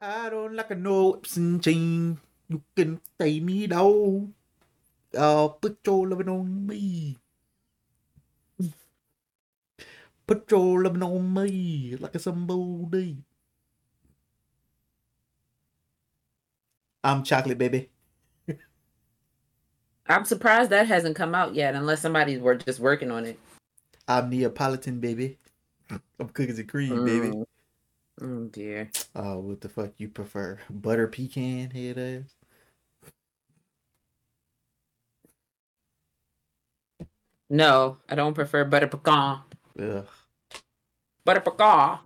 I 0.00 0.28
don't 0.28 0.54
like 0.54 0.70
a 0.70 0.74
no 0.74 1.12
whips 1.12 1.36
and 1.36 1.62
chain. 1.62 2.20
You 2.48 2.62
can 2.76 3.00
stay 3.14 3.40
me 3.40 3.66
down. 3.66 4.34
Uh, 5.16 5.48
put 5.48 5.78
your 5.86 6.06
loving 6.08 6.28
on 6.28 6.66
me. 6.66 7.16
Put 10.26 10.50
your 10.50 10.82
loving 10.82 11.02
on 11.02 11.32
me 11.32 11.96
like 11.98 12.14
a 12.14 12.18
somebody. 12.18 13.16
I'm 17.02 17.22
chocolate 17.22 17.56
baby. 17.56 17.88
I'm 20.08 20.24
surprised 20.24 20.70
that 20.70 20.88
hasn't 20.88 21.16
come 21.16 21.34
out 21.34 21.54
yet, 21.54 21.74
unless 21.74 22.00
somebody's 22.00 22.40
were 22.40 22.56
just 22.56 22.80
working 22.80 23.10
on 23.10 23.24
it. 23.24 23.38
I'm 24.08 24.28
Neapolitan 24.28 25.00
baby. 25.00 25.38
I'm 25.90 26.28
cookies 26.28 26.58
and 26.58 26.68
cream 26.68 27.04
baby. 27.04 27.32
Mm. 28.20 28.46
Oh 28.46 28.48
dear. 28.48 28.90
Oh, 29.14 29.38
what 29.38 29.60
the 29.60 29.68
fuck 29.68 29.92
you 29.98 30.08
prefer? 30.08 30.58
Butter 30.70 31.08
pecan 31.08 31.70
head 31.70 31.98
ass? 31.98 32.34
No, 37.48 37.98
I 38.08 38.14
don't 38.14 38.34
prefer 38.34 38.64
butter 38.64 38.88
pecan. 38.88 39.40
Ugh. 39.80 40.06
Butter 41.24 41.40
pecan. 41.40 41.98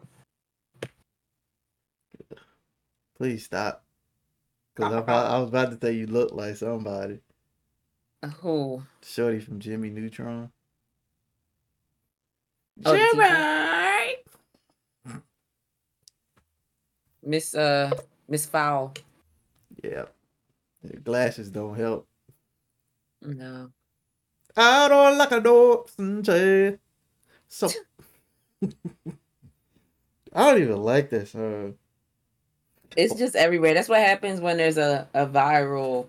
Please 3.16 3.44
stop. 3.44 3.84
Cause 4.74 4.92
I'm 4.92 4.98
about, 4.98 5.30
I 5.30 5.38
was 5.38 5.48
about 5.48 5.70
to 5.72 5.78
say 5.86 5.92
you 5.92 6.06
look 6.06 6.32
like 6.32 6.56
somebody. 6.56 7.20
Who? 8.40 8.82
Shorty 9.02 9.40
from 9.40 9.60
Jimmy 9.60 9.90
Neutron. 9.90 10.50
Oh, 12.84 12.92
the 12.92 13.89
Miss 17.22 17.54
uh 17.54 17.90
Miss 18.28 18.46
Fowl. 18.46 18.94
Yeah. 19.82 20.04
The 20.82 20.96
glasses 20.96 21.50
don't 21.50 21.76
help. 21.76 22.06
No. 23.22 23.70
I 24.56 24.88
don't 24.88 25.18
like 25.18 25.32
a 25.32 25.40
dog. 25.40 25.88
So 27.48 27.68
I 28.62 30.50
don't 30.50 30.62
even 30.62 30.82
like 30.82 31.10
this 31.10 31.32
song. 31.32 31.74
It's 32.96 33.14
just 33.14 33.36
everywhere. 33.36 33.74
That's 33.74 33.88
what 33.88 34.00
happens 34.00 34.40
when 34.40 34.56
there's 34.56 34.78
a, 34.78 35.06
a 35.14 35.26
viral 35.26 36.06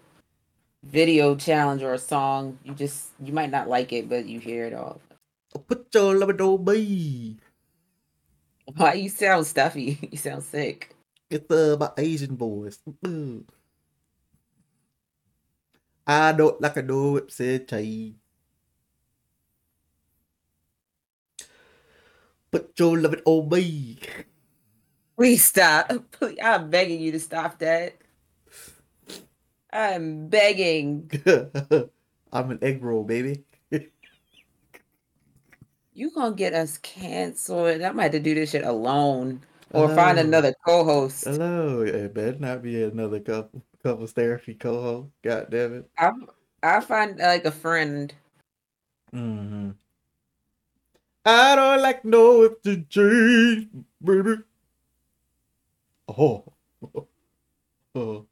video 0.84 1.36
challenge 1.36 1.84
or 1.84 1.94
a 1.94 2.00
song. 2.00 2.58
You 2.64 2.73
just 2.73 3.09
you 3.23 3.34
might 3.34 3.52
not 3.52 3.70
like 3.70 3.94
it, 3.94 4.09
but 4.09 4.25
you 4.25 4.40
hear 4.40 4.66
it 4.66 4.73
all. 4.73 5.00
Put 5.68 5.94
your 5.94 6.16
love 6.16 6.40
on 6.40 6.66
me. 6.66 7.38
Why 8.75 8.94
you 8.94 9.09
sound 9.09 9.46
stuffy? 9.48 10.00
You 10.12 10.18
sound 10.18 10.44
sick. 10.44 10.96
It's 11.32 11.50
uh, 11.50 11.78
my 11.80 11.92
Asian 11.98 12.36
boys. 12.36 12.80
Mm. 13.06 13.48
I 16.06 16.34
don't 16.34 16.60
like 16.60 16.76
a 16.76 17.16
it, 17.16 17.32
said 17.32 17.70
Chay. 17.70 18.16
Put 22.52 22.78
your 22.78 22.98
love 22.98 23.14
it 23.14 23.22
on 23.24 23.48
me. 23.48 23.98
Please 25.16 25.46
stop. 25.46 25.90
Please, 26.20 26.36
I'm 26.44 26.70
begging 26.70 27.00
you 27.00 27.14
to 27.14 27.20
stop 27.20 27.58
that. 27.59 27.96
I'm 29.72 30.28
begging. 30.28 31.09
I'm 32.34 32.52
an 32.52 32.59
egg 32.62 32.84
roll, 32.84 33.06
baby. 33.06 33.46
You 35.94 36.12
gonna 36.12 36.36
get 36.36 36.54
us 36.54 36.78
canceled. 36.78 37.82
I 37.82 37.92
might 37.92 38.04
have 38.04 38.12
to 38.14 38.20
do 38.20 38.36
this 38.36 38.52
shit 38.52 38.66
alone. 38.66 39.44
Or 39.73 39.95
find 39.95 40.19
another 40.19 40.53
co-host. 40.66 41.25
Hello. 41.25 41.81
It 41.81 42.14
better 42.14 42.38
not 42.38 42.61
be 42.61 42.83
another 42.83 43.19
couple 43.19 43.64
couples 43.81 44.11
therapy 44.11 44.53
co-host. 44.53 45.09
God 45.23 45.47
damn 45.50 45.75
it. 45.75 45.89
I 45.97 46.11
I 46.63 46.80
find 46.81 47.17
like 47.17 47.45
a 47.45 47.52
friend. 47.52 48.13
Mm-hmm. 49.13 49.72
I 51.25 51.56
don't 51.56 51.81
like 51.81 52.03
no 52.03 52.44
if 52.44 52.62
to 52.63 52.84
change, 52.90 53.69
baby. 54.03 54.44
Oh. 56.07 56.44
oh. 57.96 58.25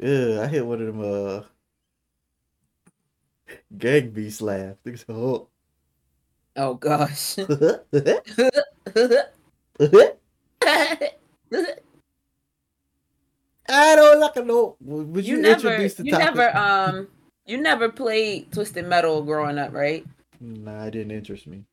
Yeah, 0.00 0.42
I 0.42 0.46
hit 0.46 0.64
one 0.64 0.80
of 0.80 0.86
them 0.86 1.00
uh 1.00 1.42
gang 3.76 4.10
beast 4.10 4.40
laugh. 4.40 4.76
Oh. 5.08 5.48
Oh 6.56 6.74
gosh. 6.74 7.36
I 9.80 11.14
don't 13.96 14.20
like 14.20 14.36
a 14.36 14.44
no. 14.44 14.76
Would 14.80 15.26
you, 15.26 15.36
you 15.36 15.42
never 15.42 15.68
introduce 15.68 15.94
the 15.94 16.04
you 16.04 16.12
topic? 16.12 16.34
never 16.34 16.56
um 16.56 17.08
you 17.46 17.58
never 17.58 17.88
played 17.88 18.52
twisted 18.52 18.86
metal 18.86 19.22
growing 19.22 19.58
up 19.58 19.72
right 19.72 20.06
Nah, 20.40 20.84
it 20.84 20.92
didn't 20.92 21.12
interest 21.12 21.46
me. 21.46 21.64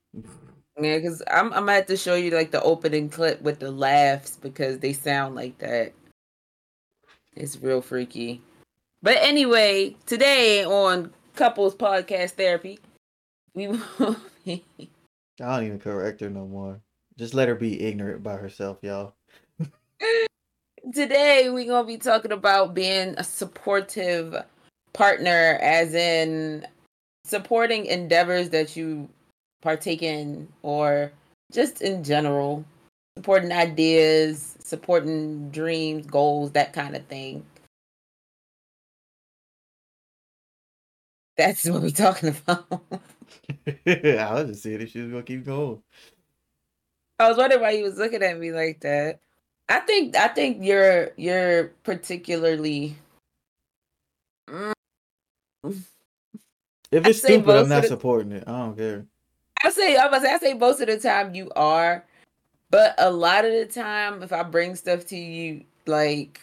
yeah 0.81 0.97
because 0.97 1.21
I'm, 1.31 1.47
I'm 1.53 1.61
gonna 1.61 1.73
have 1.73 1.85
to 1.88 1.97
show 1.97 2.16
you 2.16 2.31
like 2.31 2.51
the 2.51 2.61
opening 2.61 3.09
clip 3.09 3.41
with 3.41 3.59
the 3.59 3.71
laughs 3.71 4.37
because 4.37 4.79
they 4.79 4.93
sound 4.93 5.35
like 5.35 5.57
that 5.59 5.93
it's 7.35 7.57
real 7.61 7.81
freaky 7.81 8.41
but 9.01 9.17
anyway 9.19 9.95
today 10.05 10.63
on 10.66 11.13
couples 11.35 11.75
podcast 11.75 12.31
therapy 12.31 12.79
we 13.53 13.67
will 13.67 13.79
be 14.45 14.63
I 15.41 15.57
don't 15.57 15.66
even 15.66 15.79
correct 15.79 16.22
her 16.22 16.29
no 16.29 16.45
more. 16.47 16.79
Just 17.17 17.33
let 17.33 17.47
her 17.47 17.55
be 17.55 17.81
ignorant 17.81 18.23
by 18.23 18.35
herself, 18.35 18.79
y'all. 18.81 19.13
today 20.93 21.49
we're 21.49 21.65
gonna 21.65 21.87
be 21.87 21.97
talking 21.97 22.31
about 22.31 22.73
being 22.73 23.15
a 23.17 23.23
supportive 23.23 24.35
partner 24.93 25.57
as 25.61 25.93
in 25.93 26.65
supporting 27.25 27.85
endeavors 27.85 28.49
that 28.49 28.75
you 28.75 29.09
partake 29.61 30.03
in 30.03 30.47
or 30.61 31.11
just 31.51 31.81
in 31.81 32.03
general 32.03 32.63
supporting 33.17 33.51
ideas 33.51 34.55
supporting 34.59 35.49
dreams 35.49 36.05
goals 36.05 36.51
that 36.51 36.71
kind 36.71 36.95
of 36.95 37.03
thing 37.07 37.43
that's 41.35 41.65
what 41.69 41.81
we're 41.81 41.89
talking 41.89 42.29
about 42.29 42.83
I 43.87 44.29
was 44.33 44.49
just 44.49 44.63
seeing 44.63 44.81
if 44.81 44.91
she 44.91 45.01
was 45.01 45.11
gonna 45.11 45.23
keep 45.23 45.45
going. 45.45 45.81
I 47.19 47.27
was 47.29 47.37
wondering 47.37 47.61
why 47.61 47.71
you 47.71 47.83
was 47.83 47.97
looking 47.97 48.21
at 48.23 48.37
me 48.39 48.51
like 48.51 48.79
that 48.81 49.19
i 49.69 49.79
think 49.81 50.15
i 50.15 50.27
think 50.27 50.57
you're 50.61 51.11
you're 51.17 51.65
particularly 51.83 52.95
Mm, 54.49 54.73
If 56.91 57.07
it's 57.07 57.19
stupid, 57.19 57.55
I'm 57.55 57.67
not 57.67 57.81
the- 57.81 57.87
supporting 57.87 58.31
it. 58.31 58.43
I 58.47 58.51
don't 58.59 58.77
care. 58.77 59.05
I 59.63 59.69
say 59.71 59.95
I 59.97 60.07
was 60.07 60.23
I 60.23 60.37
say 60.37 60.53
most 60.53 60.79
of 60.81 60.87
the 60.87 60.99
time 60.99 61.33
you 61.33 61.49
are, 61.55 62.05
but 62.69 62.93
a 62.99 63.09
lot 63.09 63.45
of 63.45 63.51
the 63.51 63.65
time 63.65 64.21
if 64.21 64.31
I 64.31 64.43
bring 64.43 64.75
stuff 64.75 65.07
to 65.07 65.17
you 65.17 65.63
like 65.87 66.39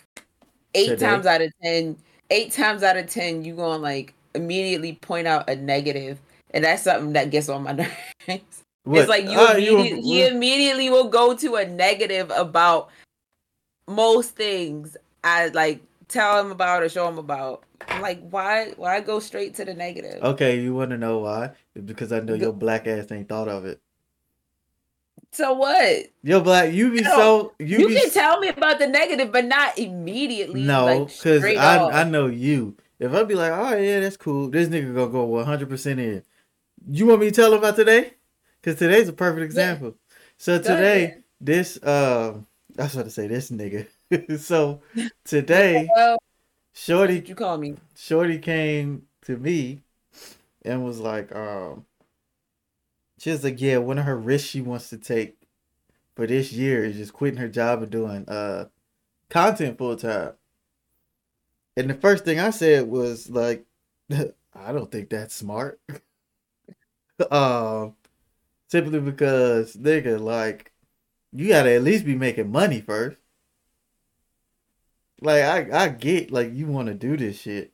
eight 0.74 0.88
Today? 0.88 1.06
times 1.06 1.26
out 1.26 1.42
of 1.42 1.52
ten, 1.62 1.96
eight 2.30 2.50
times 2.52 2.82
out 2.82 2.96
of 2.96 3.06
ten 3.08 3.44
you 3.44 3.54
gonna 3.54 3.80
like 3.80 4.14
immediately 4.34 4.94
point 4.94 5.28
out 5.28 5.48
a 5.48 5.54
negative, 5.54 6.18
and 6.50 6.64
that's 6.64 6.82
something 6.82 7.12
that 7.12 7.30
gets 7.30 7.48
on 7.48 7.62
my 7.62 7.72
nerves. 8.28 8.61
What? 8.84 9.00
It's 9.00 9.08
like 9.08 9.24
you, 9.24 9.38
Ah, 9.38 9.54
you- 9.56 9.74
immediately, 9.78 10.02
he 10.02 10.26
immediately 10.26 10.90
will 10.90 11.08
go 11.08 11.34
to 11.34 11.56
a 11.56 11.66
negative 11.66 12.30
about 12.34 12.90
most 13.88 14.34
things 14.36 14.96
I 15.24 15.48
like 15.48 15.80
tell 16.08 16.40
him 16.44 16.50
about 16.50 16.82
or 16.82 16.88
show 16.88 17.08
him 17.08 17.18
about. 17.18 17.64
I'm 17.88 18.00
like, 18.02 18.20
why 18.30 18.72
why 18.76 19.00
go 19.00 19.18
straight 19.20 19.54
to 19.56 19.64
the 19.64 19.74
negative? 19.74 20.22
Okay, 20.22 20.60
you 20.60 20.74
want 20.74 20.90
to 20.90 20.98
know 20.98 21.18
why? 21.18 21.50
Because 21.84 22.12
I 22.12 22.20
know 22.20 22.34
your 22.34 22.52
black 22.52 22.86
ass 22.86 23.10
ain't 23.12 23.28
thought 23.28 23.48
of 23.48 23.64
it. 23.64 23.80
So 25.32 25.54
what? 25.54 26.06
Your 26.22 26.40
black, 26.40 26.72
you 26.72 26.90
be 26.90 27.04
so 27.04 27.52
you, 27.58 27.78
You 27.80 27.88
be 27.88 27.94
can 27.94 28.06
s- 28.08 28.14
tell 28.14 28.38
me 28.38 28.48
about 28.48 28.78
the 28.78 28.86
negative, 28.86 29.32
but 29.32 29.46
not 29.46 29.78
immediately. 29.78 30.62
no, 30.62 31.06
because 31.06 31.40
straight 31.40 31.58
I 31.58 31.78
off. 31.78 31.92
I 31.94 32.04
know 32.04 32.26
you. 32.26 32.76
If 32.98 33.12
I 33.14 33.24
be 33.24 33.34
like, 33.34 33.52
oh 33.52 33.76
yeah, 33.76 34.00
that's 34.00 34.16
cool. 34.16 34.48
This 34.48 34.68
nigga 34.68 34.94
gonna 34.94 35.10
go 35.10 35.24
100 35.24 35.68
percent 35.68 36.00
in. 36.00 36.22
You 36.88 37.06
want 37.06 37.20
me 37.20 37.26
to 37.30 37.32
tell 37.32 37.52
him 37.52 37.58
about 37.58 37.76
today? 37.76 38.14
Because 38.62 38.78
today's 38.78 39.08
a 39.08 39.12
perfect 39.12 39.42
example. 39.42 39.96
So 40.36 40.58
today, 40.58 41.16
this 41.40 41.82
um, 41.82 42.46
I 42.78 42.84
was 42.84 42.94
about 42.94 43.04
to 43.04 43.10
say 43.10 43.26
this 43.26 43.50
nigga. 43.50 43.88
so 44.40 44.80
today, 45.24 45.88
Well, 45.94 46.18
Shorty 46.72 47.22
you 47.26 47.34
call 47.34 47.58
me? 47.58 47.74
Shorty 47.96 48.38
came 48.38 49.02
to 49.22 49.36
me 49.36 49.82
and 50.64 50.84
was 50.84 51.00
like, 51.00 51.34
um, 51.34 51.86
she 53.18 53.30
was 53.30 53.42
like, 53.42 53.60
yeah, 53.60 53.78
one 53.78 53.98
of 53.98 54.04
her 54.04 54.16
risks 54.16 54.48
she 54.48 54.60
wants 54.60 54.90
to 54.90 54.98
take 54.98 55.36
for 56.14 56.26
this 56.26 56.52
year 56.52 56.84
is 56.84 56.96
just 56.96 57.12
quitting 57.12 57.40
her 57.40 57.48
job 57.48 57.82
and 57.82 57.90
doing 57.90 58.28
uh 58.28 58.66
content 59.28 59.76
full 59.78 59.96
time. 59.96 60.34
And 61.76 61.90
the 61.90 61.94
first 61.94 62.24
thing 62.24 62.38
I 62.38 62.50
said 62.50 62.86
was 62.86 63.28
like, 63.28 63.64
I 64.12 64.72
don't 64.72 64.90
think 64.90 65.10
that's 65.10 65.34
smart. 65.34 65.80
um, 67.30 67.94
simply 68.72 69.00
because 69.00 69.76
nigga, 69.76 70.18
like, 70.18 70.72
you 71.30 71.48
gotta 71.48 71.74
at 71.74 71.82
least 71.82 72.06
be 72.06 72.16
making 72.16 72.50
money 72.50 72.80
first. 72.80 73.18
Like 75.20 75.42
I 75.42 75.84
I 75.84 75.88
get 75.88 76.32
like 76.32 76.52
you 76.52 76.66
want 76.66 76.88
to 76.88 76.94
do 76.94 77.16
this 77.16 77.40
shit, 77.40 77.70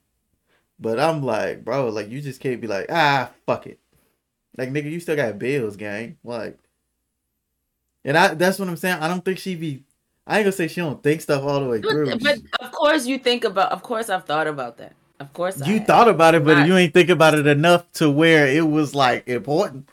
but 0.79 1.01
I'm 1.01 1.23
like, 1.23 1.65
bro, 1.65 1.89
like 1.89 2.11
you 2.11 2.21
just 2.21 2.41
can't 2.41 2.61
be 2.61 2.67
like, 2.67 2.87
ah, 2.91 3.31
fuck 3.47 3.67
it. 3.67 3.79
Like 4.57 4.71
nigga, 4.71 4.91
you 4.91 5.01
still 5.01 5.17
got 5.17 5.39
bills, 5.39 5.77
gang. 5.77 6.19
Like, 6.25 6.59
and 8.05 8.19
I 8.19 8.35
that's 8.35 8.59
what 8.59 8.69
I'm 8.69 8.77
saying. 8.77 9.01
I 9.01 9.09
don't 9.09 9.25
think 9.25 9.39
she 9.39 9.55
be. 9.55 9.85
I 10.27 10.39
ain't 10.39 10.45
gonna 10.45 10.53
say 10.53 10.69
she 10.69 10.81
don't 10.81 11.03
think 11.03 11.23
stuff 11.23 11.43
all 11.43 11.61
the 11.61 11.69
way 11.69 11.81
through. 11.81 12.19
But, 12.19 12.39
of 12.61 12.73
course 12.73 13.07
you 13.07 13.19
think 13.19 13.45
about. 13.45 13.73
Of 13.73 13.83
course 13.83 14.11
I've 14.11 14.27
thought 14.27 14.47
about 14.47 14.77
that. 14.79 14.95
Of 15.21 15.33
course 15.33 15.65
you 15.67 15.77
I 15.77 15.79
thought 15.81 16.09
about 16.09 16.35
it, 16.35 16.45
but 16.45 16.59
Not- 16.59 16.67
you 16.67 16.77
ain't 16.77 16.93
think 16.93 17.09
about 17.09 17.35
it 17.35 17.47
enough 17.47 17.91
to 17.95 18.11
where 18.11 18.47
it 18.47 18.69
was 18.69 18.95
like 18.95 19.27
important. 19.29 19.89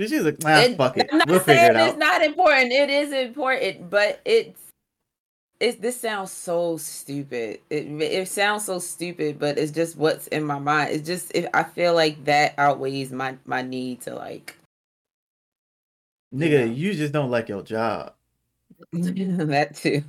She's 0.00 0.22
like, 0.22 0.36
ah, 0.44 0.60
It- 0.62 0.76
fuck 0.76 0.96
it, 0.98 1.08
I'm 1.10 1.18
not 1.18 1.28
we'll 1.28 1.40
saying 1.40 1.68
figure 1.68 1.80
it 1.82 1.88
it's 1.88 1.98
not 1.98 2.22
important. 2.22 2.72
It 2.72 2.90
is 2.90 3.12
important, 3.12 3.88
but 3.90 4.20
it's 4.24 4.60
it's 5.58 5.78
this 5.78 5.98
sounds 5.98 6.30
so 6.32 6.76
stupid. 6.76 7.60
It 7.70 7.86
it 8.02 8.28
sounds 8.28 8.66
so 8.66 8.78
stupid, 8.78 9.38
but 9.38 9.56
it's 9.58 9.72
just 9.72 9.96
what's 9.96 10.26
in 10.28 10.44
my 10.44 10.58
mind. 10.58 10.90
It's 10.92 11.06
just 11.06 11.32
if 11.34 11.46
I 11.54 11.62
feel 11.62 11.94
like 11.94 12.22
that 12.26 12.54
outweighs 12.58 13.10
my 13.10 13.36
my 13.46 13.62
need 13.62 14.02
to 14.02 14.14
like 14.14 14.56
Nigga, 16.34 16.50
Yeah. 16.50 16.64
you 16.64 16.92
just 16.94 17.12
don't 17.12 17.30
like 17.30 17.48
your 17.48 17.62
job. 17.62 18.12
that 18.92 19.74
too. 19.76 20.02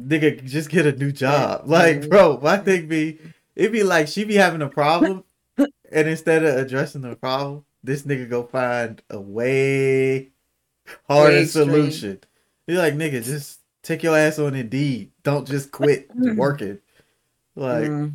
Nigga, 0.00 0.44
just 0.44 0.68
get 0.70 0.86
a 0.86 0.92
new 0.92 1.10
job. 1.10 1.62
Like, 1.66 2.08
bro, 2.08 2.38
my 2.40 2.58
thing 2.58 2.86
be, 2.86 3.18
it 3.56 3.72
be 3.72 3.82
like 3.82 4.06
she 4.06 4.24
be 4.24 4.34
having 4.34 4.62
a 4.62 4.68
problem, 4.68 5.24
and 5.58 6.08
instead 6.08 6.44
of 6.44 6.56
addressing 6.56 7.00
the 7.00 7.16
problem, 7.16 7.64
this 7.84 8.02
nigga 8.02 8.28
go 8.28 8.42
find 8.44 9.02
a 9.10 9.20
way 9.20 10.30
harder 11.08 11.36
Way 11.36 11.44
solution. 11.44 12.20
Be 12.66 12.74
like, 12.76 12.94
nigga, 12.94 13.22
just 13.22 13.60
take 13.82 14.02
your 14.02 14.16
ass 14.16 14.38
on 14.38 14.54
Indeed. 14.54 15.12
Don't 15.22 15.46
just 15.46 15.70
quit 15.70 16.10
working. 16.16 16.78
Like, 17.54 17.90
Mm. 17.90 18.14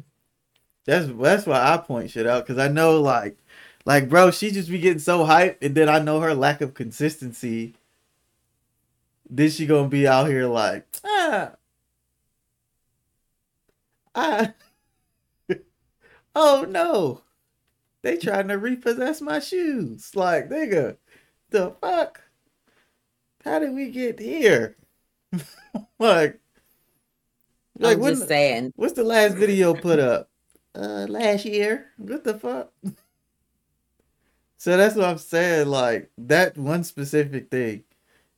that's 0.85 1.07
that's 1.07 1.45
why 1.45 1.61
I 1.73 1.77
point 1.77 2.09
shit 2.11 2.25
out 2.27 2.45
because 2.45 2.57
I 2.57 2.67
know 2.67 2.99
like 2.99 3.37
like 3.85 4.09
bro, 4.09 4.31
she 4.31 4.51
just 4.51 4.69
be 4.69 4.79
getting 4.79 4.99
so 4.99 5.19
hyped, 5.25 5.57
and 5.61 5.75
then 5.75 5.87
I 5.87 5.99
know 5.99 6.19
her 6.19 6.33
lack 6.33 6.61
of 6.61 6.73
consistency. 6.73 7.75
Then 9.29 9.49
she 9.51 9.65
gonna 9.67 9.87
be 9.87 10.07
out 10.07 10.27
here 10.27 10.47
like 10.47 10.85
ah 11.05 11.51
ah 14.15 14.53
oh 16.35 16.65
no, 16.67 17.21
they 18.01 18.17
trying 18.17 18.47
to 18.47 18.57
repossess 18.57 19.21
my 19.21 19.39
shoes. 19.39 20.15
Like 20.15 20.49
nigga, 20.49 20.97
the 21.49 21.75
fuck? 21.81 22.21
How 23.43 23.59
did 23.59 23.73
we 23.73 23.89
get 23.89 24.19
here? 24.19 24.75
like 25.99 26.39
like 27.79 27.97
I'm 27.97 28.03
just 28.03 28.27
saying. 28.27 28.73
What's 28.75 28.93
the 28.93 29.03
last 29.03 29.35
video 29.35 29.73
put 29.73 29.99
up? 29.99 30.29
Uh, 30.75 31.05
last 31.09 31.45
year. 31.45 31.87
What 31.97 32.23
the 32.23 32.33
fuck? 32.33 32.71
so 34.57 34.77
that's 34.77 34.95
what 34.95 35.05
I'm 35.05 35.17
saying. 35.17 35.67
Like 35.67 36.11
that 36.17 36.57
one 36.57 36.83
specific 36.83 37.49
thing 37.49 37.83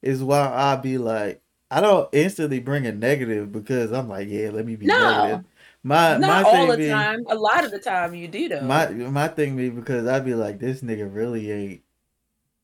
is 0.02 0.24
why 0.24 0.52
I 0.54 0.76
be 0.76 0.98
like, 0.98 1.42
I 1.70 1.82
don't 1.82 2.10
instantly 2.12 2.60
bring 2.60 2.86
a 2.86 2.92
negative 2.92 3.52
because 3.52 3.92
I'm 3.92 4.10
like, 4.10 4.28
yeah, 4.30 4.50
let 4.50 4.66
me 4.66 4.76
be 4.76 4.86
No. 4.86 5.22
negative. 5.22 5.46
My 5.84 6.18
Not 6.18 6.22
my 6.22 6.44
all 6.44 6.52
thing 6.52 6.70
the 6.70 6.78
be, 6.78 6.90
time. 6.90 7.26
A 7.30 7.36
lot 7.36 7.66
of 7.66 7.72
the 7.72 7.80
time 7.80 8.14
you 8.14 8.28
do 8.28 8.50
though. 8.50 8.62
my 8.62 8.90
my 8.90 9.28
thing 9.28 9.58
be 9.58 9.70
because 9.70 10.06
I 10.06 10.20
be 10.20 10.36
like, 10.36 10.60
this 10.60 10.82
nigga 10.82 11.14
really 11.14 11.52
ain't 11.52 11.82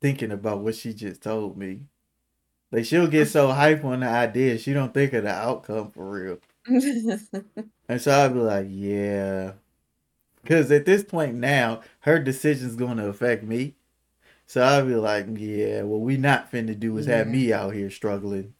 thinking 0.01 0.31
about 0.31 0.59
what 0.59 0.75
she 0.75 0.93
just 0.93 1.23
told 1.23 1.57
me. 1.57 1.81
Like 2.71 2.85
she'll 2.85 3.07
get 3.07 3.27
so 3.27 3.51
hype 3.53 3.83
on 3.83 4.01
the 4.01 4.07
idea, 4.07 4.57
she 4.57 4.73
don't 4.73 4.93
think 4.93 5.13
of 5.13 5.23
the 5.23 5.31
outcome 5.31 5.91
for 5.91 6.09
real. 6.09 6.39
And 7.89 8.01
so 8.01 8.11
I'd 8.11 8.33
be 8.33 8.39
like, 8.39 8.67
yeah. 8.69 9.53
Because 10.41 10.71
at 10.71 10.85
this 10.85 11.03
point 11.03 11.35
now, 11.35 11.81
her 12.01 12.19
decision's 12.19 12.75
going 12.75 12.97
to 12.97 13.07
affect 13.07 13.43
me. 13.43 13.75
So 14.45 14.63
I'd 14.63 14.87
be 14.87 14.95
like, 14.95 15.27
yeah, 15.35 15.83
what 15.83 16.01
we 16.01 16.17
not 16.17 16.51
finna 16.51 16.77
do 16.77 16.97
is 16.97 17.05
have 17.05 17.27
mm-hmm. 17.27 17.35
me 17.35 17.53
out 17.53 17.73
here 17.73 17.89
struggling. 17.89 18.53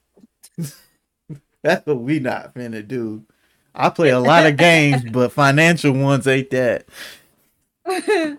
That's 1.62 1.86
what 1.86 2.02
we 2.02 2.20
not 2.20 2.54
finna 2.54 2.86
do. 2.86 3.26
I 3.78 3.90
play 3.90 4.10
a 4.10 4.20
lot 4.20 4.46
of 4.46 4.58
games, 4.58 5.04
but 5.12 5.32
financial 5.32 5.94
ones 5.94 6.28
ain't 6.28 6.50
that. 6.50 6.86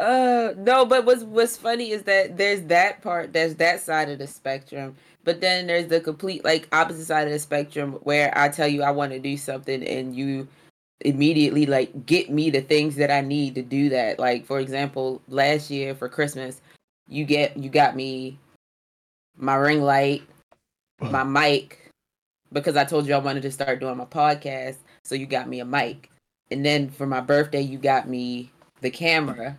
uh 0.00 0.54
no 0.56 0.86
but 0.86 1.04
what's 1.04 1.24
what's 1.24 1.56
funny 1.56 1.90
is 1.90 2.04
that 2.04 2.36
there's 2.36 2.62
that 2.62 3.02
part 3.02 3.32
there's 3.32 3.56
that 3.56 3.80
side 3.80 4.08
of 4.08 4.18
the 4.18 4.26
spectrum 4.26 4.96
but 5.24 5.40
then 5.40 5.66
there's 5.66 5.88
the 5.88 6.00
complete 6.00 6.42
like 6.44 6.68
opposite 6.72 7.04
side 7.04 7.26
of 7.26 7.32
the 7.32 7.38
spectrum 7.38 7.92
where 8.04 8.32
i 8.38 8.48
tell 8.48 8.66
you 8.66 8.82
i 8.82 8.90
want 8.90 9.12
to 9.12 9.18
do 9.18 9.36
something 9.36 9.86
and 9.86 10.16
you 10.16 10.48
immediately 11.02 11.66
like 11.66 12.06
get 12.06 12.30
me 12.30 12.48
the 12.48 12.62
things 12.62 12.96
that 12.96 13.10
i 13.10 13.20
need 13.20 13.54
to 13.54 13.62
do 13.62 13.90
that 13.90 14.18
like 14.18 14.46
for 14.46 14.58
example 14.60 15.20
last 15.28 15.70
year 15.70 15.94
for 15.94 16.08
christmas 16.08 16.62
you 17.08 17.24
get 17.24 17.54
you 17.56 17.68
got 17.68 17.94
me 17.94 18.38
my 19.36 19.54
ring 19.54 19.82
light 19.82 20.22
my 21.00 21.24
mic 21.24 21.79
because 22.52 22.76
i 22.76 22.84
told 22.84 23.06
you 23.06 23.14
i 23.14 23.18
wanted 23.18 23.42
to 23.42 23.50
start 23.50 23.80
doing 23.80 23.96
my 23.96 24.04
podcast 24.04 24.76
so 25.02 25.14
you 25.14 25.26
got 25.26 25.48
me 25.48 25.60
a 25.60 25.64
mic 25.64 26.10
and 26.50 26.64
then 26.64 26.88
for 26.90 27.06
my 27.06 27.20
birthday 27.20 27.60
you 27.60 27.78
got 27.78 28.08
me 28.08 28.50
the 28.80 28.90
camera 28.90 29.56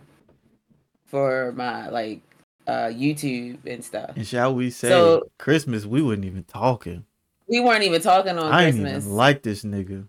for 1.06 1.52
my 1.56 1.88
like 1.90 2.20
uh 2.66 2.86
YouTube 2.88 3.58
and 3.66 3.84
stuff. 3.84 4.12
And 4.16 4.26
shall 4.26 4.54
we 4.54 4.70
say, 4.70 4.88
So- 4.88 5.28
Christmas, 5.38 5.84
we 5.84 6.00
wasn't 6.02 6.24
even 6.26 6.44
talking. 6.44 7.04
We 7.48 7.60
weren't 7.60 7.82
even 7.82 8.00
talking 8.00 8.38
on 8.38 8.50
I 8.52 8.66
ain't 8.66 8.76
Christmas. 8.76 9.04
even 9.04 9.16
like 9.16 9.42
this 9.42 9.62
nigga. 9.62 10.06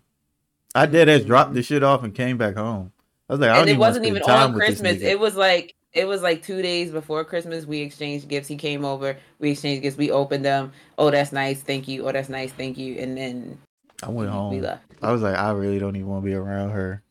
I 0.74 0.86
did 0.86 1.08
as 1.08 1.24
dropped 1.24 1.52
the 1.54 1.62
shit 1.62 1.82
off 1.82 2.02
and 2.04 2.14
came 2.14 2.38
back 2.38 2.56
home. 2.56 2.92
I 3.28 3.34
was 3.34 3.40
like, 3.40 3.50
I 3.50 3.54
don't 3.54 3.60
and 3.62 3.68
it 3.68 3.72
even 3.72 3.80
wasn't 3.80 4.06
even 4.06 4.22
on 4.22 4.54
Christmas. 4.54 5.02
It 5.02 5.18
was 5.18 5.34
like 5.36 5.74
it 5.94 6.06
was 6.06 6.22
like 6.22 6.42
two 6.42 6.60
days 6.60 6.90
before 6.90 7.24
Christmas. 7.24 7.66
We 7.66 7.80
exchanged 7.80 8.28
gifts. 8.28 8.48
He 8.48 8.56
came 8.56 8.84
over. 8.84 9.16
We 9.38 9.52
exchanged 9.52 9.82
gifts. 9.82 9.96
We 9.96 10.10
opened 10.10 10.44
them. 10.44 10.72
Oh, 10.98 11.10
that's 11.10 11.32
nice. 11.32 11.62
Thank 11.62 11.86
you. 11.86 12.06
Oh, 12.06 12.12
that's 12.12 12.28
nice. 12.28 12.52
Thank 12.52 12.76
you. 12.76 12.96
And 12.98 13.16
then 13.16 13.58
I 14.02 14.10
went 14.10 14.30
home. 14.30 14.52
we 14.52 14.60
left. 14.60 14.84
I 15.02 15.12
was 15.12 15.22
like, 15.22 15.36
I 15.36 15.52
really 15.52 15.78
don't 15.78 15.94
even 15.94 16.08
want 16.08 16.24
to 16.24 16.26
be 16.26 16.34
around 16.34 16.70
her. 16.70 17.02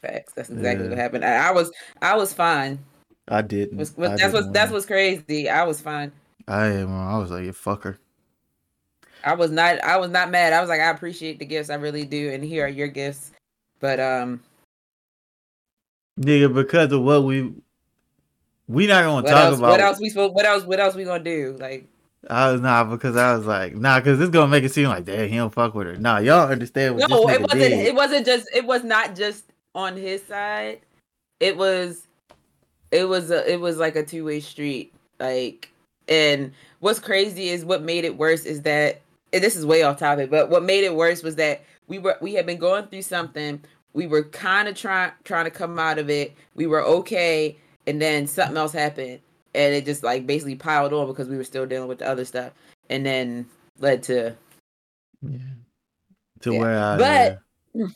Facts. 0.00 0.32
That's 0.34 0.48
exactly 0.48 0.84
Yeah. 0.84 0.90
what 0.90 0.98
happened. 0.98 1.24
And 1.24 1.34
I 1.34 1.50
was 1.50 1.70
I 2.00 2.16
was 2.16 2.32
fine. 2.32 2.78
I 3.28 3.42
didn't. 3.42 3.78
Was, 3.78 3.98
I 3.98 4.16
that's 4.16 4.32
what's 4.32 4.48
that's 4.50 4.72
what's 4.72 4.86
crazy. 4.86 5.48
I 5.50 5.64
was 5.64 5.80
fine. 5.80 6.12
I 6.48 6.66
am. 6.66 6.92
I 6.92 7.18
was 7.18 7.30
like, 7.30 7.52
fuck 7.54 7.82
her. 7.82 7.98
I 9.24 9.34
was 9.34 9.50
not 9.50 9.82
I 9.82 9.96
was 9.98 10.10
not 10.10 10.30
mad. 10.30 10.52
I 10.52 10.60
was 10.60 10.68
like, 10.68 10.80
I 10.80 10.90
appreciate 10.90 11.38
the 11.38 11.44
gifts. 11.44 11.68
I 11.68 11.74
really 11.74 12.04
do. 12.04 12.30
And 12.30 12.42
here 12.44 12.64
are 12.64 12.68
your 12.68 12.88
gifts. 12.88 13.32
But 13.80 14.00
um 14.00 14.40
Nigga, 16.20 16.52
because 16.52 16.92
of 16.92 17.02
what 17.02 17.24
we 17.24 17.52
we 18.68 18.86
not 18.86 19.02
gonna 19.02 19.22
what 19.22 19.26
talk 19.26 19.44
else 19.46 19.58
about. 19.58 19.70
what 19.70 19.80
else 19.80 20.00
we 20.00 20.10
supposed 20.10 20.34
what 20.34 20.44
else 20.46 20.64
what 20.64 20.78
else 20.78 20.94
we 20.94 21.04
gonna 21.04 21.24
do? 21.24 21.56
Like 21.58 21.88
I 22.28 22.52
was 22.52 22.60
not 22.60 22.90
because 22.90 23.16
I 23.16 23.34
was 23.34 23.46
like, 23.46 23.74
nah, 23.74 23.98
because 23.98 24.20
it's 24.20 24.30
gonna 24.30 24.48
make 24.48 24.62
it 24.64 24.72
seem 24.72 24.88
like, 24.88 25.06
damn, 25.06 25.28
he 25.28 25.36
don't 25.36 25.52
fuck 25.52 25.74
with 25.74 25.86
her. 25.86 25.96
Nah, 25.96 26.18
y'all 26.18 26.50
understand 26.50 26.96
what 26.96 27.08
no, 27.08 27.28
it 27.28 27.40
wasn't 27.40 27.60
did. 27.60 27.86
it 27.86 27.94
wasn't 27.94 28.26
just 28.26 28.48
it 28.54 28.66
was 28.66 28.84
not 28.84 29.16
just 29.16 29.44
on 29.74 29.96
his 29.96 30.22
side. 30.24 30.80
It 31.40 31.56
was 31.56 32.06
it 32.90 33.08
was 33.08 33.30
a, 33.30 33.50
it 33.50 33.60
was 33.60 33.78
like 33.78 33.96
a 33.96 34.04
two-way 34.04 34.40
street. 34.40 34.92
Like 35.18 35.70
and 36.08 36.52
what's 36.80 36.98
crazy 36.98 37.48
is 37.48 37.64
what 37.64 37.82
made 37.82 38.04
it 38.04 38.18
worse 38.18 38.44
is 38.44 38.62
that 38.62 39.00
and 39.32 39.42
this 39.42 39.56
is 39.56 39.64
way 39.64 39.82
off 39.82 39.98
topic, 39.98 40.30
but 40.30 40.50
what 40.50 40.62
made 40.62 40.84
it 40.84 40.94
worse 40.94 41.22
was 41.22 41.36
that 41.36 41.62
we 41.88 41.98
were 41.98 42.18
we 42.20 42.34
had 42.34 42.44
been 42.44 42.58
going 42.58 42.86
through 42.88 43.02
something. 43.02 43.60
We 43.92 44.06
were 44.06 44.22
kind 44.24 44.68
of 44.68 44.76
trying 44.76 45.12
trying 45.24 45.44
to 45.46 45.50
come 45.50 45.78
out 45.78 45.98
of 45.98 46.08
it. 46.10 46.34
We 46.54 46.66
were 46.66 46.82
okay, 46.82 47.56
and 47.86 48.00
then 48.00 48.26
something 48.26 48.56
else 48.56 48.72
happened, 48.72 49.20
and 49.54 49.74
it 49.74 49.84
just 49.84 50.02
like 50.02 50.26
basically 50.26 50.54
piled 50.56 50.92
on 50.92 51.06
because 51.08 51.28
we 51.28 51.36
were 51.36 51.44
still 51.44 51.66
dealing 51.66 51.88
with 51.88 51.98
the 51.98 52.08
other 52.08 52.24
stuff, 52.24 52.52
and 52.88 53.04
then 53.04 53.46
led 53.78 54.02
to 54.04 54.36
yeah. 55.22 55.38
To 56.42 56.52
Yeah. 56.52 56.58
where 56.60 56.78
I 56.78 56.96
But- 56.96 57.38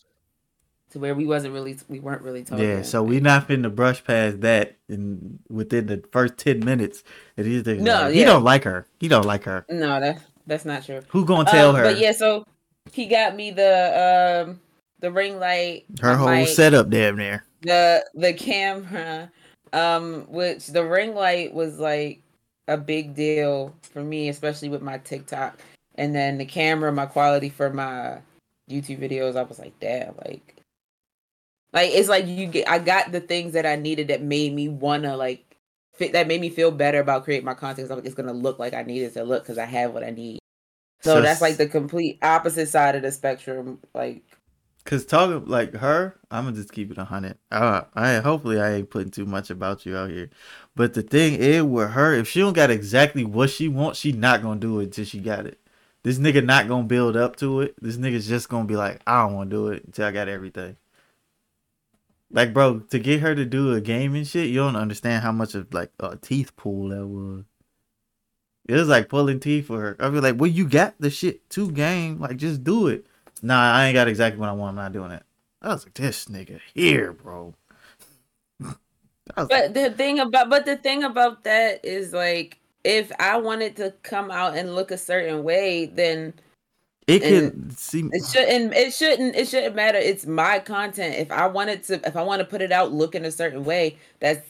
to 0.90 0.98
where 1.00 1.14
we 1.14 1.26
wasn't 1.26 1.52
really 1.54 1.76
we 1.88 1.98
weren't 2.00 2.22
really 2.22 2.44
talking. 2.44 2.64
yeah, 2.68 2.82
so 2.82 3.02
we 3.02 3.18
not 3.20 3.48
finna 3.48 3.74
brush 3.74 4.04
past 4.04 4.40
that 4.42 4.76
in 4.88 5.38
within 5.48 5.86
the 5.86 6.02
first 6.12 6.36
ten 6.38 6.60
minutes. 6.64 7.02
He's 7.36 7.62
thinking, 7.62 7.84
No, 7.84 8.02
like, 8.02 8.14
he 8.14 8.20
yeah. 8.20 8.26
don't 8.26 8.44
like 8.44 8.64
her. 8.64 8.86
He 9.00 9.08
don't 9.08 9.26
like 9.26 9.44
her. 9.44 9.64
no 9.68 9.98
that's 10.00 10.22
that's 10.46 10.64
not 10.64 10.84
true. 10.84 11.00
Who 11.08 11.24
gonna 11.24 11.50
tell 11.50 11.70
Um, 11.70 11.76
her? 11.76 11.84
But 11.84 11.98
yeah, 11.98 12.12
so 12.12 12.44
he 12.92 13.06
got 13.06 13.34
me 13.34 13.50
the 13.50 14.44
um 14.48 14.60
the 15.04 15.12
ring 15.12 15.38
light, 15.38 15.84
her 16.00 16.16
whole 16.16 16.30
mic, 16.30 16.48
setup 16.48 16.88
damn 16.88 17.16
near. 17.16 17.44
the 17.60 18.02
the 18.14 18.32
camera, 18.32 19.30
um, 19.74 20.22
which 20.30 20.68
the 20.68 20.82
ring 20.82 21.14
light 21.14 21.52
was 21.52 21.78
like 21.78 22.22
a 22.68 22.78
big 22.78 23.14
deal 23.14 23.74
for 23.82 24.02
me, 24.02 24.30
especially 24.30 24.70
with 24.70 24.80
my 24.80 24.96
TikTok. 24.98 25.60
And 25.96 26.14
then 26.14 26.38
the 26.38 26.46
camera, 26.46 26.90
my 26.90 27.04
quality 27.04 27.50
for 27.50 27.70
my 27.70 28.18
YouTube 28.68 28.98
videos, 28.98 29.36
I 29.36 29.42
was 29.42 29.58
like, 29.58 29.78
damn, 29.78 30.14
like, 30.24 30.56
like 31.74 31.90
it's 31.92 32.08
like 32.08 32.26
you 32.26 32.46
get. 32.46 32.66
I 32.66 32.78
got 32.78 33.12
the 33.12 33.20
things 33.20 33.52
that 33.52 33.66
I 33.66 33.76
needed 33.76 34.08
that 34.08 34.22
made 34.22 34.54
me 34.54 34.70
wanna 34.70 35.18
like 35.18 35.44
fit. 35.92 36.12
That 36.14 36.28
made 36.28 36.40
me 36.40 36.48
feel 36.48 36.70
better 36.70 37.00
about 37.00 37.24
creating 37.24 37.44
my 37.44 37.52
content. 37.52 37.90
I'm 37.90 37.98
like, 37.98 38.06
it's 38.06 38.14
gonna 38.14 38.32
look 38.32 38.58
like 38.58 38.72
I 38.72 38.82
need 38.82 39.02
it 39.02 39.12
to 39.14 39.24
look 39.24 39.42
because 39.42 39.58
I 39.58 39.66
have 39.66 39.92
what 39.92 40.02
I 40.02 40.10
need. 40.10 40.38
So, 41.02 41.16
so 41.16 41.20
that's 41.20 41.42
like 41.42 41.58
the 41.58 41.68
complete 41.68 42.18
opposite 42.22 42.70
side 42.70 42.96
of 42.96 43.02
the 43.02 43.12
spectrum. 43.12 43.80
Like, 43.94 44.22
cause 44.84 45.04
talking 45.04 45.46
like 45.46 45.74
her, 45.74 46.18
I'm 46.30 46.44
gonna 46.44 46.56
just 46.56 46.72
keep 46.72 46.90
it 46.90 46.98
a 46.98 47.04
hundred. 47.04 47.38
Uh, 47.50 47.82
I 47.94 48.16
hopefully 48.16 48.60
I 48.60 48.74
ain't 48.74 48.90
putting 48.90 49.10
too 49.10 49.26
much 49.26 49.50
about 49.50 49.86
you 49.86 49.96
out 49.96 50.10
here, 50.10 50.30
but 50.76 50.94
the 50.94 51.02
thing 51.02 51.34
is 51.34 51.62
with 51.62 51.90
her, 51.90 52.14
if 52.14 52.28
she 52.28 52.40
don't 52.40 52.52
got 52.52 52.70
exactly 52.70 53.24
what 53.24 53.50
she 53.50 53.68
wants, 53.68 53.98
she 54.00 54.12
not 54.12 54.42
gonna 54.42 54.60
do 54.60 54.80
it 54.80 54.92
till 54.92 55.04
she 55.04 55.20
got 55.20 55.46
it. 55.46 55.58
This 56.04 56.18
nigga 56.18 56.44
not 56.44 56.68
gonna 56.68 56.84
build 56.84 57.16
up 57.16 57.36
to 57.36 57.62
it. 57.62 57.74
This 57.80 57.96
nigga's 57.96 58.28
just 58.28 58.48
gonna 58.50 58.66
be 58.66 58.76
like, 58.76 59.00
I 59.06 59.22
don't 59.22 59.34
want 59.34 59.50
to 59.50 59.56
do 59.56 59.68
it 59.68 59.84
until 59.84 60.06
I 60.06 60.10
got 60.12 60.28
everything. 60.28 60.76
Like, 62.30 62.52
bro, 62.52 62.80
to 62.80 62.98
get 62.98 63.20
her 63.20 63.34
to 63.34 63.44
do 63.46 63.72
a 63.72 63.80
game 63.80 64.14
and 64.14 64.26
shit, 64.26 64.48
you 64.48 64.56
don't 64.56 64.76
understand 64.76 65.22
how 65.22 65.32
much 65.32 65.54
of 65.54 65.72
like 65.72 65.90
a 66.00 66.16
teeth 66.16 66.54
pull 66.56 66.88
that 66.88 67.06
was. 67.06 67.44
It 68.66 68.74
was 68.74 68.88
like 68.88 69.08
pulling 69.08 69.40
teeth 69.40 69.66
for 69.66 69.80
her. 69.80 69.96
I'd 70.00 70.12
be 70.12 70.20
like, 70.20 70.36
well, 70.38 70.50
you 70.50 70.68
got 70.68 70.94
the 70.98 71.10
shit 71.10 71.48
to 71.50 71.70
game. 71.70 72.18
Like, 72.20 72.36
just 72.36 72.64
do 72.64 72.88
it. 72.88 73.06
Nah, 73.44 73.74
I 73.74 73.86
ain't 73.86 73.94
got 73.94 74.08
exactly 74.08 74.40
what 74.40 74.48
I 74.48 74.52
want. 74.52 74.70
I'm 74.70 74.82
not 74.82 74.92
doing 74.94 75.10
it. 75.10 75.22
I 75.60 75.68
was 75.68 75.84
like, 75.84 75.92
this 75.92 76.24
nigga 76.26 76.60
here, 76.72 77.12
bro. 77.12 77.54
but 78.58 79.50
like, 79.50 79.74
the 79.74 79.90
thing 79.90 80.18
about, 80.18 80.48
but 80.48 80.64
the 80.64 80.78
thing 80.78 81.04
about 81.04 81.44
that 81.44 81.84
is 81.84 82.14
like, 82.14 82.58
if 82.84 83.12
I 83.20 83.36
wanted 83.36 83.76
to 83.76 83.92
come 84.02 84.30
out 84.30 84.56
and 84.56 84.74
look 84.74 84.90
a 84.90 84.96
certain 84.96 85.44
way, 85.44 85.84
then 85.84 86.32
it 87.06 87.20
can 87.20 87.70
seem 87.76 88.08
it 88.14 88.24
shouldn't 88.24 88.72
it 88.74 88.94
shouldn't 88.94 89.36
it 89.36 89.46
shouldn't 89.46 89.74
matter. 89.74 89.98
It's 89.98 90.24
my 90.24 90.58
content. 90.58 91.16
If 91.16 91.30
I 91.30 91.46
wanted 91.46 91.82
to 91.84 92.00
if 92.06 92.16
I 92.16 92.22
want 92.22 92.40
to 92.40 92.46
put 92.46 92.62
it 92.62 92.72
out 92.72 92.92
looking 92.92 93.26
a 93.26 93.30
certain 93.30 93.64
way, 93.64 93.98
that's 94.20 94.40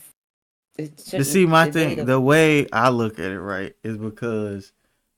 to 0.77 1.23
see 1.25 1.45
my 1.45 1.65
thing 1.65 2.05
the 2.05 2.19
way 2.19 2.67
I 2.71 2.89
look 2.89 3.19
at 3.19 3.31
it 3.31 3.39
right 3.39 3.75
is 3.83 3.97
because 3.97 4.71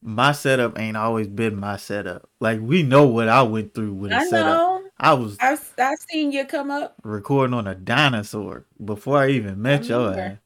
my 0.07 0.31
setup 0.31 0.79
ain't 0.79 0.95
always 0.95 1.27
been 1.27 1.59
my 1.59 1.75
setup. 1.75 2.29
Like 2.39 2.61
we 2.61 2.81
know 2.81 3.05
what 3.07 3.27
I 3.27 3.41
went 3.43 3.73
through 3.73 3.93
with 3.93 4.13
a 4.13 4.15
I 4.15 4.25
setup. 4.25 4.55
Know. 4.55 4.83
I 4.97 5.13
was 5.13 5.35
I've, 5.41 5.73
I've 5.77 5.99
seen 6.09 6.31
you 6.31 6.45
come 6.45 6.71
up 6.71 6.95
recording 7.03 7.53
on 7.53 7.67
a 7.67 7.75
dinosaur 7.75 8.65
before 8.83 9.17
I 9.17 9.31
even 9.31 9.61
met 9.61 9.83
I 9.83 9.85
your 9.87 10.17
ass. 10.17 10.37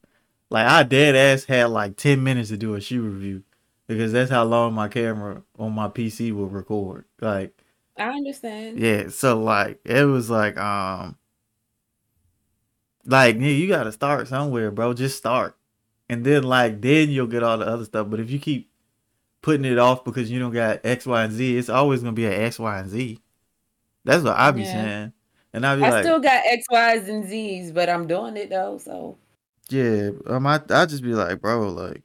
Like 0.49 0.67
I 0.67 0.81
dead 0.81 1.15
ass 1.15 1.45
had 1.45 1.65
like 1.65 1.95
ten 1.95 2.23
minutes 2.23 2.49
to 2.49 2.57
do 2.57 2.73
a 2.73 2.81
shoe 2.81 3.03
review 3.03 3.43
because 3.85 4.11
that's 4.11 4.31
how 4.31 4.43
long 4.45 4.73
my 4.73 4.87
camera 4.87 5.43
on 5.59 5.73
my 5.73 5.89
PC 5.89 6.33
will 6.33 6.47
record. 6.47 7.05
Like 7.21 7.53
I 7.97 8.09
understand. 8.09 8.79
Yeah, 8.79 9.09
so 9.09 9.39
like 9.39 9.79
it 9.85 10.05
was 10.05 10.27
like 10.31 10.57
um 10.57 11.17
like, 13.05 13.35
yeah, 13.35 13.49
you 13.49 13.67
gotta 13.67 13.91
start 13.91 14.27
somewhere, 14.27 14.71
bro. 14.71 14.93
Just 14.95 15.17
start. 15.17 15.55
And 16.09 16.25
then 16.25 16.41
like 16.41 16.81
then 16.81 17.11
you'll 17.11 17.27
get 17.27 17.43
all 17.43 17.59
the 17.59 17.67
other 17.67 17.85
stuff. 17.85 18.09
But 18.09 18.19
if 18.19 18.31
you 18.31 18.39
keep 18.39 18.70
putting 19.41 19.65
it 19.65 19.77
off 19.77 20.03
because 20.03 20.29
you 20.29 20.39
don't 20.39 20.53
got 20.53 20.85
X, 20.85 21.05
Y, 21.05 21.23
and 21.23 21.33
Z, 21.33 21.57
it's 21.57 21.69
always 21.69 22.01
gonna 22.01 22.13
be 22.13 22.25
an 22.25 22.33
X, 22.33 22.59
Y, 22.59 22.79
and 22.79 22.89
Z. 22.89 23.19
That's 24.03 24.23
what 24.23 24.37
I 24.37 24.51
be 24.51 24.61
yeah. 24.61 24.73
saying. 24.73 25.13
And 25.53 25.65
I 25.65 25.75
be 25.75 25.81
like 25.81 25.91
I 25.91 25.95
like, 25.95 26.03
still 26.05 26.19
got 26.19 26.43
X, 26.45 26.65
Y's, 26.69 27.09
and 27.09 27.27
Z's, 27.27 27.71
but 27.71 27.89
I'm 27.89 28.07
doing 28.07 28.37
it 28.37 28.49
though. 28.49 28.77
So 28.77 29.17
yeah, 29.69 30.11
um, 30.27 30.47
I 30.47 30.61
I 30.69 30.85
just 30.85 31.03
be 31.03 31.13
like, 31.13 31.41
bro, 31.41 31.69
like 31.69 32.03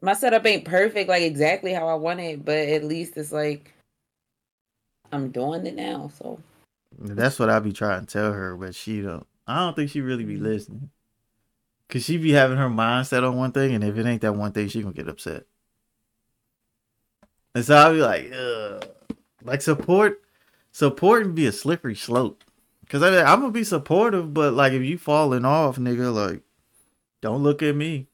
my 0.00 0.12
setup 0.12 0.46
ain't 0.46 0.64
perfect, 0.64 1.08
like 1.08 1.22
exactly 1.22 1.72
how 1.72 1.88
I 1.88 1.94
want 1.94 2.20
it, 2.20 2.44
but 2.44 2.56
at 2.56 2.84
least 2.84 3.16
it's 3.16 3.32
like 3.32 3.72
I'm 5.12 5.30
doing 5.30 5.66
it 5.66 5.74
now. 5.74 6.10
So 6.18 6.40
that's 6.98 7.38
what 7.38 7.50
I 7.50 7.60
be 7.60 7.72
trying 7.72 8.06
to 8.06 8.12
tell 8.12 8.32
her, 8.32 8.56
but 8.56 8.74
she 8.74 9.02
don't. 9.02 9.26
I 9.46 9.60
don't 9.60 9.76
think 9.76 9.90
she 9.90 10.00
really 10.00 10.24
be 10.24 10.36
listening. 10.36 10.90
Cause 11.88 12.04
she 12.04 12.18
be 12.18 12.32
having 12.32 12.58
her 12.58 12.68
mindset 12.68 13.22
on 13.22 13.36
one 13.36 13.52
thing, 13.52 13.72
and 13.72 13.84
if 13.84 13.96
it 13.96 14.06
ain't 14.06 14.22
that 14.22 14.34
one 14.34 14.50
thing, 14.50 14.66
she 14.66 14.82
gonna 14.82 14.92
get 14.92 15.08
upset. 15.08 15.44
And 17.56 17.64
so 17.64 17.74
I'll 17.74 17.92
be 17.94 18.00
like, 18.00 18.30
Ugh. 18.38 18.86
like 19.42 19.62
support, 19.62 20.20
support 20.72 21.24
and 21.24 21.34
be 21.34 21.46
a 21.46 21.52
slippery 21.52 21.94
slope. 21.94 22.44
Cause 22.90 23.02
I, 23.02 23.22
I'm 23.22 23.40
gonna 23.40 23.50
be 23.50 23.64
supportive, 23.64 24.34
but 24.34 24.52
like 24.52 24.74
if 24.74 24.82
you 24.82 24.98
falling 24.98 25.46
off, 25.46 25.78
nigga, 25.78 26.12
like 26.12 26.42
don't 27.22 27.42
look 27.42 27.62
at 27.62 27.74
me. 27.74 28.08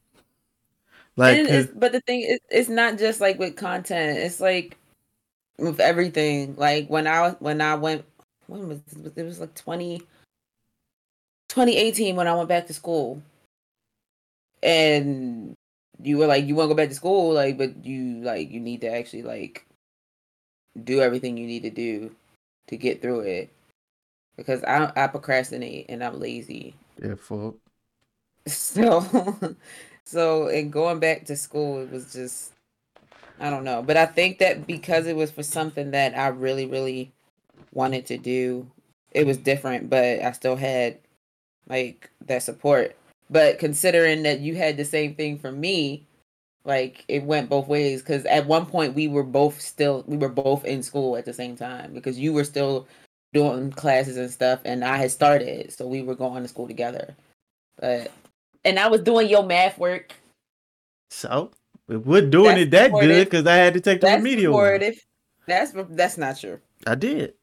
Like, 1.16 1.44
but 1.74 1.90
the 1.90 2.00
thing 2.02 2.20
is, 2.20 2.38
it's 2.50 2.68
not 2.68 2.98
just 2.98 3.20
like 3.20 3.40
with 3.40 3.56
content. 3.56 4.16
It's 4.16 4.38
like 4.38 4.78
with 5.58 5.80
everything. 5.80 6.54
Like 6.56 6.86
when 6.86 7.08
I 7.08 7.30
when 7.40 7.60
I 7.60 7.74
went, 7.74 8.04
when 8.46 8.68
was 8.68 8.78
it? 9.04 9.12
it 9.16 9.24
was 9.24 9.40
like 9.40 9.56
twenty 9.56 9.98
2018 11.48 12.14
when 12.14 12.28
I 12.28 12.34
went 12.36 12.48
back 12.48 12.68
to 12.68 12.74
school. 12.74 13.20
And 14.62 15.56
you 16.02 16.18
were 16.18 16.26
like, 16.26 16.46
you 16.46 16.54
want 16.54 16.68
to 16.68 16.74
go 16.74 16.76
back 16.76 16.88
to 16.90 16.94
school, 16.94 17.32
like, 17.32 17.58
but 17.58 17.84
you 17.84 18.22
like 18.22 18.50
you 18.50 18.60
need 18.60 18.80
to 18.82 18.88
actually 18.88 19.22
like 19.22 19.66
do 20.82 21.00
everything 21.00 21.36
you 21.36 21.46
need 21.46 21.62
to 21.62 21.70
do 21.70 22.14
to 22.68 22.76
get 22.76 23.02
through 23.02 23.20
it. 23.20 23.50
Because 24.36 24.64
I 24.64 24.92
I 24.96 25.06
procrastinate 25.08 25.86
and 25.88 26.02
I'm 26.02 26.18
lazy. 26.18 26.74
Yeah, 27.02 27.14
fuck. 27.16 27.56
So 28.46 29.56
so 30.04 30.48
and 30.48 30.72
going 30.72 30.98
back 30.98 31.26
to 31.26 31.36
school 31.36 31.80
it 31.82 31.90
was 31.90 32.12
just 32.12 32.52
I 33.40 33.50
don't 33.50 33.64
know. 33.64 33.82
But 33.82 33.96
I 33.96 34.06
think 34.06 34.38
that 34.38 34.66
because 34.66 35.06
it 35.06 35.16
was 35.16 35.30
for 35.30 35.42
something 35.42 35.92
that 35.92 36.16
I 36.16 36.28
really, 36.28 36.66
really 36.66 37.12
wanted 37.72 38.06
to 38.06 38.18
do, 38.18 38.70
it 39.12 39.26
was 39.26 39.38
different, 39.38 39.90
but 39.90 40.20
I 40.20 40.32
still 40.32 40.56
had 40.56 40.98
like 41.68 42.10
that 42.26 42.42
support. 42.42 42.96
But 43.32 43.58
considering 43.58 44.22
that 44.24 44.40
you 44.40 44.54
had 44.54 44.76
the 44.76 44.84
same 44.84 45.14
thing 45.14 45.38
for 45.38 45.50
me, 45.50 46.06
like 46.64 47.04
it 47.08 47.24
went 47.24 47.48
both 47.48 47.66
ways 47.66 48.02
because 48.02 48.24
at 48.26 48.46
one 48.46 48.66
point 48.66 48.94
we 48.94 49.08
were 49.08 49.24
both 49.24 49.60
still 49.60 50.04
we 50.06 50.16
were 50.16 50.28
both 50.28 50.64
in 50.64 50.82
school 50.82 51.16
at 51.16 51.24
the 51.24 51.32
same 51.32 51.56
time 51.56 51.92
because 51.92 52.18
you 52.18 52.32
were 52.32 52.44
still 52.44 52.86
doing 53.32 53.72
classes 53.72 54.16
and 54.16 54.30
stuff 54.30 54.60
and 54.64 54.84
I 54.84 54.98
had 54.98 55.10
started 55.10 55.72
so 55.72 55.86
we 55.86 56.02
were 56.02 56.14
going 56.14 56.42
to 56.42 56.48
school 56.48 56.68
together. 56.68 57.16
But 57.80 58.12
and 58.64 58.78
I 58.78 58.88
was 58.88 59.00
doing 59.00 59.28
your 59.28 59.44
math 59.44 59.78
work. 59.78 60.12
So 61.10 61.50
we're 61.88 62.28
doing 62.28 62.56
that's 62.56 62.60
it 62.60 62.70
that 62.72 62.92
good 62.92 63.24
because 63.24 63.46
I 63.46 63.56
had 63.56 63.74
to 63.74 63.80
take 63.80 64.00
the 64.00 64.08
that's 64.08 64.22
remedial. 64.22 64.52
Supportive. 64.52 65.04
That's 65.46 65.72
that's 65.90 66.18
not 66.18 66.38
true. 66.38 66.60
I 66.86 66.94
did. 66.94 67.34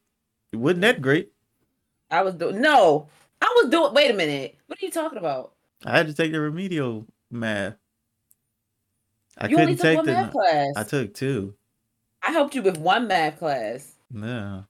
It 0.53 0.58
wasn't 0.58 0.81
that 0.81 1.01
great. 1.01 1.31
I 2.12 2.22
was 2.22 2.36
doing 2.36 2.62
no. 2.62 3.08
I 3.41 3.53
was 3.58 3.69
doing. 3.69 3.93
Wait 3.93 4.12
a 4.12 4.13
minute. 4.13 4.55
What 4.67 4.81
are 4.81 4.86
you 4.86 4.91
talking 4.91 5.17
about? 5.17 5.53
I 5.86 5.98
had 5.98 6.07
to 6.07 6.13
take 6.13 6.31
the 6.31 6.39
remedial 6.39 7.05
math. 7.31 7.75
I 9.38 9.48
you 9.48 9.55
couldn't 9.55 9.77
take 9.77 10.03
the 10.03 10.12
math 10.12 10.31
class. 10.31 10.74
I 10.75 10.83
took 10.83 11.13
two. 11.13 11.53
I 12.21 12.31
helped 12.31 12.55
you 12.55 12.62
with 12.62 12.77
one 12.77 13.07
math 13.07 13.39
class. 13.39 13.93
Yeah. 14.13 14.63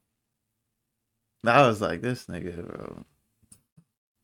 I 1.46 1.68
was 1.68 1.82
like, 1.82 2.02
this 2.02 2.26
nigga, 2.26 2.66
bro. 2.68 3.06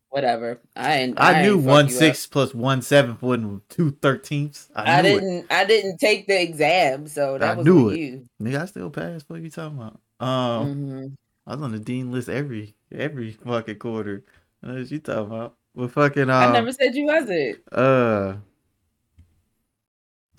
Whatever. 0.09 0.61
I 0.75 1.13
I, 1.17 1.33
I 1.33 1.41
knew 1.41 1.57
one 1.57 1.89
six 1.89 2.25
plus 2.25 2.53
one 2.53 2.81
seventh 2.81 3.21
wasn't 3.21 3.67
two 3.69 3.91
thirteenths. 3.91 4.69
I, 4.73 4.99
I 4.99 5.01
didn't. 5.01 5.33
It. 5.39 5.45
I 5.49 5.65
didn't 5.65 5.97
take 5.97 6.27
the 6.27 6.41
exam, 6.41 7.07
so 7.07 7.37
that 7.37 7.49
I 7.49 7.53
was 7.55 7.65
knew 7.65 7.89
it. 7.89 7.99
you. 7.99 8.25
Nigga, 8.41 8.61
I 8.61 8.65
still 8.65 8.89
passed. 8.89 9.29
What 9.29 9.39
are 9.39 9.41
you 9.41 9.49
talking 9.49 9.77
about? 9.77 9.99
Um, 10.25 10.67
mm-hmm. 10.67 11.05
I 11.47 11.55
was 11.55 11.61
on 11.63 11.73
the 11.73 11.79
dean 11.79 12.13
list 12.13 12.29
every 12.29 12.75
every 12.93 13.31
fucking 13.31 13.79
quarter. 13.79 14.23
What 14.61 14.89
you 14.89 14.99
talking 14.99 15.25
about? 15.25 15.55
Well, 15.75 15.89
fucking. 15.89 16.29
I 16.29 16.51
never 16.51 16.71
said 16.71 16.95
you 16.95 17.05
wasn't. 17.05 17.59
Uh. 17.71 18.35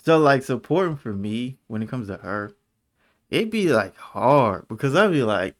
So 0.03 0.17
like 0.17 0.43
supporting 0.43 0.95
for 0.95 1.13
me 1.13 1.57
when 1.67 1.83
it 1.83 1.89
comes 1.89 2.07
to 2.07 2.17
her, 2.17 2.53
it'd 3.29 3.51
be 3.51 3.71
like 3.71 3.95
hard 3.97 4.67
because 4.67 4.95
I'd 4.95 5.11
be 5.11 5.23
like, 5.23 5.55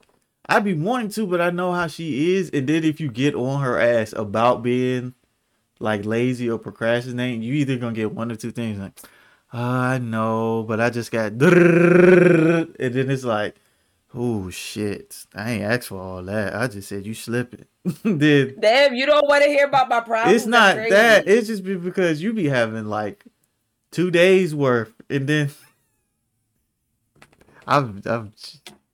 I'd 0.48 0.63
be 0.63 0.74
wanting 0.74 1.10
to, 1.10 1.27
but 1.27 1.41
I 1.41 1.50
know 1.50 1.74
how 1.74 1.88
she 1.88 2.36
is, 2.36 2.50
and 2.51 2.67
then 2.67 2.84
if 2.84 3.00
you 3.00 3.12
get 3.12 3.36
on 3.36 3.62
her 3.62 3.79
ass 3.79 4.13
about 4.13 4.63
being 4.63 5.13
like 5.79 6.05
lazy 6.05 6.50
or 6.50 6.57
procrastinating, 6.57 7.41
you 7.41 7.53
either 7.55 7.77
gonna 7.77 7.93
get 7.93 8.13
one 8.13 8.31
or 8.31 8.36
two 8.36 8.51
things 8.51 8.79
like, 8.79 8.98
oh, 9.53 9.60
I 9.62 9.98
know, 9.98 10.63
but 10.63 10.79
I 10.79 10.89
just 10.89 11.12
got, 11.12 11.31
and 11.34 11.39
then 11.39 13.12
it's 13.12 13.25
like, 13.25 13.55
Oh 14.13 14.49
shit! 14.49 15.25
I 15.35 15.51
ain't 15.51 15.63
asked 15.63 15.89
for 15.89 15.99
all 15.99 16.23
that. 16.23 16.55
I 16.55 16.67
just 16.67 16.87
said 16.87 17.05
you 17.05 17.13
slipping. 17.13 17.65
Did 18.03 18.61
damn? 18.61 18.95
You 18.95 19.05
don't 19.05 19.27
want 19.27 19.43
to 19.43 19.49
hear 19.49 19.65
about 19.65 19.89
my 19.89 19.99
problems? 19.99 20.35
It's 20.35 20.45
not 20.45 20.75
that. 20.75 21.27
It's 21.27 21.47
just 21.47 21.63
because 21.63 22.21
you 22.21 22.33
be 22.33 22.47
having 22.47 22.85
like 22.85 23.25
two 23.91 24.09
days 24.09 24.55
worth, 24.55 24.93
and 25.09 25.27
then 25.27 25.51
I'm 27.67 28.01
I'm 28.05 28.33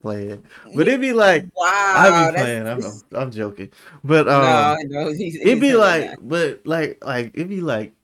playing, 0.02 0.44
but 0.74 0.88
it'd 0.88 1.00
be 1.00 1.12
like 1.14 1.46
wow. 1.54 1.94
I 1.96 2.30
be 2.30 2.36
playing. 2.36 2.68
I'm, 2.68 2.82
I'm, 3.14 3.30
joking, 3.30 3.70
but 4.02 4.28
um, 4.28 4.78
no, 4.88 5.04
no, 5.04 5.12
he's, 5.12 5.36
it'd 5.36 5.60
be 5.60 5.74
like, 5.74 6.10
that. 6.10 6.28
but 6.28 6.66
like 6.66 7.04
like 7.04 7.30
it'd 7.34 7.48
be 7.48 7.60
like 7.60 7.94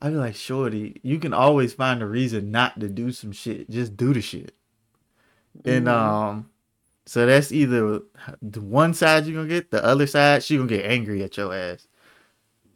I'd 0.00 0.10
be 0.10 0.16
like, 0.16 0.34
shorty, 0.34 1.00
you 1.02 1.20
can 1.20 1.32
always 1.32 1.74
find 1.74 2.02
a 2.02 2.06
reason 2.06 2.50
not 2.50 2.80
to 2.80 2.88
do 2.88 3.12
some 3.12 3.30
shit. 3.30 3.70
Just 3.70 3.96
do 3.96 4.12
the 4.12 4.20
shit. 4.20 4.52
Mm-hmm. 5.58 5.70
And 5.70 5.88
um 5.88 6.50
so 7.06 7.26
that's 7.26 7.52
either 7.52 8.00
the 8.40 8.60
one 8.60 8.94
side 8.94 9.26
you're 9.26 9.36
gonna 9.36 9.48
get, 9.48 9.70
the 9.70 9.84
other 9.84 10.06
side 10.06 10.42
she 10.42 10.56
gonna 10.56 10.68
get 10.68 10.84
angry 10.84 11.22
at 11.22 11.36
your 11.36 11.54
ass. 11.54 11.86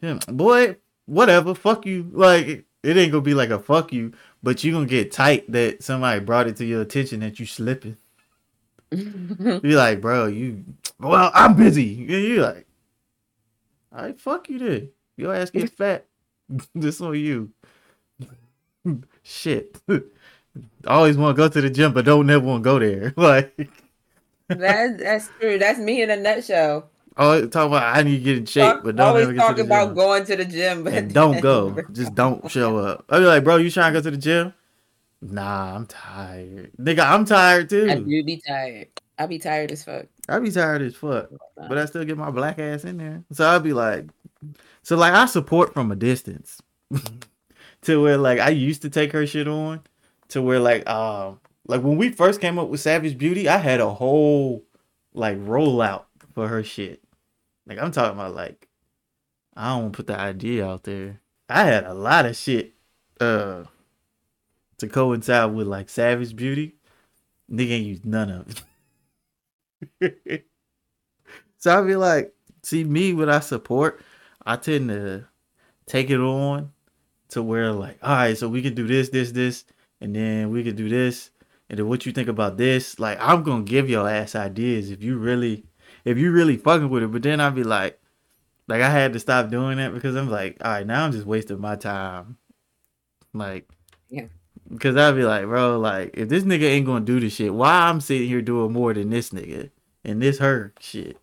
Yeah, 0.01 0.19
boy, 0.27 0.77
whatever, 1.05 1.55
fuck 1.55 1.85
you. 1.85 2.09
Like 2.11 2.65
it 2.83 2.97
ain't 2.97 3.11
gonna 3.11 3.21
be 3.21 3.33
like 3.33 3.49
a 3.49 3.59
fuck 3.59 3.93
you, 3.93 4.13
but 4.43 4.63
you 4.63 4.71
gonna 4.71 4.85
get 4.85 5.11
tight 5.11 5.51
that 5.51 5.83
somebody 5.83 6.19
brought 6.19 6.47
it 6.47 6.57
to 6.57 6.65
your 6.65 6.81
attention 6.81 7.21
that 7.21 7.39
you 7.39 7.45
slipping. 7.45 7.97
you 8.91 9.61
like, 9.63 10.01
bro, 10.01 10.27
you 10.27 10.63
well, 10.99 11.31
I'm 11.33 11.55
busy. 11.55 11.85
You 11.85 12.41
like, 12.41 12.67
all 13.93 14.03
right, 14.03 14.19
fuck 14.19 14.49
you 14.49 14.59
then. 14.59 14.89
Your 15.15 15.33
ass 15.33 15.49
get 15.49 15.69
fat. 15.69 16.05
this 16.75 17.01
on 17.01 17.15
you. 17.15 17.51
Shit. 19.23 19.81
always 20.85 21.17
want 21.17 21.35
to 21.35 21.41
go 21.41 21.49
to 21.49 21.61
the 21.61 21.69
gym, 21.69 21.93
but 21.93 22.05
don't 22.05 22.27
never 22.27 22.45
want 22.45 22.63
to 22.63 22.69
go 22.69 22.79
there. 22.79 23.13
Like 23.15 23.69
that's 24.47 25.01
that's 25.01 25.29
true. 25.39 25.57
That's 25.59 25.79
me 25.79 26.01
in 26.01 26.09
a 26.09 26.17
nutshell. 26.17 26.89
Oh, 27.19 27.47
talk 27.47 27.67
about 27.67 27.95
I 27.97 28.03
need 28.03 28.17
to 28.17 28.23
get 28.23 28.37
in 28.37 28.45
shape, 28.45 28.73
Talk, 28.73 28.83
but 28.83 28.95
don't 28.95 29.07
always 29.07 29.23
ever 29.23 29.33
get 29.33 29.39
talk 29.39 29.55
to 29.55 29.63
the 29.63 29.67
about 29.67 29.87
gym. 29.87 29.95
going 29.95 30.25
to 30.25 30.35
the 30.35 30.45
gym, 30.45 30.83
but 30.83 30.93
and 30.93 31.13
don't 31.13 31.41
go. 31.41 31.75
Just 31.91 32.13
don't 32.13 32.49
show 32.51 32.77
up. 32.77 33.05
I 33.09 33.19
be 33.19 33.25
like, 33.25 33.43
bro, 33.43 33.57
you 33.57 33.71
trying 33.71 33.93
to 33.93 33.99
go 33.99 34.03
to 34.03 34.11
the 34.11 34.17
gym? 34.17 34.53
Nah, 35.21 35.75
I'm 35.75 35.87
tired. 35.87 36.71
Nigga, 36.79 36.99
I'm 36.99 37.25
tired 37.25 37.69
too. 37.69 37.89
I 37.89 37.95
do 37.95 38.23
be 38.23 38.37
tired. 38.45 38.87
I 39.17 39.25
be 39.25 39.39
tired 39.39 39.71
as 39.71 39.83
fuck. 39.83 40.05
I 40.29 40.37
be 40.37 40.51
tired 40.51 40.83
as 40.83 40.93
fuck, 40.95 41.29
but 41.55 41.75
I 41.77 41.85
still 41.85 42.05
get 42.05 42.17
my 42.17 42.29
black 42.29 42.59
ass 42.59 42.83
in 42.83 42.97
there. 42.97 43.23
So 43.31 43.45
I'll 43.47 43.59
be 43.59 43.73
like, 43.73 44.05
so 44.83 44.95
like 44.95 45.13
I 45.13 45.25
support 45.25 45.73
from 45.73 45.91
a 45.91 45.95
distance, 45.95 46.61
to 47.81 48.01
where 48.01 48.17
like 48.17 48.39
I 48.39 48.49
used 48.49 48.83
to 48.83 48.91
take 48.91 49.11
her 49.13 49.25
shit 49.25 49.47
on, 49.47 49.81
to 50.29 50.41
where 50.43 50.59
like 50.59 50.87
um 50.87 51.39
like 51.67 51.81
when 51.81 51.97
we 51.97 52.09
first 52.09 52.41
came 52.41 52.57
up 52.57 52.69
with 52.69 52.79
Savage 52.79 53.17
Beauty, 53.17 53.47
I 53.47 53.57
had 53.57 53.79
a 53.79 53.89
whole 53.89 54.63
like 55.13 55.37
rollout 55.37 56.05
for 56.33 56.47
her 56.47 56.63
shit. 56.63 57.03
Like 57.67 57.79
I'm 57.79 57.91
talking 57.91 58.17
about 58.17 58.35
like 58.35 58.67
I 59.55 59.77
don't 59.77 59.91
put 59.91 60.07
the 60.07 60.19
idea 60.19 60.65
out 60.65 60.83
there. 60.83 61.21
I 61.49 61.63
had 61.63 61.85
a 61.85 61.93
lot 61.93 62.25
of 62.25 62.35
shit 62.35 62.73
uh 63.19 63.63
to 64.77 64.87
coincide 64.87 65.53
with 65.53 65.67
like 65.67 65.89
Savage 65.89 66.35
Beauty. 66.35 66.75
Nigga 67.51 67.71
ain't 67.71 67.85
used 67.85 68.05
none 68.05 68.29
of 68.29 68.63
it. 70.01 70.45
so 71.57 71.77
I 71.77 71.85
be 71.85 71.95
like, 71.95 72.33
see 72.63 72.83
me 72.83 73.13
when 73.13 73.29
I 73.29 73.39
support, 73.39 74.01
I 74.45 74.55
tend 74.57 74.89
to 74.89 75.25
take 75.85 76.09
it 76.09 76.19
on 76.19 76.71
to 77.29 77.41
where 77.41 77.71
like, 77.71 77.97
all 78.03 78.15
right, 78.15 78.37
so 78.37 78.47
we 78.49 78.61
can 78.61 78.75
do 78.75 78.87
this, 78.87 79.09
this, 79.09 79.31
this, 79.31 79.65
and 80.01 80.15
then 80.15 80.51
we 80.51 80.63
can 80.63 80.75
do 80.75 80.89
this, 80.89 81.31
and 81.69 81.79
then 81.79 81.87
what 81.87 82.05
you 82.05 82.11
think 82.11 82.29
about 82.29 82.57
this? 82.57 82.99
Like, 82.99 83.17
I'm 83.21 83.43
gonna 83.43 83.63
give 83.63 83.89
your 83.89 84.09
ass 84.09 84.35
ideas 84.35 84.89
if 84.91 85.03
you 85.03 85.17
really, 85.17 85.65
if 86.05 86.17
you 86.17 86.31
really 86.31 86.57
fucking 86.57 86.89
with 86.89 87.03
it. 87.03 87.11
But 87.11 87.23
then 87.23 87.39
I'd 87.39 87.55
be 87.55 87.63
like, 87.63 87.99
like 88.67 88.81
I 88.81 88.89
had 88.89 89.13
to 89.13 89.19
stop 89.19 89.49
doing 89.49 89.77
that 89.77 89.93
because 89.93 90.15
I'm 90.15 90.29
like, 90.29 90.57
all 90.63 90.71
right, 90.71 90.87
now 90.87 91.05
I'm 91.05 91.11
just 91.11 91.25
wasting 91.25 91.59
my 91.59 91.75
time. 91.75 92.37
Like, 93.33 93.69
Yeah. 94.09 94.25
Because 94.69 94.97
I'd 94.97 95.15
be 95.15 95.23
like, 95.23 95.45
bro, 95.45 95.79
like 95.79 96.11
if 96.15 96.29
this 96.29 96.43
nigga 96.43 96.63
ain't 96.63 96.85
gonna 96.85 97.05
do 97.05 97.19
the 97.19 97.29
shit, 97.29 97.53
why 97.53 97.71
I'm 97.71 98.01
sitting 98.01 98.27
here 98.27 98.41
doing 98.41 98.73
more 98.73 98.93
than 98.93 99.09
this 99.09 99.29
nigga 99.29 99.71
and 100.03 100.21
this 100.21 100.39
her 100.39 100.73
shit. 100.79 101.17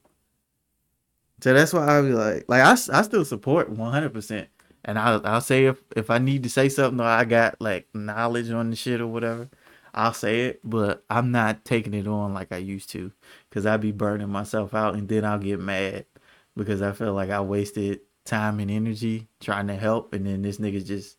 So 1.43 1.53
that's 1.53 1.73
why 1.75 1.99
I 1.99 2.03
be 2.03 2.09
like, 2.13 2.45
like 2.49 2.63
I, 2.63 2.73
I 2.73 3.03
still 3.03 3.25
support 3.25 3.69
100, 3.71 4.15
percent 4.15 4.49
and 4.85 4.99
I'll 4.99 5.21
I'll 5.27 5.41
say 5.41 5.67
if 5.67 5.83
if 5.97 6.11
I 6.11 6.19
need 6.19 6.43
to 6.45 6.51
say 6.51 6.69
something 6.69 7.01
or 7.01 7.09
I 7.09 7.25
got 7.25 7.61
like 7.61 7.89
knowledge 7.95 8.51
on 8.51 8.71
the 8.71 8.77
shit 8.77 9.01
or 9.01 9.07
whatever, 9.07 9.49
I'll 9.95 10.15
say 10.15 10.47
it. 10.47 10.61
But 10.65 11.05
I'm 11.11 11.31
not 11.31 11.65
taking 11.65 11.95
it 11.95 12.07
on 12.09 12.35
like 12.35 12.53
I 12.53 12.59
used 12.59 12.91
to, 12.91 13.13
cause 13.51 13.67
I'd 13.67 13.81
be 13.81 13.93
burning 13.93 14.29
myself 14.31 14.75
out 14.75 14.95
and 14.95 15.09
then 15.09 15.25
I'll 15.25 15.39
get 15.39 15.61
mad 15.61 16.07
because 16.57 16.83
I 16.83 16.93
feel 16.93 17.15
like 17.15 17.31
I 17.31 17.41
wasted 17.41 18.01
time 18.25 18.61
and 18.61 18.71
energy 18.71 19.29
trying 19.41 19.67
to 19.69 19.77
help, 19.77 20.13
and 20.15 20.27
then 20.27 20.43
this 20.43 20.59
nigga 20.59 20.85
just 20.85 21.19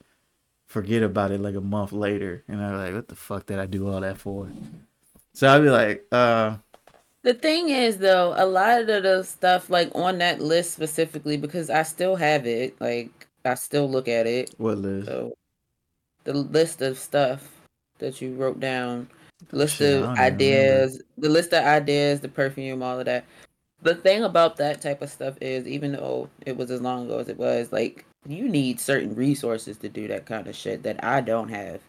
forget 0.68 1.04
about 1.04 1.32
it 1.32 1.40
like 1.42 1.56
a 1.56 1.62
month 1.62 1.92
later, 1.92 2.44
and 2.48 2.62
I'm 2.62 2.78
like, 2.78 2.94
what 2.94 3.08
the 3.08 3.16
fuck 3.16 3.46
did 3.46 3.60
I 3.60 3.66
do 3.68 3.90
all 3.90 4.02
that 4.02 4.18
for? 4.18 4.50
So 5.34 5.48
I'd 5.48 5.62
be 5.62 5.70
like, 5.70 6.06
uh, 6.12 6.58
The 7.24 7.34
thing 7.34 7.70
is, 7.70 7.98
though, 7.98 8.34
a 8.38 8.46
lot 8.46 8.82
of 8.90 9.04
the 9.04 9.24
stuff 9.24 9.70
like 9.70 9.92
on 9.96 10.20
that 10.20 10.42
list 10.42 10.72
specifically, 10.74 11.38
because 11.38 11.70
I 11.70 11.84
still 11.84 12.16
have 12.16 12.46
it, 12.48 12.80
like 12.80 13.28
I 13.44 13.56
still 13.56 13.90
look 13.90 14.08
at 14.08 14.28
it. 14.28 14.52
what 14.58 14.78
list? 14.78 15.08
So 15.08 15.34
the 16.26 16.34
list 16.34 16.82
of 16.82 17.00
stuff 17.00 17.55
that 18.00 18.22
you 18.22 18.36
wrote 18.36 18.60
down, 18.60 19.10
list 19.52 19.78
Shit, 19.78 20.04
of 20.04 20.18
ideas, 20.18 21.02
the 21.18 21.30
list 21.30 21.54
of 21.54 21.64
ideas, 21.64 22.22
the 22.22 22.30
perfume, 22.30 22.84
all 22.84 23.00
of 23.00 23.06
that. 23.06 23.26
The 23.82 23.96
thing 23.96 24.24
about 24.24 24.58
that 24.58 24.82
type 24.82 25.02
of 25.02 25.10
stuff 25.10 25.36
is, 25.42 25.68
even 25.68 25.92
though 25.92 26.30
it 26.46 26.58
was 26.58 26.72
as 26.72 26.82
long 26.82 27.06
ago 27.06 27.20
as 27.20 27.30
it 27.30 27.38
was, 27.38 27.72
like 27.72 28.06
you 28.28 28.48
need 28.48 28.80
certain 28.80 29.16
resources 29.16 29.78
to 29.78 29.90
do 29.90 30.08
that 30.08 30.26
kind 30.26 30.48
of 30.48 30.56
shit 30.56 30.84
that 30.84 31.04
I 31.04 31.22
don't 31.22 31.50
have. 31.50 31.82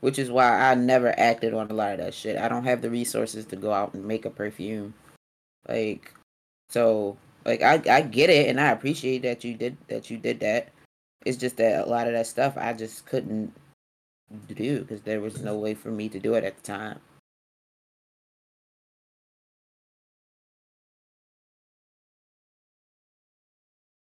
Which 0.00 0.18
is 0.18 0.30
why 0.30 0.70
I 0.70 0.74
never 0.74 1.18
acted 1.18 1.54
on 1.54 1.70
a 1.70 1.74
lot 1.74 1.92
of 1.92 1.98
that 1.98 2.14
shit. 2.14 2.36
I 2.36 2.48
don't 2.48 2.64
have 2.64 2.82
the 2.82 2.90
resources 2.90 3.46
to 3.46 3.56
go 3.56 3.72
out 3.72 3.94
and 3.94 4.04
make 4.04 4.26
a 4.26 4.30
perfume. 4.30 4.92
Like 5.68 6.12
so 6.68 7.16
like 7.44 7.62
I, 7.62 7.80
I 7.90 8.00
get 8.02 8.30
it 8.30 8.48
and 8.48 8.60
I 8.60 8.68
appreciate 8.68 9.22
that 9.22 9.44
you 9.44 9.54
did 9.54 9.76
that 9.88 10.10
you 10.10 10.18
did 10.18 10.40
that. 10.40 10.68
It's 11.24 11.38
just 11.38 11.56
that 11.56 11.86
a 11.86 11.88
lot 11.88 12.06
of 12.06 12.12
that 12.12 12.26
stuff 12.26 12.54
I 12.56 12.72
just 12.72 13.06
couldn't 13.06 13.54
do 14.48 14.80
because 14.80 15.02
there 15.02 15.20
was 15.20 15.42
no 15.42 15.56
way 15.58 15.74
for 15.74 15.90
me 15.90 16.08
to 16.10 16.20
do 16.20 16.34
it 16.34 16.44
at 16.44 16.56
the 16.56 16.62
time. 16.62 17.00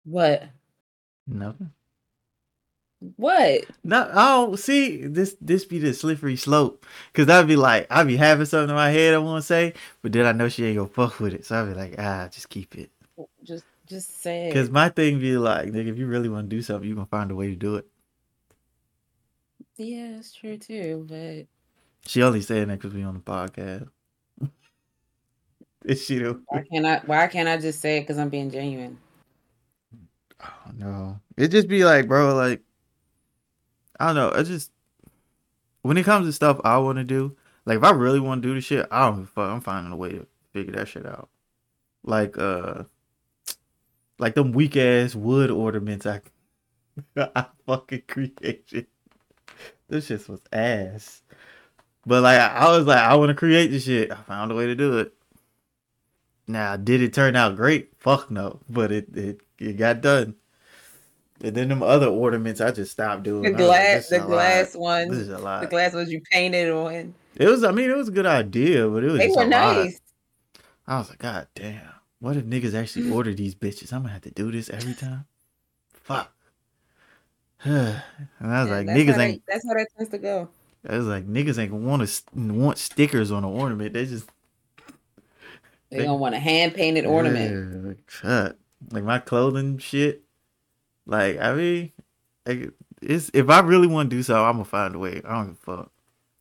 What? 0.04 0.44
Nothing. 1.26 1.72
What? 3.16 3.66
No, 3.84 4.10
oh, 4.14 4.56
see, 4.56 5.06
this 5.06 5.36
this 5.40 5.64
be 5.64 5.78
the 5.78 5.94
slippery 5.94 6.36
slope, 6.36 6.86
cause 7.14 7.28
I'd 7.28 7.46
be 7.46 7.56
like, 7.56 7.86
I'd 7.90 8.06
be 8.06 8.16
having 8.16 8.46
something 8.46 8.70
in 8.70 8.76
my 8.76 8.90
head 8.90 9.14
I 9.14 9.18
want 9.18 9.42
to 9.42 9.46
say, 9.46 9.74
but 10.02 10.12
then 10.12 10.26
I 10.26 10.32
know 10.32 10.48
she 10.48 10.64
ain't 10.64 10.78
gonna 10.78 10.88
fuck 10.88 11.20
with 11.20 11.34
it, 11.34 11.44
so 11.46 11.62
I'd 11.62 11.68
be 11.68 11.74
like, 11.74 11.94
ah, 11.98 12.28
just 12.30 12.48
keep 12.48 12.74
it. 12.76 12.90
Just 13.44 13.64
just 13.86 14.22
say 14.22 14.50
Cause 14.52 14.70
my 14.70 14.88
thing 14.88 15.20
be 15.20 15.36
like, 15.36 15.68
nigga, 15.68 15.88
if 15.88 15.98
you 15.98 16.06
really 16.06 16.28
want 16.28 16.50
to 16.50 16.56
do 16.56 16.62
something, 16.62 16.88
you 16.88 16.94
gonna 16.94 17.06
find 17.06 17.30
a 17.30 17.36
way 17.36 17.48
to 17.48 17.56
do 17.56 17.76
it. 17.76 17.86
Yeah, 19.76 20.12
that's 20.14 20.32
true 20.32 20.56
too, 20.56 21.06
but 21.08 21.46
She 22.08 22.22
only 22.22 22.40
saying 22.40 22.68
that 22.68 22.80
cause 22.80 22.94
we 22.94 23.02
on 23.02 23.14
the 23.14 23.20
podcast. 23.20 23.88
Is 25.84 26.02
she 26.06 26.18
though? 26.18 26.40
why 26.46 26.64
can't 26.70 26.86
I 26.86 27.02
why 27.04 27.26
can't 27.26 27.48
I 27.48 27.58
just 27.58 27.80
say 27.80 27.98
it 27.98 28.02
because 28.02 28.18
I'm 28.18 28.28
being 28.30 28.50
genuine? 28.50 28.98
Oh 30.42 30.70
no. 30.76 31.20
It 31.36 31.48
just 31.48 31.68
be 31.68 31.84
like, 31.84 32.08
bro, 32.08 32.34
like 32.34 32.62
I 34.00 34.06
don't 34.06 34.16
know. 34.16 34.32
I 34.32 34.42
just 34.42 34.70
when 35.82 35.96
it 35.96 36.04
comes 36.04 36.26
to 36.26 36.32
stuff 36.32 36.60
I 36.64 36.78
want 36.78 36.98
to 36.98 37.04
do, 37.04 37.36
like 37.64 37.78
if 37.78 37.84
I 37.84 37.90
really 37.90 38.20
want 38.20 38.42
to 38.42 38.48
do 38.48 38.54
the 38.54 38.60
shit, 38.60 38.86
I 38.90 39.10
don't 39.10 39.26
fuck. 39.26 39.50
I'm 39.50 39.60
finding 39.60 39.92
a 39.92 39.96
way 39.96 40.10
to 40.10 40.26
figure 40.52 40.72
that 40.72 40.88
shit 40.88 41.06
out. 41.06 41.28
Like 42.02 42.38
uh, 42.38 42.84
like 44.18 44.34
them 44.34 44.52
weak 44.52 44.76
ass 44.76 45.14
wood 45.14 45.50
ornaments 45.50 46.06
I 46.06 46.20
I 47.16 47.46
fucking 47.66 48.02
created. 48.08 48.86
This 49.88 50.06
shit 50.06 50.28
was 50.28 50.40
ass. 50.52 51.22
But 52.04 52.22
like 52.22 52.38
I 52.40 52.76
was 52.76 52.86
like, 52.86 52.98
I 52.98 53.14
want 53.16 53.30
to 53.30 53.34
create 53.34 53.68
this 53.70 53.84
shit. 53.84 54.10
I 54.10 54.16
found 54.16 54.52
a 54.52 54.54
way 54.54 54.66
to 54.66 54.74
do 54.74 54.98
it. 54.98 55.12
Now, 56.48 56.76
did 56.76 57.02
it 57.02 57.12
turn 57.12 57.34
out 57.34 57.56
great? 57.56 57.90
Fuck 57.98 58.30
no. 58.30 58.60
But 58.68 58.92
it 58.92 59.16
it, 59.16 59.40
it 59.58 59.76
got 59.76 60.00
done. 60.00 60.36
And 61.42 61.54
then 61.54 61.68
them 61.68 61.82
other 61.82 62.06
ornaments, 62.06 62.60
I 62.60 62.70
just 62.70 62.92
stopped 62.92 63.24
doing. 63.24 63.42
The 63.42 63.50
was 63.50 63.58
like, 63.60 63.66
glass 63.68 64.08
the 64.08 64.18
glass 64.20 64.74
lot. 64.74 64.80
glass 64.80 65.08
This 65.10 65.18
is 65.18 65.28
a 65.28 65.38
lot. 65.38 65.60
the 65.60 65.66
glass 65.66 65.92
ones 65.92 66.10
you 66.10 66.20
painted 66.30 66.70
on. 66.70 67.14
It 67.34 67.46
was. 67.46 67.62
I 67.64 67.72
mean, 67.72 67.90
it 67.90 67.96
was 67.96 68.08
a 68.08 68.12
good 68.12 68.26
idea, 68.26 68.88
but 68.88 69.04
it 69.04 69.10
was 69.10 69.18
They 69.18 69.28
were 69.28 69.42
a 69.42 69.46
lot. 69.46 69.48
nice. 69.48 70.00
I 70.86 70.98
was 70.98 71.10
like, 71.10 71.18
God 71.18 71.48
damn. 71.54 71.82
What 72.20 72.36
if 72.36 72.44
niggas 72.44 72.74
actually 72.74 73.10
order 73.12 73.34
these 73.34 73.54
bitches? 73.54 73.92
I'm 73.92 74.02
gonna 74.02 74.14
have 74.14 74.22
to 74.22 74.30
do 74.30 74.50
this 74.50 74.70
every 74.70 74.94
time. 74.94 75.26
Fuck. 75.92 76.32
and 77.64 78.02
I 78.40 78.60
was 78.62 78.68
Yeah, 78.68 78.76
like, 78.76 78.86
that's 78.86 78.98
niggas 78.98 79.14
how 79.14 79.20
ain't. 79.20 79.42
They, 79.46 79.52
that's 79.52 79.66
how 79.66 79.74
that 79.74 79.86
tends 79.96 80.10
to 80.10 80.18
go. 80.18 80.48
I 80.88 80.96
was 80.98 81.06
like, 81.06 81.26
niggas 81.26 81.58
ain't 81.58 81.72
want 81.72 82.06
to 82.06 82.52
want 82.52 82.78
stickers 82.78 83.32
on 83.32 83.44
an 83.44 83.50
ornament. 83.50 83.92
They 83.92 84.06
just 84.06 84.28
They 85.90 85.98
They- 85.98 86.04
don't 86.04 86.20
want 86.20 86.34
a 86.34 86.38
hand 86.38 86.74
painted 86.74 87.06
ornament. 87.06 87.98
Like. 88.24 88.54
Like 88.92 89.04
my 89.04 89.18
clothing 89.18 89.78
shit. 89.78 90.22
Like 91.06 91.38
I 91.40 91.54
mean, 91.54 91.92
like, 92.44 92.70
it's 93.00 93.30
if 93.32 93.48
I 93.48 93.60
really 93.60 93.86
want 93.86 94.10
to 94.10 94.16
do 94.16 94.22
something, 94.22 94.44
I'm 94.44 94.52
gonna 94.52 94.64
find 94.64 94.94
a 94.94 94.98
way. 94.98 95.22
I 95.24 95.34
don't 95.34 95.46
give 95.46 95.54
a 95.54 95.76
fuck. 95.76 95.92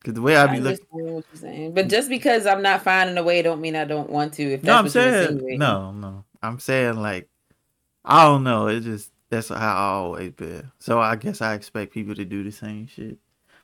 Cause 0.04 0.14
the 0.14 0.22
way 0.22 0.36
I 0.36 0.46
be 0.46 0.60
looking. 0.60 0.86
understand 0.92 1.14
what 1.14 1.24
you're 1.32 1.40
saying, 1.40 1.74
but 1.74 1.88
just 1.88 2.08
because 2.08 2.46
I'm 2.46 2.62
not 2.62 2.82
finding 2.82 3.16
a 3.18 3.22
way, 3.24 3.42
don't 3.42 3.60
mean 3.60 3.74
I 3.74 3.84
don't 3.84 4.08
want 4.10 4.34
to. 4.34 4.42
If 4.44 4.62
that's 4.62 4.66
No, 4.66 4.74
I'm 4.74 4.88
saying 4.88 5.58
no, 5.58 5.92
no. 5.92 6.24
I'm 6.42 6.60
saying 6.60 6.96
like 7.00 7.28
I 8.04 8.24
don't 8.24 8.44
know. 8.44 8.68
It 8.68 8.80
just 8.80 9.10
that's 9.28 9.48
how 9.48 9.56
I 9.56 9.92
always 9.94 10.32
been. 10.32 10.70
So 10.78 11.00
I 11.00 11.16
guess 11.16 11.40
I 11.40 11.54
expect 11.54 11.92
people 11.92 12.14
to 12.14 12.24
do 12.24 12.44
the 12.44 12.52
same 12.52 12.86
shit, 12.86 13.18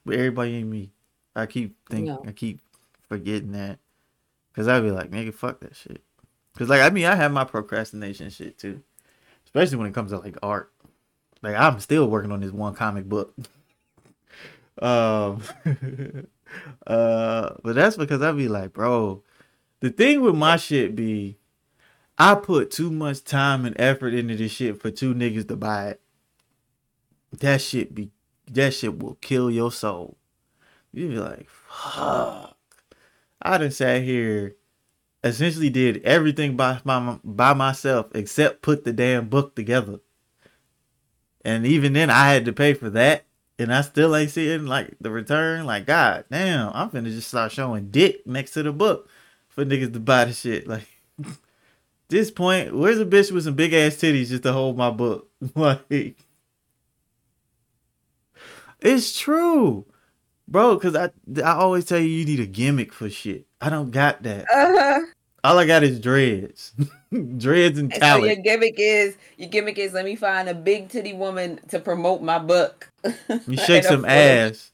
but 0.04 0.16
everybody 0.16 0.56
ain't 0.56 0.68
me. 0.68 0.90
I 1.34 1.46
keep 1.46 1.76
think 1.88 2.06
No. 2.06 2.22
I 2.26 2.32
keep 2.32 2.60
forgetting 3.08 3.52
that 3.52 3.78
because 4.50 4.68
I 4.68 4.80
be 4.80 4.90
like, 4.90 5.10
nigga, 5.10 5.32
fuck 5.34 5.60
that 5.60 5.76
shit. 5.76 6.02
Cause 6.56 6.68
like 6.68 6.82
I 6.82 6.90
mean, 6.90 7.06
I 7.06 7.14
have 7.14 7.32
my 7.32 7.44
procrastination 7.44 8.30
shit 8.30 8.58
too, 8.58 8.82
especially 9.44 9.78
when 9.78 9.86
it 9.86 9.94
comes 9.94 10.10
to 10.10 10.18
like 10.18 10.36
art. 10.42 10.72
Like 11.40 11.56
I'm 11.56 11.80
still 11.80 12.08
working 12.08 12.32
on 12.32 12.40
this 12.40 12.52
one 12.52 12.74
comic 12.74 13.08
book. 13.08 13.34
Um, 14.80 15.42
uh, 16.86 17.50
but 17.62 17.74
that's 17.74 17.96
because 17.96 18.22
I 18.22 18.32
be 18.32 18.48
like, 18.48 18.72
bro, 18.72 19.22
the 19.80 19.90
thing 19.90 20.22
with 20.22 20.34
my 20.34 20.56
shit 20.56 20.96
be, 20.96 21.36
I 22.22 22.36
put 22.36 22.70
too 22.70 22.92
much 22.92 23.24
time 23.24 23.64
and 23.64 23.74
effort 23.80 24.14
into 24.14 24.36
this 24.36 24.52
shit 24.52 24.80
for 24.80 24.92
two 24.92 25.12
niggas 25.12 25.48
to 25.48 25.56
buy 25.56 25.88
it. 25.88 26.00
That 27.32 27.60
shit 27.60 27.96
be, 27.96 28.12
that 28.48 28.74
shit 28.74 28.96
will 29.00 29.16
kill 29.16 29.50
your 29.50 29.72
soul. 29.72 30.16
You 30.92 31.08
be 31.08 31.16
like, 31.16 31.48
fuck. 31.50 32.56
I 33.42 33.58
done 33.58 33.72
sat 33.72 34.02
here, 34.02 34.54
essentially 35.24 35.68
did 35.68 36.00
everything 36.04 36.56
by 36.56 36.80
my 36.84 37.18
by 37.24 37.54
myself 37.54 38.06
except 38.14 38.62
put 38.62 38.84
the 38.84 38.92
damn 38.92 39.28
book 39.28 39.56
together. 39.56 39.98
And 41.44 41.66
even 41.66 41.92
then, 41.92 42.08
I 42.08 42.32
had 42.32 42.44
to 42.44 42.52
pay 42.52 42.74
for 42.74 42.88
that 42.90 43.24
and 43.58 43.74
I 43.74 43.80
still 43.80 44.14
ain't 44.14 44.30
seeing 44.30 44.66
like 44.66 44.94
the 45.00 45.10
return. 45.10 45.66
Like, 45.66 45.86
god 45.86 46.26
damn, 46.30 46.70
I'm 46.72 46.88
finna 46.88 47.10
just 47.10 47.30
start 47.30 47.50
showing 47.50 47.90
dick 47.90 48.24
next 48.28 48.52
to 48.52 48.62
the 48.62 48.72
book 48.72 49.08
for 49.48 49.64
niggas 49.64 49.92
to 49.94 49.98
buy 49.98 50.26
the 50.26 50.32
shit. 50.32 50.68
Like, 50.68 50.86
this 52.12 52.30
point, 52.30 52.74
where's 52.74 53.00
a 53.00 53.04
bitch 53.04 53.32
with 53.32 53.44
some 53.44 53.54
big 53.54 53.72
ass 53.72 53.96
titties 53.96 54.28
just 54.28 54.44
to 54.44 54.52
hold 54.52 54.76
my 54.76 54.90
book? 54.90 55.28
like, 55.56 56.16
it's 58.80 59.18
true, 59.18 59.86
bro. 60.46 60.78
Cause 60.78 60.94
I 60.94 61.10
I 61.42 61.54
always 61.54 61.84
tell 61.84 61.98
you 61.98 62.08
you 62.08 62.24
need 62.24 62.40
a 62.40 62.46
gimmick 62.46 62.92
for 62.92 63.10
shit. 63.10 63.46
I 63.60 63.70
don't 63.70 63.90
got 63.90 64.22
that. 64.22 64.42
Uh-huh. 64.50 65.00
All 65.44 65.58
I 65.58 65.66
got 65.66 65.82
is 65.82 65.98
dreads. 65.98 66.72
dreads 67.36 67.78
and 67.78 67.92
talent. 67.92 68.22
So 68.22 68.26
your 68.26 68.36
gimmick 68.36 68.74
is 68.78 69.16
your 69.36 69.48
gimmick 69.48 69.78
is 69.78 69.92
let 69.92 70.04
me 70.04 70.14
find 70.14 70.48
a 70.48 70.54
big 70.54 70.88
titty 70.88 71.14
woman 71.14 71.60
to 71.68 71.80
promote 71.80 72.22
my 72.22 72.38
book. 72.38 72.90
You 73.48 73.56
shake 73.66 73.84
some 73.84 74.04
ass 74.04 74.71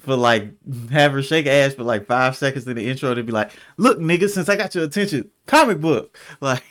for 0.00 0.16
like 0.16 0.50
have 0.90 1.12
her 1.12 1.22
shake 1.22 1.46
ass 1.46 1.74
for 1.74 1.84
like 1.84 2.06
five 2.06 2.36
seconds 2.36 2.66
in 2.66 2.76
the 2.76 2.88
intro 2.88 3.14
to 3.14 3.22
be 3.22 3.32
like, 3.32 3.52
look, 3.76 3.98
nigga, 3.98 4.28
since 4.28 4.48
I 4.48 4.56
got 4.56 4.74
your 4.74 4.84
attention, 4.84 5.30
comic 5.46 5.80
book. 5.80 6.18
Like, 6.40 6.62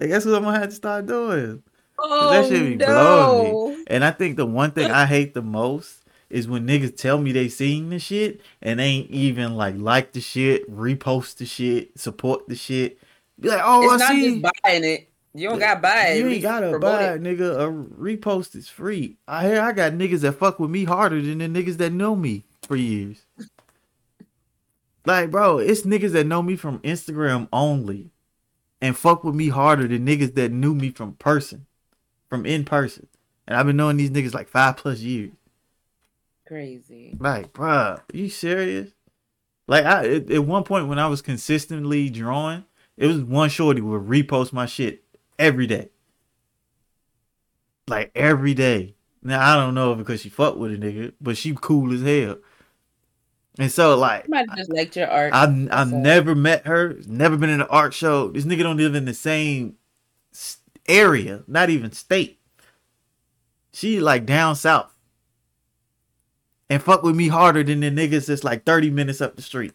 like 0.00 0.10
that's 0.10 0.24
what 0.24 0.34
I'm 0.34 0.44
gonna 0.44 0.58
have 0.58 0.70
to 0.70 0.74
start 0.74 1.06
doing. 1.06 1.62
Oh, 1.98 2.30
that 2.30 2.50
be 2.50 2.76
no. 2.76 2.86
blowing 2.86 3.76
me. 3.76 3.84
And 3.88 4.04
I 4.04 4.12
think 4.12 4.36
the 4.36 4.46
one 4.46 4.70
thing 4.70 4.90
I 4.90 5.06
hate 5.06 5.34
the 5.34 5.42
most 5.42 6.04
is 6.30 6.46
when 6.46 6.66
niggas 6.66 6.96
tell 6.96 7.18
me 7.18 7.32
they 7.32 7.48
seen 7.48 7.90
the 7.90 7.98
shit 7.98 8.40
and 8.62 8.78
they 8.78 8.84
ain't 8.84 9.10
even 9.10 9.56
like 9.56 9.76
like 9.78 10.12
the 10.12 10.20
shit, 10.20 10.70
repost 10.70 11.36
the 11.36 11.46
shit, 11.46 11.98
support 11.98 12.48
the 12.48 12.56
shit. 12.56 12.98
Be 13.40 13.48
like, 13.48 13.62
oh, 13.64 13.82
it's 13.82 14.02
I 14.02 14.06
not 14.06 14.12
see. 14.14 14.44
buying 14.64 14.84
it. 14.84 15.07
You 15.38 15.48
don't 15.50 15.58
gotta 15.58 15.80
buy 15.80 16.08
it. 16.08 16.18
You 16.18 16.28
ain't 16.28 16.42
gotta 16.42 16.78
buy 16.78 17.12
it, 17.12 17.22
nigga. 17.22 17.60
A 17.60 17.70
repost 17.70 18.56
is 18.56 18.68
free. 18.68 19.16
I 19.26 19.46
hear 19.46 19.60
I 19.60 19.72
got 19.72 19.92
niggas 19.92 20.20
that 20.20 20.32
fuck 20.32 20.58
with 20.58 20.70
me 20.70 20.84
harder 20.84 21.20
than 21.20 21.38
the 21.38 21.46
niggas 21.46 21.76
that 21.78 21.92
know 21.92 22.16
me 22.16 22.44
for 22.62 22.76
years. 22.76 23.24
like, 25.06 25.30
bro, 25.30 25.58
it's 25.58 25.82
niggas 25.82 26.12
that 26.12 26.26
know 26.26 26.42
me 26.42 26.56
from 26.56 26.80
Instagram 26.80 27.48
only 27.52 28.10
and 28.80 28.96
fuck 28.96 29.24
with 29.24 29.34
me 29.34 29.48
harder 29.48 29.86
than 29.86 30.06
niggas 30.06 30.34
that 30.34 30.52
knew 30.52 30.74
me 30.74 30.90
from 30.90 31.14
person, 31.14 31.66
from 32.28 32.44
in 32.44 32.64
person. 32.64 33.06
And 33.46 33.56
I've 33.56 33.66
been 33.66 33.76
knowing 33.76 33.96
these 33.96 34.10
niggas 34.10 34.34
like 34.34 34.48
five 34.48 34.76
plus 34.76 34.98
years 35.00 35.32
crazy. 36.48 37.14
Like, 37.20 37.52
bruh, 37.52 38.00
you 38.12 38.30
serious? 38.30 38.90
Like, 39.68 39.84
I 39.84 40.06
at 40.06 40.44
one 40.44 40.64
point 40.64 40.88
when 40.88 40.98
I 40.98 41.06
was 41.06 41.22
consistently 41.22 42.08
drawing, 42.08 42.64
it 42.96 43.06
was 43.06 43.18
one 43.18 43.50
shorty 43.50 43.82
would 43.82 44.08
repost 44.08 44.52
my 44.52 44.66
shit 44.66 45.04
every 45.38 45.66
day. 45.66 45.88
Like 47.86 48.10
every 48.14 48.54
day. 48.54 48.94
Now 49.22 49.40
I 49.40 49.56
don't 49.56 49.74
know 49.74 49.94
because 49.94 50.20
she 50.20 50.28
fucked 50.28 50.58
with 50.58 50.72
a 50.72 50.76
nigga, 50.76 51.12
but 51.20 51.36
she 51.36 51.56
cool 51.60 51.92
as 51.92 52.02
hell. 52.02 52.38
And 53.58 53.72
so 53.72 53.96
like, 53.96 54.24
I 54.24 54.28
might 54.28 54.56
just 54.56 54.72
liked 54.72 54.96
your 54.96 55.10
art. 55.10 55.32
I've 55.34 55.68
I've 55.72 55.90
so. 55.90 55.98
never 55.98 56.34
met 56.34 56.66
her. 56.66 56.96
Never 57.06 57.36
been 57.36 57.50
in 57.50 57.60
an 57.60 57.66
art 57.70 57.94
show. 57.94 58.28
This 58.28 58.44
nigga 58.44 58.62
don't 58.62 58.76
live 58.76 58.94
in 58.94 59.04
the 59.04 59.14
same 59.14 59.76
area, 60.86 61.42
not 61.46 61.70
even 61.70 61.92
state. 61.92 62.40
She 63.72 64.00
like 64.00 64.26
down 64.26 64.56
south 64.56 64.92
and 66.70 66.82
fuck 66.82 67.02
with 67.02 67.16
me 67.16 67.28
harder 67.28 67.62
than 67.62 67.80
the 67.80 67.90
niggas 67.90 68.26
that's 68.26 68.44
like 68.44 68.64
30 68.64 68.90
minutes 68.90 69.20
up 69.20 69.36
the 69.36 69.42
street. 69.42 69.72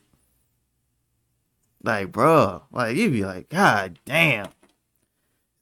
Like, 1.84 2.12
bro, 2.12 2.64
like 2.72 2.96
you 2.96 3.10
be 3.10 3.26
like, 3.26 3.50
God 3.50 4.00
damn. 4.06 4.50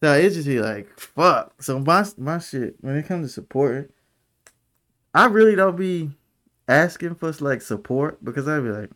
So 0.01 0.13
it's 0.13 0.35
just 0.35 0.47
be 0.47 0.59
like, 0.59 0.99
fuck. 0.99 1.61
So 1.61 1.79
my 1.79 2.05
my 2.17 2.39
shit, 2.39 2.75
when 2.81 2.95
it 2.95 3.07
comes 3.07 3.27
to 3.27 3.33
support, 3.33 3.91
I 5.13 5.25
really 5.25 5.55
don't 5.55 5.77
be 5.77 6.11
asking 6.67 7.15
for 7.15 7.31
like 7.39 7.61
support 7.61 8.23
because 8.23 8.47
I'd 8.47 8.63
be 8.63 8.69
like 8.69 8.89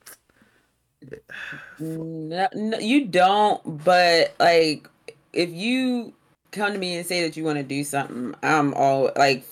no, 1.80 2.48
no, 2.54 2.80
you 2.80 3.06
don't, 3.06 3.84
but 3.84 4.34
like 4.39 4.89
if 5.34 5.50
you 5.50 6.13
come 6.52 6.74
to 6.74 6.80
me 6.80 6.96
and 6.96 7.06
say 7.06 7.22
that 7.24 7.36
you 7.36 7.44
want 7.44 7.58
to 7.58 7.63
do 7.63 7.84
something, 7.84 8.34
I'm 8.41 8.74
all 8.74 9.12
like 9.15 9.46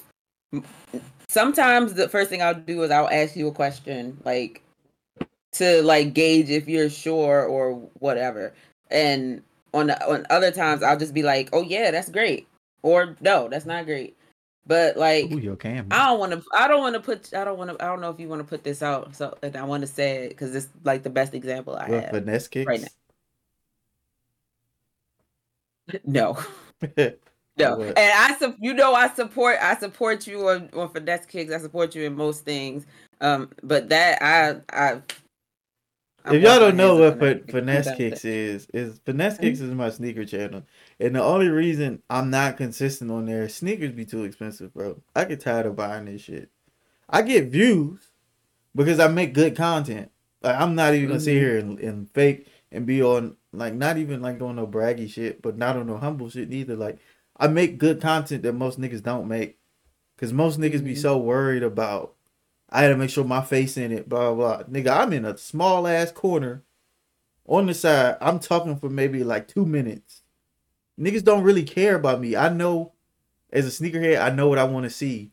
sometimes 1.27 1.93
the 1.93 2.09
first 2.09 2.29
thing 2.29 2.41
I'll 2.41 2.53
do 2.53 2.83
is 2.83 2.91
I'll 2.91 3.09
ask 3.09 3.35
you 3.35 3.47
a 3.47 3.51
question, 3.51 4.17
like 4.23 4.61
to 5.53 5.81
like 5.83 6.13
gauge 6.13 6.49
if 6.49 6.67
you're 6.67 6.89
sure 6.89 7.45
or 7.45 7.73
whatever. 7.99 8.53
And 8.89 9.43
on 9.73 9.87
the, 9.87 10.09
on 10.09 10.25
other 10.29 10.51
times 10.51 10.83
I'll 10.83 10.97
just 10.97 11.13
be 11.13 11.23
like, 11.23 11.49
"Oh 11.53 11.61
yeah, 11.61 11.91
that's 11.91 12.09
great," 12.09 12.47
or 12.81 13.15
"No, 13.21 13.47
that's 13.49 13.65
not 13.65 13.85
great." 13.85 14.15
But 14.65 14.95
like, 14.95 15.31
Ooh, 15.31 15.39
your 15.39 15.55
camera. 15.57 15.87
I 15.91 16.07
don't 16.07 16.19
want 16.19 16.31
to. 16.31 16.43
I 16.53 16.67
don't 16.67 16.81
want 16.81 16.95
to 16.95 17.01
put. 17.01 17.33
I 17.33 17.43
don't 17.43 17.57
want 17.57 17.71
to. 17.71 17.83
I 17.83 17.87
don't 17.87 17.99
know 17.99 18.09
if 18.09 18.19
you 18.19 18.29
want 18.29 18.39
to 18.39 18.47
put 18.47 18.63
this 18.63 18.81
out. 18.81 19.15
So 19.15 19.37
and 19.43 19.55
I 19.57 19.63
want 19.63 19.81
to 19.81 19.87
say 19.87 20.25
it 20.25 20.29
because 20.29 20.55
it's 20.55 20.69
like 20.83 21.03
the 21.03 21.09
best 21.09 21.33
example 21.33 21.75
I 21.75 21.89
have. 21.89 22.11
Finesse 22.11 22.47
kicks 22.47 22.67
right 22.67 22.81
now. 22.81 22.87
No. 26.05 26.37
No, 27.55 27.79
and 27.79 27.95
I 27.97 28.35
you 28.59 28.73
know 28.73 28.95
I 28.95 29.09
support 29.09 29.57
I 29.61 29.75
support 29.75 30.25
you 30.25 30.49
on 30.49 30.71
on 30.73 30.89
finesse 30.89 31.27
kicks. 31.27 31.53
I 31.53 31.59
support 31.59 31.93
you 31.93 32.03
in 32.03 32.15
most 32.15 32.45
things. 32.45 32.87
Um, 33.21 33.51
but 33.61 33.89
that 33.89 34.23
I 34.23 34.55
I. 34.75 35.01
If 36.25 36.41
y'all 36.41 36.59
don't 36.59 36.77
know 36.77 36.95
what 36.95 37.19
fin- 37.19 37.43
finesse 37.47 37.95
kicks 37.97 38.23
is, 38.23 38.67
is 38.73 38.99
finesse 39.05 39.37
kicks 39.37 39.59
mm-hmm. 39.59 39.69
is 39.69 39.75
my 39.75 39.89
sneaker 39.89 40.23
channel, 40.23 40.63
and 40.99 41.15
the 41.15 41.23
only 41.23 41.49
reason 41.49 42.01
I'm 42.09 42.29
not 42.29 42.57
consistent 42.57 43.11
on 43.11 43.25
there, 43.25 43.49
sneakers 43.49 43.91
be 43.91 44.05
too 44.05 44.23
expensive, 44.23 44.73
bro. 44.73 45.01
I 45.15 45.25
get 45.25 45.41
tired 45.41 45.65
of 45.65 45.75
buying 45.75 46.05
this 46.05 46.21
shit. 46.21 46.49
I 47.09 47.23
get 47.23 47.49
views 47.49 48.07
because 48.73 48.99
I 48.99 49.07
make 49.07 49.33
good 49.33 49.55
content. 49.55 50.11
Like 50.41 50.59
I'm 50.59 50.75
not 50.75 50.93
even 50.93 51.07
gonna 51.07 51.19
mm-hmm. 51.19 51.25
sit 51.25 51.33
here 51.33 51.57
and, 51.57 51.79
and 51.79 52.09
fake 52.13 52.47
and 52.71 52.85
be 52.85 53.03
on 53.03 53.35
like 53.51 53.73
not 53.73 53.97
even 53.97 54.21
like 54.21 54.41
on 54.41 54.55
no 54.55 54.67
braggy 54.67 55.09
shit, 55.09 55.41
but 55.41 55.57
not 55.57 55.75
on 55.75 55.87
no 55.87 55.97
humble 55.97 56.29
shit 56.29 56.49
neither. 56.49 56.75
Like 56.75 56.99
I 57.37 57.47
make 57.47 57.77
good 57.77 58.01
content 58.01 58.43
that 58.43 58.53
most 58.53 58.79
niggas 58.79 59.03
don't 59.03 59.27
make. 59.27 59.57
Cause 60.17 60.31
most 60.31 60.59
niggas 60.59 60.75
mm-hmm. 60.75 60.85
be 60.85 60.95
so 60.95 61.17
worried 61.17 61.63
about 61.63 62.13
I 62.73 62.81
had 62.81 62.89
to 62.89 62.97
make 62.97 63.11
sure 63.11 63.23
my 63.23 63.41
face 63.41 63.77
in 63.77 63.91
it, 63.91 64.09
blah 64.09 64.33
blah. 64.33 64.63
Nigga, 64.63 64.89
I'm 64.89 65.13
in 65.13 65.25
a 65.25 65.37
small 65.37 65.87
ass 65.87 66.11
corner 66.11 66.63
on 67.45 67.67
the 67.67 67.73
side. 67.75 68.17
I'm 68.19 68.39
talking 68.39 68.77
for 68.77 68.89
maybe 68.89 69.23
like 69.23 69.47
two 69.47 69.65
minutes. 69.65 70.23
Niggas 70.99 71.23
don't 71.23 71.43
really 71.43 71.63
care 71.63 71.95
about 71.95 72.19
me. 72.19 72.35
I 72.35 72.49
know 72.49 72.93
as 73.51 73.67
a 73.67 73.83
sneakerhead, 73.83 74.19
I 74.19 74.31
know 74.31 74.47
what 74.49 74.57
I 74.57 74.63
want 74.63 74.85
to 74.85 74.89
see. 74.89 75.31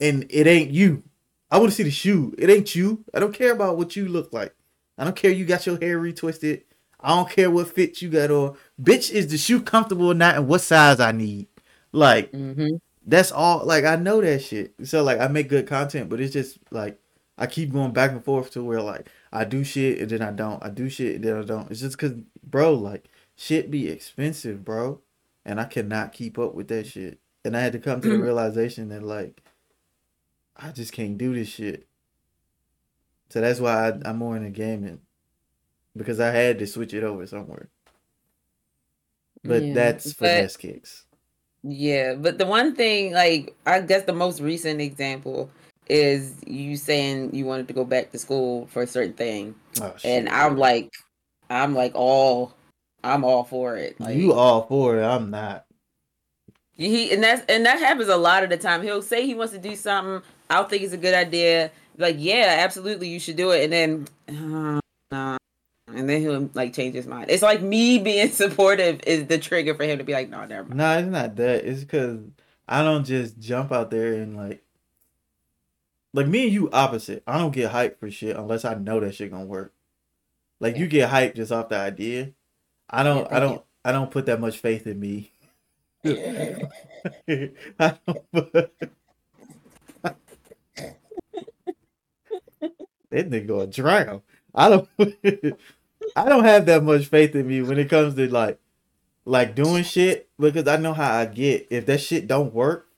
And 0.00 0.26
it 0.30 0.46
ain't 0.46 0.70
you. 0.70 1.02
I 1.50 1.58
want 1.58 1.70
to 1.70 1.76
see 1.76 1.82
the 1.82 1.90
shoe. 1.90 2.34
It 2.38 2.48
ain't 2.48 2.74
you. 2.74 3.04
I 3.12 3.20
don't 3.20 3.34
care 3.34 3.52
about 3.52 3.76
what 3.76 3.94
you 3.94 4.08
look 4.08 4.32
like. 4.32 4.54
I 4.96 5.04
don't 5.04 5.16
care 5.16 5.30
you 5.30 5.44
got 5.44 5.66
your 5.66 5.78
hair 5.78 5.98
retwisted. 5.98 6.62
I 6.98 7.14
don't 7.14 7.30
care 7.30 7.50
what 7.50 7.68
fit 7.68 8.00
you 8.00 8.08
got 8.08 8.30
on. 8.30 8.56
Bitch, 8.80 9.10
is 9.10 9.28
the 9.28 9.38
shoe 9.38 9.60
comfortable 9.60 10.08
or 10.08 10.14
not, 10.14 10.36
and 10.36 10.48
what 10.48 10.60
size 10.60 11.00
I 11.00 11.12
need? 11.12 11.48
Like, 11.92 12.32
mm-hmm. 12.32 12.76
That's 13.06 13.32
all. 13.32 13.64
Like, 13.64 13.84
I 13.84 13.96
know 13.96 14.20
that 14.20 14.42
shit. 14.42 14.74
So, 14.84 15.02
like, 15.02 15.20
I 15.20 15.28
make 15.28 15.48
good 15.48 15.66
content, 15.66 16.08
but 16.08 16.20
it's 16.20 16.32
just 16.32 16.58
like 16.70 16.98
I 17.40 17.46
keep 17.46 17.72
going 17.72 17.92
back 17.92 18.10
and 18.10 18.22
forth 18.22 18.50
to 18.50 18.62
where 18.62 18.82
like 18.82 19.08
I 19.32 19.44
do 19.44 19.64
shit 19.64 19.98
and 19.98 20.10
then 20.10 20.20
I 20.20 20.30
don't. 20.30 20.62
I 20.62 20.68
do 20.68 20.90
shit 20.90 21.16
and 21.16 21.24
then 21.24 21.38
I 21.38 21.42
don't. 21.42 21.70
It's 21.70 21.80
just 21.80 21.96
cause, 21.96 22.12
bro, 22.44 22.74
like 22.74 23.08
shit 23.34 23.70
be 23.70 23.88
expensive, 23.88 24.62
bro, 24.62 25.00
and 25.46 25.58
I 25.58 25.64
cannot 25.64 26.12
keep 26.12 26.38
up 26.38 26.54
with 26.54 26.68
that 26.68 26.86
shit. 26.86 27.18
And 27.42 27.56
I 27.56 27.60
had 27.60 27.72
to 27.72 27.78
come 27.78 28.02
to 28.02 28.08
the 28.10 28.16
mm. 28.16 28.22
realization 28.22 28.90
that 28.90 29.02
like 29.02 29.42
I 30.54 30.70
just 30.70 30.92
can't 30.92 31.16
do 31.16 31.34
this 31.34 31.48
shit. 31.48 31.86
So 33.30 33.40
that's 33.40 33.58
why 33.58 33.88
I, 33.88 33.92
I'm 34.04 34.18
more 34.18 34.36
in 34.36 34.44
into 34.44 34.58
gaming 34.58 35.00
because 35.96 36.20
I 36.20 36.28
had 36.32 36.58
to 36.58 36.66
switch 36.66 36.92
it 36.92 37.02
over 37.02 37.26
somewhere. 37.26 37.70
But 39.42 39.62
yeah, 39.62 39.72
that's 39.74 40.12
finesse 40.12 40.58
kicks. 40.58 41.06
Yeah, 41.62 42.14
but 42.14 42.38
the 42.38 42.46
one 42.46 42.74
thing, 42.74 43.12
like 43.12 43.54
I 43.66 43.80
guess 43.80 44.04
the 44.04 44.12
most 44.12 44.40
recent 44.40 44.80
example 44.80 45.50
is 45.88 46.36
you 46.46 46.76
saying 46.76 47.34
you 47.34 47.44
wanted 47.44 47.68
to 47.68 47.74
go 47.74 47.84
back 47.84 48.12
to 48.12 48.18
school 48.18 48.66
for 48.68 48.82
a 48.82 48.86
certain 48.86 49.12
thing, 49.12 49.54
oh, 49.80 49.94
and 50.04 50.28
I'm 50.28 50.56
like, 50.56 50.90
I'm 51.50 51.74
like 51.74 51.92
all, 51.94 52.54
I'm 53.04 53.24
all 53.24 53.44
for 53.44 53.76
it. 53.76 54.00
Like, 54.00 54.16
you 54.16 54.32
all 54.32 54.66
for 54.66 54.98
it? 54.98 55.04
I'm 55.04 55.30
not. 55.30 55.66
He 56.72 57.12
and 57.12 57.22
that's 57.22 57.42
and 57.46 57.66
that 57.66 57.78
happens 57.78 58.08
a 58.08 58.16
lot 58.16 58.42
of 58.42 58.48
the 58.48 58.56
time. 58.56 58.82
He'll 58.82 59.02
say 59.02 59.26
he 59.26 59.34
wants 59.34 59.52
to 59.52 59.58
do 59.58 59.76
something, 59.76 60.22
I'll 60.48 60.64
think 60.64 60.82
it's 60.82 60.94
a 60.94 60.98
good 60.98 61.14
idea. 61.14 61.70
Like, 61.98 62.16
yeah, 62.18 62.56
absolutely, 62.60 63.08
you 63.08 63.20
should 63.20 63.36
do 63.36 63.50
it. 63.50 63.64
And 63.70 63.72
then, 63.72 64.08
uh, 64.28 64.80
nah. 65.12 65.36
And 65.94 66.08
then 66.08 66.20
he'll 66.20 66.50
like 66.54 66.74
change 66.74 66.94
his 66.94 67.06
mind. 67.06 67.30
It's 67.30 67.42
like 67.42 67.62
me 67.62 67.98
being 68.02 68.30
supportive 68.30 69.00
is 69.06 69.26
the 69.26 69.38
trigger 69.38 69.74
for 69.74 69.84
him 69.84 69.98
to 69.98 70.04
be 70.04 70.12
like, 70.12 70.28
no, 70.28 70.44
never 70.44 70.68
mind. 70.68 70.78
No, 70.78 70.98
it's 70.98 71.08
not 71.08 71.36
that. 71.36 71.64
It's 71.64 71.80
because 71.80 72.20
I 72.68 72.82
don't 72.82 73.04
just 73.04 73.38
jump 73.38 73.72
out 73.72 73.90
there 73.90 74.14
and 74.14 74.36
like, 74.36 74.62
like 76.12 76.26
me 76.26 76.44
and 76.44 76.52
you 76.52 76.70
opposite. 76.70 77.22
I 77.26 77.38
don't 77.38 77.52
get 77.52 77.72
hyped 77.72 77.98
for 77.98 78.10
shit 78.10 78.36
unless 78.36 78.64
I 78.64 78.74
know 78.74 79.00
that 79.00 79.14
shit 79.14 79.30
gonna 79.30 79.44
work. 79.44 79.72
Like 80.60 80.76
you 80.76 80.86
get 80.86 81.10
hyped 81.10 81.36
just 81.36 81.52
off 81.52 81.68
the 81.68 81.76
idea. 81.76 82.32
I 82.88 83.02
don't. 83.02 83.28
Yeah, 83.30 83.36
I 83.36 83.40
don't. 83.40 83.50
thank 83.50 83.64
I 83.84 83.92
don't 83.92 84.10
put 84.10 84.26
that 84.26 84.40
much 84.40 84.58
faith 84.58 84.86
in 84.86 85.00
me. 85.00 85.32
I 86.04 86.58
don't 87.78 88.32
put... 88.32 88.52
that 93.10 93.30
nigga 93.30 93.46
gonna 93.46 93.66
drown. 93.66 94.22
I 94.54 94.68
don't. 94.68 94.88
I 96.16 96.28
don't 96.28 96.44
have 96.44 96.66
that 96.66 96.82
much 96.82 97.06
faith 97.06 97.34
in 97.34 97.46
me 97.46 97.62
when 97.62 97.78
it 97.78 97.88
comes 97.90 98.14
to 98.14 98.28
like, 98.28 98.58
like 99.24 99.54
doing 99.54 99.84
shit 99.84 100.28
because 100.38 100.66
I 100.66 100.76
know 100.76 100.92
how 100.92 101.12
I 101.18 101.26
get. 101.26 101.66
If 101.70 101.86
that 101.86 102.00
shit 102.00 102.26
don't 102.26 102.54
work, 102.54 102.88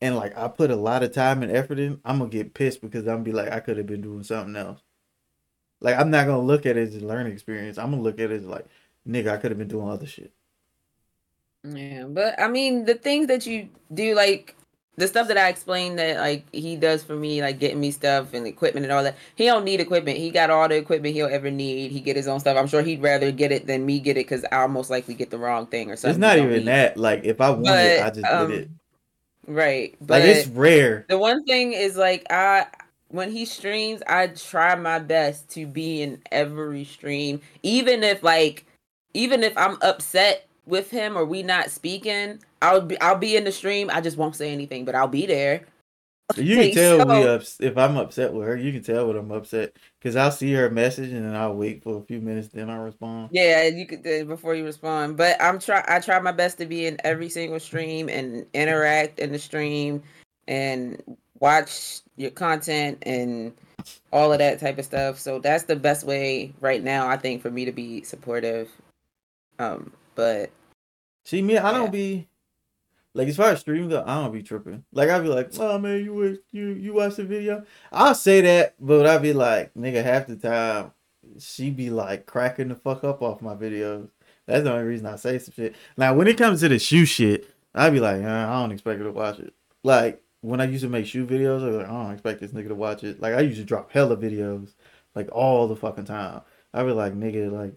and 0.00 0.16
like 0.16 0.36
I 0.36 0.48
put 0.48 0.70
a 0.70 0.76
lot 0.76 1.02
of 1.02 1.12
time 1.12 1.42
and 1.42 1.50
effort 1.50 1.78
in, 1.78 2.00
I'm 2.04 2.18
gonna 2.18 2.30
get 2.30 2.54
pissed 2.54 2.80
because 2.82 3.06
I'm 3.06 3.16
gonna 3.16 3.24
be 3.24 3.32
like 3.32 3.50
I 3.50 3.60
could 3.60 3.78
have 3.78 3.86
been 3.86 4.02
doing 4.02 4.22
something 4.22 4.54
else. 4.54 4.80
Like 5.80 5.98
I'm 5.98 6.10
not 6.10 6.26
gonna 6.26 6.42
look 6.42 6.66
at 6.66 6.76
it 6.76 6.88
as 6.88 6.96
a 6.96 7.06
learning 7.06 7.32
experience. 7.32 7.78
I'm 7.78 7.90
gonna 7.90 8.02
look 8.02 8.20
at 8.20 8.30
it 8.30 8.42
as 8.42 8.46
like, 8.46 8.66
nigga, 9.08 9.28
I 9.32 9.36
could 9.38 9.50
have 9.50 9.58
been 9.58 9.68
doing 9.68 9.88
other 9.88 10.06
shit. 10.06 10.32
Yeah, 11.62 12.04
but 12.04 12.38
I 12.38 12.48
mean, 12.48 12.84
the 12.84 12.94
things 12.94 13.28
that 13.28 13.46
you 13.46 13.70
do, 13.92 14.14
like 14.14 14.56
the 14.96 15.08
stuff 15.08 15.28
that 15.28 15.36
I 15.36 15.48
explained 15.48 15.98
that 15.98 16.18
like 16.18 16.44
he 16.52 16.76
does 16.76 17.02
for 17.02 17.16
me, 17.16 17.42
like 17.42 17.58
getting 17.58 17.80
me 17.80 17.90
stuff 17.90 18.32
and 18.32 18.46
equipment 18.46 18.84
and 18.84 18.92
all 18.92 19.02
that. 19.02 19.16
He 19.34 19.44
don't 19.46 19.64
need 19.64 19.80
equipment. 19.80 20.18
He 20.18 20.30
got 20.30 20.50
all 20.50 20.68
the 20.68 20.76
equipment 20.76 21.14
he'll 21.14 21.26
ever 21.26 21.50
need. 21.50 21.90
He 21.90 22.00
get 22.00 22.16
his 22.16 22.28
own 22.28 22.40
stuff. 22.40 22.56
I'm 22.56 22.68
sure 22.68 22.82
he'd 22.82 23.02
rather 23.02 23.32
get 23.32 23.50
it 23.50 23.66
than 23.66 23.84
me 23.84 23.98
get 23.98 24.16
it 24.16 24.26
because 24.26 24.44
I'll 24.52 24.68
most 24.68 24.90
likely 24.90 25.14
get 25.14 25.30
the 25.30 25.38
wrong 25.38 25.66
thing 25.66 25.90
or 25.90 25.96
something. 25.96 26.10
It's 26.10 26.20
not 26.20 26.38
even 26.38 26.50
need. 26.50 26.66
that. 26.66 26.96
Like 26.96 27.24
if 27.24 27.40
I 27.40 27.50
want 27.50 27.66
it, 27.66 28.02
I 28.02 28.10
just 28.10 28.26
um, 28.26 28.48
get 28.48 28.60
it. 28.60 28.70
Right, 29.46 29.94
but 30.00 30.20
Like 30.20 30.30
it's 30.30 30.48
rare. 30.48 31.04
the 31.08 31.18
one 31.18 31.44
thing 31.44 31.72
is 31.72 31.96
like 31.96 32.26
I 32.30 32.66
when 33.08 33.30
he 33.30 33.44
streams, 33.44 34.02
I 34.06 34.28
try 34.28 34.74
my 34.74 34.98
best 34.98 35.48
to 35.50 35.66
be 35.66 36.02
in 36.02 36.22
every 36.32 36.84
stream, 36.84 37.40
even 37.62 38.02
if 38.02 38.22
like 38.22 38.64
even 39.12 39.42
if 39.42 39.56
I'm 39.58 39.76
upset 39.82 40.48
with 40.66 40.90
him 40.90 41.16
or 41.16 41.24
we 41.24 41.42
not 41.42 41.70
speaking, 41.70 42.40
I'll 42.62 42.80
be 42.80 43.00
I'll 43.00 43.18
be 43.18 43.36
in 43.36 43.44
the 43.44 43.52
stream. 43.52 43.90
I 43.92 44.00
just 44.00 44.16
won't 44.16 44.36
say 44.36 44.52
anything, 44.52 44.84
but 44.84 44.94
I'll 44.94 45.08
be 45.08 45.26
there. 45.26 45.64
You 46.36 46.56
can 46.56 46.70
tell 46.72 47.06
we 47.06 47.28
ups- 47.28 47.58
if 47.60 47.76
I'm 47.76 47.98
upset 47.98 48.32
with 48.32 48.46
her. 48.46 48.56
You 48.56 48.72
can 48.72 48.82
tell 48.82 49.08
when 49.08 49.16
I'm 49.16 49.30
upset 49.30 49.76
because 50.00 50.16
I'll 50.16 50.30
see 50.30 50.52
her 50.54 50.70
message 50.70 51.12
and 51.12 51.24
then 51.24 51.36
I'll 51.36 51.54
wait 51.54 51.82
for 51.82 51.98
a 51.98 52.02
few 52.02 52.18
minutes, 52.20 52.48
then 52.48 52.70
I'll 52.70 52.82
respond. 52.82 53.28
Yeah, 53.30 53.64
you 53.64 53.86
could 53.86 54.06
uh, 54.06 54.24
before 54.24 54.54
you 54.54 54.64
respond. 54.64 55.18
But 55.18 55.40
I'm 55.40 55.58
try 55.58 55.84
I 55.86 56.00
try 56.00 56.18
my 56.20 56.32
best 56.32 56.56
to 56.58 56.66
be 56.66 56.86
in 56.86 56.96
every 57.04 57.28
single 57.28 57.60
stream 57.60 58.08
and 58.08 58.46
interact 58.54 59.18
in 59.18 59.32
the 59.32 59.38
stream 59.38 60.02
and 60.48 61.02
watch 61.40 62.00
your 62.16 62.30
content 62.30 62.98
and 63.02 63.52
all 64.10 64.32
of 64.32 64.38
that 64.38 64.60
type 64.60 64.78
of 64.78 64.84
stuff. 64.86 65.18
So 65.18 65.38
that's 65.38 65.64
the 65.64 65.76
best 65.76 66.06
way 66.06 66.54
right 66.60 66.82
now, 66.82 67.06
I 67.06 67.18
think, 67.18 67.42
for 67.42 67.50
me 67.50 67.66
to 67.66 67.72
be 67.72 68.02
supportive. 68.02 68.70
Um, 69.58 69.92
but 70.14 70.50
See 71.24 71.40
me, 71.42 71.56
I 71.56 71.70
Yeah. 71.72 71.78
don't 71.78 71.92
be 71.92 72.28
like 73.14 73.28
as 73.28 73.36
far 73.36 73.50
as 73.50 73.60
streams 73.60 73.88
go, 73.88 74.02
I 74.06 74.16
don't 74.22 74.32
be 74.32 74.42
tripping. 74.42 74.84
Like 74.92 75.08
I'll 75.08 75.22
be 75.22 75.28
like, 75.28 75.50
oh 75.58 75.78
man, 75.78 76.04
you 76.04 76.14
watch 76.14 76.38
you 76.52 76.66
you 76.68 76.92
watch 76.94 77.16
the 77.16 77.24
video. 77.24 77.64
I'll 77.92 78.14
say 78.14 78.40
that, 78.42 78.74
but 78.80 79.06
I'll 79.06 79.20
be 79.20 79.32
like, 79.32 79.72
nigga, 79.74 80.02
half 80.02 80.26
the 80.26 80.36
time 80.36 80.92
she 81.38 81.70
be 81.70 81.88
like 81.90 82.26
cracking 82.26 82.68
the 82.68 82.74
fuck 82.74 83.02
up 83.04 83.22
off 83.22 83.40
my 83.40 83.54
videos. 83.54 84.08
That's 84.46 84.64
the 84.64 84.72
only 84.72 84.84
reason 84.84 85.06
I 85.06 85.16
say 85.16 85.38
some 85.38 85.54
shit. 85.54 85.74
Now 85.96 86.14
when 86.14 86.26
it 86.28 86.36
comes 86.36 86.60
to 86.60 86.68
the 86.68 86.78
shoe 86.78 87.06
shit, 87.06 87.48
I'd 87.74 87.92
be 87.94 88.00
like, 88.00 88.22
uh, 88.22 88.28
I 88.28 88.60
don't 88.60 88.72
expect 88.72 88.98
her 88.98 89.04
to 89.06 89.12
watch 89.12 89.38
it. 89.38 89.54
Like 89.82 90.22
when 90.42 90.60
I 90.60 90.64
used 90.64 90.82
to 90.84 90.90
make 90.90 91.06
shoe 91.06 91.26
videos, 91.26 91.62
I 91.62 91.68
was 91.68 91.76
like, 91.76 91.88
I 91.88 91.90
don't 92.02 92.12
expect 92.12 92.40
this 92.40 92.50
nigga 92.50 92.68
to 92.68 92.74
watch 92.74 93.02
it. 93.04 93.20
Like 93.20 93.32
I 93.34 93.40
used 93.40 93.58
to 93.58 93.64
drop 93.64 93.90
hella 93.92 94.16
videos, 94.18 94.74
like 95.14 95.30
all 95.32 95.66
the 95.68 95.76
fucking 95.76 96.04
time. 96.04 96.42
I'd 96.74 96.84
be 96.84 96.92
like, 96.92 97.14
nigga, 97.14 97.50
like 97.50 97.72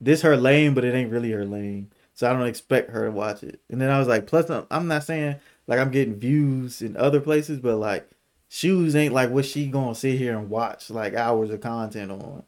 this 0.00 0.22
her 0.22 0.36
lane, 0.36 0.74
but 0.74 0.84
it 0.84 0.94
ain't 0.94 1.10
really 1.10 1.30
her 1.32 1.44
lane. 1.44 1.90
So 2.14 2.28
I 2.28 2.32
don't 2.32 2.46
expect 2.46 2.90
her 2.90 3.04
to 3.06 3.10
watch 3.12 3.42
it. 3.42 3.60
And 3.70 3.80
then 3.80 3.90
I 3.90 3.98
was 3.98 4.08
like, 4.08 4.26
plus 4.26 4.50
I'm- 4.50 4.66
I'm 4.70 4.88
not 4.88 5.04
saying 5.04 5.36
like 5.66 5.78
I'm 5.78 5.90
getting 5.90 6.16
views 6.16 6.82
in 6.82 6.96
other 6.96 7.20
places, 7.20 7.58
but 7.60 7.76
like 7.76 8.08
shoes 8.48 8.96
ain't 8.96 9.14
like 9.14 9.30
what 9.30 9.44
she 9.44 9.66
gonna 9.66 9.94
sit 9.94 10.18
here 10.18 10.36
and 10.36 10.48
watch 10.50 10.90
like 10.90 11.14
hours 11.14 11.50
of 11.50 11.60
content 11.60 12.10
on. 12.10 12.42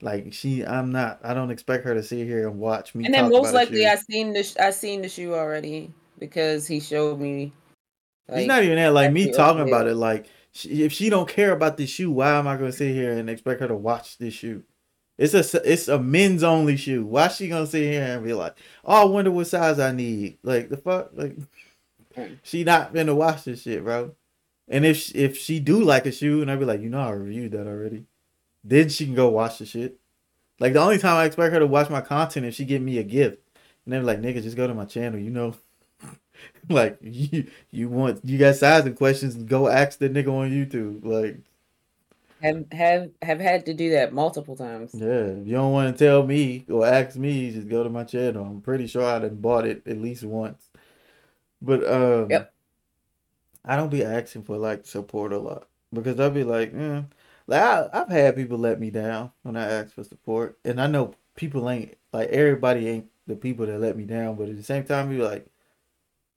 Like 0.00 0.32
she, 0.32 0.64
I'm 0.64 0.92
not. 0.92 1.18
I 1.24 1.34
don't 1.34 1.50
expect 1.50 1.84
her 1.84 1.94
to 1.94 2.02
sit 2.04 2.24
here 2.26 2.46
and 2.48 2.60
watch 2.60 2.94
me. 2.94 3.04
and 3.04 3.12
then 3.14 3.24
most 3.30 3.46
likely. 3.54 3.86
I 3.86 3.96
seen 3.96 4.32
the 4.32 4.42
sh- 4.44 4.56
I 4.56 4.70
seen 4.70 5.02
the 5.02 5.08
shoe 5.08 5.34
already 5.34 5.92
because 6.20 6.68
he 6.68 6.78
showed 6.78 7.18
me. 7.18 7.52
it's 8.28 8.46
not 8.46 8.62
even 8.62 8.76
that. 8.76 8.92
Like 8.92 9.06
me 9.12 9.24
talking 9.36 9.62
about 9.72 9.88
it. 9.88 9.96
Like 9.96 10.26
she, 10.52 10.84
if 10.84 10.92
she 10.92 11.10
don't 11.10 11.28
care 11.28 11.50
about 11.50 11.76
this 11.76 11.90
shoe, 11.90 12.12
why 12.12 12.30
am 12.38 12.46
I 12.46 12.56
gonna 12.56 12.70
sit 12.70 12.94
here 12.94 13.12
and 13.18 13.28
expect 13.28 13.60
her 13.60 13.66
to 13.66 13.74
watch 13.74 14.18
this 14.18 14.34
shoe? 14.34 14.62
It's 15.18 15.34
a 15.34 15.70
it's 15.70 15.88
a 15.88 15.98
men's 15.98 16.44
only 16.44 16.76
shoe. 16.76 17.04
Why 17.04 17.26
she 17.28 17.48
gonna 17.48 17.66
sit 17.66 17.82
here 17.82 18.04
and 18.04 18.24
be 18.24 18.32
like, 18.32 18.56
oh, 18.84 19.02
I 19.02 19.04
wonder 19.04 19.32
what 19.32 19.48
size 19.48 19.80
I 19.80 19.90
need? 19.90 20.38
Like 20.44 20.68
the 20.68 20.76
fuck, 20.76 21.10
like 21.12 21.36
she 22.44 22.62
not 22.62 22.94
gonna 22.94 23.16
watch 23.16 23.44
this 23.44 23.62
shit, 23.62 23.82
bro. 23.82 24.14
And 24.68 24.84
if 24.84 24.96
she, 24.98 25.14
if 25.14 25.36
she 25.36 25.58
do 25.58 25.82
like 25.82 26.06
a 26.06 26.12
shoe, 26.12 26.40
and 26.40 26.50
I 26.50 26.56
be 26.56 26.64
like, 26.64 26.80
you 26.80 26.88
know, 26.88 27.00
I 27.00 27.10
reviewed 27.10 27.52
that 27.52 27.66
already. 27.66 28.04
Then 28.62 28.88
she 28.88 29.06
can 29.06 29.14
go 29.14 29.28
watch 29.28 29.58
the 29.58 29.66
shit. 29.66 29.98
Like 30.60 30.72
the 30.74 30.80
only 30.80 30.98
time 30.98 31.16
I 31.16 31.24
expect 31.24 31.52
her 31.52 31.58
to 31.58 31.66
watch 31.66 31.90
my 31.90 32.00
content 32.00 32.46
if 32.46 32.54
she 32.54 32.64
give 32.64 32.82
me 32.82 32.98
a 32.98 33.02
gift, 33.02 33.38
and 33.84 33.94
they 33.94 33.98
be 33.98 34.04
like, 34.04 34.20
nigga, 34.20 34.42
just 34.42 34.56
go 34.56 34.68
to 34.68 34.74
my 34.74 34.84
channel, 34.84 35.18
you 35.18 35.30
know. 35.30 35.54
like 36.68 36.98
you 37.02 37.48
you 37.72 37.88
want 37.88 38.24
you 38.24 38.38
got 38.38 38.54
sizing 38.54 38.94
questions, 38.94 39.34
go 39.34 39.66
ask 39.66 39.98
the 39.98 40.08
nigga 40.08 40.28
on 40.28 40.50
YouTube. 40.50 41.04
Like 41.04 41.40
have 42.42 42.64
have 42.72 43.10
have 43.22 43.40
had 43.40 43.66
to 43.66 43.74
do 43.74 43.90
that 43.90 44.12
multiple 44.12 44.56
times. 44.56 44.94
Yeah, 44.94 45.06
if 45.40 45.46
you 45.46 45.52
don't 45.54 45.72
want 45.72 45.96
to 45.96 46.04
tell 46.04 46.24
me 46.26 46.64
or 46.70 46.86
ask 46.86 47.16
me, 47.16 47.50
just 47.52 47.68
go 47.68 47.82
to 47.82 47.90
my 47.90 48.04
channel. 48.04 48.44
I'm 48.44 48.60
pretty 48.62 48.86
sure 48.86 49.04
I 49.04 49.18
done 49.18 49.36
bought 49.36 49.66
it 49.66 49.86
at 49.86 49.98
least 50.00 50.24
once. 50.24 50.70
But 51.62 51.86
um 51.86 52.30
Yep. 52.30 52.52
I 53.64 53.76
don't 53.76 53.90
be 53.90 54.04
asking 54.04 54.44
for 54.44 54.56
like 54.56 54.86
support 54.86 55.32
a 55.32 55.38
lot 55.38 55.68
because 55.92 56.18
I'll 56.20 56.30
be 56.30 56.44
like, 56.44 56.72
eh. 56.74 57.02
like 57.46 57.62
I, 57.62 57.88
I've 57.92 58.08
had 58.08 58.36
people 58.36 58.58
let 58.58 58.80
me 58.80 58.90
down 58.90 59.32
when 59.42 59.56
I 59.56 59.64
ask 59.64 59.94
for 59.94 60.04
support, 60.04 60.58
and 60.64 60.80
I 60.80 60.86
know 60.86 61.14
people 61.36 61.68
ain't 61.68 61.96
like 62.12 62.28
everybody 62.30 62.88
ain't 62.88 63.10
the 63.26 63.36
people 63.36 63.66
that 63.66 63.78
let 63.80 63.96
me 63.96 64.04
down, 64.04 64.36
but 64.36 64.48
at 64.48 64.56
the 64.56 64.62
same 64.62 64.84
time, 64.84 65.10
be 65.10 65.18
like, 65.18 65.46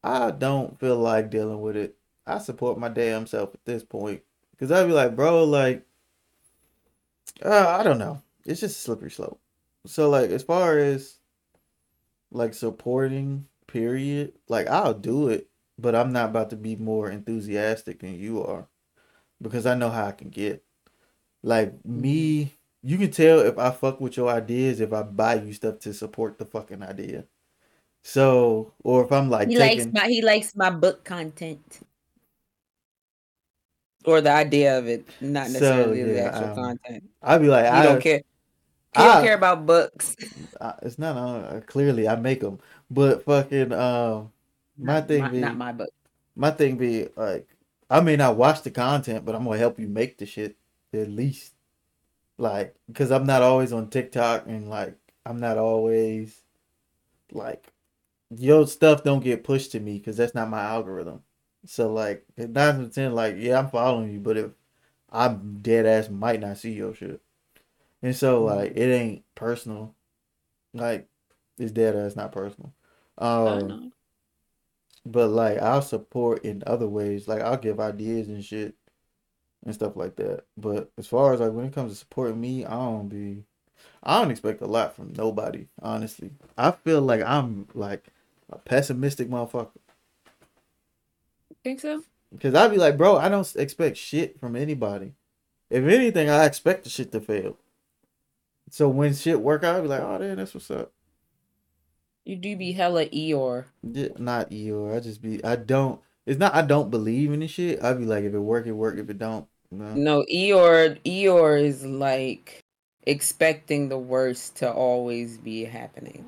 I 0.04 0.32
don't 0.32 0.80
feel 0.80 0.98
like 0.98 1.30
dealing 1.32 1.62
with 1.62 1.78
it. 1.78 1.98
I 2.28 2.40
support 2.40 2.80
my 2.80 2.90
damn 2.90 3.28
self 3.28 3.54
at 3.56 3.66
this 3.66 3.84
point 3.84 4.24
because 4.52 4.72
I'd 4.72 4.88
be 4.88 4.94
like, 4.94 5.16
bro, 5.16 5.44
like, 5.46 5.86
uh, 7.44 7.78
I 7.80 7.84
don't 7.84 8.00
know. 8.00 8.22
It's 8.46 8.62
just 8.62 8.78
a 8.78 8.82
slippery 8.82 9.12
slope. 9.12 9.40
So 9.86 10.10
like, 10.10 10.30
as 10.30 10.44
far 10.44 10.78
as 10.78 11.18
like 12.32 12.54
supporting, 12.54 13.48
period, 13.68 14.34
like 14.48 14.68
I'll 14.68 14.94
do 14.94 15.30
it, 15.30 15.50
but 15.78 15.96
I'm 15.96 16.12
not 16.12 16.30
about 16.30 16.50
to 16.52 16.56
be 16.56 16.76
more 16.76 17.10
enthusiastic 17.10 18.00
than 18.00 18.16
you 18.20 18.44
are 18.44 18.68
because 19.42 19.66
I 19.66 19.76
know 19.76 19.90
how 19.90 20.08
I 20.08 20.12
can 20.12 20.30
get. 20.30 20.64
Like 21.44 21.84
me, 21.86 22.54
you 22.84 22.98
can 22.98 23.12
tell 23.12 23.40
if 23.40 23.58
I 23.58 23.72
fuck 23.72 24.00
with 24.00 24.18
your 24.18 24.30
ideas 24.30 24.80
if 24.80 24.94
I 24.94 25.04
buy 25.04 25.36
you 25.36 25.54
stuff 25.54 25.80
to 25.80 25.94
support 25.94 26.38
the 26.38 26.46
fucking 26.46 26.84
idea. 26.84 27.26
So, 28.04 28.74
or 28.84 29.04
if 29.06 29.12
I'm 29.12 29.30
like 29.30 29.50
He 29.50 29.56
taking, 29.56 29.92
likes 29.92 29.94
my 29.94 30.08
he 30.08 30.22
likes 30.22 30.56
my 30.56 30.70
book 30.70 31.04
content. 31.04 31.82
Or 34.06 34.20
the 34.22 34.32
idea 34.32 34.78
of 34.80 34.88
it, 34.88 35.06
not 35.22 35.48
So, 35.48 35.54
necessarily 35.54 36.04
the 36.04 36.22
actual 36.24 36.48
um, 36.48 36.56
content. 36.56 37.04
I'd 37.22 37.42
be 37.42 37.48
like, 37.48 37.66
You 37.66 37.72
I 37.72 37.84
don't 37.84 38.02
care. 38.02 38.22
I- 38.96 39.14
don't 39.14 39.24
care 39.24 39.36
about 39.36 39.66
books. 39.66 40.16
I, 40.60 40.74
it's 40.82 41.00
not 41.00 41.16
uh, 41.16 41.62
clearly 41.62 42.08
I 42.08 42.16
make 42.16 42.42
them, 42.42 42.60
but 42.90 43.24
fucking 43.24 43.72
um, 43.74 44.32
my 44.78 44.96
Not 44.96 45.08
thing 45.08 45.22
my, 45.22 45.30
be 45.30 45.40
not 45.40 45.56
my 45.56 45.72
book. 45.72 45.90
my 46.36 46.52
thing 46.52 46.78
be 46.78 47.08
like 47.16 47.48
I 47.90 48.00
may 48.02 48.16
not 48.16 48.38
watch 48.38 48.62
the 48.64 48.72
content, 48.72 49.26
but 49.26 49.36
I'm 49.36 49.44
gonna 49.44 49.58
help 49.58 49.80
you 49.80 49.88
make 49.88 50.18
the 50.18 50.26
shit 50.26 50.56
at 50.94 51.10
least. 51.10 51.54
Like, 52.38 52.76
because 52.88 53.12
I'm 53.12 53.26
not 53.26 53.42
always 53.44 53.72
on 53.72 53.90
TikTok 53.90 54.48
and 54.48 54.70
like 54.70 54.96
I'm 55.26 55.40
not 55.40 55.58
always 55.58 56.42
like 57.32 57.68
your 58.36 58.66
stuff 58.68 59.04
don't 59.04 59.24
get 59.24 59.44
pushed 59.44 59.72
to 59.74 59.80
me 59.80 59.98
because 60.00 60.18
that's 60.18 60.36
not 60.36 60.50
my 60.50 60.62
algorithm. 60.64 61.22
So 61.66 61.92
like 61.94 62.26
nine 62.38 62.82
of 62.82 62.94
ten, 62.94 63.14
like 63.14 63.36
yeah, 63.38 63.60
I'm 63.60 63.70
following 63.70 64.12
you, 64.12 64.20
but 64.20 64.38
if 64.38 64.52
I'm 65.12 65.60
dead 65.62 65.86
ass 65.86 66.10
might 66.10 66.40
not 66.42 66.58
see 66.58 66.74
your 66.74 66.94
shit, 66.96 67.22
and 68.04 68.16
so 68.16 68.42
Mhm. 68.42 68.46
like 68.46 68.72
it 68.78 68.92
ain't 68.94 69.26
personal. 69.36 69.96
Like 70.74 71.10
it's 71.58 71.72
dead 71.74 71.96
ass 71.96 72.16
not 72.16 72.32
personal. 72.34 72.74
Um, 73.18 73.94
but 75.06 75.30
like 75.30 75.58
I'll 75.60 75.82
support 75.82 76.44
in 76.46 76.64
other 76.68 76.88
ways. 76.88 77.28
Like 77.28 77.42
I'll 77.42 77.58
give 77.58 77.80
ideas 77.80 78.28
and 78.28 78.44
shit. 78.44 78.76
and 79.66 79.74
stuff 79.76 79.96
like 79.98 80.16
that. 80.18 80.46
But 80.58 80.92
as 80.98 81.08
far 81.08 81.34
as 81.34 81.40
like 81.42 81.54
when 81.54 81.66
it 81.66 81.74
comes 81.74 81.92
to 81.94 81.98
supporting 82.00 82.40
me, 82.42 82.66
I 82.66 82.72
don't 82.72 83.10
be 83.10 83.44
I 84.04 84.22
don't 84.22 84.32
expect 84.32 84.62
a 84.62 84.68
lot 84.68 84.96
from 84.96 85.14
nobody, 85.18 85.68
honestly. 85.82 86.32
I 86.58 86.72
feel 86.72 87.02
like 87.02 87.22
I'm 87.24 87.68
like 87.76 88.08
a 88.52 88.58
pessimistic 88.60 89.30
motherfucker. 89.30 89.72
Think 91.64 91.80
so? 91.80 92.04
Because 92.32 92.56
I'd 92.56 92.72
be 92.72 92.78
like, 92.78 92.98
bro, 92.98 93.18
I 93.18 93.30
don't 93.30 93.56
expect 93.56 93.98
shit 93.98 94.40
from 94.40 94.56
anybody. 94.56 95.14
If 95.70 95.86
anything, 95.86 96.30
I 96.30 96.46
expect 96.46 96.84
the 96.84 96.90
shit 96.90 97.12
to 97.12 97.22
fail. 97.22 97.58
So 98.70 98.88
when 98.88 99.14
shit 99.14 99.42
work 99.42 99.64
out, 99.64 99.76
I'd 99.76 99.82
be 99.82 99.88
like, 99.90 100.02
oh, 100.02 100.18
damn, 100.18 100.38
that's 100.38 100.54
what's 100.54 100.72
up. 100.72 100.94
You 102.24 102.36
do 102.36 102.56
be 102.56 102.72
hella 102.72 103.06
Eeyore. 103.08 103.66
Yeah, 103.84 104.10
not 104.18 104.52
Eeyore. 104.52 104.96
I 104.96 105.00
just 105.00 105.22
be, 105.22 105.44
I 105.44 105.56
don't, 105.56 106.00
it's 106.26 106.40
not, 106.40 106.56
I 106.56 106.62
don't 106.62 106.92
believe 106.92 107.34
in 107.34 107.42
this 107.42 107.52
shit. 107.52 107.84
I'd 107.84 108.00
be 108.00 108.06
like, 108.06 108.24
if 108.24 108.34
it 108.34 108.40
work, 108.40 108.68
it 108.68 108.72
work. 108.72 108.98
If 108.98 109.10
it 109.10 109.18
don't, 109.18 109.48
no. 109.72 109.94
No, 109.94 110.26
Eeyore, 110.32 111.00
Eeyore 111.04 111.62
is 111.62 111.86
like 111.86 112.64
expecting 113.04 113.90
the 113.90 113.98
worst 113.98 114.58
to 114.58 114.72
always 114.72 115.38
be 115.38 115.66
happening. 115.66 116.26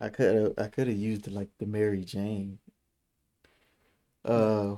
I 0.00 0.08
could 0.08 0.34
have, 0.34 0.52
I 0.58 0.66
could 0.66 0.88
have 0.88 0.96
used 0.96 1.30
like 1.30 1.48
the 1.58 1.66
Mary 1.66 2.04
Jane. 2.04 2.58
Uh, 4.24 4.76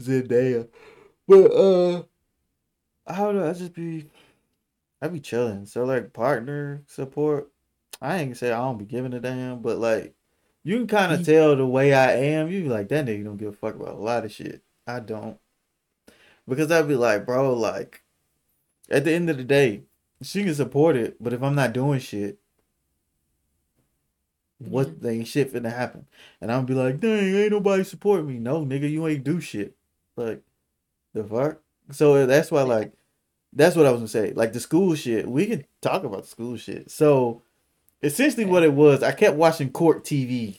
Zendaya. 0.00 0.68
But, 1.26 1.52
uh, 1.52 2.02
I 3.06 3.16
don't 3.16 3.36
know. 3.36 3.48
I 3.48 3.52
just 3.52 3.74
be, 3.74 4.06
I 5.00 5.08
be 5.08 5.20
chilling. 5.20 5.66
So 5.66 5.84
like 5.84 6.12
partner 6.12 6.82
support, 6.86 7.50
I 8.00 8.18
ain't 8.18 8.26
gonna 8.28 8.34
say 8.36 8.52
I 8.52 8.58
don't 8.58 8.78
be 8.78 8.84
giving 8.84 9.12
a 9.14 9.20
damn, 9.20 9.60
but 9.60 9.78
like 9.78 10.14
you 10.64 10.76
can 10.78 10.86
kind 10.86 11.12
of 11.12 11.24
tell 11.24 11.56
the 11.56 11.66
way 11.66 11.92
I 11.92 12.12
am. 12.12 12.48
You 12.48 12.62
be 12.62 12.68
like 12.68 12.88
that 12.88 13.06
nigga 13.06 13.24
don't 13.24 13.36
give 13.36 13.48
a 13.48 13.52
fuck 13.52 13.74
about 13.74 13.94
a 13.94 13.98
lot 13.98 14.24
of 14.24 14.32
shit. 14.32 14.62
I 14.86 15.00
don't, 15.00 15.38
because 16.48 16.70
I'd 16.70 16.88
be 16.88 16.94
like, 16.94 17.26
bro, 17.26 17.54
like 17.54 18.02
at 18.90 19.04
the 19.04 19.12
end 19.12 19.30
of 19.30 19.36
the 19.36 19.44
day, 19.44 19.82
she 20.22 20.44
can 20.44 20.54
support 20.54 20.96
it, 20.96 21.16
but 21.20 21.32
if 21.32 21.42
I'm 21.42 21.54
not 21.54 21.72
doing 21.72 21.98
shit, 21.98 22.38
what 24.68 24.88
mm-hmm. 24.88 25.06
they 25.06 25.14
ain't 25.16 25.28
shit 25.28 25.52
finna 25.52 25.74
happen, 25.74 26.06
and 26.40 26.50
I'll 26.52 26.62
be 26.62 26.74
like, 26.74 27.00
dang, 27.00 27.34
ain't 27.34 27.52
nobody 27.52 27.84
support 27.84 28.24
me. 28.24 28.38
No, 28.38 28.64
nigga, 28.64 28.90
you 28.90 29.06
ain't 29.06 29.24
do 29.24 29.40
shit. 29.40 29.74
Like 30.16 30.42
the 31.14 31.24
fuck. 31.24 31.58
So 31.90 32.14
uh, 32.14 32.26
that's 32.26 32.50
why 32.50 32.62
like 32.62 32.92
that's 33.52 33.76
what 33.76 33.86
I 33.86 33.90
was 33.90 34.00
gonna 34.00 34.08
say. 34.08 34.32
Like 34.32 34.52
the 34.52 34.60
school 34.60 34.94
shit, 34.94 35.28
we 35.28 35.46
can 35.46 35.64
talk 35.80 36.04
about 36.04 36.22
the 36.22 36.28
school 36.28 36.56
shit. 36.56 36.90
So 36.90 37.42
essentially, 38.02 38.44
what 38.44 38.62
it 38.62 38.72
was, 38.72 39.02
I 39.02 39.12
kept 39.12 39.36
watching 39.36 39.70
court 39.70 40.04
TV. 40.04 40.58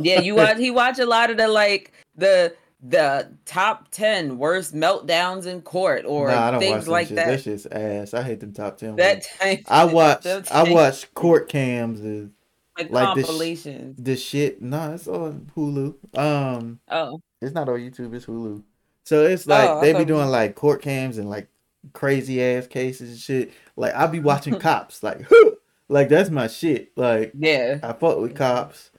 Yeah, 0.00 0.20
you 0.20 0.34
watch. 0.36 0.58
He 0.58 0.70
watch 0.70 0.98
a 0.98 1.06
lot 1.06 1.30
of 1.30 1.36
the 1.36 1.48
like 1.48 1.92
the 2.16 2.54
the 2.86 3.32
top 3.46 3.88
ten 3.90 4.36
worst 4.36 4.74
meltdowns 4.74 5.46
in 5.46 5.62
court 5.62 6.04
or 6.06 6.28
nah, 6.28 6.48
I 6.48 6.50
don't 6.50 6.60
watch 6.60 6.68
things 6.68 6.88
like 6.88 7.08
shit. 7.08 7.16
that. 7.16 7.26
That 7.28 7.42
shit's 7.42 7.66
ass. 7.66 8.14
I 8.14 8.22
hate 8.22 8.40
them 8.40 8.52
top 8.52 8.76
ten. 8.76 8.96
That 8.96 9.14
ones. 9.14 9.26
type. 9.40 9.64
I 9.68 9.84
watch. 9.84 10.26
I 10.26 10.62
watch 10.64 11.12
court 11.14 11.48
cams. 11.48 12.00
Is 12.00 12.30
like, 12.78 12.90
like 12.90 13.14
this 13.16 13.60
sh- 13.62 13.68
the 13.98 14.16
shit. 14.16 14.60
No, 14.62 14.92
it's 14.94 15.06
on 15.08 15.50
Hulu. 15.56 15.94
Um, 16.18 16.80
oh, 16.88 17.20
it's 17.40 17.54
not 17.54 17.68
on 17.68 17.78
YouTube. 17.78 18.14
It's 18.14 18.26
Hulu. 18.26 18.62
So 19.04 19.24
it's 19.24 19.46
like 19.46 19.68
Oh, 19.68 19.80
they 19.80 19.92
thought 19.92 19.98
be 20.00 20.04
doing 20.06 20.28
like 20.28 20.54
court 20.54 20.80
cams 20.82 21.18
and 21.18 21.28
like 21.28 21.48
crazy 21.92 22.42
ass 22.42 22.66
cases 22.66 23.10
and 23.10 23.18
shit. 23.18 23.52
Like 23.76 23.94
I 23.94 24.06
be 24.06 24.20
watching 24.20 24.58
cops. 24.58 25.02
Like, 25.02 25.20
who? 25.22 25.56
like 25.88 26.08
that's 26.08 26.30
my 26.30 26.46
shit. 26.48 26.92
Like 26.96 27.32
yeah. 27.38 27.78
I 27.82 27.92
fuck 27.92 28.18
with 28.18 28.34
cops. 28.34 28.90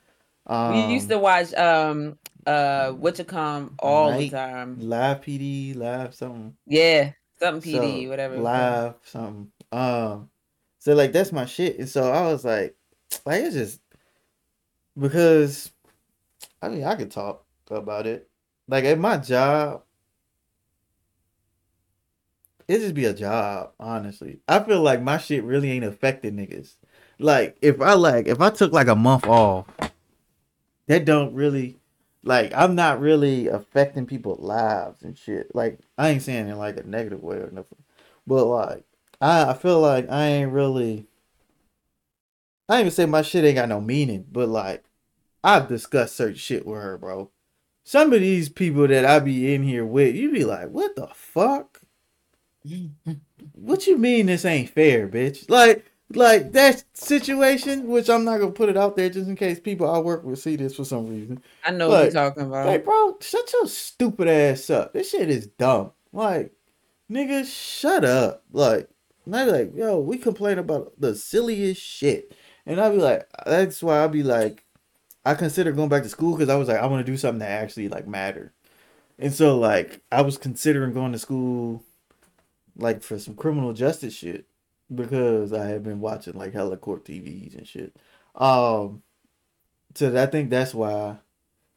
Um, 0.48 0.88
we 0.88 0.94
used 0.94 1.10
to 1.10 1.18
watch 1.18 1.54
um 1.56 2.18
uh 2.46 2.92
Witchcom 2.92 3.72
all 3.80 4.12
Night- 4.12 4.30
the 4.30 4.38
time. 4.38 4.78
live 4.80 5.22
PD, 5.22 5.76
live 5.76 6.14
something. 6.14 6.56
Yeah, 6.68 7.14
something 7.40 7.74
So, 7.74 7.80
PD, 7.82 8.08
whatever. 8.08 8.36
it. 8.36 8.42
Live 8.42 8.94
something. 9.06 9.52
Um, 9.72 10.30
so 10.78 10.94
like 10.94 11.12
that's 11.12 11.32
my 11.32 11.46
shit, 11.46 11.80
and 11.80 11.90
so 11.90 12.12
I 12.12 12.32
was 12.32 12.46
like, 12.46 12.76
like 13.26 13.42
it's 13.42 13.56
just 13.56 13.82
because, 14.98 15.72
I 16.62 16.70
mean, 16.70 16.84
I 16.84 16.96
could 16.96 17.12
talk 17.12 17.44
about 17.70 18.08
it. 18.08 18.30
Like 18.68 18.86
at 18.86 19.00
my 19.00 19.18
job, 19.18 19.84
it 22.68 22.80
just 22.80 22.96
be 22.96 23.06
a 23.06 23.14
job. 23.14 23.72
Honestly, 23.80 24.40
I 24.48 24.60
feel 24.60 24.82
like 24.82 25.02
my 25.02 25.18
shit 25.18 25.44
really 25.44 25.72
ain't 25.72 25.86
affecting 25.86 26.36
niggas. 26.36 26.76
Like 27.20 27.58
if 27.62 27.80
I 27.82 27.94
like 27.94 28.28
if 28.28 28.42
I 28.42 28.50
took 28.50 28.72
like 28.72 28.88
a 28.88 28.96
month 28.96 29.28
off, 29.28 29.68
that 30.88 31.06
don't 31.06 31.34
really 31.34 31.78
like 32.24 32.52
I'm 32.56 32.76
not 32.76 33.00
really 33.00 33.48
affecting 33.48 34.06
people's 34.06 34.40
lives 34.40 35.04
and 35.04 35.18
shit. 35.18 35.54
Like 35.54 35.80
I 35.98 36.10
ain't 36.10 36.24
saying 36.24 36.50
in 36.50 36.58
like 36.58 36.78
a 36.78 36.84
negative 36.84 37.22
way 37.22 37.38
or 37.38 37.52
nothing. 37.52 37.84
But 38.26 38.46
like 38.46 38.84
I 39.22 39.52
I 39.52 39.54
feel 39.54 39.80
like 39.80 40.10
I 40.10 40.26
ain't 40.26 40.52
really 40.52 41.08
I 42.68 42.76
ain't 42.76 42.82
even 42.82 42.92
say 42.92 43.06
my 43.06 43.22
shit 43.22 43.46
ain't 43.46 43.56
got 43.56 43.70
no 43.70 43.82
meaning, 43.82 44.26
but 44.32 44.50
like 44.50 44.84
I've 45.44 45.68
discussed 45.68 46.16
certain 46.16 46.36
shit 46.36 46.66
with 46.66 46.82
her, 46.82 46.98
bro. 46.98 47.30
Some 47.84 48.14
of 48.14 48.22
these 48.22 48.50
people 48.50 48.88
that 48.88 49.06
I 49.06 49.20
be 49.20 49.54
in 49.54 49.62
here 49.62 49.86
with, 49.86 50.16
you 50.16 50.32
be 50.32 50.44
like, 50.44 50.70
what 50.70 50.96
the 50.96 51.08
fuck? 51.14 51.82
What 53.54 53.86
you 53.86 53.98
mean 53.98 54.26
this 54.26 54.44
ain't 54.44 54.72
fair, 54.72 55.08
bitch? 55.08 55.48
Like, 55.50 55.86
like 56.10 56.52
that 56.54 56.84
situation, 56.94 57.88
which 57.88 58.10
I'm 58.10 58.26
not 58.26 58.40
gonna 58.40 58.52
put 58.52 58.70
it 58.70 58.78
out 58.78 58.96
there 58.96 59.10
just 59.10 59.30
in 59.30 59.36
case 59.36 59.60
people 59.60 59.90
I 59.90 60.00
work 60.00 60.24
with 60.24 60.40
see 60.40 60.56
this 60.56 60.76
for 60.76 60.84
some 60.84 61.06
reason. 61.08 61.44
I 61.64 61.72
know 61.72 61.90
what 61.90 62.04
you're 62.04 62.12
talking 62.12 62.44
about. 62.44 62.66
Like, 62.66 62.84
bro, 62.84 63.18
shut 63.22 63.52
your 63.54 63.68
stupid 63.68 64.28
ass 64.28 64.70
up. 64.72 64.94
This 64.94 65.12
shit 65.12 65.30
is 65.30 65.46
dumb. 65.46 65.92
Like, 66.12 66.54
nigga, 67.12 67.46
shut 67.46 68.04
up. 68.04 68.44
Like, 68.52 68.90
be 69.26 69.32
like, 69.44 69.76
yo, 69.76 70.00
we 70.00 70.18
complain 70.18 70.58
about 70.58 70.94
the 71.00 71.16
silliest 71.16 71.82
shit. 71.82 72.36
And 72.66 72.80
I'd 72.80 72.92
be 72.94 72.98
like, 72.98 73.28
that's 73.46 73.84
why 73.84 74.04
I'd 74.04 74.12
be 74.12 74.24
like, 74.24 74.64
I 75.24 75.34
consider 75.36 75.72
going 75.72 75.90
back 75.90 76.04
to 76.04 76.10
school 76.10 76.36
because 76.36 76.50
I 76.50 76.56
was 76.56 76.68
like, 76.68 76.80
I 76.80 76.86
want 76.88 77.06
to 77.06 77.12
do 77.12 77.18
something 77.18 77.40
that 77.40 77.50
actually 77.50 77.90
like 77.90 78.08
matter. 78.08 78.54
And 79.18 79.34
so 79.34 79.58
like, 79.58 80.02
I 80.12 80.22
was 80.22 80.38
considering 80.38 80.94
going 80.94 81.12
to 81.14 81.20
school, 81.20 81.84
like 82.76 83.02
for 83.02 83.18
some 83.18 83.36
criminal 83.36 83.74
justice 83.74 84.14
shit, 84.14 84.46
because 84.94 85.54
I 85.54 85.66
had 85.68 85.84
been 85.84 86.00
watching 86.00 86.34
like 86.34 86.54
hella 86.54 86.78
court 86.78 87.06
TVs 87.06 87.58
and 87.58 87.68
shit. 87.68 87.96
Um, 88.36 89.02
so 89.96 90.22
I 90.22 90.26
think 90.26 90.50
that's 90.50 90.74
why 90.74 91.18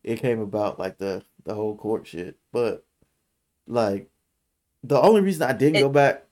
it 0.03 0.20
came 0.20 0.40
about 0.40 0.79
like 0.79 0.98
the 0.98 1.22
the 1.44 1.55
whole 1.55 1.77
court 1.77 2.07
shit. 2.07 2.37
But 2.53 2.85
like 3.66 4.11
the 4.83 5.01
only 5.01 5.20
reason 5.20 5.42
I 5.42 5.53
didn't 5.53 5.77
It- 5.77 5.81
go 5.81 5.88
back 5.88 6.24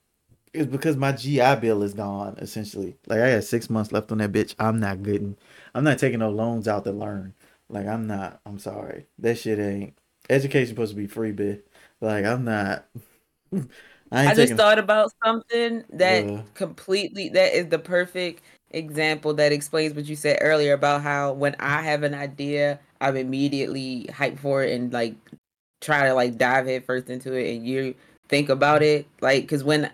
is 0.57 0.67
because 0.67 0.97
my 0.97 1.13
GI 1.13 1.57
bill 1.57 1.83
is 1.83 1.95
gone 1.95 2.37
essentially. 2.39 2.97
Like 3.07 3.21
I 3.21 3.35
got 3.35 3.45
six 3.45 3.71
months 3.71 3.93
left 3.93 4.13
on 4.13 4.19
that 4.19 4.33
bitch. 4.33 4.55
I'm 4.59 4.81
not 4.81 5.03
getting 5.03 5.37
I'm 5.75 5.85
not 5.85 5.99
taking 5.99 6.21
no 6.21 6.31
loans 6.31 6.69
out 6.69 6.85
to 6.85 6.93
learn. 6.93 7.35
Like 7.69 7.87
I'm 7.87 8.07
not 8.07 8.41
I'm 8.47 8.59
sorry. 8.59 9.07
That 9.19 9.37
shit 9.39 9.59
ain't 9.59 9.99
education 10.31 10.69
supposed 10.69 10.93
to 10.93 10.97
be 10.97 11.07
free, 11.07 11.33
bitch. 11.33 11.63
Like 12.01 12.25
I'm 12.25 12.45
not 12.45 12.87
I 14.13 14.31
I 14.31 14.35
just 14.35 14.55
thought 14.55 14.79
about 14.79 15.13
something 15.25 15.85
that 15.91 16.31
Yeah. 16.31 16.43
completely 16.55 17.29
that 17.31 17.55
is 17.55 17.69
the 17.69 17.79
perfect 17.79 18.43
example 18.71 19.35
that 19.35 19.53
explains 19.53 19.95
what 19.95 20.07
you 20.07 20.17
said 20.17 20.39
earlier 20.41 20.73
about 20.75 21.03
how 21.03 21.33
when 21.33 21.55
I 21.61 21.83
have 21.83 22.03
an 22.03 22.15
idea, 22.15 22.81
I'm 23.01 23.17
immediately 23.17 24.07
hyped 24.11 24.39
for 24.39 24.63
it 24.65 24.73
and 24.73 24.93
like 24.93 25.15
try 25.81 26.07
to 26.07 26.15
like 26.15 26.39
dive 26.39 26.67
head 26.67 26.85
first 26.85 27.11
into 27.11 27.33
it 27.35 27.55
and 27.55 27.67
you 27.67 27.95
think 28.29 28.49
about 28.49 28.83
it 28.83 29.07
like 29.21 29.43
because 29.43 29.63
when 29.63 29.91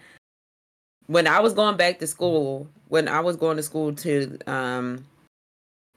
when 1.07 1.27
I 1.27 1.41
was 1.41 1.53
going 1.53 1.77
back 1.77 1.99
to 1.99 2.07
school, 2.07 2.69
when 2.89 3.09
I 3.09 3.21
was 3.21 3.37
going 3.37 3.57
to 3.57 3.63
school 3.63 3.95
to 3.95 4.39
um 4.47 5.05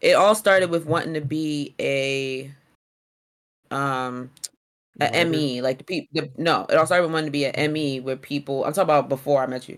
it 0.01 0.13
all 0.13 0.35
started 0.35 0.69
with 0.69 0.85
wanting 0.85 1.13
to 1.13 1.21
be 1.21 1.73
a 1.79 2.51
um 3.71 4.29
a. 5.01 5.25
ME, 5.25 5.61
like 5.61 5.77
the 5.77 5.83
people. 5.83 6.29
No, 6.37 6.65
it 6.69 6.75
all 6.75 6.85
started 6.85 7.03
with 7.03 7.13
wanting 7.13 7.27
to 7.27 7.31
be 7.31 7.45
a 7.45 7.67
ME, 7.67 7.99
where 7.99 8.15
people. 8.15 8.63
I'm 8.63 8.73
talking 8.73 8.83
about 8.83 9.09
before 9.09 9.43
I 9.43 9.47
met 9.47 9.67
you. 9.67 9.77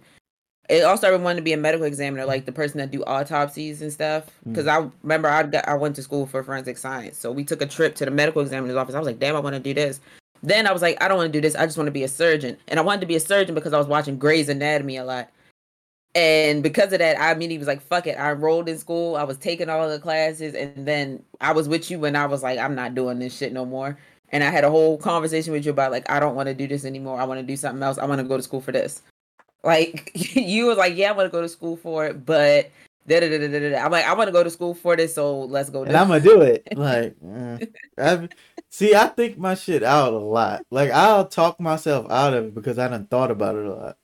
It 0.69 0.83
all 0.83 0.97
started 0.97 1.17
with 1.17 1.23
wanting 1.23 1.37
to 1.37 1.43
be 1.43 1.53
a 1.53 1.57
medical 1.57 1.85
examiner, 1.87 2.25
like 2.25 2.45
the 2.45 2.51
person 2.51 2.77
that 2.79 2.91
do 2.91 3.01
autopsies 3.03 3.81
and 3.81 3.91
stuff. 3.91 4.25
Because 4.45 4.67
I 4.67 4.89
remember 5.01 5.29
I 5.29 5.43
got 5.43 5.67
I 5.67 5.75
went 5.75 5.95
to 5.95 6.03
school 6.03 6.27
for 6.27 6.43
forensic 6.43 6.77
science, 6.77 7.17
so 7.17 7.31
we 7.31 7.43
took 7.43 7.61
a 7.61 7.65
trip 7.65 7.95
to 7.95 8.05
the 8.05 8.11
medical 8.11 8.41
examiner's 8.41 8.75
office. 8.75 8.93
I 8.93 8.99
was 8.99 9.07
like, 9.07 9.19
damn, 9.19 9.35
I 9.35 9.39
want 9.39 9.55
to 9.55 9.61
do 9.61 9.73
this. 9.73 9.99
Then 10.43 10.67
I 10.67 10.71
was 10.71 10.81
like, 10.81 11.01
I 11.01 11.07
don't 11.07 11.17
want 11.17 11.31
to 11.31 11.37
do 11.37 11.41
this. 11.41 11.55
I 11.55 11.65
just 11.65 11.77
want 11.77 11.87
to 11.87 11.91
be 11.91 12.03
a 12.03 12.07
surgeon, 12.07 12.57
and 12.67 12.79
I 12.79 12.83
wanted 12.83 13.01
to 13.01 13.07
be 13.07 13.15
a 13.15 13.19
surgeon 13.19 13.55
because 13.55 13.73
I 13.73 13.77
was 13.77 13.87
watching 13.87 14.17
Grey's 14.17 14.49
Anatomy 14.49 14.97
a 14.97 15.05
lot. 15.05 15.29
And 16.15 16.63
because 16.63 16.93
of 16.93 16.99
that, 16.99 17.19
I 17.19 17.31
immediately 17.31 17.59
was 17.59 17.67
like, 17.67 17.81
fuck 17.81 18.07
it. 18.07 18.17
I 18.17 18.31
enrolled 18.31 18.67
in 18.67 18.79
school. 18.79 19.15
I 19.15 19.23
was 19.23 19.37
taking 19.37 19.69
all 19.69 19.87
the 19.87 19.99
classes. 19.99 20.55
And 20.55 20.87
then 20.87 21.21
I 21.41 21.51
was 21.51 21.69
with 21.69 21.91
you 21.91 21.99
when 21.99 22.15
I 22.15 22.25
was 22.25 22.41
like, 22.41 22.57
I'm 22.57 22.73
not 22.73 22.95
doing 22.95 23.19
this 23.19 23.37
shit 23.37 23.53
no 23.53 23.65
more. 23.65 23.99
And 24.29 24.43
I 24.43 24.49
had 24.49 24.63
a 24.63 24.71
whole 24.71 24.97
conversation 24.97 25.53
with 25.53 25.63
you 25.63 25.71
about 25.71 25.91
like, 25.91 26.09
I 26.09 26.19
don't 26.19 26.35
want 26.35 26.47
to 26.47 26.55
do 26.55 26.67
this 26.67 26.85
anymore. 26.85 27.19
I 27.19 27.25
want 27.25 27.39
to 27.39 27.45
do 27.45 27.55
something 27.55 27.83
else. 27.83 27.99
I 27.99 28.05
want 28.05 28.19
to 28.19 28.27
go 28.27 28.35
to 28.35 28.41
school 28.41 28.61
for 28.61 28.71
this. 28.71 29.03
Like 29.63 30.11
you 30.35 30.65
were 30.65 30.75
like, 30.75 30.95
yeah, 30.95 31.09
I 31.09 31.11
want 31.11 31.27
to 31.27 31.31
go 31.31 31.41
to 31.41 31.49
school 31.49 31.77
for 31.77 32.07
it, 32.07 32.25
but 32.25 32.71
da 33.07 33.19
da 33.19 33.29
da 33.29 33.47
da 33.47 33.69
da. 33.69 33.77
I'm 33.77 33.91
like, 33.91 34.05
I 34.05 34.13
want 34.13 34.27
to 34.27 34.31
go 34.31 34.43
to 34.43 34.49
school 34.49 34.73
for 34.73 34.95
this, 34.95 35.13
so 35.13 35.41
let's 35.41 35.69
go. 35.69 35.83
and 35.83 35.95
I'm 35.95 36.07
gonna 36.07 36.19
do 36.19 36.41
it. 36.41 36.67
Like, 36.75 37.15
eh. 37.97 38.27
See, 38.77 38.93
I 38.93 39.07
think 39.07 39.39
my 39.39 39.55
shit 39.55 39.81
out 39.81 40.13
a 40.13 40.19
lot. 40.19 40.63
Like 40.69 40.91
I'll 40.91 41.25
talk 41.27 41.59
myself 41.59 42.05
out 42.11 42.35
of 42.35 42.45
it 42.45 42.53
because 42.53 42.77
I 42.77 42.87
done 42.87 43.07
thought 43.07 43.31
about 43.31 43.55
it 43.55 43.65
a 43.65 43.73
lot. 43.73 43.97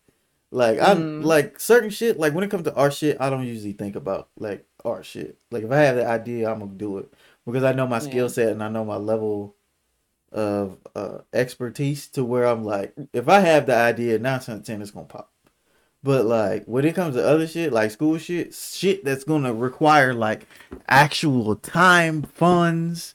Like 0.50 0.80
I'm 0.80 1.22
Mm. 1.22 1.24
like 1.24 1.60
certain 1.60 1.92
shit. 1.92 2.18
Like 2.18 2.34
when 2.34 2.44
it 2.44 2.50
comes 2.50 2.64
to 2.64 2.74
art 2.74 2.96
shit, 2.96 3.18
I 3.20 3.30
don't 3.30 3.46
usually 3.46 3.74
think 3.74 3.96
about 3.96 4.30
like 4.36 4.66
art 4.84 5.06
shit. 5.06 5.38
Like 5.52 5.64
if 5.64 5.70
I 5.70 5.76
have 5.78 5.98
the 5.98 6.08
idea, 6.08 6.52
I'm 6.52 6.58
gonna 6.58 6.72
do 6.72 6.98
it 6.98 7.14
because 7.46 7.64
I 7.64 7.74
know 7.74 7.86
my 7.86 8.00
skill 8.00 8.30
set 8.30 8.52
and 8.52 8.64
I 8.64 8.68
know 8.68 8.84
my 8.84 8.96
level 8.96 9.56
of 10.32 10.80
uh 10.96 11.20
expertise 11.32 12.08
to 12.08 12.26
where 12.26 12.46
I'm 12.46 12.64
like, 12.64 12.96
if 13.14 13.30
I 13.30 13.42
have 13.42 13.68
the 13.68 13.76
idea, 13.76 14.18
nine 14.18 14.34
out 14.38 14.50
of 14.50 14.64
ten 14.66 14.82
it's 14.82 14.90
gonna 14.90 15.06
pop. 15.06 15.32
But 16.02 16.26
like 16.26 16.66
when 16.66 16.84
it 16.84 16.96
comes 16.96 17.14
to 17.14 17.24
other 17.24 17.46
shit, 17.46 17.72
like 17.72 17.92
school 17.92 18.18
shit, 18.18 18.56
shit 18.56 19.06
that's 19.06 19.24
gonna 19.24 19.54
require 19.54 20.16
like 20.16 20.48
actual 20.88 21.58
time, 21.58 22.24
funds, 22.24 23.14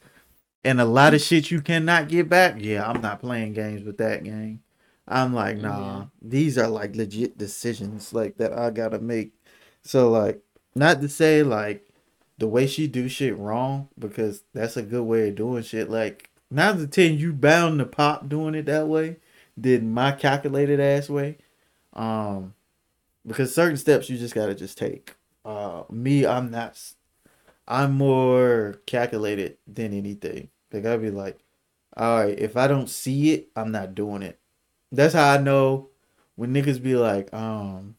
and 0.65 0.81
a 0.81 0.85
lot 0.85 1.15
of 1.15 1.21
shit 1.21 1.51
you 1.51 1.61
cannot 1.61 2.09
get 2.09 2.29
back. 2.29 2.57
Yeah, 2.59 2.89
I'm 2.89 3.01
not 3.01 3.21
playing 3.21 3.53
games 3.55 3.83
with 3.85 3.99
that 3.99 4.25
game. 4.25 4.61
I'm 5.07 5.33
like, 5.33 5.57
nah, 5.59 5.99
Yeah. 6.01 6.05
these 6.21 6.59
are 6.59 6.69
like 6.69 6.95
legit 6.97 7.39
decisions 7.39 8.13
like 8.13 8.37
that 8.39 8.53
I 8.53 8.71
gotta 8.71 8.99
make. 8.99 9.33
So 9.83 10.11
like, 10.11 10.43
not 10.75 11.01
to 11.01 11.09
say 11.09 11.43
like 11.43 11.87
the 12.37 12.47
way 12.47 12.67
she 12.67 12.87
do 12.87 13.09
shit 13.09 13.37
wrong 13.39 13.89
because 13.99 14.43
that's 14.53 14.77
a 14.77 14.83
good 14.83 15.05
way 15.05 15.29
of 15.29 15.35
doing 15.37 15.63
shit. 15.63 15.89
Like 15.91 16.31
nine 16.51 16.77
to 16.79 16.87
ten, 16.87 17.17
you 17.19 17.33
bound 17.33 17.79
to 17.79 17.87
pop 17.87 18.29
doing 18.29 18.55
it 18.55 18.67
that 18.67 18.87
way 18.89 19.17
than 19.57 19.93
my 19.93 20.13
calculated 20.13 20.79
ass 20.79 21.09
way. 21.09 21.39
Um, 21.95 22.55
because 23.27 23.55
certain 23.55 23.77
steps 23.77 24.09
you 24.11 24.19
just 24.19 24.35
gotta 24.35 24.55
just 24.55 24.77
take. 24.79 25.15
Uh, 25.45 25.85
me, 25.91 26.27
I'm 26.27 26.51
not. 26.51 26.79
I'm 27.69 27.93
more 27.93 28.81
calculated 28.87 29.59
than 29.67 29.93
anything. 29.93 30.49
Like 30.73 30.87
I'd 30.87 31.03
be 31.03 31.11
like, 31.11 31.39
all 31.95 32.25
right, 32.25 32.39
if 32.39 32.57
I 32.57 32.67
don't 32.67 32.89
see 32.89 33.35
it, 33.35 33.51
I'm 33.55 33.71
not 33.71 33.95
doing 33.95 34.23
it. 34.23 34.41
That's 34.91 35.13
how 35.13 35.33
I 35.33 35.37
know 35.37 35.91
when 36.35 36.55
niggas 36.55 36.83
be 36.83 36.97
like, 36.97 37.33
um, 37.35 37.97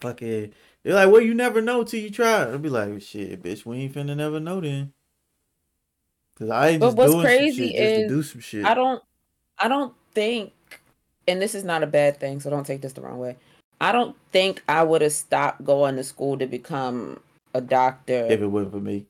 fucking, 0.00 0.52
they're 0.82 0.94
like, 0.94 1.10
well, 1.10 1.20
you 1.20 1.34
never 1.34 1.60
know 1.60 1.84
till 1.84 2.00
you 2.00 2.10
try. 2.10 2.42
I'll 2.42 2.58
be 2.58 2.68
like, 2.68 3.00
shit, 3.00 3.42
bitch, 3.42 3.64
we 3.64 3.78
ain't 3.78 3.94
finna 3.94 4.16
never 4.16 4.40
know 4.40 4.60
then. 4.60 4.92
Cause 6.36 6.50
I 6.50 6.70
ain't 6.70 6.80
But 6.80 6.88
just 6.88 6.96
what's 6.98 7.12
doing 7.12 7.26
crazy 7.26 7.68
some 7.68 7.76
shit 7.76 7.76
just 7.76 7.94
to 7.94 8.08
do 8.08 8.22
some 8.22 8.40
shit. 8.40 8.64
I 8.64 8.74
don't 8.74 9.02
I 9.58 9.66
don't 9.66 9.92
think 10.14 10.52
and 11.26 11.42
this 11.42 11.54
is 11.54 11.64
not 11.64 11.82
a 11.82 11.86
bad 11.86 12.18
thing, 12.18 12.40
so 12.40 12.48
don't 12.48 12.66
take 12.66 12.80
this 12.80 12.92
the 12.92 13.02
wrong 13.02 13.18
way. 13.18 13.36
I 13.80 13.92
don't 13.92 14.16
think 14.32 14.62
I 14.68 14.82
would 14.82 15.02
have 15.02 15.12
stopped 15.12 15.64
going 15.64 15.96
to 15.96 16.04
school 16.04 16.38
to 16.38 16.46
become 16.46 17.20
a 17.54 17.60
doctor 17.60 18.26
if 18.28 18.40
it 18.40 18.46
wasn't 18.46 18.72
for 18.72 18.80
me. 18.80 19.06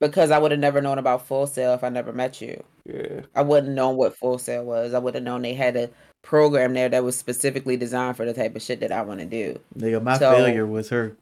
because 0.00 0.30
I 0.30 0.38
would 0.38 0.50
have 0.50 0.60
never 0.60 0.80
known 0.80 0.98
about 0.98 1.26
Full 1.26 1.46
Sail 1.46 1.72
if 1.74 1.82
I 1.84 1.88
never 1.88 2.12
met 2.12 2.40
you. 2.40 2.62
Yeah. 2.84 3.22
I 3.34 3.42
wouldn't 3.42 3.74
know 3.74 3.90
what 3.90 4.16
Full 4.16 4.38
Sail 4.38 4.64
was. 4.64 4.94
I 4.94 4.98
would 4.98 5.14
have 5.14 5.24
known 5.24 5.42
they 5.42 5.54
had 5.54 5.76
a 5.76 5.90
program 6.22 6.74
there 6.74 6.88
that 6.88 7.02
was 7.04 7.16
specifically 7.16 7.76
designed 7.76 8.16
for 8.16 8.24
the 8.24 8.34
type 8.34 8.54
of 8.56 8.62
shit 8.62 8.80
that 8.80 8.92
I 8.92 9.02
want 9.02 9.20
to 9.20 9.26
do. 9.26 9.58
Nigga, 9.78 10.02
my 10.02 10.18
So- 10.18 10.30
failure 10.32 10.66
was 10.66 10.88
her. 10.90 11.16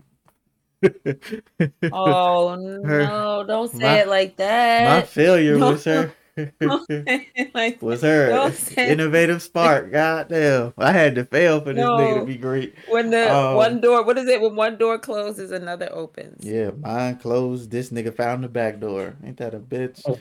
Oh 1.92 2.54
no, 2.84 3.44
don't 3.46 3.70
say 3.72 3.78
my- 3.78 4.00
it 4.00 4.08
like 4.08 4.36
that. 4.36 5.00
my 5.00 5.06
failure 5.06 5.58
was 5.58 5.84
her. 5.84 6.12
like, 7.54 7.80
was 7.82 8.02
her 8.02 8.52
innovative 8.76 9.42
spark. 9.42 9.92
Goddamn. 9.92 10.74
I 10.78 10.92
had 10.92 11.14
to 11.14 11.24
fail 11.24 11.60
for 11.60 11.72
this 11.72 11.84
nigga 11.84 12.20
to 12.20 12.26
be 12.26 12.36
great. 12.36 12.74
when 12.88 13.10
the 13.10 13.32
Um, 13.32 13.54
one 13.54 13.80
door, 13.80 14.04
what 14.04 14.18
is 14.18 14.28
it? 14.28 14.40
When 14.40 14.56
one 14.56 14.76
door 14.76 14.98
closes, 14.98 15.50
another 15.52 15.88
opens. 15.92 16.44
Yeah, 16.44 16.70
mine 16.70 17.16
closed. 17.18 17.70
This 17.70 17.90
nigga 17.90 18.14
found 18.14 18.44
the 18.44 18.48
back 18.48 18.80
door. 18.80 19.16
Ain't 19.24 19.36
that 19.38 19.54
a 19.54 19.60
bitch? 19.60 20.02
Oh. 20.06 20.18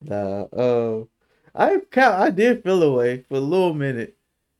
nah, 0.00 0.42
uh, 0.52 1.04
I 1.54 1.78
count. 1.90 2.14
I 2.20 2.30
did 2.30 2.62
feel 2.62 2.82
away 2.82 3.22
for 3.28 3.36
a 3.36 3.40
little 3.40 3.74
minute. 3.74 4.16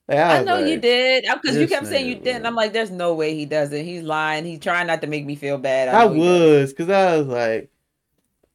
Like, 0.09 0.19
I, 0.19 0.37
I 0.37 0.43
was 0.43 0.47
know 0.47 0.59
you 0.59 0.79
did 0.79 1.25
because 1.43 1.59
you 1.59 1.67
kept 1.69 1.87
saying 1.87 2.07
you 2.07 2.15
didn't. 2.17 2.43
bro. 2.43 2.49
I'm 2.51 2.55
like, 2.55 2.73
there's 2.73 2.91
no 2.91 3.15
way 3.15 3.35
he 3.35 3.45
doesn't. 3.45 3.85
He's 3.85 4.03
lying. 4.03 4.45
He's 4.45 4.61
trying 4.61 4.87
not 4.87 5.01
to 5.03 5.07
make 5.09 5.27
me 5.27 5.35
feel 5.37 5.59
bad. 5.59 5.89
I 5.89 6.07
know 6.07 6.13
he 6.13 6.23
does. 6.23 6.63
was, 6.63 6.73
cause 6.73 6.91
I 6.91 7.17
was 7.19 7.27
like, 7.27 7.71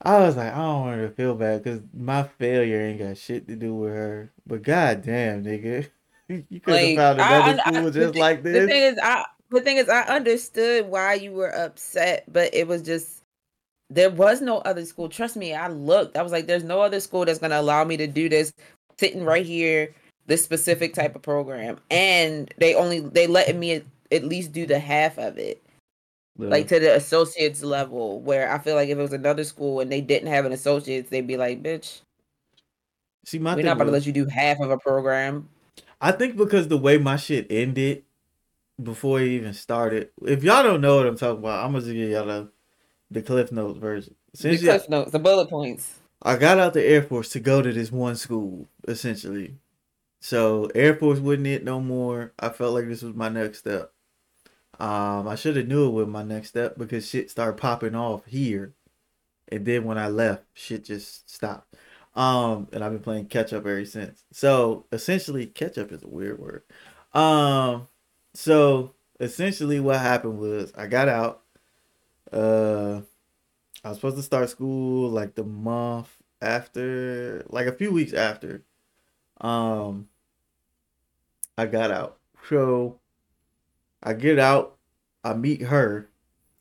I 0.04 0.20
was 0.20 0.36
like, 0.36 0.52
I 0.54 0.58
don't 0.58 0.82
want 0.82 0.97
her 0.99 1.08
to 1.08 1.14
feel 1.14 1.36
bad, 1.36 1.64
cause 1.64 1.80
my 1.93 2.24
failure 2.24 2.82
ain't 2.82 2.99
got 2.99 3.18
shit 3.18 3.47
to 3.47 3.56
do 3.56 3.74
with 3.76 3.91
her. 3.93 4.32
But 4.47 4.64
goddamn, 4.64 5.43
nigga, 5.43 5.88
you 6.49 6.60
could 6.60 6.76
have 6.80 6.95
found 6.97 7.22
another 7.22 7.62
I- 7.66 7.70
I- 7.70 7.72
school 7.74 7.91
just 7.91 8.14
thing- 8.14 8.22
like 8.22 8.43
The 8.43 8.49
this. 8.52 8.70
thing 8.70 8.84
is, 8.84 8.99
I 9.02 9.26
the 9.49 9.62
thing 9.62 9.78
is, 9.78 9.89
I 9.89 10.02
understood 10.04 10.88
why 10.88 11.16
you 11.16 11.34
were 11.34 11.54
upset, 11.54 12.24
but 12.32 12.54
it 12.54 12.68
was 12.68 12.82
just 12.82 13.24
there 13.89 14.10
was 14.10 14.41
no 14.41 14.60
other 14.60 14.86
school. 14.86 15.10
Trust 15.10 15.36
me, 15.36 15.54
I 15.54 15.68
looked. 15.68 16.16
I 16.16 16.22
was 16.24 16.32
like, 16.32 16.47
there's 16.47 16.64
no 16.64 16.80
other 16.82 17.02
school 17.02 17.26
that's 17.26 17.39
gonna 17.39 17.60
allow 17.60 17.84
me 17.84 17.97
to 17.97 18.08
do 18.08 18.30
this 18.30 18.54
sitting 18.97 19.26
right 19.26 19.45
here, 19.45 19.93
this 20.28 20.43
specific 20.43 20.93
type 20.93 21.16
of 21.16 21.22
program, 21.22 21.78
and 21.89 22.54
they 22.58 22.74
only 22.76 23.02
they 23.02 23.28
letting 23.28 23.60
me 23.60 23.74
at, 23.74 23.84
at 24.12 24.24
least 24.24 24.54
do 24.54 24.66
the 24.66 24.80
half 24.80 25.18
of 25.20 25.38
it. 25.38 25.62
Like 26.38 26.68
to 26.70 26.80
the 26.80 26.96
associates 26.96 27.64
level 27.64 28.22
where 28.22 28.52
I 28.52 28.58
feel 28.58 28.76
like 28.76 28.90
if 28.90 28.98
it 28.98 29.02
was 29.02 29.14
another 29.14 29.44
school 29.44 29.80
and 29.80 29.92
they 29.92 30.02
didn't 30.02 30.30
have 30.30 30.46
an 30.46 30.52
associates, 30.52 31.10
they'd 31.10 31.28
be 31.28 31.38
like, 31.38 31.62
bitch, 31.62 32.02
see, 33.26 33.40
my 33.40 33.56
we're 33.56 33.64
not 33.64 33.76
about 33.76 33.86
to 33.86 33.92
let 33.92 34.06
you 34.06 34.14
do 34.14 34.26
half 34.26 34.60
of 34.60 34.72
a 34.72 34.78
program. 34.78 35.50
I 36.00 36.12
think 36.12 36.36
because 36.36 36.68
the 36.68 36.78
way 36.78 36.98
my 36.98 37.18
shit 37.18 37.48
ended 37.50 38.04
before 38.82 39.22
it 39.22 39.28
even 39.28 39.54
started. 39.54 40.10
If 40.26 40.44
y'all 40.44 40.64
don't 40.64 40.82
know 40.82 40.98
what 40.98 41.08
I'm 41.08 41.18
talking 41.18 41.40
about, 41.40 41.66
I'm 41.66 41.74
gonna 41.74 41.86
give 41.86 42.10
y'all 42.10 42.26
the, 42.26 42.50
the 43.10 43.22
Cliff 43.22 43.52
Notes 43.52 43.80
version. 43.80 44.16
Since 44.34 44.62
The 44.62 44.68
cliff 44.68 44.90
notes, 44.90 45.12
the 45.12 45.20
bullet 45.20 45.50
points. 45.50 46.00
I 46.22 46.38
got 46.38 46.60
out 46.60 46.74
the 46.74 46.86
Air 46.86 47.04
Force 47.04 47.30
to 47.30 47.40
go 47.40 47.62
to 47.62 47.74
this 47.74 47.92
one 47.92 48.16
school, 48.16 48.68
essentially. 48.88 49.58
So 50.20 50.70
Air 50.76 50.96
Force 50.96 51.20
wasn't 51.20 51.48
it 51.48 51.64
no 51.64 51.82
more. 51.82 52.34
I 52.40 52.50
felt 52.50 52.74
like 52.74 52.88
this 52.88 53.02
was 53.02 53.16
my 53.16 53.30
next 53.30 53.60
step. 53.60 53.91
Um, 54.80 55.28
I 55.28 55.36
should 55.36 55.57
have 55.57 55.67
knew 55.67 55.88
it 55.88 55.91
with 55.91 56.07
my 56.09 56.24
next 56.24 56.49
step 56.49 56.78
because 56.78 57.07
shit 57.07 57.30
started 57.30 57.57
popping 57.57 57.95
off 57.95 58.26
here, 58.26 58.74
and 59.49 59.65
then 59.65 59.84
when 59.84 59.97
I 59.97 60.07
left, 60.07 60.45
shit 60.53 60.86
just 60.86 61.30
stopped. 61.30 61.76
Um, 62.15 62.67
and 62.74 62.84
I've 62.84 62.91
been 62.91 63.01
playing 63.01 63.28
catch 63.28 63.53
up 63.53 63.65
ever 63.65 63.86
since. 63.86 64.24
So 64.32 64.86
essentially, 64.91 65.45
catch 65.45 65.78
up 65.78 65.91
is 65.91 66.03
a 66.03 66.07
weird 66.07 66.39
word. 66.39 66.63
Um, 67.13 67.88
so 68.34 68.95
essentially, 69.19 69.80
what 69.80 69.99
happened 69.99 70.39
was 70.39 70.74
I 70.76 70.88
got 70.88 71.09
out. 71.09 71.41
Uh, 72.32 73.01
I 73.84 73.89
was 73.89 73.97
supposed 73.97 74.17
to 74.17 74.24
start 74.24 74.49
school 74.49 75.09
like 75.09 75.36
the 75.36 75.43
month 75.43 76.09
after, 76.41 77.45
like 77.49 77.67
a 77.67 77.74
few 77.74 77.91
weeks 77.91 78.13
after. 78.13 78.63
Um, 79.39 80.07
I 81.57 81.65
got 81.65 81.91
out. 81.91 82.17
So 82.49 83.01
I 84.04 84.14
get 84.14 84.39
out, 84.39 84.78
I 85.24 85.34
meet 85.34 85.64
her, 85.64 86.10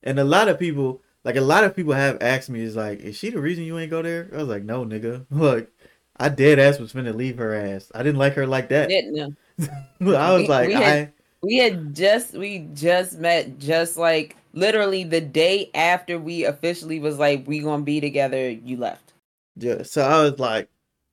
and 0.03 0.19
a 0.19 0.25
lot 0.25 0.49
of 0.49 0.59
people, 0.59 1.03
like 1.25 1.37
a 1.37 1.41
lot 1.41 1.65
of 1.65 1.75
people 1.77 1.93
have 1.95 2.19
asked 2.21 2.51
me, 2.51 2.61
is 2.63 2.77
like, 2.77 3.01
is 3.01 3.17
she 3.17 3.31
the 3.31 3.41
reason 3.41 3.65
you 3.65 3.79
ain't 3.79 3.91
go 3.91 4.03
there? 4.03 4.29
I 4.33 4.39
was 4.39 4.49
like, 4.49 4.65
no, 4.65 4.85
nigga. 4.85 5.27
Like, 5.31 5.71
I 6.19 6.29
dead 6.29 6.59
ass 6.59 6.79
was 6.79 6.93
finna 6.93 7.15
leave 7.15 7.39
her 7.39 7.55
ass. 7.55 7.91
I 7.95 8.03
didn't 8.03 8.19
like 8.19 8.35
her 8.35 8.47
like 8.47 8.69
that. 8.71 8.89
Didn't 8.91 9.15
know. 9.15 9.33
I 10.19 10.33
was 10.33 10.43
We- 10.43 10.49
like, 10.49 10.69
we 10.69 10.75
I. 10.75 10.81
had- 10.81 11.13
We 11.43 11.57
had 11.57 11.95
just 11.95 12.35
we 12.35 12.69
just 12.75 13.19
met 13.19 13.59
just 13.59 13.97
like 13.97 14.37
literally 14.53 15.05
the 15.05 15.23
day 15.23 15.71
after 15.75 16.19
we 16.19 16.45
officially 16.45 17.01
was 17.01 17.19
like 17.19 17.47
we 17.49 17.61
gonna 17.61 17.83
be 17.83 17.99
together, 17.99 18.51
you 18.51 18.77
left. 18.77 19.15
Yeah, 19.57 19.83
so 19.85 20.03
I 20.03 20.23
was 20.23 20.39
like, 20.39 20.69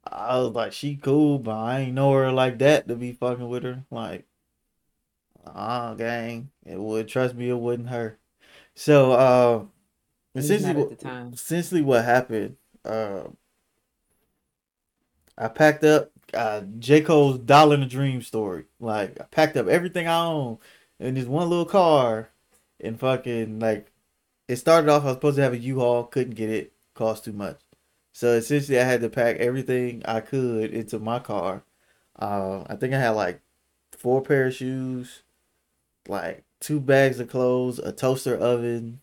I 0.06 0.38
was 0.40 0.52
like, 0.54 0.74
she 0.74 0.98
cool, 0.98 1.40
but 1.40 1.56
I 1.56 1.80
ain't 1.80 1.94
know 1.94 2.12
her 2.12 2.30
like 2.34 2.58
that 2.60 2.90
to 2.90 2.96
be 2.98 3.14
fucking 3.14 3.48
with 3.48 3.64
her. 3.64 3.86
Like, 3.90 4.26
ah, 5.56 5.94
gang, 5.96 6.50
it 6.66 6.80
would 6.80 7.08
trust 7.08 7.36
me, 7.36 7.50
it 7.50 7.58
wouldn't 7.58 7.90
hurt. 7.90 8.20
So, 8.76 9.12
uh, 9.14 9.64
essentially, 10.36 10.70
at 10.70 10.76
the 10.76 10.84
what, 10.84 11.00
time. 11.00 11.32
essentially 11.34 11.82
what 11.82 12.06
happened, 12.06 12.58
uh, 12.86 13.24
I 15.38 15.48
packed 15.48 15.84
up 15.84 16.12
uh, 16.34 16.62
J 16.80 17.02
Cole's 17.02 17.40
Dollar 17.40 17.76
and 17.76 17.84
a 17.84 17.88
Dream 17.88 18.22
story. 18.22 18.66
Like, 18.80 19.20
I 19.20 19.24
packed 19.26 19.58
up 19.58 19.68
everything 19.68 20.08
I 20.08 20.26
own 20.26 20.60
in 21.00 21.16
this 21.16 21.26
one 21.26 21.50
little 21.50 21.66
car, 21.66 22.30
and 22.80 23.00
fucking 23.00 23.60
like, 23.60 23.92
it 24.48 24.58
started 24.58 24.90
off. 24.90 25.04
I 25.04 25.08
was 25.08 25.16
supposed 25.16 25.36
to 25.38 25.44
have 25.44 25.54
a 25.54 25.58
U-Haul, 25.58 26.06
couldn't 26.06 26.36
get 26.36 26.50
it, 26.50 26.74
cost 26.94 27.26
too 27.26 27.34
much. 27.34 27.60
So 28.14 28.34
essentially, 28.34 28.80
I 28.80 28.84
had 28.84 29.02
to 29.02 29.10
pack 29.10 29.38
everything 29.38 30.02
I 30.06 30.22
could 30.22 30.72
into 30.72 30.98
my 31.00 31.20
car. 31.20 31.64
Uh, 32.18 32.64
I 32.68 32.76
think 32.76 32.94
I 32.94 33.00
had 33.00 33.12
like 33.12 33.42
four 33.92 34.24
pair 34.24 34.48
of 34.48 34.56
shoes, 34.56 35.22
like 36.08 36.44
two 36.60 36.80
bags 36.80 37.20
of 37.20 37.30
clothes, 37.30 37.80
a 37.80 37.92
toaster 37.92 38.36
oven. 38.36 39.02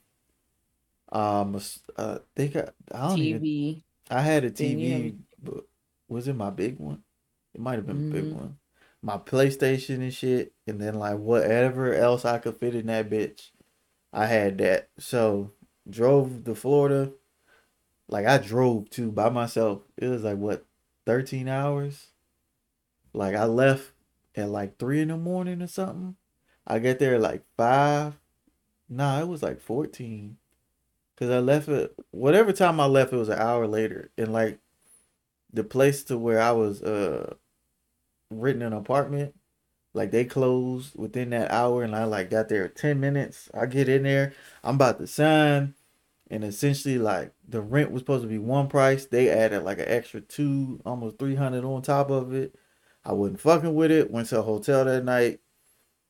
Um, 1.12 1.56
uh, 1.96 2.18
I 2.18 2.18
think 2.34 2.56
I, 2.56 2.70
don't 2.92 3.18
even. 3.18 3.42
TV. 3.42 3.82
I 4.10 4.20
had 4.20 4.44
a 4.44 4.50
TV, 4.50 5.16
but 5.42 5.64
was 6.08 6.28
it 6.28 6.36
my 6.36 6.50
big 6.50 6.78
one? 6.78 7.02
It 7.54 7.60
might 7.60 7.76
have 7.76 7.86
been 7.86 7.96
a 7.96 8.12
big 8.12 8.24
Mhm. 8.24 8.34
one. 8.34 8.58
My 9.02 9.18
PlayStation 9.18 9.96
and 9.96 10.12
shit, 10.12 10.52
and 10.66 10.80
then 10.80 10.94
like 10.94 11.18
whatever 11.18 11.92
else 11.94 12.24
I 12.24 12.38
could 12.38 12.56
fit 12.58 12.74
in 12.74 12.86
that 12.86 13.10
bitch, 13.10 13.50
I 14.12 14.26
had 14.26 14.58
that. 14.58 14.88
So 14.98 15.52
drove 15.88 16.44
to 16.44 16.54
Florida, 16.54 17.12
like 18.08 18.26
I 18.26 18.38
drove 18.38 18.90
to 18.90 19.12
by 19.12 19.28
myself. 19.30 19.82
It 19.96 20.08
was 20.08 20.22
like 20.22 20.38
what, 20.38 20.66
thirteen 21.06 21.48
hours. 21.48 22.08
Like 23.12 23.34
I 23.36 23.44
left 23.44 23.92
at 24.34 24.48
like 24.48 24.78
three 24.78 25.00
in 25.00 25.08
the 25.08 25.16
morning 25.16 25.62
or 25.62 25.66
something. 25.68 26.16
I 26.66 26.78
get 26.78 26.98
there 26.98 27.18
like 27.18 27.44
five. 27.56 28.18
Nah, 28.88 29.20
it 29.20 29.28
was 29.28 29.42
like 29.42 29.60
fourteen. 29.60 30.38
Cause 31.16 31.30
I 31.30 31.38
left 31.38 31.68
it 31.68 31.94
whatever 32.10 32.52
time 32.52 32.80
I 32.80 32.86
left, 32.86 33.12
it 33.12 33.16
was 33.16 33.28
an 33.28 33.38
hour 33.38 33.66
later. 33.66 34.10
And 34.18 34.32
like 34.32 34.58
the 35.52 35.64
place 35.64 36.04
to 36.04 36.18
where 36.18 36.40
I 36.40 36.52
was 36.52 36.82
uh 36.82 37.34
renting 38.30 38.62
an 38.62 38.72
apartment, 38.72 39.34
like 39.94 40.10
they 40.10 40.24
closed 40.24 40.96
within 40.96 41.30
that 41.30 41.50
hour 41.50 41.82
and 41.82 41.94
I 41.96 42.04
like 42.04 42.30
got 42.30 42.48
there 42.48 42.68
10 42.68 43.00
minutes. 43.00 43.48
I 43.54 43.66
get 43.66 43.88
in 43.88 44.02
there, 44.04 44.34
I'm 44.64 44.76
about 44.76 44.98
to 44.98 45.06
sign, 45.06 45.74
and 46.30 46.44
essentially 46.44 46.98
like 46.98 47.32
the 47.48 47.62
rent 47.62 47.90
was 47.92 48.00
supposed 48.00 48.22
to 48.22 48.28
be 48.28 48.38
one 48.38 48.68
price. 48.68 49.06
They 49.06 49.30
added 49.30 49.62
like 49.64 49.78
an 49.78 49.88
extra 49.88 50.20
two, 50.20 50.80
almost 50.86 51.18
300 51.18 51.64
on 51.64 51.82
top 51.82 52.10
of 52.10 52.32
it. 52.34 52.56
I 53.04 53.12
wasn't 53.12 53.40
fucking 53.40 53.74
with 53.74 53.90
it. 53.92 54.10
Went 54.10 54.28
to 54.30 54.40
a 54.40 54.42
hotel 54.42 54.84
that 54.86 55.04
night. 55.04 55.40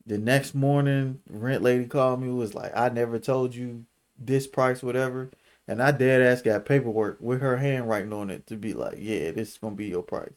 The 0.07 0.19
next 0.19 0.55
morning, 0.55 1.21
rent 1.29 1.63
lady 1.63 1.87
called 1.87 2.21
me, 2.21 2.29
was 2.29 2.55
like, 2.55 2.73
I 2.77 2.91
never 2.91 3.19
told 3.19 3.55
you 3.55 3.87
this 4.19 4.47
price, 4.47 4.83
whatever. 4.83 5.31
And 5.67 5.83
I 5.83 5.93
dead 5.93 6.21
ass 6.21 6.43
got 6.43 6.67
paperwork 6.67 7.19
with 7.21 7.41
her 7.41 7.57
handwriting 7.57 8.13
on 8.13 8.29
it 8.31 8.47
to 8.49 8.57
be 8.57 8.75
like, 8.75 8.97
yeah, 8.99 9.31
this 9.31 9.53
is 9.53 9.59
gonna 9.59 9.75
be 9.75 9.87
your 9.87 10.03
price. 10.03 10.35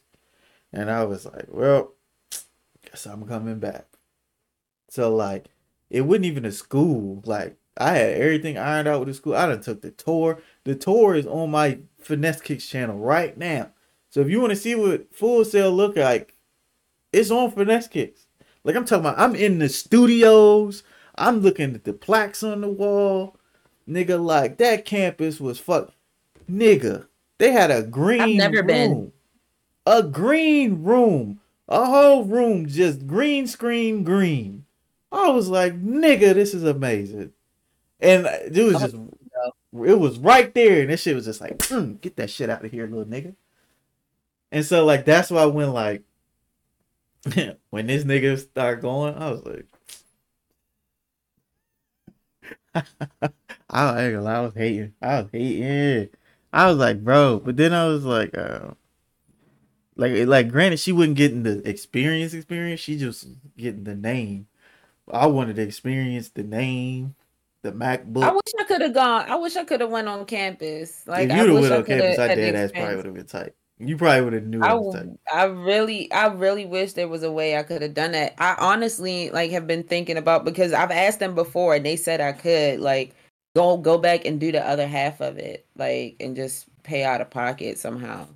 And 0.72 0.90
I 0.90 1.04
was 1.04 1.26
like, 1.26 1.48
well, 1.50 1.94
guess 2.84 3.06
I'm 3.06 3.28
coming 3.28 3.60
back. 3.60 3.88
So 4.90 5.14
like, 5.14 5.48
it 5.90 6.02
wasn't 6.02 6.26
even 6.26 6.46
a 6.46 6.52
school. 6.52 7.22
Like 7.26 7.58
I 7.78 7.96
had 7.96 8.14
everything 8.22 8.58
ironed 8.58 8.88
out 8.88 9.00
with 9.00 9.10
the 9.10 9.14
school. 9.14 9.36
I 9.36 9.48
done 9.48 9.62
took 9.62 9.82
the 9.82 9.92
tour. 9.92 10.42
The 10.64 10.76
tour 10.76 11.16
is 11.16 11.28
on 11.28 11.52
my 11.52 11.80
Finesse 12.00 12.42
Kicks 12.42 12.68
channel 12.68 12.98
right 12.98 13.38
now. 13.38 13.72
So 14.10 14.22
if 14.22 14.30
you 14.30 14.40
want 14.40 14.52
to 14.52 14.56
see 14.56 14.76
what 14.76 15.14
Full 15.14 15.44
Sail 15.44 15.72
look 15.72 15.98
like, 15.98 16.36
it's 17.12 17.32
on 17.32 17.52
Finesse 17.52 17.88
Kicks. 17.88 18.27
Like 18.68 18.76
I'm 18.76 18.84
talking 18.84 19.06
about, 19.06 19.18
I'm 19.18 19.34
in 19.34 19.60
the 19.60 19.70
studios. 19.70 20.84
I'm 21.16 21.40
looking 21.40 21.74
at 21.74 21.86
the 21.86 21.94
plaques 21.94 22.44
on 22.44 22.60
the 22.60 22.68
wall. 22.68 23.38
Nigga, 23.90 24.22
like 24.22 24.58
that 24.58 24.84
campus 24.84 25.40
was 25.40 25.58
fuck. 25.58 25.94
Nigga, 26.52 27.08
they 27.38 27.54
had 27.54 27.72
a 27.72 27.82
green 27.82 28.42
I've 28.42 28.52
never 28.52 28.58
room. 28.58 28.68
Been. 28.68 29.12
A 29.86 30.04
green 30.04 30.84
room. 30.84 31.40
A 31.70 31.86
whole 31.86 32.26
room 32.26 32.68
just 32.68 33.08
green 33.08 33.48
screen 33.48 34.04
green. 34.04 34.66
I 35.14 35.30
was 35.30 35.48
like, 35.48 35.82
nigga, 35.82 36.34
this 36.34 36.54
is 36.54 36.66
amazing. 36.66 37.32
And 38.02 38.26
it 38.26 38.64
was 38.64 38.82
just 38.82 38.96
it 39.86 39.98
was 39.98 40.20
right 40.20 40.54
there, 40.54 40.82
and 40.82 40.90
this 40.90 41.02
shit 41.02 41.16
was 41.16 41.26
just 41.26 41.40
like, 41.40 41.58
mm, 41.58 42.02
get 42.02 42.18
that 42.18 42.30
shit 42.30 42.50
out 42.50 42.66
of 42.66 42.72
here, 42.72 42.86
little 42.86 43.06
nigga. 43.06 43.34
And 44.52 44.66
so 44.66 44.84
like 44.84 45.06
that's 45.06 45.32
why 45.32 45.46
when 45.46 45.72
like 45.72 46.04
when 47.70 47.88
this 47.88 48.04
nigga 48.04 48.38
started 48.38 48.82
going, 48.82 49.16
I 49.16 49.32
was 49.32 49.44
like, 49.46 49.66
I, 53.70 54.14
I 54.14 54.42
was 54.42 54.54
hating. 54.56 54.94
I 55.02 55.22
was 55.22 55.30
hating. 55.32 56.10
I 56.54 56.68
was 56.68 56.78
like, 56.78 57.04
bro. 57.04 57.40
But 57.44 57.58
then 57.58 57.74
I 57.74 57.88
was 57.88 58.04
like, 58.04 58.38
uh, 58.38 58.72
like, 59.96 60.28
like, 60.28 60.50
granted, 60.50 60.80
she 60.80 60.92
wasn't 60.92 61.18
getting 61.18 61.44
the 61.44 61.68
experience. 61.68 62.34
Experience. 62.34 62.80
She 62.80 62.98
just 62.98 63.28
getting 63.58 63.84
the 63.84 63.96
name. 63.96 64.48
I 65.12 65.28
wanted 65.28 65.56
to 65.56 65.62
experience 65.62 66.30
the 66.30 66.44
name, 66.44 67.16
the 67.62 67.72
MacBook. 67.72 68.24
I 68.24 68.32
wish 68.32 68.54
I 68.60 68.64
could 68.66 68.82
have 68.82 68.94
gone. 68.94 69.30
I 69.30 69.36
wish 69.36 69.56
I 69.56 69.64
could 69.64 69.82
have 69.82 69.90
went 69.90 70.08
on 70.08 70.26
campus. 70.26 71.08
Like, 71.08 71.30
if 71.30 71.36
you'd 71.36 71.50
have 71.50 71.62
went 71.62 71.74
on 71.74 71.86
campus, 71.86 72.20
I 72.20 72.36
did. 72.36 72.56
That's 72.56 72.72
probably 72.72 72.96
would 72.98 73.06
have 73.06 73.14
been 73.16 73.26
tight. 73.26 73.54
You 73.80 73.96
probably 73.96 74.22
would 74.22 74.34
have 74.34 74.46
knew. 74.46 74.62
I, 74.64 74.76
I 75.32 75.44
really, 75.46 76.12
I 76.12 76.28
really 76.28 76.66
wish 76.66 76.94
there 76.94 77.08
was 77.08 77.22
a 77.22 77.32
way 77.32 77.58
I 77.58 77.64
could 77.64 77.84
have 77.84 77.94
done 77.94 78.14
that. 78.14 78.34
I 78.40 78.56
honestly 78.58 79.30
like 79.30 79.52
have 79.52 79.68
been 79.68 79.84
thinking 79.84 80.18
about 80.18 80.46
because 80.46 80.74
I've 80.74 80.92
asked 80.92 81.20
them 81.20 81.36
before 81.36 81.76
and 81.76 81.86
they 81.86 81.96
said 81.96 82.20
I 82.20 82.32
could 82.32 82.80
like 82.80 83.14
go 83.56 83.78
go 83.78 84.00
back 84.00 84.26
and 84.26 84.40
do 84.40 84.52
the 84.52 84.68
other 84.68 84.88
half 84.88 85.22
of 85.22 85.38
it, 85.38 85.66
like 85.78 86.16
and 86.20 86.36
just 86.36 86.66
pay 86.82 87.04
out 87.04 87.22
of 87.22 87.30
pocket 87.30 87.78
somehow. 87.78 88.28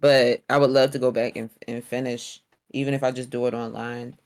But 0.00 0.42
I 0.48 0.56
would 0.56 0.70
love 0.70 0.92
to 0.92 0.98
go 0.98 1.10
back 1.10 1.36
and 1.36 1.50
and 1.68 1.84
finish, 1.84 2.40
even 2.70 2.94
if 2.94 3.02
I 3.02 3.10
just 3.10 3.28
do 3.28 3.46
it 3.46 3.54
online. 3.54 4.16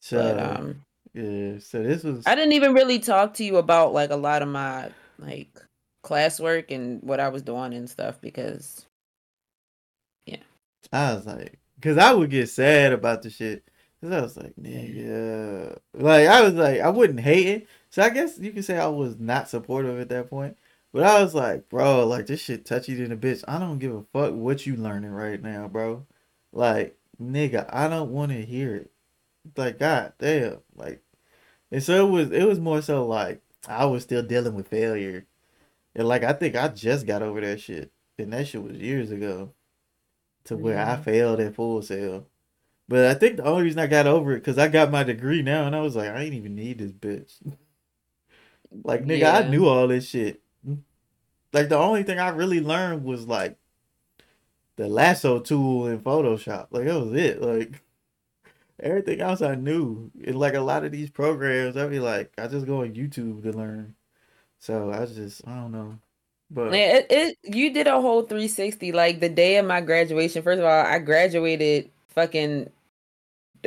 So, 0.00 0.16
but, 0.16 0.38
um, 0.38 0.82
yeah. 1.12 1.58
So 1.58 1.82
this 1.82 2.04
was. 2.04 2.24
I 2.24 2.36
didn't 2.36 2.52
even 2.52 2.72
really 2.72 3.00
talk 3.00 3.34
to 3.34 3.44
you 3.44 3.56
about 3.56 3.92
like 3.92 4.10
a 4.10 4.16
lot 4.16 4.42
of 4.42 4.48
my 4.48 4.90
like 5.18 5.48
classwork 6.04 6.70
and 6.70 7.02
what 7.02 7.18
I 7.18 7.28
was 7.28 7.42
doing 7.42 7.74
and 7.74 7.90
stuff 7.90 8.20
because 8.20 8.86
I 10.92 11.14
was 11.14 11.26
like, 11.26 11.58
because 11.76 11.98
I 11.98 12.12
would 12.12 12.30
get 12.30 12.48
sad 12.48 12.92
about 12.92 13.22
the 13.22 13.30
shit. 13.30 13.64
Cause 14.00 14.12
I 14.12 14.20
was 14.22 14.36
like, 14.36 14.54
nigga, 14.56 15.78
like 15.92 16.26
I 16.26 16.40
was 16.42 16.54
like, 16.54 16.80
I 16.80 16.88
wouldn't 16.88 17.20
hate 17.20 17.46
it. 17.46 17.68
So 17.90 18.02
I 18.02 18.08
guess 18.08 18.38
you 18.38 18.50
can 18.52 18.62
say 18.62 18.78
I 18.78 18.86
was 18.86 19.18
not 19.18 19.50
supportive 19.50 20.00
at 20.00 20.08
that 20.08 20.30
point. 20.30 20.56
But 20.92 21.04
I 21.04 21.22
was 21.22 21.34
like, 21.34 21.68
bro, 21.68 22.06
like 22.06 22.26
this 22.26 22.40
shit 22.40 22.64
touchy 22.64 22.94
than 22.94 23.12
a 23.12 23.16
bitch. 23.16 23.44
I 23.46 23.58
don't 23.58 23.78
give 23.78 23.94
a 23.94 24.02
fuck 24.12 24.34
what 24.34 24.66
you 24.66 24.76
learning 24.76 25.10
right 25.10 25.40
now, 25.40 25.68
bro. 25.68 26.06
Like, 26.52 26.98
nigga, 27.22 27.68
I 27.72 27.88
don't 27.88 28.10
want 28.10 28.32
to 28.32 28.42
hear 28.44 28.74
it. 28.76 28.90
Like, 29.56 29.78
god 29.78 30.14
damn, 30.18 30.58
like, 30.74 31.02
and 31.70 31.82
so 31.82 32.06
it 32.06 32.10
was. 32.10 32.30
It 32.32 32.44
was 32.46 32.58
more 32.60 32.82
so 32.82 33.06
like 33.06 33.42
I 33.68 33.84
was 33.86 34.02
still 34.02 34.22
dealing 34.22 34.54
with 34.54 34.68
failure, 34.68 35.26
and 35.94 36.08
like 36.08 36.24
I 36.24 36.32
think 36.32 36.56
I 36.56 36.68
just 36.68 37.06
got 37.06 37.22
over 37.22 37.40
that 37.40 37.60
shit, 37.60 37.92
and 38.18 38.32
that 38.32 38.48
shit 38.48 38.62
was 38.62 38.76
years 38.76 39.10
ago 39.10 39.52
to 40.44 40.56
where 40.56 40.78
I 40.78 40.96
failed 40.96 41.40
at 41.40 41.54
Full 41.54 41.82
Sail. 41.82 42.26
But 42.88 43.06
I 43.06 43.14
think 43.14 43.36
the 43.36 43.44
only 43.44 43.64
reason 43.64 43.78
I 43.78 43.86
got 43.86 44.06
over 44.06 44.32
it 44.32 44.40
because 44.40 44.58
I 44.58 44.66
got 44.68 44.90
my 44.90 45.04
degree 45.04 45.42
now, 45.42 45.64
and 45.64 45.76
I 45.76 45.80
was 45.80 45.94
like, 45.94 46.08
I 46.08 46.22
ain't 46.22 46.34
even 46.34 46.56
need 46.56 46.78
this 46.78 46.90
bitch. 46.90 47.34
like 48.84 49.04
nigga, 49.04 49.20
yeah. 49.20 49.38
I 49.38 49.48
knew 49.48 49.66
all 49.66 49.86
this 49.86 50.08
shit. 50.08 50.42
Like 51.52 51.68
the 51.68 51.78
only 51.78 52.02
thing 52.02 52.18
I 52.18 52.28
really 52.28 52.60
learned 52.60 53.04
was 53.04 53.26
like 53.26 53.56
the 54.76 54.88
lasso 54.88 55.40
tool 55.40 55.86
in 55.86 56.00
Photoshop. 56.00 56.68
Like 56.70 56.86
that 56.86 57.00
was 57.00 57.12
it. 57.14 57.40
Like 57.40 57.82
everything 58.80 59.20
else 59.20 59.42
I 59.42 59.54
knew. 59.54 60.10
And 60.24 60.38
like 60.38 60.54
a 60.54 60.60
lot 60.60 60.84
of 60.84 60.92
these 60.92 61.10
programs, 61.10 61.76
I'd 61.76 61.90
be 61.90 62.00
like, 62.00 62.32
I 62.38 62.46
just 62.46 62.66
go 62.66 62.82
on 62.82 62.94
YouTube 62.94 63.42
to 63.42 63.52
learn. 63.52 63.94
So 64.58 64.90
I 64.92 65.06
just 65.06 65.46
I 65.46 65.54
don't 65.56 65.72
know. 65.72 65.98
But 66.50 66.72
yeah, 66.72 66.96
it, 66.96 67.06
it 67.10 67.38
you 67.54 67.72
did 67.72 67.86
a 67.86 68.00
whole 68.00 68.22
360. 68.22 68.92
Like 68.92 69.20
the 69.20 69.28
day 69.28 69.56
of 69.56 69.66
my 69.66 69.80
graduation. 69.80 70.42
First 70.42 70.58
of 70.58 70.64
all, 70.64 70.84
I 70.86 70.98
graduated 70.98 71.90
fucking 72.08 72.70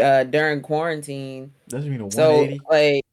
uh 0.02 0.24
during 0.26 0.62
quarantine. 0.62 1.54
Doesn't 1.70 1.90
mean 1.90 2.02
a 2.02 2.06
180? 2.06 2.58
So 2.58 2.64
like 2.70 3.06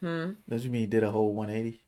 Hmm. 0.00 0.32
Doesn't 0.48 0.70
mean 0.70 0.82
you 0.82 0.86
did 0.86 1.04
a 1.04 1.10
whole 1.10 1.32
180? 1.34 1.82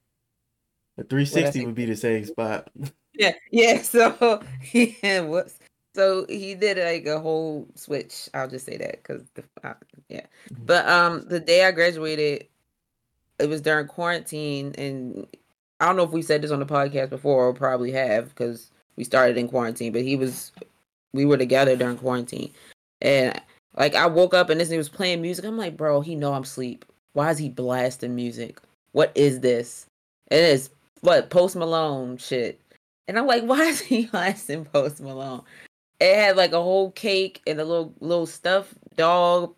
A 0.98 1.04
360 1.04 1.64
would 1.64 1.74
be 1.74 1.86
the 1.86 1.96
same 1.96 2.24
spot. 2.24 2.70
Yeah, 3.14 3.34
yeah. 3.50 3.82
So 3.82 4.42
yeah, 4.72 5.20
whoops. 5.20 5.58
So 5.94 6.24
he 6.30 6.54
did 6.54 6.78
like 6.78 7.04
a 7.06 7.20
whole 7.20 7.68
switch. 7.74 8.30
I'll 8.32 8.48
just 8.48 8.64
say 8.64 8.78
that 8.78 9.02
because 9.02 9.28
the 9.34 9.44
uh, 9.62 9.74
yeah. 10.08 10.24
Mm-hmm. 10.50 10.64
But 10.64 10.88
um, 10.88 11.28
the 11.28 11.38
day 11.38 11.66
I 11.66 11.72
graduated, 11.72 12.46
it 13.38 13.50
was 13.50 13.60
during 13.60 13.86
quarantine, 13.86 14.74
and 14.78 15.26
I 15.82 15.86
don't 15.86 15.96
know 15.96 16.04
if 16.04 16.12
we 16.12 16.22
said 16.22 16.42
this 16.42 16.52
on 16.52 16.60
the 16.60 16.64
podcast 16.64 17.10
before 17.10 17.48
or 17.48 17.52
probably 17.52 17.90
have 17.90 18.28
because 18.28 18.70
we 18.94 19.02
started 19.02 19.36
in 19.36 19.48
quarantine, 19.48 19.92
but 19.92 20.02
he 20.02 20.14
was 20.14 20.52
we 21.12 21.24
were 21.24 21.36
together 21.36 21.74
during 21.74 21.98
quarantine. 21.98 22.52
And 23.00 23.40
like 23.76 23.96
I 23.96 24.06
woke 24.06 24.32
up 24.32 24.48
and 24.48 24.60
this 24.60 24.70
he 24.70 24.78
was 24.78 24.88
playing 24.88 25.20
music. 25.20 25.44
I'm 25.44 25.58
like, 25.58 25.76
bro, 25.76 26.00
he 26.00 26.14
know 26.14 26.34
I'm 26.34 26.44
asleep. 26.44 26.84
Why 27.14 27.32
is 27.32 27.38
he 27.38 27.48
blasting 27.48 28.14
music? 28.14 28.60
What 28.92 29.10
is 29.16 29.40
this? 29.40 29.86
It 30.30 30.38
is 30.38 30.70
what 31.00 31.30
Post 31.30 31.56
Malone 31.56 32.16
shit. 32.16 32.60
And 33.08 33.18
I'm 33.18 33.26
like, 33.26 33.42
why 33.42 33.62
is 33.62 33.80
he 33.80 34.06
blasting 34.06 34.64
Post 34.64 35.00
Malone? 35.00 35.42
It 35.98 36.14
had 36.14 36.36
like 36.36 36.52
a 36.52 36.62
whole 36.62 36.92
cake 36.92 37.42
and 37.44 37.60
a 37.60 37.64
little 37.64 37.92
little 37.98 38.26
stuffed 38.26 38.74
dog 38.96 39.52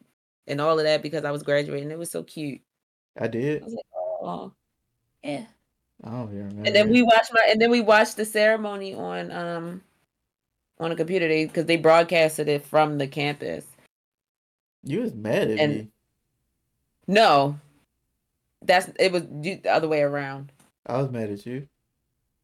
and 0.47 0.59
all 0.59 0.79
of 0.79 0.87
that 0.87 1.03
because 1.03 1.27
I 1.27 1.33
was 1.33 1.43
graduating. 1.43 1.91
It 1.91 1.99
was 1.99 2.11
so 2.11 2.23
cute. 2.23 2.63
I 3.21 3.29
did. 3.29 3.61
I 3.61 3.65
was 3.67 3.75
like, 3.75 3.85
oh, 4.23 4.53
yeah. 5.23 5.45
Oh 6.07 6.29
yeah. 6.33 6.43
And 6.43 6.75
then 6.75 6.91
we 6.91 7.03
watched 7.03 7.33
my 7.33 7.47
and 7.49 7.61
then 7.61 7.71
we 7.71 7.81
watched 7.81 8.17
the 8.17 8.25
ceremony 8.25 8.95
on 8.95 9.31
um 9.31 9.83
on 10.79 10.93
a 10.93 10.97
computer 10.97 11.29
they 11.29 11.47
because 11.47 11.67
they 11.67 11.77
broadcasted 11.77 12.49
it 12.49 12.65
from 12.65 12.99
the 12.99 13.07
campus. 13.07 13.65
You 14.83 15.01
was 15.01 15.15
mad 15.15 15.51
at 15.51 15.59
and, 15.59 15.75
me. 15.75 15.89
No. 17.07 17.59
That's 18.63 18.91
it 18.99 19.13
was 19.13 19.23
the 19.31 19.61
other 19.69 19.89
way 19.89 20.03
around. 20.03 20.53
I 20.87 20.99
was 20.99 21.11
mad 21.11 21.31
at 21.31 21.47
you. 21.47 21.69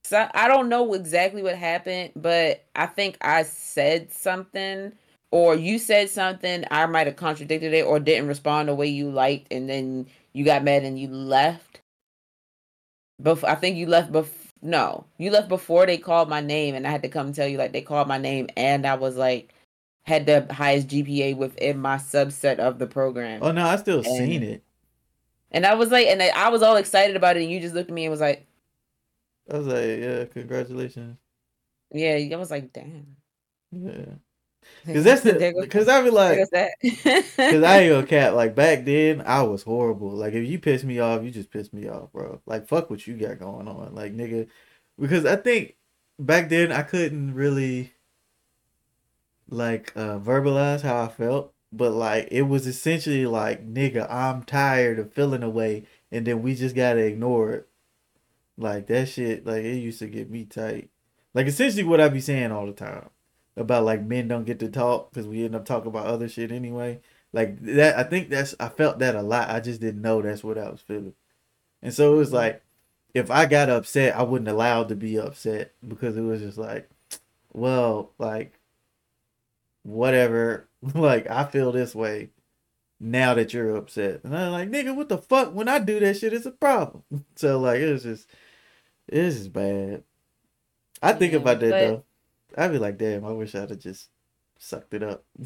So 0.05 0.29
I 0.33 0.49
don't 0.49 0.69
know 0.69 0.95
exactly 0.95 1.43
what 1.43 1.57
happened, 1.57 2.13
but 2.17 2.65
I 2.75 2.87
think 2.87 3.19
I 3.21 3.43
said 3.43 4.13
something 4.13 4.93
or 5.31 5.55
you 5.55 5.79
said 5.79 6.11
something, 6.11 6.65
I 6.71 6.87
might 6.87 7.07
have 7.07 7.17
contradicted 7.17 7.73
it 7.73 7.85
or 7.85 8.01
didn't 8.01 8.27
respond 8.27 8.69
the 8.69 8.75
way 8.75 8.89
you 8.89 9.11
liked 9.11 9.53
and 9.53 9.69
then 9.69 10.07
you 10.33 10.45
got 10.45 10.65
mad 10.65 10.83
and 10.83 10.99
you 10.99 11.09
left. 11.09 11.70
Bef- 13.23 13.49
I 13.49 13.55
think 13.55 13.77
you 13.77 13.87
left 13.87 14.12
bef- 14.12 14.53
No, 14.62 15.05
you 15.18 15.31
left 15.31 15.49
before 15.49 15.87
they 15.87 15.99
called 15.99 16.29
my 16.29 16.41
name, 16.41 16.75
and 16.75 16.87
I 16.87 16.91
had 16.91 17.03
to 17.03 17.09
come 17.09 17.33
tell 17.33 17.47
you 17.47 17.59
like 17.59 17.73
they 17.73 17.83
called 17.83 18.09
my 18.09 18.18
name, 18.18 18.49
and 18.57 18.87
I 18.87 18.95
was 18.95 19.16
like 19.16 19.53
had 20.03 20.27
the 20.27 20.53
highest 20.53 20.89
GPA 20.89 21.37
within 21.37 21.79
my 21.79 21.97
subset 21.97 22.59
of 22.59 22.79
the 22.79 22.87
program. 22.87 23.41
Oh 23.43 23.53
no, 23.53 23.66
I 23.66 23.77
still 23.77 23.99
and, 23.99 24.07
seen 24.07 24.43
it. 24.43 24.62
And 25.51 25.66
I 25.66 25.75
was 25.75 25.91
like, 25.91 26.07
and 26.07 26.23
I 26.23 26.49
was 26.49 26.62
all 26.62 26.77
excited 26.77 27.16
about 27.16 27.37
it, 27.37 27.43
and 27.43 27.51
you 27.51 27.61
just 27.61 27.75
looked 27.75 27.91
at 27.91 27.95
me 27.95 28.05
and 28.05 28.11
was 28.11 28.21
like, 28.21 28.47
I 29.51 29.59
was 29.59 29.66
like, 29.66 29.99
yeah, 29.99 30.25
congratulations. 30.27 31.16
Yeah, 31.93 32.18
I 32.33 32.37
was 32.37 32.51
like, 32.51 32.73
damn. 32.73 33.16
Yeah. 33.73 34.14
Cause 34.87 35.05
that's 35.05 35.22
the 35.22 35.55
because 35.61 35.89
I 35.89 36.03
be 36.03 36.11
like, 36.11 36.39
cause 36.39 36.51
I 36.53 37.78
ain't 37.78 37.93
gonna 37.93 38.07
cat. 38.07 38.35
Like 38.35 38.55
back 38.55 38.85
then, 38.85 39.22
I 39.26 39.43
was 39.43 39.62
horrible. 39.62 40.11
Like 40.11 40.33
if 40.33 40.49
you 40.49 40.59
piss 40.59 40.85
me 40.85 40.99
off, 41.01 41.22
you 41.22 41.31
just 41.31 41.51
piss 41.51 41.72
me 41.72 41.89
off, 41.89 42.12
bro. 42.12 42.41
Like 42.47 42.66
fuck 42.66 42.89
what 42.89 43.07
you 43.07 43.14
got 43.14 43.39
going 43.39 43.68
on, 43.68 43.95
like 43.95 44.16
nigga. 44.16 44.49
Because 44.99 45.26
I 45.26 45.37
think 45.37 45.76
back 46.18 46.49
then 46.49 46.72
I 46.72 46.83
couldn't 46.83 47.35
really 47.35 47.93
like 49.49 49.93
uh 49.97 50.18
verbalize 50.18 50.81
how 50.81 51.03
I 51.03 51.09
felt, 51.09 51.53
but 51.72 51.91
like 51.93 52.28
it 52.31 52.43
was 52.43 52.66
essentially 52.66 53.26
like 53.26 53.66
nigga, 53.68 54.11
I'm 54.11 54.45
tired 54.45 54.99
of 54.99 55.12
feeling 55.12 55.43
away, 55.43 55.85
and 56.11 56.26
then 56.26 56.43
we 56.43 56.55
just 56.55 56.74
gotta 56.74 57.01
ignore 57.01 57.53
it. 57.53 57.68
Like 58.57 58.87
that 58.87 59.09
shit, 59.09 59.45
like 59.47 59.64
it 59.64 59.76
used 59.76 59.99
to 59.99 60.07
get 60.07 60.31
me 60.31 60.45
tight. 60.45 60.91
Like 61.35 61.47
essentially 61.47 61.85
what 61.85 62.01
I 62.01 62.09
be 62.09 62.20
saying 62.20 62.51
all 62.51 62.66
the 62.66 62.72
time 62.72 63.11
about 63.61 63.85
like 63.85 64.03
men 64.03 64.29
don't 64.29 64.45
get 64.45 64.59
to 64.61 64.69
talk 64.69 65.11
because 65.11 65.27
we 65.27 65.45
end 65.45 65.55
up 65.55 65.65
talking 65.65 65.89
about 65.89 66.07
other 66.07 66.29
shit 66.29 66.53
anyway. 66.53 67.01
Like 67.33 67.61
that, 67.63 67.99
I 67.99 68.03
think 68.03 68.29
that's 68.29 68.55
I 68.59 68.69
felt 68.69 68.99
that 69.01 69.15
a 69.15 69.23
lot. 69.23 69.51
I 69.51 69.61
just 69.61 69.81
didn't 69.81 70.03
know 70.03 70.23
that's 70.23 70.43
what 70.43 70.59
I 70.59 70.69
was 70.71 70.81
feeling, 70.81 71.15
and 71.83 71.95
so 71.95 72.15
it 72.15 72.17
was 72.17 72.29
mm-hmm. 72.29 72.37
like 72.37 72.63
if 73.15 73.31
I 73.31 73.47
got 73.47 73.71
upset, 73.71 74.17
I 74.17 74.23
wasn't 74.23 74.49
allowed 74.49 74.89
to 74.89 74.97
be 74.97 75.19
upset 75.19 75.73
because 75.87 76.17
it 76.17 76.23
was 76.23 76.41
just 76.41 76.59
like, 76.59 76.89
well, 77.53 78.13
like 78.19 78.59
whatever. 79.83 80.69
like 80.95 81.29
I 81.31 81.45
feel 81.45 81.73
this 81.73 81.95
way 81.95 82.31
now 82.99 83.35
that 83.35 83.53
you're 83.55 83.77
upset, 83.77 84.23
and 84.25 84.37
I'm 84.37 84.53
like, 84.53 84.71
nigga, 84.71 84.95
what 84.95 85.09
the 85.09 85.19
fuck? 85.19 85.55
When 85.55 85.69
I 85.69 85.79
do 85.79 86.01
that 86.01 86.17
shit, 86.17 86.33
it's 86.33 86.47
a 86.47 86.51
problem. 86.51 87.05
So 87.37 87.59
like 87.59 87.81
it 87.81 87.93
was 87.93 88.03
just, 88.03 88.29
it's 89.09 89.37
just 89.37 89.53
bad. 89.53 90.03
I 91.03 91.13
think 91.15 91.33
yeah, 91.33 91.39
about 91.39 91.61
that 91.61 91.71
but... 91.71 91.79
though. 91.79 92.05
I'd 92.57 92.72
be 92.72 92.78
like, 92.78 92.98
damn, 92.98 93.24
I 93.24 93.32
wish 93.32 93.55
I'd 93.55 93.70
have 93.70 93.78
just 93.78 94.09
sucked 94.59 94.94
it 94.94 95.03
up. 95.03 95.24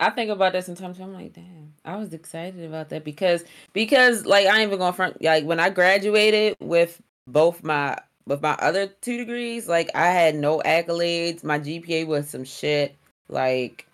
I 0.00 0.08
think 0.08 0.30
about 0.30 0.54
that 0.54 0.64
sometimes. 0.64 0.98
I'm 0.98 1.12
like, 1.12 1.34
damn, 1.34 1.74
I 1.84 1.96
was 1.96 2.14
excited 2.14 2.64
about 2.64 2.88
that 2.88 3.04
because 3.04 3.44
because 3.74 4.24
like 4.24 4.46
I 4.46 4.60
ain't 4.60 4.68
even 4.68 4.78
going 4.78 4.94
front. 4.94 5.22
Like 5.22 5.44
when 5.44 5.60
I 5.60 5.68
graduated 5.68 6.56
with 6.58 7.02
both 7.26 7.62
my 7.62 7.98
with 8.26 8.40
my 8.40 8.54
other 8.60 8.86
two 8.86 9.18
degrees, 9.18 9.68
like 9.68 9.90
I 9.94 10.06
had 10.06 10.36
no 10.36 10.60
accolades. 10.64 11.44
My 11.44 11.58
GPA 11.58 12.06
was 12.06 12.28
some 12.28 12.44
shit. 12.44 12.96
Like 13.28 13.86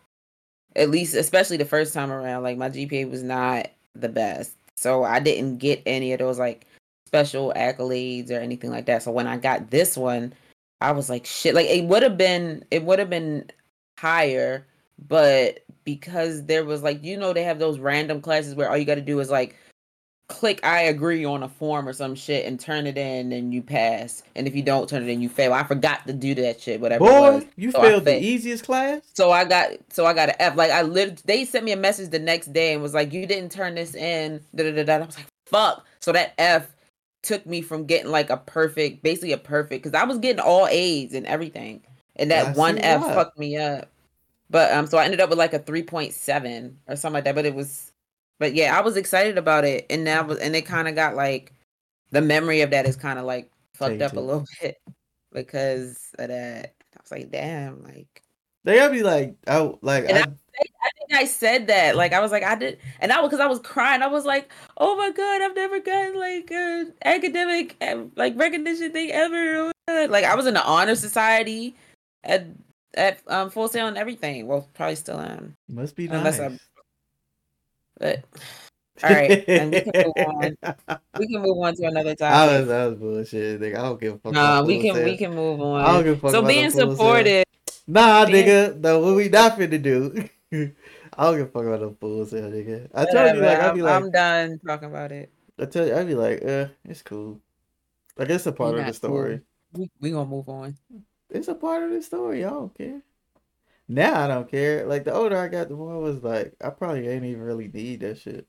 at 0.77 0.91
least, 0.91 1.17
especially 1.17 1.57
the 1.57 1.65
first 1.65 1.93
time 1.93 2.13
around, 2.13 2.45
like 2.45 2.57
my 2.57 2.71
GPA 2.71 3.11
was 3.11 3.25
not 3.25 3.69
the 3.97 4.09
best. 4.09 4.55
So 4.77 5.03
I 5.03 5.19
didn't 5.19 5.59
get 5.59 5.83
any 5.87 6.13
of 6.13 6.21
those 6.21 6.39
like 6.39 6.67
special 7.07 7.53
accolades 7.57 8.31
or 8.31 8.39
anything 8.39 8.71
like 8.71 8.87
that. 8.87 9.03
So 9.03 9.11
when 9.11 9.27
I 9.27 9.39
got 9.39 9.71
this 9.71 9.97
one, 9.97 10.35
I 10.81 10.93
was 10.93 11.09
like, 11.09 11.27
shit. 11.27 11.55
Like 11.55 11.67
it 11.67 11.85
would 11.85 12.03
have 12.03 12.19
been, 12.19 12.65
it 12.71 12.85
would 12.85 12.99
have 12.99 13.11
been 13.11 13.51
higher, 13.99 14.67
but 14.99 15.61
because 15.85 16.45
there 16.45 16.65
was 16.65 16.83
like, 16.83 17.03
you 17.05 17.17
know, 17.17 17.33
they 17.33 17.45
have 17.45 17.59
those 17.59 17.79
random 17.79 18.21
classes 18.21 18.55
where 18.55 18.69
all 18.69 18.77
you 18.77 18.85
got 18.85 18.97
to 18.97 19.01
do 19.01 19.21
is 19.21 19.31
like 19.31 19.57
click 20.29 20.59
I 20.65 20.83
agree 20.83 21.25
on 21.25 21.43
a 21.43 21.49
form 21.49 21.89
or 21.89 21.93
some 21.93 22.15
shit 22.15 22.47
and 22.47 22.59
turn 22.59 22.87
it 22.87 22.99
in 22.99 23.33
and 23.33 23.55
you 23.55 23.63
pass. 23.63 24.23
And 24.35 24.47
if 24.47 24.55
you 24.55 24.63
don't 24.63 24.89
turn 24.89 25.03
it 25.03 25.09
in, 25.09 25.21
you 25.21 25.29
fail. 25.29 25.53
I 25.53 25.63
forgot 25.63 26.07
to 26.07 26.13
do 26.13 26.35
that 26.37 26.61
shit, 26.61 26.81
whatever. 26.81 27.05
Boy, 27.05 27.49
you 27.57 27.71
so 27.71 27.81
failed 27.81 28.05
the 28.05 28.23
easiest 28.23 28.65
class. 28.65 29.03
So 29.15 29.31
I 29.31 29.45
got 29.45 29.71
so 29.91 30.07
I 30.07 30.13
got 30.13 30.31
an 30.31 30.37
F. 30.39 30.57
Like 30.57 30.71
I 30.71 30.83
lived 30.83 31.27
they 31.27 31.45
sent 31.45 31.65
me 31.65 31.73
a 31.73 31.77
message 31.77 32.11
the 32.11 32.19
next 32.19 32.53
day 32.53 32.73
and 32.73 32.83
was 32.83 32.95
like, 32.95 33.13
You 33.13 33.27
didn't 33.27 33.53
turn 33.53 33.75
this 33.77 33.95
in. 33.95 34.41
Da, 34.55 34.65
da, 34.65 34.73
da, 34.73 34.85
da. 34.85 34.95
I 34.97 35.07
was 35.07 35.17
like, 35.17 35.27
fuck. 35.47 35.87
So 36.01 36.13
that 36.13 36.35
F 36.39 36.75
took 37.27 37.45
me 37.47 37.61
from 37.61 37.85
getting 37.85 38.11
like 38.11 38.31
a 38.31 38.37
perfect, 38.37 39.03
basically 39.03 39.33
a 39.33 39.39
perfect, 39.39 39.83
because 39.83 39.99
I 39.99 40.05
was 40.05 40.19
getting 40.19 40.41
all 40.41 40.67
A's 40.69 41.13
and 41.13 41.27
everything, 41.27 41.83
and 42.17 42.31
that 42.31 42.49
I 42.49 42.53
one 42.53 42.79
F 42.79 43.03
that. 43.03 43.15
fucked 43.15 43.39
me 43.39 43.57
up. 43.57 43.91
But 44.49 44.73
um, 44.73 44.87
so 44.87 44.97
I 44.99 45.05
ended 45.05 45.21
up 45.21 45.29
with 45.29 45.39
like 45.39 45.53
a 45.53 45.59
three 45.59 45.83
point 45.83 46.13
seven 46.15 46.79
or 46.87 46.97
something 46.97 47.15
like 47.15 47.25
that. 47.25 47.35
But 47.35 47.47
it 47.47 47.55
was, 47.55 47.93
but 48.39 48.55
yeah, 48.55 48.79
I 48.79 48.81
was 48.81 48.97
excited 48.97 49.39
about 49.39 49.65
it, 49.65 49.87
and 49.91 50.05
now 50.05 50.23
was, 50.25 50.39
and 50.39 50.55
it 50.55 50.63
kind 50.63 50.89
of 50.89 50.95
got 50.95 51.17
like, 51.17 51.53
the 52.13 52.21
memory 52.21 52.61
of 52.61 52.71
that 52.71 52.87
is 52.87 52.97
kind 52.97 53.19
of 53.19 53.25
like 53.25 53.51
fucked 53.75 54.03
up 54.03 54.17
a 54.17 54.21
little 54.21 54.47
bit 54.63 54.77
because 55.33 55.99
of 56.19 56.29
that. 56.29 56.75
I 56.95 57.01
was 57.03 57.11
like, 57.11 57.31
damn, 57.31 57.83
like 57.83 58.23
they 58.67 58.75
gotta 58.79 58.93
be 58.93 59.05
like, 59.05 59.37
I 59.47 59.73
like. 59.81 60.11
I, 60.11 60.23
I 60.23 60.91
think 60.99 61.13
I 61.13 61.25
said 61.25 61.69
that. 61.69 61.95
Like 61.95 62.13
I 62.13 62.19
was 62.19 62.33
like 62.33 62.43
I 62.43 62.57
did, 62.57 62.81
and 62.99 63.13
I 63.13 63.21
was 63.21 63.31
because 63.31 63.39
I 63.39 63.47
was 63.47 63.61
crying. 63.61 64.03
I 64.03 64.09
was 64.09 64.25
like, 64.25 64.51
"Oh 64.77 64.97
my 64.97 65.13
god, 65.13 65.41
I've 65.41 65.55
never 65.55 65.79
gotten 65.79 66.19
like 66.19 66.51
an 66.51 66.93
academic 67.05 67.81
like 68.17 68.37
recognition 68.37 68.91
thing 68.91 69.13
ever." 69.13 69.71
Like 69.87 70.25
I 70.25 70.35
was 70.35 70.47
in 70.47 70.55
the 70.55 70.65
honor 70.65 70.97
society 70.97 71.77
at 72.25 72.49
at 72.95 73.21
um, 73.29 73.51
Full 73.51 73.69
Sail 73.69 73.87
and 73.87 73.97
everything. 73.97 74.49
Well, 74.49 74.69
probably 74.75 74.97
still 74.97 75.21
am. 75.21 75.55
Must 75.69 75.95
be 75.95 76.09
nice. 76.09 76.41
I, 76.41 76.59
but 78.01 78.25
all 79.03 79.11
right, 79.11 79.45
and 79.49 79.73
we 79.73 79.81
can 79.81 79.93
move 79.95 80.13
on. 80.89 80.99
We 81.19 81.27
can 81.29 81.43
move 81.43 81.59
on 81.59 81.75
to 81.77 81.85
another 81.85 82.15
topic. 82.15 82.35
I 82.35 82.59
was, 82.59 82.69
that 82.69 82.85
was 82.87 82.99
bullshit. 82.99 83.61
Nigga. 83.61 83.77
I 83.77 83.83
don't 83.83 84.01
give 84.01 84.15
a 84.15 84.19
fuck. 84.19 84.33
Nah, 84.33 84.63
we 84.63 84.81
can 84.81 85.05
we 85.05 85.17
can 85.17 85.35
move 85.35 85.61
on. 85.61 85.81
I 85.83 85.93
don't 85.93 86.05
give 86.05 86.19
a 86.19 86.21
fuck. 86.21 86.31
So 86.31 86.43
being 86.43 86.71
supportive. 86.71 87.45
Nah, 87.87 88.27
being, 88.27 88.47
nigga. 88.47 88.81
No, 88.81 89.01
what 89.01 89.17
we 89.17 89.29
not 89.29 89.59
finna 89.59 89.83
do. 89.83 90.29
I 91.19 91.25
don't 91.25 91.37
give 91.39 91.49
a 91.49 91.51
fuck 91.51 91.65
about 91.65 91.81
no 91.81 91.97
fools, 91.99 92.33
nigga. 92.33 92.89
I 92.95 93.05
tell 93.07 93.35
you, 93.35 93.43
like, 93.43 93.59
I'd 93.59 93.75
be 93.75 93.83
like, 93.83 94.03
I'm 94.03 94.11
done 94.11 94.59
talking 94.67 94.89
about 94.89 95.13
it. 95.13 95.33
I 95.59 95.65
tell 95.67 95.87
you, 95.87 95.95
I'd 95.95 96.07
be 96.07 96.15
like, 96.15 96.45
uh, 96.45 96.67
it's 96.85 97.03
cool. 97.03 97.41
Like, 98.17 98.29
it's 98.31 98.47
a 98.47 98.53
part 98.53 98.79
of 98.79 98.87
the 98.87 98.93
story. 98.93 99.41
Cool. 99.75 99.83
We 99.83 99.91
we 100.01 100.11
gonna 100.11 100.29
move 100.29 100.49
on. 100.49 100.77
It's 101.31 101.49
a 101.49 101.55
part 101.55 101.83
of 101.83 101.91
the 101.91 102.03
story. 102.03 102.45
I 102.45 102.51
don't 102.51 102.77
care. 102.77 103.03
Now 103.89 104.25
I 104.25 104.29
don't 104.29 104.51
care. 104.51 104.85
Like 104.87 105.05
the 105.05 105.13
older 105.13 105.37
I 105.37 105.49
got, 105.49 105.69
the 105.69 105.75
more 105.75 105.95
I 105.95 105.99
was 105.99 106.23
like, 106.23 106.55
I 106.63 106.71
probably 106.71 107.09
ain't 107.09 107.25
even 107.25 107.43
really 107.43 107.69
need 107.69 108.01
that 108.01 108.19
shit. 108.19 108.47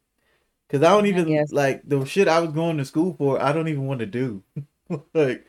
Cause 0.69 0.83
I 0.83 0.89
don't 0.89 1.05
even 1.05 1.33
I 1.33 1.45
like 1.51 1.81
the 1.87 2.03
shit 2.03 2.27
I 2.27 2.41
was 2.41 2.51
going 2.51 2.77
to 2.77 2.85
school 2.85 3.15
for. 3.17 3.41
I 3.41 3.53
don't 3.53 3.69
even 3.69 3.87
want 3.87 4.01
to 4.01 4.05
do. 4.05 4.43
like, 5.13 5.47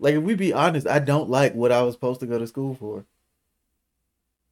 like 0.00 0.14
if 0.14 0.22
we 0.22 0.34
be 0.34 0.52
honest, 0.52 0.88
I 0.88 0.98
don't 0.98 1.30
like 1.30 1.54
what 1.54 1.70
I 1.70 1.82
was 1.82 1.94
supposed 1.94 2.20
to 2.20 2.26
go 2.26 2.38
to 2.38 2.48
school 2.48 2.74
for. 2.74 3.04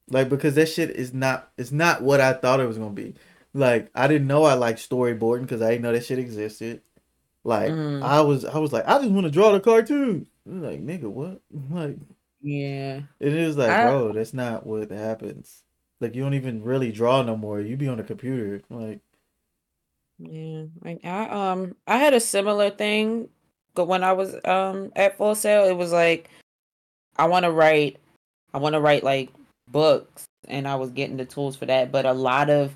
Like 0.09 0.29
because 0.29 0.55
that 0.55 0.69
shit 0.69 0.91
is 0.91 1.13
not 1.13 1.51
it's 1.59 1.73
not 1.73 2.03
what 2.03 2.21
I 2.21 2.33
thought 2.33 2.61
it 2.61 2.67
was 2.67 2.79
gonna 2.79 2.91
be. 2.91 3.15
Like 3.55 3.91
I 3.95 4.07
didn't 4.07 4.29
know 4.29 4.45
I 4.45 4.55
liked 4.55 4.89
storyboarding 4.89 5.43
because 5.43 5.63
I 5.63 5.71
didn't 5.71 5.83
know 5.83 5.93
that 5.93 6.05
shit 6.05 6.21
existed. 6.21 6.83
Like 7.45 7.73
mm. 7.73 8.03
I 8.03 8.21
was 8.21 8.45
I 8.45 8.59
was 8.59 8.73
like 8.73 8.87
I 8.87 8.99
just 8.99 9.11
want 9.11 9.27
to 9.27 9.33
draw 9.33 9.53
the 9.53 9.61
cartoon. 9.61 10.27
Like 10.47 10.85
nigga, 10.85 11.11
what? 11.11 11.41
Like 11.71 11.97
yeah, 12.41 13.01
it 13.19 13.33
is 13.33 13.57
like 13.57 13.71
I, 13.71 13.87
bro, 13.87 14.13
that's 14.13 14.33
not 14.33 14.65
what 14.65 14.91
happens. 14.91 15.65
Like 16.01 16.15
you 16.15 16.23
don't 16.23 16.35
even 16.35 16.63
really 16.63 16.93
draw 16.93 17.23
no 17.23 17.37
more. 17.37 17.61
You 17.61 17.77
be 17.77 17.89
on 17.89 17.97
the 17.97 18.05
computer. 18.05 18.63
Like 18.71 19.01
yeah, 20.19 20.65
I 21.05 21.29
um 21.29 21.77
I 21.87 21.99
had 21.99 22.15
a 22.15 22.21
similar 22.21 22.71
thing, 22.71 23.29
but 23.75 23.87
when 23.87 24.03
I 24.03 24.13
was 24.13 24.35
um 24.45 24.93
at 24.97 25.17
Full 25.17 25.35
Sail, 25.35 25.65
it 25.65 25.77
was 25.77 25.93
like 25.93 26.31
I 27.17 27.27
want 27.27 27.45
to 27.45 27.51
write, 27.51 27.99
I 28.55 28.59
want 28.59 28.75
to 28.75 28.81
write 28.81 29.05
like 29.05 29.31
books 29.71 30.25
and 30.47 30.67
I 30.67 30.77
was 30.77 30.91
getting 30.91 31.17
the 31.17 31.25
tools 31.25 31.57
for 31.57 31.67
that. 31.67 31.93
But 31.93 32.07
a 32.07 32.13
lot 32.13 32.51
of 32.51 32.75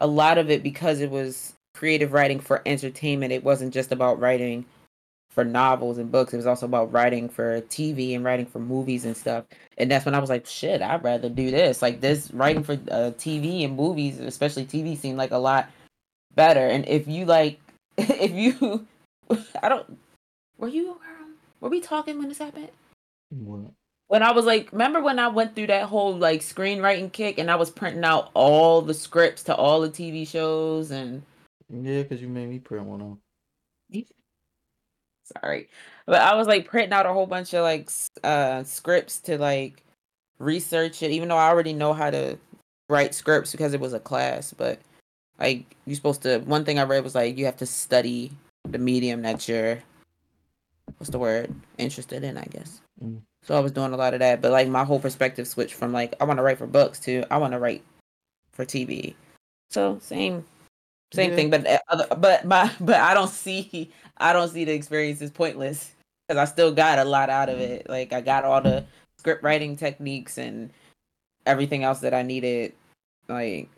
a 0.00 0.06
lot 0.06 0.38
of 0.38 0.50
it 0.50 0.62
because 0.62 1.00
it 1.00 1.10
was 1.10 1.54
creative 1.74 2.12
writing 2.12 2.40
for 2.40 2.62
entertainment, 2.66 3.32
it 3.32 3.44
wasn't 3.44 3.72
just 3.72 3.92
about 3.92 4.20
writing 4.20 4.64
for 5.30 5.44
novels 5.44 5.98
and 5.98 6.12
books. 6.12 6.34
It 6.34 6.36
was 6.36 6.46
also 6.46 6.66
about 6.66 6.92
writing 6.92 7.28
for 7.28 7.60
TV 7.62 8.14
and 8.14 8.24
writing 8.24 8.44
for 8.44 8.58
movies 8.58 9.04
and 9.04 9.16
stuff. 9.16 9.44
And 9.78 9.90
that's 9.90 10.04
when 10.04 10.14
I 10.14 10.18
was 10.18 10.28
like, 10.28 10.46
shit, 10.46 10.82
I'd 10.82 11.02
rather 11.02 11.30
do 11.30 11.50
this. 11.50 11.80
Like 11.80 12.00
this 12.00 12.30
writing 12.32 12.62
for 12.62 12.74
uh, 12.74 13.12
TV 13.16 13.64
and 13.64 13.74
movies, 13.74 14.20
especially 14.20 14.66
TV, 14.66 14.96
seemed 14.96 15.16
like 15.16 15.30
a 15.30 15.38
lot 15.38 15.70
better. 16.34 16.66
And 16.66 16.86
if 16.88 17.08
you 17.08 17.24
like, 17.24 17.60
if 17.98 18.32
you, 18.32 18.86
I 19.62 19.68
don't, 19.68 19.98
were 20.58 20.68
you, 20.68 20.98
were 21.60 21.70
we 21.70 21.80
talking 21.80 22.18
when 22.18 22.28
this 22.28 22.38
happened? 22.38 22.68
What? 23.30 23.72
when 24.12 24.22
I 24.22 24.32
was 24.32 24.44
like, 24.44 24.70
remember 24.72 25.00
when 25.00 25.18
I 25.18 25.28
went 25.28 25.54
through 25.54 25.68
that 25.68 25.84
whole 25.84 26.14
like 26.14 26.42
screenwriting 26.42 27.10
kick 27.12 27.38
and 27.38 27.50
I 27.50 27.56
was 27.56 27.70
printing 27.70 28.04
out 28.04 28.30
all 28.34 28.82
the 28.82 28.92
scripts 28.92 29.42
to 29.44 29.56
all 29.56 29.80
the 29.80 29.88
TV 29.88 30.28
shows 30.28 30.90
and 30.90 31.22
yeah, 31.70 32.02
because 32.02 32.20
you 32.20 32.28
made 32.28 32.50
me 32.50 32.58
print 32.58 32.84
one 32.84 33.00
on. 33.00 33.18
Sorry, 35.40 35.70
but 36.04 36.20
I 36.20 36.34
was 36.34 36.46
like 36.46 36.68
printing 36.68 36.92
out 36.92 37.06
a 37.06 37.12
whole 37.14 37.24
bunch 37.24 37.54
of 37.54 37.62
like 37.62 37.88
uh 38.22 38.64
scripts 38.64 39.18
to 39.20 39.38
like 39.38 39.82
research 40.38 41.02
it, 41.02 41.10
even 41.10 41.30
though 41.30 41.38
I 41.38 41.48
already 41.48 41.72
know 41.72 41.94
how 41.94 42.10
to 42.10 42.36
write 42.90 43.14
scripts 43.14 43.52
because 43.52 43.72
it 43.72 43.80
was 43.80 43.94
a 43.94 43.98
class. 43.98 44.52
But 44.52 44.78
like 45.42 45.76
you're 45.84 45.96
supposed 45.96 46.22
to. 46.22 46.38
One 46.38 46.64
thing 46.64 46.78
I 46.78 46.84
read 46.84 47.04
was 47.04 47.14
like 47.14 47.36
you 47.36 47.44
have 47.44 47.56
to 47.58 47.66
study 47.66 48.32
the 48.68 48.78
medium 48.78 49.22
that 49.22 49.48
you're 49.48 49.78
what's 50.98 51.10
the 51.10 51.18
word? 51.18 51.52
Interested 51.78 52.22
in, 52.22 52.38
I 52.38 52.44
guess. 52.44 52.80
Mm. 53.02 53.20
So 53.42 53.56
I 53.56 53.60
was 53.60 53.72
doing 53.72 53.92
a 53.92 53.96
lot 53.96 54.14
of 54.14 54.20
that, 54.20 54.40
but 54.40 54.52
like 54.52 54.68
my 54.68 54.84
whole 54.84 55.00
perspective 55.00 55.48
switched 55.48 55.74
from 55.74 55.92
like 55.92 56.14
I 56.20 56.24
want 56.24 56.38
to 56.38 56.42
write 56.42 56.58
for 56.58 56.66
books 56.66 57.00
to 57.00 57.24
I 57.30 57.38
want 57.38 57.52
to 57.52 57.58
write 57.58 57.82
for 58.52 58.64
TV. 58.64 59.14
So 59.70 59.98
same 60.00 60.44
same 61.12 61.30
Yeah. 61.30 61.36
thing, 61.36 61.50
but 61.50 61.66
uh, 61.66 61.78
other, 61.88 62.06
but 62.16 62.44
my 62.44 62.70
but 62.80 63.00
I 63.00 63.14
don't 63.14 63.30
see 63.30 63.90
I 64.18 64.32
don't 64.32 64.48
see 64.48 64.64
the 64.64 64.72
experience 64.72 65.20
as 65.22 65.30
pointless 65.30 65.90
because 66.28 66.38
I 66.40 66.50
still 66.50 66.72
got 66.72 67.00
a 67.00 67.04
lot 67.04 67.30
out 67.30 67.48
of 67.48 67.58
it. 67.58 67.88
Like 67.88 68.12
I 68.12 68.20
got 68.20 68.44
all 68.44 68.60
the 68.60 68.84
script 69.18 69.42
writing 69.42 69.76
techniques 69.76 70.38
and 70.38 70.70
everything 71.46 71.82
else 71.82 71.98
that 72.00 72.14
I 72.14 72.22
needed. 72.22 72.74
Like 73.28 73.68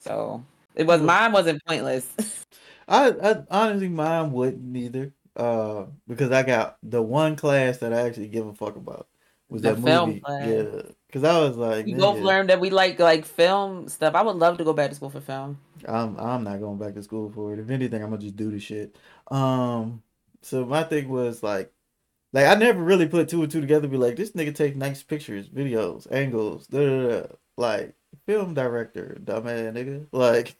so 0.00 0.42
it 0.74 0.86
was 0.86 1.00
mine 1.02 1.32
wasn't 1.32 1.64
pointless. 1.66 2.06
I, 2.88 3.10
I 3.10 3.44
honestly 3.50 3.88
mine 3.88 4.32
wouldn't 4.32 4.76
either. 4.76 5.12
Uh, 5.36 5.86
because 6.08 6.30
I 6.32 6.42
got 6.42 6.76
the 6.82 7.00
one 7.02 7.36
class 7.36 7.78
that 7.78 7.92
I 7.92 8.02
actually 8.02 8.28
give 8.28 8.46
a 8.46 8.54
fuck 8.54 8.76
about 8.76 9.08
was 9.48 9.62
The 9.62 9.72
that 9.72 9.76
film 9.76 10.10
movie. 10.10 10.20
class. 10.24 10.46
Yeah, 10.46 10.82
because 11.06 11.24
I 11.24 11.38
was 11.40 11.56
like, 11.56 11.86
we 11.86 11.94
both 11.94 12.20
learned 12.20 12.50
that 12.50 12.60
we 12.60 12.70
like 12.70 12.98
like 12.98 13.24
film 13.24 13.88
stuff. 13.88 14.14
I 14.14 14.22
would 14.22 14.36
love 14.36 14.58
to 14.58 14.64
go 14.64 14.72
back 14.72 14.90
to 14.90 14.96
school 14.96 15.10
for 15.10 15.20
film. 15.20 15.58
I'm 15.86 16.16
I'm 16.18 16.44
not 16.44 16.60
going 16.60 16.78
back 16.78 16.94
to 16.94 17.02
school 17.02 17.30
for 17.30 17.52
it. 17.54 17.58
If 17.60 17.70
anything, 17.70 18.02
I'm 18.02 18.10
gonna 18.10 18.20
just 18.22 18.36
do 18.36 18.50
the 18.50 18.60
shit. 18.60 18.96
Um, 19.30 20.02
so 20.42 20.64
my 20.66 20.82
thing 20.84 21.08
was 21.08 21.42
like, 21.42 21.72
like 22.32 22.46
I 22.46 22.54
never 22.56 22.82
really 22.82 23.08
put 23.08 23.28
two 23.28 23.42
and 23.42 23.52
two 23.52 23.60
together. 23.60 23.88
Be 23.88 23.96
like, 23.98 24.16
this 24.16 24.32
nigga 24.32 24.54
take 24.54 24.76
nice 24.76 25.02
pictures, 25.02 25.48
videos, 25.48 26.10
angles, 26.12 26.66
da 26.68 26.78
da 26.80 27.20
da. 27.22 27.28
Like 27.56 27.96
film 28.26 28.54
director, 28.54 29.18
dumbass 29.22 29.72
nigga. 29.72 30.06
Like 30.12 30.56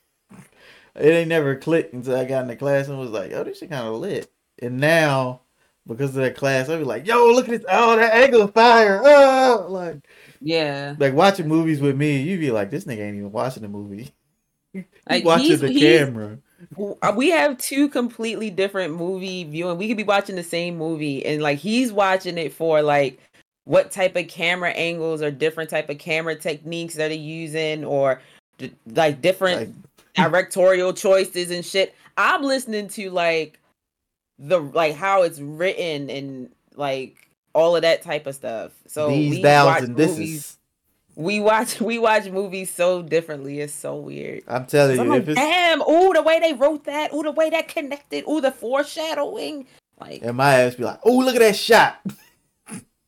it 0.95 1.07
ain't 1.07 1.29
never 1.29 1.57
clicked 1.57 1.95
until 1.95 2.17
I 2.17 2.25
got 2.25 2.43
in 2.43 2.49
the 2.49 2.57
class 2.57 2.89
and 2.89 2.99
was 2.99 3.11
like, 3.11 3.33
oh, 3.33 3.45
this 3.45 3.59
shit 3.59 3.71
kind 3.71 3.87
of 3.87 3.95
lit. 3.95 4.31
And 4.61 4.79
now 4.79 5.41
because 5.87 6.11
of 6.11 6.23
that 6.23 6.37
class, 6.37 6.69
I 6.69 6.77
be 6.77 6.85
like, 6.85 7.07
yo, 7.07 7.33
look 7.33 7.49
at 7.49 7.51
this, 7.51 7.65
oh 7.71 7.97
that 7.97 8.15
angle 8.15 8.43
of 8.43 8.55
fire, 8.55 9.01
oh 9.03 9.67
like 9.69 10.07
Yeah, 10.41 10.97
like 10.99 11.15
watching 11.15 11.49
movies 11.49 11.81
with 11.81 11.97
me, 11.97 12.23
you 12.23 12.39
be 12.39 12.51
like, 12.51 12.71
this 12.71 12.85
nigga 12.85 13.01
ain't 13.01 13.17
even 13.17 13.33
watching 13.33 13.63
the 13.63 13.69
movie. 13.69 14.13
He 14.73 14.85
Like, 15.09 15.25
watching 15.25 15.59
the 15.59 15.75
camera. 15.75 16.39
Uh, 17.03 17.13
we 17.17 17.31
have 17.31 17.59
two 17.59 17.89
completely 17.89 18.51
different 18.51 18.95
movie 18.95 19.43
viewing. 19.45 19.79
We 19.79 19.89
could 19.89 19.97
be 19.97 20.05
watching 20.05 20.37
the 20.37 20.45
same 20.45 20.77
movie, 20.77 21.25
and 21.27 21.43
like 21.43 21.59
he's 21.59 21.93
watching 21.93 22.39
it 22.39 22.53
for 22.53 22.83
like 22.83 23.19
what 23.65 23.91
type 23.91 24.17
of 24.17 24.29
camera 24.29 24.71
angles 24.71 25.23
or 25.23 25.31
different 25.31 25.71
type 25.71 25.89
of 25.91 25.99
camera 25.99 26.35
techniques 26.35 26.95
that 26.95 27.09
they're 27.09 27.17
using, 27.17 27.85
or 27.85 28.21
d- 28.59 28.73
like 28.87 29.21
different 29.21 29.75
Like, 30.17 30.27
directorial 30.31 30.93
choices 30.93 31.51
and 31.51 31.65
shit. 31.65 31.95
I'm 32.17 32.43
listening 32.43 32.89
to 32.89 33.11
like 33.11 33.59
the 34.39 34.59
like 34.59 34.95
how 34.95 35.23
it's 35.23 35.39
written 35.39 36.11
and 36.11 36.51
like 36.75 37.29
all 37.53 37.77
of 37.77 37.83
that 37.83 38.03
type 38.03 38.27
of 38.27 38.35
stuff. 38.35 38.73
So 38.87 39.09
these 39.09 39.37
we 39.37 39.43
watch 39.43 39.83
and 39.83 39.97
movies. 39.97 40.43
thises. 40.43 40.57
We 41.17 41.41
watch 41.41 41.81
we 41.81 41.99
watch 41.99 42.27
movies 42.29 42.73
so 42.73 43.03
differently. 43.03 43.61
It's 43.61 43.75
so 43.75 43.97
weird. 43.97 44.43
I'm 44.49 44.67
telling 44.67 44.97
So 44.97 45.03
I'm 45.03 45.09
you, 45.09 45.15
like, 45.15 45.29
it's 45.29 45.35
damn, 45.39 45.83
ooh, 45.83 46.13
the 46.13 46.23
way 46.23 46.41
they 46.41 46.55
wrote 46.55 46.85
that, 46.85 47.13
ooh, 47.13 47.23
the 47.23 47.33
way 47.33 47.51
that 47.51 47.69
connected, 47.69 48.25
ooh, 48.29 48.41
the 48.41 48.51
foreshadowing. 48.51 49.67
Like, 50.01 50.23
and 50.23 50.37
my 50.37 50.55
ass 50.55 50.77
be 50.77 50.85
like, 50.85 51.01
oh 51.05 51.19
look 51.19 51.35
at 51.35 51.41
that 51.41 51.57
shot. 51.57 52.01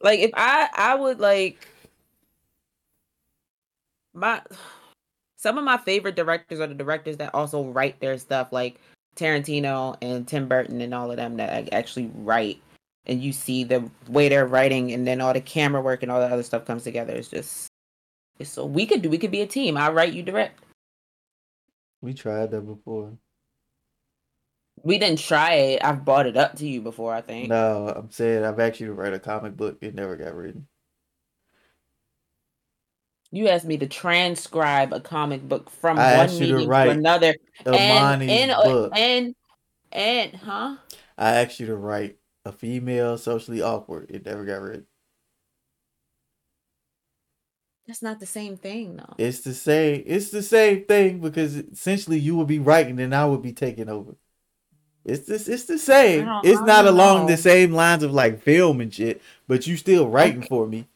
like 0.03 0.21
if 0.21 0.31
I 0.35 0.69
I 0.75 0.95
would 0.95 1.21
like 1.21 1.67
my 4.15 4.43
some 5.37 5.59
of 5.59 5.65
my 5.65 5.77
favorite 5.77 6.15
directors 6.15 6.61
are 6.61 6.67
the 6.67 6.75
directors 6.75 7.17
that 7.17 7.35
also 7.35 7.65
write 7.65 7.99
their 8.01 8.17
stuff, 8.19 8.53
like 8.53 8.79
Tarantino 9.17 9.97
and 10.01 10.27
Tim 10.27 10.47
Burton 10.47 10.81
and 10.81 10.95
all 10.95 11.11
of 11.11 11.17
them 11.17 11.37
that 11.37 11.73
actually 11.73 12.11
write. 12.15 12.61
And 13.07 13.21
you 13.21 13.33
see 13.33 13.65
the 13.65 13.91
way 14.09 14.29
they're 14.29 14.47
writing, 14.47 14.93
and 14.93 15.05
then 15.05 15.21
all 15.21 15.33
the 15.33 15.41
camera 15.41 15.83
work 15.83 16.05
and 16.05 16.13
all 16.13 16.21
the 16.21 16.33
other 16.33 16.45
stuff 16.45 16.65
comes 16.65 16.85
together. 16.85 17.13
It's 17.15 17.27
just, 17.27 17.67
it's 18.39 18.51
so 18.51 18.65
we 18.65 18.87
could 18.87 19.03
do. 19.03 19.11
We 19.11 19.19
could 19.19 19.33
be 19.33 19.41
a 19.41 19.47
team. 19.47 19.77
I 19.77 19.91
write, 19.91 20.13
you 20.13 20.23
direct. 20.23 20.61
We 22.01 22.15
tried 22.15 22.53
that 22.53 22.61
before. 22.61 23.11
We 24.83 24.99
didn't 24.99 25.21
try 25.21 25.55
it. 25.55 25.85
I've 25.85 26.05
brought 26.05 26.27
it 26.27 26.37
up 26.37 26.57
to 26.57 26.67
you 26.67 26.81
before. 26.81 27.15
I 27.15 27.21
think. 27.21 27.49
No, 27.49 27.93
I'm 27.95 28.11
saying 28.11 28.45
I've 28.45 28.61
actually 28.61 28.91
write 28.91 29.15
a 29.15 29.19
comic 29.19 29.57
book. 29.57 29.79
It 29.81 29.95
never 29.95 30.17
got 30.17 30.35
written. 30.35 30.67
You 33.31 33.49
asked 33.49 33.65
me 33.65 33.79
to 33.79 33.87
transcribe 33.87 34.93
a 34.93 35.01
comic 35.01 35.49
book 35.49 35.71
from 35.71 35.99
I 35.99 36.19
one 36.19 36.39
meeting 36.39 36.57
to 36.59 36.65
to, 36.67 36.91
another, 36.91 37.35
and 37.65 38.23
and, 38.23 38.51
uh, 38.51 38.63
book. 38.63 38.93
and 38.95 39.35
and 39.91 40.35
huh? 40.35 40.77
I 41.17 41.37
asked 41.37 41.59
you 41.59 41.67
to 41.67 41.77
write 41.77 42.19
a 42.45 42.53
female 42.53 43.17
socially 43.17 43.63
awkward. 43.63 44.11
It 44.11 44.27
never 44.27 44.45
got 44.45 44.61
written. 44.61 44.87
That's 47.87 48.03
not 48.03 48.21
the 48.21 48.27
same 48.27 48.57
thing, 48.57 48.97
though. 48.97 49.15
It's 49.19 49.41
the 49.41 49.55
same. 49.55 50.03
It's 50.07 50.31
the 50.31 50.43
same 50.43 50.85
thing 50.85 51.21
because 51.21 51.57
essentially 51.57 52.19
you 52.19 52.37
would 52.37 52.47
be 52.47 52.59
writing 52.59 53.01
and 53.01 53.15
I 53.15 53.25
would 53.27 53.43
be 53.43 53.53
taking 53.53 53.89
over. 53.89 54.17
It's 55.05 55.27
this. 55.27 55.49
It's 55.49 55.65
the 55.65 55.79
same. 55.79 56.29
It's 56.45 56.61
not 56.61 56.87
along 56.87 57.23
know. 57.23 57.29
the 57.29 57.37
same 57.37 57.73
lines 57.73 58.03
of 58.03 58.13
like 58.13 58.41
film 58.41 58.81
and 58.81 58.93
shit, 58.93 59.21
but 59.49 59.67
you 59.67 59.77
still 59.77 60.09
writing 60.09 60.43
for 60.43 60.67
me. 60.67 60.87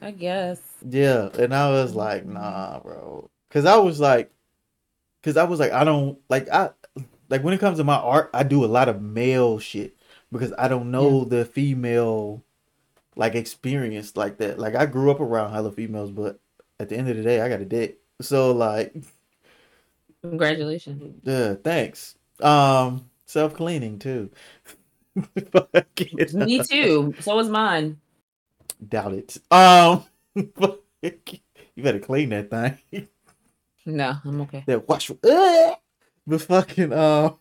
I 0.00 0.10
guess. 0.12 0.60
Yeah, 0.88 1.28
and 1.38 1.54
I 1.54 1.70
was 1.70 1.94
like, 1.94 2.26
nah, 2.26 2.80
bro, 2.80 3.30
because 3.48 3.64
I 3.64 3.76
was 3.76 4.00
like, 4.00 4.32
because 5.20 5.36
I 5.36 5.44
was 5.44 5.60
like, 5.60 5.72
I 5.72 5.84
don't 5.84 6.18
like 6.28 6.48
I 6.50 6.70
like 7.28 7.42
when 7.42 7.54
it 7.54 7.60
comes 7.60 7.78
to 7.78 7.84
my 7.84 7.96
art, 7.96 8.30
I 8.34 8.42
do 8.42 8.64
a 8.64 8.66
lot 8.66 8.88
of 8.88 9.00
male 9.00 9.58
shit 9.58 9.96
because 10.30 10.52
I 10.58 10.68
don't 10.68 10.90
know 10.90 11.24
the 11.24 11.44
female 11.44 12.42
like 13.16 13.34
experience 13.34 14.16
like 14.16 14.38
that. 14.38 14.58
Like 14.58 14.74
I 14.74 14.86
grew 14.86 15.10
up 15.10 15.20
around 15.20 15.52
hella 15.52 15.72
females, 15.72 16.10
but 16.10 16.40
at 16.80 16.88
the 16.88 16.96
end 16.96 17.08
of 17.08 17.16
the 17.16 17.22
day, 17.22 17.40
I 17.40 17.48
got 17.48 17.60
a 17.60 17.64
dick. 17.64 17.98
So 18.20 18.52
like, 18.52 18.94
Congratulations. 20.22 21.20
yeah, 21.24 21.54
thanks. 21.54 22.16
Um, 22.42 23.08
self 23.26 23.54
cleaning 23.54 23.98
too. 23.98 24.30
me 26.32 26.62
too. 26.64 27.14
So 27.20 27.38
is 27.38 27.48
mine. 27.48 28.00
Doubt 28.86 29.14
it. 29.14 29.38
Um, 29.50 30.04
you 30.34 31.82
better 31.82 32.00
clean 32.00 32.30
that 32.30 32.50
thing. 32.50 33.08
No, 33.84 34.16
I'm 34.24 34.40
okay. 34.42 34.64
that 34.66 34.88
wash 34.88 35.10
uh, 35.10 35.74
the 36.26 36.38
fucking 36.38 36.92
um 36.92 37.36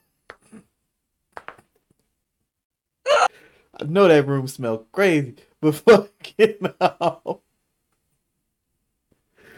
I 3.82 3.86
know 3.86 4.08
that 4.08 4.28
room 4.28 4.48
smelled 4.48 4.92
crazy, 4.92 5.36
but 5.60 5.76
fucking 5.76 6.58
um, 6.80 7.40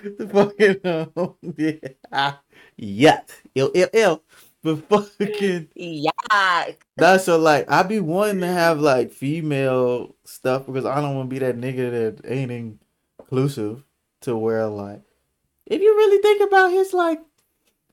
the 0.04 0.28
fucking 0.32 0.80
um, 0.86 1.36
yeah, 1.58 2.36
yuck, 2.80 3.30
ill, 3.56 3.72
ill, 3.74 3.90
ill. 3.92 4.24
But 4.64 4.78
fucking 4.90 5.70
Yeah. 5.76 6.12
that's 6.96 7.26
so 7.26 7.38
like 7.38 7.70
I 7.70 7.84
be 7.84 8.00
wanting 8.00 8.42
to 8.42 8.48
have 8.48 8.80
like 8.80 9.12
female 9.12 10.16
stuff 10.26 10.66
because 10.66 10.86
I 10.86 11.02
don't 11.02 11.16
want 11.16 11.30
to 11.30 11.34
be 11.34 11.40
that 11.40 11.58
nigga 11.58 11.92
that 12.22 12.32
ain't 12.32 12.80
inclusive 13.20 13.84
to 14.22 14.36
where 14.38 14.68
like 14.68 15.02
if 15.66 15.82
you 15.82 15.96
really 15.96 16.22
think 16.22 16.42
about 16.48 16.72
his 16.72 16.94
like 16.94 17.20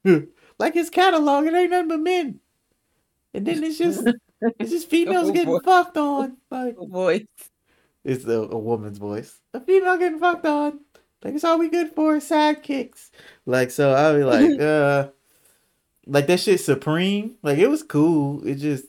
like 0.58 0.74
his 0.74 0.90
catalog, 0.90 1.46
it 1.46 1.54
ain't 1.54 1.70
nothing 1.70 1.88
but 1.88 2.00
men. 2.00 2.40
And 3.34 3.46
then 3.46 3.62
it's 3.64 3.78
just 3.78 4.06
it's 4.58 4.70
just 4.70 4.88
females 4.90 5.30
Oh, 5.30 5.32
getting 5.32 5.54
boy. 5.54 5.60
fucked 5.60 5.96
on. 5.96 6.36
Like 6.50 6.76
Oh, 6.78 6.86
boy. 6.86 7.26
it's 8.04 8.24
a, 8.24 8.32
a 8.32 8.58
woman's 8.58 8.98
voice. 8.98 9.40
A 9.54 9.60
female 9.60 9.98
getting 9.98 10.18
fucked 10.18 10.46
on. 10.46 10.80
Like 11.22 11.34
it's 11.34 11.44
all 11.44 11.58
we 11.58 11.68
good 11.68 11.92
for 11.92 12.16
sidekicks. 12.16 13.10
Like 13.46 13.70
so 13.70 13.92
I'll 13.92 14.16
be 14.16 14.24
like, 14.24 14.58
uh 14.58 15.08
like 16.10 16.26
that 16.26 16.40
shit 16.40 16.60
supreme. 16.60 17.36
Like 17.42 17.58
it 17.58 17.68
was 17.68 17.82
cool. 17.82 18.46
It 18.46 18.56
just 18.56 18.86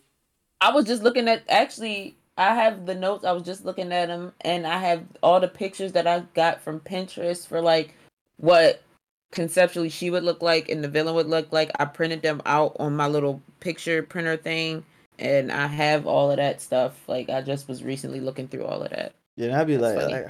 I 0.59 0.71
was 0.71 0.85
just 0.85 1.03
looking 1.03 1.27
at 1.27 1.43
actually 1.47 2.17
I 2.37 2.55
have 2.55 2.85
the 2.85 2.95
notes. 2.95 3.23
I 3.23 3.31
was 3.31 3.43
just 3.43 3.63
looking 3.63 3.91
at 3.93 4.07
them 4.07 4.33
and 4.41 4.65
I 4.65 4.79
have 4.79 5.03
all 5.21 5.39
the 5.39 5.47
pictures 5.47 5.93
that 5.93 6.07
I 6.07 6.21
got 6.33 6.61
from 6.61 6.79
Pinterest 6.79 7.47
for 7.47 7.61
like 7.61 7.93
what 8.37 8.81
conceptually 9.31 9.89
she 9.89 10.09
would 10.09 10.23
look 10.23 10.41
like 10.41 10.67
and 10.67 10.83
the 10.83 10.87
villain 10.87 11.15
would 11.15 11.27
look 11.27 11.51
like. 11.51 11.71
I 11.79 11.85
printed 11.85 12.21
them 12.21 12.41
out 12.45 12.75
on 12.79 12.95
my 12.95 13.07
little 13.07 13.41
picture 13.59 14.01
printer 14.01 14.37
thing 14.37 14.83
and 15.19 15.51
I 15.51 15.67
have 15.67 16.07
all 16.07 16.31
of 16.31 16.37
that 16.37 16.61
stuff. 16.61 17.07
Like 17.07 17.29
I 17.29 17.41
just 17.41 17.67
was 17.67 17.83
recently 17.83 18.19
looking 18.19 18.47
through 18.47 18.65
all 18.65 18.81
of 18.81 18.89
that. 18.89 19.13
Yeah, 19.35 19.47
and 19.47 19.55
I'd 19.55 19.67
be 19.67 19.77
like, 19.77 19.95
like, 19.97 20.27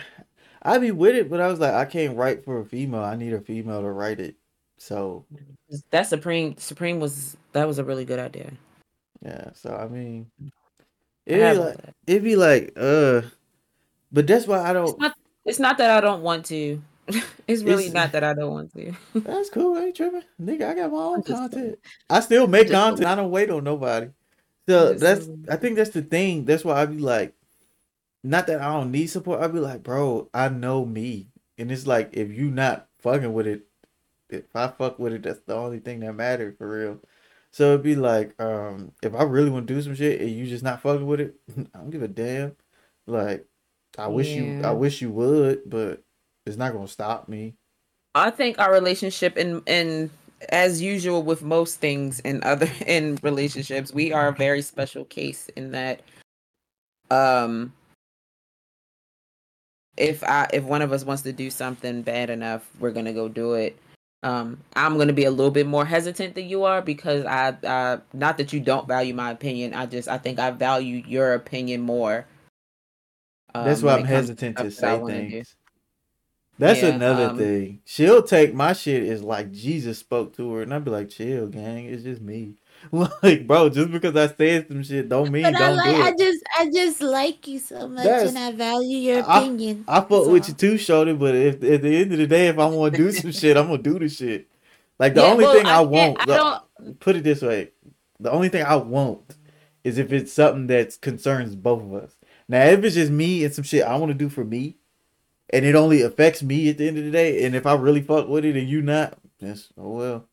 I'd 0.61 0.81
be 0.81 0.91
with 0.91 1.15
it, 1.15 1.29
but 1.29 1.41
I 1.41 1.47
was 1.47 1.59
like, 1.59 1.73
I 1.73 1.85
can't 1.85 2.15
write 2.17 2.43
for 2.43 2.59
a 2.59 2.65
female. 2.65 3.01
I 3.01 3.15
need 3.15 3.33
a 3.33 3.41
female 3.41 3.81
to 3.81 3.89
write 3.89 4.19
it. 4.19 4.35
So 4.77 5.25
That 5.91 6.07
Supreme 6.07 6.57
Supreme 6.57 6.99
was 6.99 7.37
that 7.53 7.67
was 7.67 7.79
a 7.79 7.83
really 7.83 8.05
good 8.05 8.19
idea. 8.19 8.51
yeah, 9.21 9.49
so 9.53 9.73
I 9.75 9.87
mean, 9.87 10.29
it'd 11.25 11.53
be 11.53 11.59
like, 11.59 11.77
it'd 12.07 12.23
be 12.23 12.35
like, 12.35 12.73
uh, 12.75 13.21
but 14.11 14.27
that's 14.27 14.47
why 14.47 14.59
I 14.59 14.73
don't. 14.73 14.99
not 14.99 15.15
it's 15.45 15.59
not 15.59 15.77
that 15.77 15.89
I 15.91 16.01
don't 16.01 16.21
want 16.21 16.45
to. 16.47 16.81
it's 17.47 17.63
really 17.63 17.85
It's- 17.87 17.93
not 17.93 18.11
that 18.11 18.23
I 18.23 18.33
don't 18.33 18.51
want 18.51 18.73
to. 18.73 18.93
That's 19.15 19.49
cool. 19.49 19.75
I 19.77 19.85
ain't 19.85 19.95
tripping, 19.95 20.21
nigga. 20.41 20.69
I 20.69 20.73
got 20.75 20.91
my 20.91 20.97
own 20.99 21.23
content. 21.23 21.79
I 22.09 22.19
still 22.19 22.47
make 22.47 22.67
just- 22.67 22.73
content. 22.73 23.07
I 23.07 23.15
don't 23.15 23.31
wait 23.31 23.49
on 23.49 23.63
nobody. 23.63 24.09
So 24.69 24.93
that's 24.93 25.27
I 25.49 25.55
think 25.57 25.75
that's 25.75 25.89
the 25.89 26.03
thing. 26.03 26.45
That's 26.45 26.63
why 26.63 26.79
I 26.81 26.85
be 26.85 26.99
like, 26.99 27.33
not 28.23 28.45
that 28.47 28.61
I 28.61 28.71
don't 28.73 28.91
need 28.91 29.07
support. 29.07 29.41
I 29.41 29.47
be 29.47 29.59
like, 29.59 29.81
bro, 29.83 30.29
I 30.33 30.47
know 30.49 30.85
me, 30.85 31.27
and 31.57 31.71
it's 31.71 31.87
like 31.87 32.11
if 32.13 32.31
you 32.31 32.51
not 32.51 32.87
fucking 32.99 33.33
with 33.33 33.47
it, 33.47 33.63
if 34.31 34.55
I 34.55 34.67
fuck 34.67 34.99
with 34.99 35.13
it, 35.13 35.23
that's 35.23 35.41
the 35.45 35.55
only 35.55 35.79
thing 35.79 35.99
that 36.01 36.13
matters 36.13 36.55
for 36.57 36.67
real. 36.67 36.99
So 37.51 37.69
it'd 37.69 37.83
be 37.83 37.95
like, 37.95 38.39
um, 38.41 38.93
if 39.03 39.13
I 39.13 39.23
really 39.23 39.49
want 39.49 39.67
to 39.67 39.73
do 39.73 39.81
some 39.81 39.95
shit 39.95 40.21
and 40.21 40.29
you 40.29 40.47
just 40.47 40.63
not 40.63 40.81
fucking 40.81 41.05
with 41.05 41.19
it, 41.19 41.35
I 41.75 41.79
don't 41.79 41.89
give 41.89 42.03
a 42.03 42.07
damn. 42.07 42.55
Like, 43.05 43.45
I 43.97 44.07
wish 44.07 44.29
you, 44.29 44.61
I 44.63 44.71
wish 44.71 45.01
you 45.01 45.11
would, 45.11 45.69
but 45.69 46.01
it's 46.45 46.57
not 46.57 46.73
gonna 46.73 46.87
stop 46.87 47.27
me. 47.27 47.55
I 48.15 48.29
think 48.29 48.59
our 48.59 48.71
relationship 48.71 49.37
and 49.37 49.61
in 49.67 50.09
as 50.49 50.81
usual 50.81 51.23
with 51.23 51.43
most 51.43 51.79
things 51.79 52.19
in 52.21 52.43
other 52.43 52.69
in 52.87 53.19
relationships, 53.21 53.93
we 53.93 54.13
are 54.13 54.29
a 54.29 54.33
very 54.33 54.61
special 54.61 55.05
case 55.05 55.49
in 55.55 55.71
that 55.71 56.01
um 57.09 57.73
if 59.97 60.23
I 60.23 60.47
if 60.53 60.63
one 60.63 60.81
of 60.81 60.91
us 60.91 61.03
wants 61.03 61.23
to 61.23 61.33
do 61.33 61.49
something 61.49 62.01
bad 62.01 62.29
enough, 62.29 62.69
we're 62.79 62.91
gonna 62.91 63.13
go 63.13 63.27
do 63.27 63.53
it. 63.53 63.77
Um, 64.23 64.59
I'm 64.75 64.97
gonna 64.97 65.13
be 65.13 65.25
a 65.25 65.31
little 65.31 65.51
bit 65.51 65.65
more 65.67 65.85
hesitant 65.85 66.35
than 66.35 66.47
you 66.47 66.63
are 66.63 66.81
because 66.81 67.25
I, 67.25 67.55
I 67.63 67.99
not 68.13 68.37
that 68.37 68.53
you 68.53 68.59
don't 68.59 68.87
value 68.87 69.13
my 69.13 69.31
opinion. 69.31 69.73
I 69.73 69.87
just 69.87 70.07
I 70.07 70.17
think 70.17 70.39
I 70.39 70.51
value 70.51 71.03
your 71.07 71.33
opinion 71.33 71.81
more. 71.81 72.27
Um, 73.55 73.65
That's 73.65 73.81
why 73.81 73.95
I'm 73.95 74.05
hesitant 74.05 74.57
to 74.59 74.71
say 74.71 74.99
things. 74.99 75.55
That's 76.59 76.83
yeah, 76.83 76.95
another 76.95 77.29
um, 77.29 77.37
thing. 77.37 77.81
She'll 77.85 78.23
take 78.23 78.53
my 78.53 78.73
shit 78.73 79.03
is 79.03 79.23
like 79.23 79.51
Jesus 79.51 79.97
spoke 79.97 80.35
to 80.37 80.53
her, 80.53 80.61
and 80.61 80.73
I'd 80.73 80.85
be 80.85 80.91
like, 80.91 81.09
"Chill, 81.09 81.47
gang. 81.47 81.85
It's 81.85 82.03
just 82.03 82.21
me." 82.21 82.57
like, 82.91 83.47
bro, 83.47 83.69
just 83.69 83.91
because 83.91 84.15
I 84.15 84.33
said 84.35 84.67
some 84.67 84.83
shit 84.83 85.07
don't 85.07 85.31
mean 85.31 85.43
but 85.43 85.53
don't 85.53 85.61
I 85.61 85.71
like, 85.71 85.95
do 85.95 86.01
it. 86.01 86.03
I 86.03 86.11
just, 86.17 86.43
I 86.59 86.69
just 86.71 87.01
like 87.01 87.47
you 87.47 87.59
so 87.59 87.87
much, 87.87 88.03
That's, 88.03 88.29
and 88.29 88.37
I 88.37 88.51
value 88.51 88.97
your 88.97 89.19
opinion. 89.19 89.85
I, 89.87 89.97
I 89.97 90.01
fuck 90.01 90.27
with 90.27 90.47
you 90.47 90.53
too, 90.53 90.77
Shorty. 90.77 91.13
But 91.13 91.35
if 91.35 91.63
at 91.63 91.81
the 91.81 91.95
end 91.95 92.11
of 92.11 92.17
the 92.17 92.27
day, 92.27 92.47
if 92.47 92.57
I 92.57 92.65
want 92.65 92.93
to 92.93 92.97
do 92.97 93.11
some 93.11 93.31
shit, 93.31 93.57
I'm 93.57 93.67
gonna 93.67 93.81
do 93.81 93.99
the 93.99 94.09
shit. 94.09 94.47
Like 94.99 95.13
the 95.13 95.21
yeah, 95.21 95.31
only 95.31 95.45
well, 95.45 95.53
thing 95.53 95.65
I, 95.65 95.77
I 95.77 95.81
want, 95.81 96.17
I 96.29 96.59
put 96.99 97.15
it 97.15 97.23
this 97.23 97.41
way, 97.41 97.71
the 98.19 98.31
only 98.31 98.49
thing 98.49 98.63
I 98.63 98.75
won't 98.75 99.35
is 99.83 99.97
if 99.97 100.11
it's 100.11 100.33
something 100.33 100.67
that 100.67 100.99
concerns 101.01 101.55
both 101.55 101.81
of 101.81 101.93
us. 101.93 102.15
Now, 102.47 102.65
if 102.65 102.83
it's 102.83 102.95
just 102.95 103.11
me 103.11 103.43
and 103.43 103.53
some 103.53 103.63
shit 103.63 103.83
I 103.83 103.95
want 103.95 104.11
to 104.11 104.17
do 104.17 104.29
for 104.29 104.43
me, 104.43 104.77
and 105.51 105.65
it 105.65 105.75
only 105.75 106.01
affects 106.01 106.43
me 106.43 106.69
at 106.69 106.77
the 106.77 106.87
end 106.87 106.97
of 106.97 107.05
the 107.05 107.11
day, 107.11 107.43
and 107.45 107.55
if 107.55 107.65
I 107.65 107.73
really 107.73 108.01
fuck 108.01 108.27
with 108.27 108.45
it 108.45 108.55
and 108.55 108.69
you 108.69 108.81
not, 108.81 109.17
yes, 109.39 109.69
oh 109.77 109.89
well. 109.89 110.27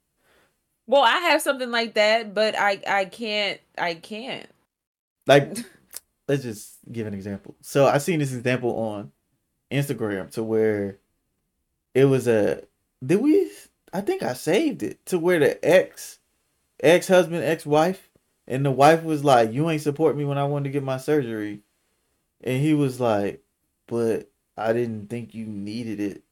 Well, 0.89 1.03
I 1.03 1.19
have 1.19 1.43
something 1.43 1.71
like 1.71 1.95
that, 1.95 2.35
but 2.35 2.59
I 2.59 2.83
I 2.89 3.05
can't 3.05 3.61
I 3.77 3.95
can't. 3.95 4.49
Like 5.27 5.59
let's 6.29 6.43
just 6.43 6.79
give 6.91 7.07
an 7.07 7.15
example. 7.15 7.55
So 7.61 7.87
I 7.87 7.99
seen 7.99 8.19
this 8.19 8.33
example 8.33 8.77
on 8.77 9.13
Instagram 9.71 10.31
to 10.33 10.43
where 10.43 10.99
it 11.95 12.07
was 12.07 12.27
a 12.27 12.63
did 13.05 13.21
we 13.21 13.51
I 13.93 14.01
think 14.01 14.23
I 14.23 14.33
saved 14.33 14.83
it 14.83 15.05
to 15.07 15.19
where 15.19 15.39
the 15.39 15.65
ex 15.65 16.19
ex 16.83 17.07
husband, 17.07 17.45
ex 17.45 17.67
wife, 17.67 18.09
and 18.47 18.65
the 18.65 18.71
wife 18.71 19.03
was 19.05 19.23
like, 19.23 19.53
You 19.53 19.69
ain't 19.69 19.83
support 19.83 20.17
me 20.17 20.25
when 20.25 20.39
I 20.39 20.45
wanted 20.45 20.65
to 20.65 20.71
get 20.71 20.83
my 20.83 20.97
surgery. 20.97 21.61
And 22.43 22.63
he 22.63 22.73
was 22.73 22.99
like, 22.99 23.43
But 23.87 24.31
I 24.57 24.73
didn't 24.73 25.11
think 25.11 25.35
you 25.35 25.45
needed 25.45 26.01
it. 26.01 26.23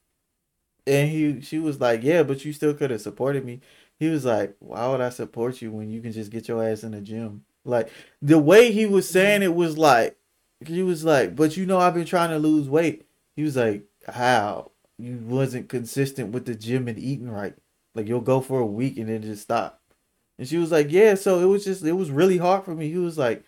And 0.87 1.11
he 1.11 1.43
she 1.43 1.59
was 1.59 1.79
like, 1.79 2.03
Yeah, 2.03 2.23
but 2.23 2.45
you 2.45 2.55
still 2.55 2.75
could 2.75 2.91
have 2.91 3.03
supported 3.03 3.45
me 3.45 3.61
he 3.99 4.09
was 4.09 4.25
like, 4.25 4.57
"Why 4.59 4.89
would 4.89 5.01
I 5.01 5.09
support 5.11 5.63
you 5.63 5.71
when 5.71 5.91
you 5.91 6.01
can 6.01 6.13
just 6.13 6.31
get 6.31 6.49
your 6.49 6.63
ass 6.63 6.83
in 6.83 6.93
the 6.93 7.01
gym?" 7.01 7.45
Like 7.65 7.91
the 8.23 8.39
way 8.39 8.73
he 8.73 8.87
was 8.87 9.09
saying 9.09 9.43
it 9.43 9.55
was 9.55 9.77
like, 9.79 10.17
he 10.65 10.83
was 10.83 11.05
like, 11.05 11.35
"But 11.37 11.57
you 11.57 11.67
know, 11.67 11.79
I've 11.79 11.95
been 11.95 12.05
trying 12.07 12.31
to 12.31 12.39
lose 12.39 12.69
weight." 12.69 13.07
He 13.35 13.43
was 13.43 13.57
like, 13.57 13.85
"How? 14.07 14.71
You 14.99 15.19
wasn't 15.27 15.69
consistent 15.69 16.33
with 16.33 16.47
the 16.47 16.55
gym 16.55 16.89
and 16.89 16.99
eating 16.99 17.31
right. 17.31 17.55
Like 17.95 18.07
you'll 18.09 18.21
go 18.21 18.41
for 18.41 18.61
a 18.61 18.67
week 18.67 18.99
and 18.99 19.09
then 19.09 19.23
just 19.23 19.43
stop." 19.43 19.81
And 20.39 20.47
she 20.47 20.59
was 20.59 20.71
like, 20.71 20.91
"Yeah." 20.91 21.15
So 21.15 21.41
it 21.41 21.47
was 21.47 21.65
just, 21.65 21.85
it 21.85 21.93
was 21.93 22.11
really 22.11 22.39
hard 22.39 22.65
for 22.65 22.75
me. 22.75 22.91
He 22.91 22.99
was 22.99 23.19
like, 23.19 23.45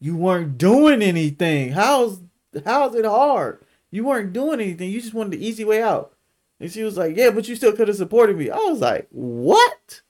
"You 0.00 0.16
weren't 0.16 0.58
doing 0.58 1.02
anything. 1.02 1.72
How's 1.72 2.20
how's 2.64 2.94
it 2.94 3.04
hard? 3.04 3.64
You 3.90 4.04
weren't 4.04 4.32
doing 4.32 4.60
anything. 4.60 4.90
You 4.90 5.00
just 5.00 5.14
wanted 5.14 5.32
the 5.32 5.46
easy 5.46 5.64
way 5.64 5.82
out." 5.82 6.14
And 6.62 6.70
she 6.70 6.84
was 6.84 6.96
like, 6.96 7.16
Yeah, 7.16 7.30
but 7.30 7.48
you 7.48 7.56
still 7.56 7.72
could 7.72 7.88
have 7.88 7.96
supported 7.96 8.38
me. 8.38 8.48
I 8.48 8.56
was 8.56 8.80
like, 8.80 9.08
What? 9.10 10.00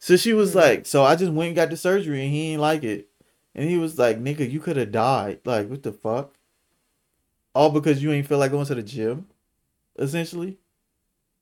So 0.00 0.16
she 0.16 0.32
was 0.32 0.50
mm-hmm. 0.50 0.58
like, 0.58 0.86
So 0.86 1.04
I 1.04 1.14
just 1.14 1.32
went 1.32 1.48
and 1.48 1.56
got 1.56 1.70
the 1.70 1.76
surgery 1.76 2.24
and 2.24 2.34
he 2.34 2.50
ain't 2.50 2.60
like 2.60 2.82
it. 2.82 3.08
And 3.54 3.70
he 3.70 3.78
was 3.78 3.96
like, 3.96 4.18
Nigga, 4.18 4.50
you 4.50 4.58
could 4.58 4.76
have 4.76 4.90
died. 4.90 5.38
Like, 5.44 5.68
what 5.68 5.84
the 5.84 5.92
fuck? 5.92 6.34
All 7.54 7.70
because 7.70 8.02
you 8.02 8.10
ain't 8.10 8.26
feel 8.26 8.38
like 8.38 8.50
going 8.50 8.66
to 8.66 8.74
the 8.74 8.82
gym, 8.82 9.28
essentially. 9.96 10.58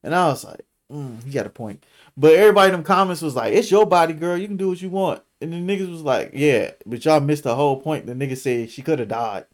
And 0.03 0.15
I 0.15 0.27
was 0.27 0.45
like, 0.45 0.67
mm, 0.93 1.25
he 1.25 1.31
got 1.31 1.47
a 1.47 1.51
point. 1.51 1.87
But 2.15 2.35
everybody 2.35 2.69
in 2.69 2.73
them 2.73 2.85
comments 2.85 3.23
was 3.23 3.37
like, 3.37 3.55
It's 3.55 3.71
your 3.71 3.87
body, 3.87 4.13
girl. 4.13 4.37
You 4.37 4.49
can 4.49 4.59
do 4.59 4.69
what 4.69 4.83
you 4.83 4.91
want. 4.91 5.23
And 5.41 5.51
the 5.51 5.57
niggas 5.57 5.91
was 5.91 6.03
like, 6.03 6.33
Yeah, 6.35 6.73
but 6.85 7.03
y'all 7.07 7.21
missed 7.21 7.45
the 7.45 7.55
whole 7.55 7.81
point. 7.81 8.05
The 8.05 8.13
nigga 8.13 8.37
said 8.37 8.71
she 8.71 8.83
could 8.83 8.99
have 8.99 9.09
died. 9.09 9.47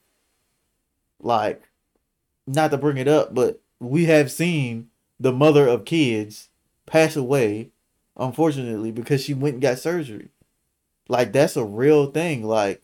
Like, 1.20 1.62
not 2.48 2.72
to 2.72 2.78
bring 2.78 2.96
it 2.96 3.06
up, 3.06 3.32
but 3.32 3.60
we 3.82 4.04
have 4.06 4.30
seen 4.30 4.88
the 5.18 5.32
mother 5.32 5.66
of 5.66 5.84
kids 5.84 6.48
pass 6.86 7.16
away, 7.16 7.70
unfortunately, 8.16 8.92
because 8.92 9.22
she 9.22 9.34
went 9.34 9.54
and 9.54 9.62
got 9.62 9.78
surgery. 9.78 10.28
Like 11.08 11.32
that's 11.32 11.56
a 11.56 11.64
real 11.64 12.06
thing. 12.06 12.44
Like 12.44 12.80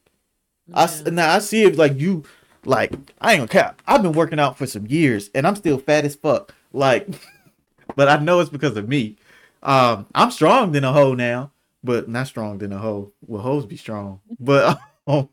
yeah. 0.66 0.88
I 1.06 1.10
now 1.10 1.34
I 1.34 1.38
see 1.38 1.62
it 1.62 1.76
like 1.76 1.98
you 1.98 2.24
like 2.64 2.92
I 3.20 3.32
ain't 3.32 3.40
gonna 3.40 3.48
cap. 3.48 3.80
I've 3.86 4.02
been 4.02 4.12
working 4.12 4.40
out 4.40 4.58
for 4.58 4.66
some 4.66 4.86
years 4.86 5.30
and 5.34 5.46
I'm 5.46 5.56
still 5.56 5.78
fat 5.78 6.04
as 6.04 6.16
fuck. 6.16 6.54
Like 6.72 7.08
but 7.96 8.08
I 8.08 8.18
know 8.18 8.40
it's 8.40 8.50
because 8.50 8.76
of 8.76 8.88
me. 8.88 9.16
Um 9.62 10.06
I'm 10.14 10.30
strong 10.32 10.72
than 10.72 10.84
a 10.84 10.92
hoe 10.92 11.14
now, 11.14 11.52
but 11.84 12.08
not 12.08 12.26
strong 12.26 12.58
than 12.58 12.72
a 12.72 12.78
hoe. 12.78 13.12
Well 13.24 13.42
hoes 13.42 13.66
be 13.66 13.76
strong. 13.76 14.20
But 14.38 14.80
um, 15.06 15.28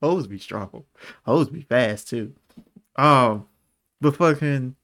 hoes 0.00 0.28
be 0.28 0.38
strong. 0.38 0.84
Hoes 1.26 1.50
be 1.50 1.62
fast 1.62 2.08
too. 2.08 2.32
Um 2.94 3.46
but 4.02 4.16
fucking, 4.16 4.74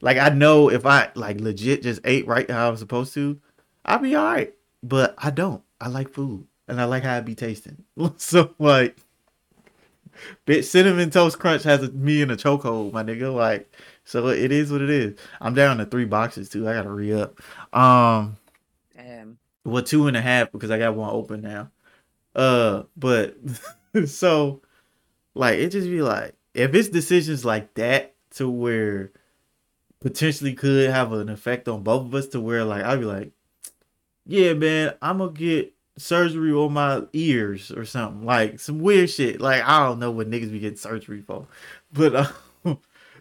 like 0.00 0.16
I 0.16 0.30
know 0.30 0.70
if 0.70 0.86
I 0.86 1.10
like 1.14 1.40
legit 1.40 1.82
just 1.82 2.00
ate 2.04 2.26
right 2.26 2.50
how 2.50 2.68
I 2.68 2.70
was 2.70 2.80
supposed 2.80 3.12
to, 3.14 3.38
I'd 3.84 4.02
be 4.02 4.14
all 4.14 4.24
right. 4.24 4.54
But 4.82 5.14
I 5.18 5.30
don't. 5.30 5.62
I 5.80 5.88
like 5.88 6.08
food 6.08 6.46
and 6.68 6.80
I 6.80 6.84
like 6.84 7.02
how 7.02 7.16
it 7.16 7.24
be 7.24 7.34
tasting. 7.34 7.84
so 8.16 8.54
like, 8.58 8.96
bitch, 10.46 10.64
cinnamon 10.64 11.10
toast 11.10 11.38
crunch 11.38 11.64
has 11.64 11.82
a, 11.82 11.90
me 11.90 12.22
in 12.22 12.30
a 12.30 12.36
chokehold, 12.36 12.92
my 12.92 13.02
nigga. 13.02 13.34
Like, 13.34 13.70
so 14.04 14.28
it 14.28 14.52
is 14.52 14.70
what 14.70 14.80
it 14.80 14.90
is. 14.90 15.18
I'm 15.40 15.54
down 15.54 15.78
to 15.78 15.84
three 15.84 16.04
boxes 16.04 16.48
too. 16.48 16.68
I 16.68 16.74
gotta 16.74 16.90
re 16.90 17.12
up. 17.12 17.40
Um, 17.76 18.36
Damn. 18.96 19.38
Well, 19.64 19.82
two 19.82 20.06
and 20.06 20.16
a 20.16 20.20
half 20.22 20.52
because 20.52 20.70
I 20.70 20.78
got 20.78 20.94
one 20.94 21.10
open 21.10 21.42
now. 21.42 21.70
Uh, 22.36 22.84
but 22.96 23.36
so 24.06 24.62
like 25.34 25.58
it 25.58 25.70
just 25.70 25.88
be 25.88 26.02
like 26.02 26.34
if 26.54 26.74
it's 26.74 26.88
decisions 26.88 27.44
like 27.44 27.74
that 27.74 28.14
to 28.38 28.48
where 28.48 29.10
potentially 30.00 30.54
could 30.54 30.90
have 30.90 31.12
an 31.12 31.28
effect 31.28 31.68
on 31.68 31.82
both 31.82 32.06
of 32.06 32.14
us 32.14 32.28
to 32.28 32.40
where 32.40 32.64
like 32.64 32.84
I'd 32.84 33.00
be 33.00 33.04
like, 33.04 33.32
yeah, 34.24 34.54
man, 34.54 34.94
I'm 35.02 35.18
gonna 35.18 35.32
get 35.32 35.74
surgery 35.96 36.52
on 36.52 36.72
my 36.72 37.02
ears 37.12 37.72
or 37.72 37.84
something 37.84 38.24
like 38.24 38.60
some 38.60 38.78
weird 38.78 39.10
shit. 39.10 39.40
Like 39.40 39.62
I 39.62 39.84
don't 39.84 39.98
know 39.98 40.12
what 40.12 40.30
niggas 40.30 40.52
be 40.52 40.60
getting 40.60 40.76
surgery 40.76 41.20
for, 41.20 41.46
but 41.92 42.14
uh, 42.14 42.26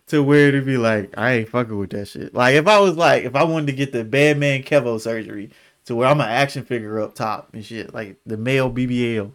to 0.08 0.22
where 0.22 0.52
to 0.52 0.62
be 0.62 0.78
like, 0.78 1.18
I 1.18 1.34
ain't 1.34 1.50
fucking 1.50 1.78
with 1.78 1.90
that 1.92 2.08
shit. 2.08 2.36
Like 2.36 2.56
if 2.56 2.68
I 2.68 2.80
was 2.80 2.96
like, 2.96 3.24
if 3.24 3.36
I 3.36 3.44
wanted 3.44 3.68
to 3.68 3.74
get 3.74 3.92
the 3.92 4.04
Batman 4.04 4.62
Kevo 4.62 5.02
surgery 5.02 5.50
to 5.86 5.96
where 5.96 6.08
I'm 6.08 6.22
an 6.22 6.30
action 6.30 6.64
figure 6.64 7.00
up 7.00 7.16
top 7.16 7.50
and 7.54 7.66
shit, 7.66 7.92
like 7.92 8.18
the 8.26 8.38
male 8.38 8.72
BBL, 8.72 9.32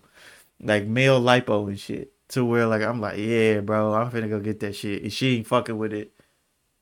like 0.61 0.87
male 0.87 1.21
lipo 1.21 1.67
and 1.67 1.81
shit 1.81 2.13
to 2.33 2.45
where 2.45 2.67
like 2.67 2.83
I'm 2.83 3.01
like, 3.01 3.19
yeah, 3.19 3.61
bro, 3.61 3.95
I'm 3.95 4.11
finna 4.11 4.29
go 4.29 4.41
get 4.41 4.61
that 4.61 4.75
shit. 4.75 5.05
If 5.05 5.13
she 5.13 5.37
ain't 5.37 5.47
fucking 5.47 5.77
with 5.77 5.93
it, 5.93 6.13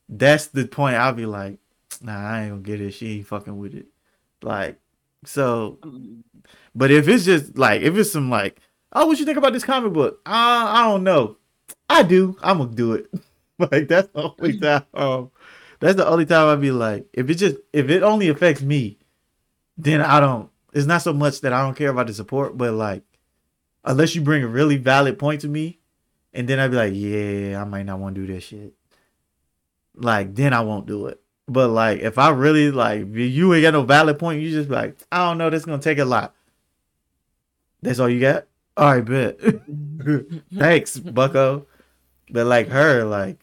that's 0.09 0.47
the 0.49 0.67
point. 0.67 0.97
I'll 0.97 1.13
be 1.13 1.27
like, 1.27 1.59
nah, 2.01 2.13
I 2.17 2.43
ain't 2.43 2.51
gonna 2.51 2.63
get 2.63 2.81
it. 2.81 2.93
She 2.93 3.19
ain't 3.19 3.27
fucking 3.27 3.59
with 3.59 3.75
it. 3.75 3.87
Like, 4.43 4.79
so, 5.25 5.79
but 6.75 6.91
if 6.91 7.09
it's 7.09 7.25
just 7.25 7.59
like, 7.59 7.83
if 7.83 7.97
it's 7.97 8.13
some 8.13 8.31
like, 8.31 8.61
oh, 8.93 9.07
what 9.07 9.19
you 9.19 9.25
think 9.25 9.39
about 9.39 9.53
this 9.53 9.65
comic 9.65 9.93
book? 9.93 10.21
Uh, 10.25 10.31
I 10.69 10.85
don't 10.85 11.05
know. 11.05 11.37
I 11.89 12.05
do. 12.05 12.37
I'm 12.43 12.59
gonna 12.59 12.71
do 12.71 12.93
it. 12.95 13.13
like 13.59 13.89
that's 13.89 14.09
the 14.09 14.33
only 14.39 14.59
time. 14.61 14.85
Um, 14.95 15.31
that's 15.81 15.97
the 15.97 16.07
only 16.07 16.27
time 16.27 16.47
I'd 16.47 16.61
be 16.61 16.71
like, 16.71 17.07
if 17.13 17.29
it 17.29 17.35
just 17.35 17.57
if 17.73 17.91
it 17.91 18.05
only 18.05 18.29
affects 18.29 18.63
me, 18.63 18.99
then 19.77 20.01
I 20.01 20.21
don't. 20.21 20.49
It's 20.73 20.87
not 20.87 21.03
so 21.03 21.13
much 21.13 21.41
that 21.41 21.53
I 21.53 21.63
don't 21.63 21.77
care 21.77 21.91
about 21.91 22.07
the 22.07 22.15
support, 22.15 22.57
but 22.57 22.73
like 22.73 23.03
unless 23.85 24.15
you 24.15 24.21
bring 24.21 24.43
a 24.43 24.49
really 24.49 24.77
valid 24.77 25.19
point 25.19 25.41
to 25.43 25.49
me, 25.49 25.79
and 26.33 26.49
then 26.49 26.59
I'd 26.59 26.71
be 26.71 26.77
like, 26.77 26.93
yeah, 26.95 27.61
I 27.61 27.65
might 27.65 27.85
not 27.85 27.99
want 27.99 28.15
to 28.15 28.27
do 28.27 28.33
that 28.33 28.41
shit. 28.41 28.75
Like 29.95 30.35
then 30.35 30.53
I 30.53 30.61
won't 30.61 30.87
do 30.87 31.07
it. 31.07 31.21
But 31.49 31.69
like 31.69 32.01
if 32.01 32.17
I 32.19 32.31
really 32.31 32.71
like 32.71 33.07
you 33.13 33.53
ain't 33.55 33.63
got 33.63 33.73
no 33.73 33.83
valid 33.83 34.19
point, 34.19 34.41
you 34.41 34.51
just 34.51 34.71
like 34.71 34.97
I 35.11 35.29
don't 35.29 35.39
know, 35.39 35.51
this 35.51 35.65
gonna 35.65 35.83
take 35.83 35.99
a 35.99 36.05
lot. 36.05 36.35
That's 37.83 37.99
all 37.99 38.09
you 38.09 38.21
got? 38.21 38.47
All 38.77 38.95
right, 38.95 39.05
bet. 39.05 39.41
Thanks, 40.55 40.99
Bucko. 40.99 41.67
But 42.31 42.47
like 42.47 42.69
her, 42.69 43.05
like 43.05 43.39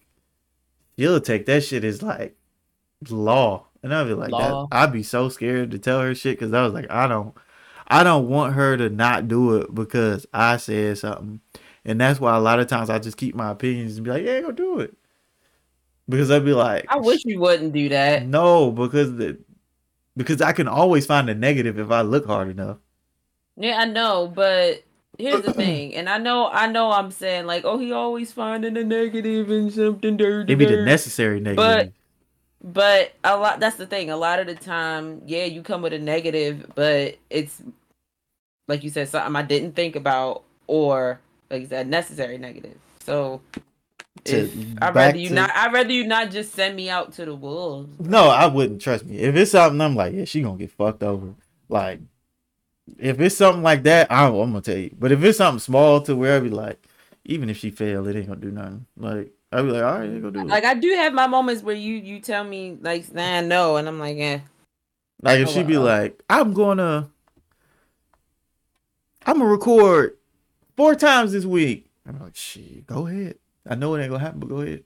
you'll 0.95 1.19
take 1.19 1.45
that 1.47 1.63
shit 1.63 1.83
as 1.83 2.01
like 2.01 2.35
law, 3.09 3.67
and 3.83 3.93
I'd 3.93 4.07
be 4.07 4.13
like, 4.13 4.31
that, 4.31 4.67
I'd 4.71 4.93
be 4.93 5.03
so 5.03 5.29
scared 5.29 5.71
to 5.71 5.79
tell 5.79 6.01
her 6.01 6.15
shit 6.15 6.39
because 6.39 6.53
I 6.53 6.63
was 6.63 6.73
like, 6.73 6.89
I 6.89 7.07
don't, 7.07 7.35
I 7.87 8.03
don't 8.03 8.27
want 8.27 8.53
her 8.53 8.75
to 8.75 8.89
not 8.89 9.27
do 9.27 9.55
it 9.55 9.73
because 9.73 10.25
I 10.33 10.57
said 10.57 10.97
something, 10.97 11.39
and 11.85 12.01
that's 12.01 12.19
why 12.19 12.35
a 12.35 12.39
lot 12.39 12.59
of 12.59 12.67
times 12.67 12.89
I 12.89 12.99
just 12.99 13.15
keep 13.15 13.33
my 13.33 13.51
opinions 13.51 13.95
and 13.95 14.03
be 14.03 14.11
like, 14.11 14.25
yeah, 14.25 14.41
go 14.41 14.51
do 14.51 14.79
it, 14.79 14.93
because 16.09 16.29
I'd 16.29 16.43
be 16.43 16.53
like, 16.53 16.85
I 16.89 16.97
wish 16.97 17.23
you 17.23 17.39
wouldn't 17.39 17.71
do 17.71 17.87
that. 17.89 18.25
No, 18.25 18.71
because 18.71 19.15
the, 19.15 19.37
because 20.17 20.41
I 20.41 20.51
can 20.51 20.67
always 20.67 21.05
find 21.05 21.29
a 21.29 21.35
negative 21.35 21.79
if 21.79 21.89
I 21.89 22.01
look 22.01 22.25
hard 22.25 22.49
enough. 22.49 22.77
Yeah, 23.55 23.77
I 23.77 23.85
know, 23.85 24.31
but 24.35 24.83
here's 25.17 25.43
the 25.43 25.53
thing, 25.53 25.95
and 25.95 26.09
I 26.09 26.17
know, 26.17 26.47
I 26.47 26.67
know, 26.67 26.91
I'm 26.91 27.09
saying 27.09 27.45
like, 27.45 27.63
oh, 27.65 27.79
he 27.79 27.91
always 27.93 28.31
finding 28.31 28.75
a 28.77 28.83
negative 28.83 29.49
and 29.49 29.71
something 29.73 30.17
dirty. 30.17 30.53
It'd 30.53 30.59
be 30.59 30.65
the 30.65 30.83
necessary 30.83 31.39
negative, 31.39 31.55
but 31.55 31.91
but 32.73 33.13
a 33.23 33.37
lot. 33.37 33.59
That's 33.59 33.77
the 33.77 33.87
thing. 33.87 34.09
A 34.09 34.17
lot 34.17 34.39
of 34.39 34.47
the 34.47 34.55
time, 34.55 35.21
yeah, 35.25 35.45
you 35.45 35.61
come 35.61 35.81
with 35.81 35.93
a 35.93 35.99
negative, 35.99 36.71
but 36.75 37.17
it's 37.29 37.61
like 38.67 38.83
you 38.83 38.89
said, 38.89 39.07
something 39.09 39.35
I 39.35 39.41
didn't 39.41 39.75
think 39.75 39.95
about, 39.95 40.43
or 40.67 41.19
like 41.49 41.61
you 41.61 41.67
said, 41.67 41.87
necessary 41.87 42.37
negative. 42.37 42.77
So 42.99 43.41
I'd 44.25 44.93
rather 44.93 45.17
you 45.17 45.29
to... 45.29 45.35
not. 45.35 45.51
I'd 45.55 45.73
rather 45.73 45.91
you 45.91 46.05
not 46.05 46.31
just 46.31 46.53
send 46.53 46.75
me 46.75 46.89
out 46.89 47.13
to 47.13 47.25
the 47.25 47.35
wolves. 47.35 47.99
No, 47.99 48.27
I 48.27 48.47
wouldn't. 48.47 48.81
Trust 48.81 49.05
me. 49.05 49.17
If 49.17 49.35
it's 49.35 49.51
something, 49.51 49.79
I'm 49.79 49.95
like, 49.95 50.13
yeah, 50.13 50.25
she 50.25 50.41
gonna 50.41 50.57
get 50.57 50.71
fucked 50.71 51.03
over. 51.03 51.33
Like 51.69 52.01
if 52.97 53.19
it's 53.19 53.37
something 53.37 53.63
like 53.63 53.83
that, 53.83 54.11
I'm, 54.11 54.33
I'm, 54.33 54.51
gonna 54.51 54.61
tell 54.61 54.77
you. 54.77 54.95
But 54.97 55.11
if 55.11 55.23
it's 55.23 55.37
something 55.37 55.59
small 55.59 56.01
to 56.01 56.15
where 56.15 56.37
I 56.37 56.39
be 56.39 56.49
like, 56.49 56.81
even 57.25 57.49
if 57.49 57.57
she 57.57 57.69
fail, 57.69 58.07
it 58.07 58.15
ain't 58.15 58.27
gonna 58.27 58.39
do 58.39 58.51
nothing. 58.51 58.85
Like 58.97 59.31
I'd 59.51 59.61
be 59.61 59.71
like, 59.71 59.83
all 59.83 59.99
right, 59.99 60.21
go 60.21 60.29
do 60.29 60.41
it. 60.41 60.47
Like 60.47 60.65
I 60.65 60.73
do 60.73 60.89
have 60.89 61.13
my 61.13 61.27
moments 61.27 61.63
where 61.63 61.75
you 61.75 61.95
you 61.95 62.19
tell 62.19 62.43
me 62.43 62.77
like, 62.81 63.13
nah, 63.13 63.41
no, 63.41 63.77
and 63.77 63.87
I'm 63.87 63.99
like, 63.99 64.17
yeah. 64.17 64.41
Like 65.21 65.39
if 65.39 65.49
oh, 65.49 65.51
she 65.51 65.63
be 65.63 65.77
like, 65.77 66.21
I'm 66.29 66.53
gonna, 66.53 67.09
I'm 69.25 69.39
gonna 69.39 69.49
record 69.49 70.17
four 70.75 70.95
times 70.95 71.31
this 71.31 71.45
week. 71.45 71.89
I'm 72.05 72.19
like, 72.19 72.35
shit, 72.35 72.85
go 72.85 73.07
ahead. 73.07 73.35
I 73.67 73.75
know 73.75 73.95
it 73.95 74.01
ain't 74.01 74.11
gonna 74.11 74.23
happen, 74.23 74.39
but 74.39 74.49
go 74.49 74.61
ahead. 74.61 74.83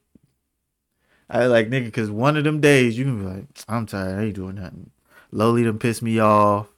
I 1.30 1.48
like 1.48 1.70
nigga, 1.70 1.92
cause 1.92 2.12
one 2.12 2.38
of 2.38 2.44
them 2.44 2.62
days 2.62 2.98
you 2.98 3.06
can 3.06 3.20
be 3.20 3.26
like, 3.26 3.46
I'm 3.68 3.86
tired, 3.86 4.20
I 4.20 4.24
ain't 4.26 4.36
doing 4.36 4.56
nothing. 4.56 4.92
Lowly 5.32 5.64
done 5.64 5.80
piss 5.80 6.02
me 6.02 6.20
off. 6.20 6.71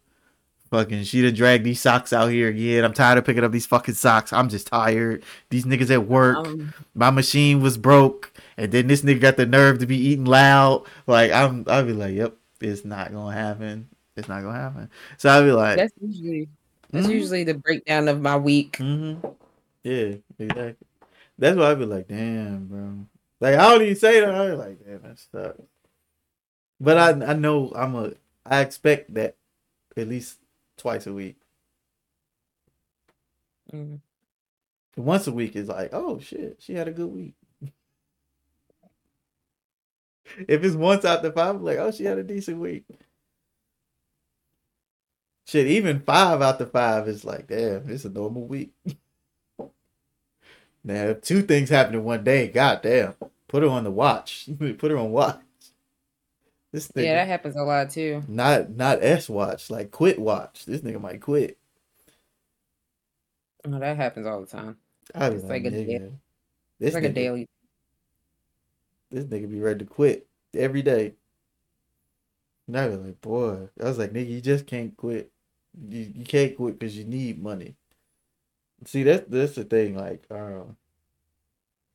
Fucking, 0.74 1.04
she 1.04 1.22
done 1.22 1.36
dragged 1.36 1.66
these 1.66 1.80
socks 1.80 2.12
out 2.12 2.32
here 2.32 2.48
again. 2.48 2.84
I'm 2.84 2.94
tired 2.94 3.20
of 3.20 3.26
picking 3.26 3.44
up 3.44 3.52
these 3.52 3.68
fucking 3.68 3.94
socks. 3.94 4.34
I'm 4.34 4.50
just 4.50 4.66
tired. 4.66 5.24
These 5.52 5.66
niggas 5.66 5.92
at 5.92 6.08
work. 6.08 6.48
Um, 6.48 6.74
my 6.96 7.12
machine 7.12 7.62
was 7.62 7.78
broke, 7.78 8.34
and 8.58 8.72
then 8.72 8.88
this 8.88 9.04
nigga 9.04 9.22
got 9.22 9.38
the 9.38 9.46
nerve 9.46 9.78
to 9.82 9.86
be 9.86 9.98
eating 9.98 10.26
loud. 10.26 10.88
Like 11.06 11.32
I'm, 11.32 11.64
I'll 11.68 11.86
be 11.86 11.94
like, 11.94 12.16
yep, 12.16 12.34
it's 12.60 12.84
not 12.84 13.14
gonna 13.14 13.36
happen. 13.36 13.88
It's 14.18 14.28
not 14.28 14.42
gonna 14.42 14.58
happen. 14.58 14.90
So 15.18 15.30
I'll 15.30 15.44
be 15.44 15.52
like, 15.52 15.78
that's 15.78 15.94
usually 16.02 16.50
that's 16.90 17.06
mm-hmm. 17.06 17.18
usually 17.18 17.44
the 17.44 17.54
breakdown 17.54 18.08
of 18.08 18.20
my 18.20 18.38
week. 18.38 18.78
Mm-hmm. 18.78 19.28
Yeah, 19.84 20.16
exactly. 20.40 20.88
That's 21.38 21.56
why 21.56 21.70
I'd 21.70 21.78
be 21.78 21.86
like, 21.86 22.08
damn, 22.08 22.66
bro. 22.66 23.06
Like 23.40 23.60
I 23.60 23.70
don't 23.70 23.84
even 23.84 23.96
say 23.96 24.22
that. 24.22 24.34
I'm 24.34 24.58
like, 24.58 24.84
damn, 24.84 25.04
that 25.04 25.20
sucks. 25.20 25.62
But 26.82 26.98
I 26.98 27.10
I 27.30 27.34
know 27.34 27.72
I'm 27.76 27.94
a 27.94 28.14
I 28.44 28.62
expect 28.62 29.14
that 29.14 29.36
at 29.96 30.08
least 30.08 30.40
twice 30.78 31.08
a 31.08 31.14
week. 31.14 31.38
Mm-hmm. 33.72 33.96
Once 35.02 35.28
a 35.28 35.32
week 35.32 35.56
is 35.56 35.68
like, 35.68 35.90
oh 35.94 36.20
shit, 36.20 36.58
she 36.60 36.74
had 36.76 36.88
a 36.88 36.92
good 36.92 37.08
week. 37.08 37.34
if 40.48 40.64
it's 40.64 40.76
once 40.76 41.06
out 41.06 41.24
the 41.24 41.32
five, 41.32 41.62
like, 41.62 41.78
oh, 41.78 41.92
she 41.92 42.06
had 42.06 42.18
a 42.18 42.24
decent 42.24 42.60
week. 42.60 42.86
Shit, 45.46 45.68
even 45.68 46.00
five 46.00 46.42
out 46.42 46.60
the 46.60 46.66
five 46.66 47.08
is 47.08 47.26
like, 47.26 47.48
damn, 47.48 47.90
it's 47.90 48.06
a 48.06 48.10
normal 48.10 48.48
week. 48.48 48.72
now, 50.84 51.04
if 51.06 51.22
two 51.22 51.42
things 51.42 51.70
happen 51.70 51.96
in 51.96 52.04
one 52.04 52.24
day, 52.24 52.48
goddamn, 52.48 53.16
put 53.48 53.64
her 53.64 53.70
on 53.70 53.84
the 53.84 53.92
watch. 53.92 54.48
put 54.78 54.92
her 54.92 54.98
on 54.98 55.12
watch. 55.12 55.40
This 56.74 56.88
nigga, 56.88 57.04
yeah, 57.04 57.14
that 57.14 57.28
happens 57.28 57.56
a 57.56 57.62
lot 57.62 57.92
too. 57.92 58.24
Not 58.28 58.72
not 58.72 59.04
S 59.04 59.30
watch, 59.30 59.70
like 59.70 59.92
quit 59.92 60.18
watch. 60.18 60.66
This 60.66 60.82
nigga 60.82 61.00
might 61.00 61.22
quit. 61.22 61.60
Oh, 63.64 63.78
that 63.78 63.96
happens 63.96 64.26
all 64.26 64.42
the 64.42 64.48
time. 64.48 64.78
I 65.14 65.28
it's 65.28 65.44
like, 65.44 65.64
like 65.64 65.66
a 65.66 65.70
day, 65.70 66.12
this 66.80 66.96
like 66.96 67.04
nigga, 67.04 67.10
a 67.10 67.14
daily. 67.14 67.50
This 69.12 69.26
nigga 69.26 69.52
be 69.52 69.62
ready 69.62 69.80
to 69.80 69.86
quit 69.86 70.28
every 70.56 70.82
day. 70.82 71.14
And 72.68 72.76
I 72.76 72.88
was 72.88 72.98
like, 72.98 73.22
boy, 73.22 73.70
I 73.80 73.84
was 73.84 74.00
like, 74.00 74.12
nigga, 74.12 74.30
you 74.30 74.42
just 74.42 74.66
can't 74.66 74.98
quit. 74.98 75.32
You, 75.88 76.12
you 76.16 76.26
can't 76.26 76.58
quit 76.58 76.80
because 76.80 76.98
you 76.98 77.04
need 77.06 77.42
money. 77.42 77.76
See, 78.86 79.04
that's 79.04 79.26
that's 79.30 79.54
the 79.54 79.64
thing. 79.64 79.96
Like, 79.96 80.24
um, 80.32 80.76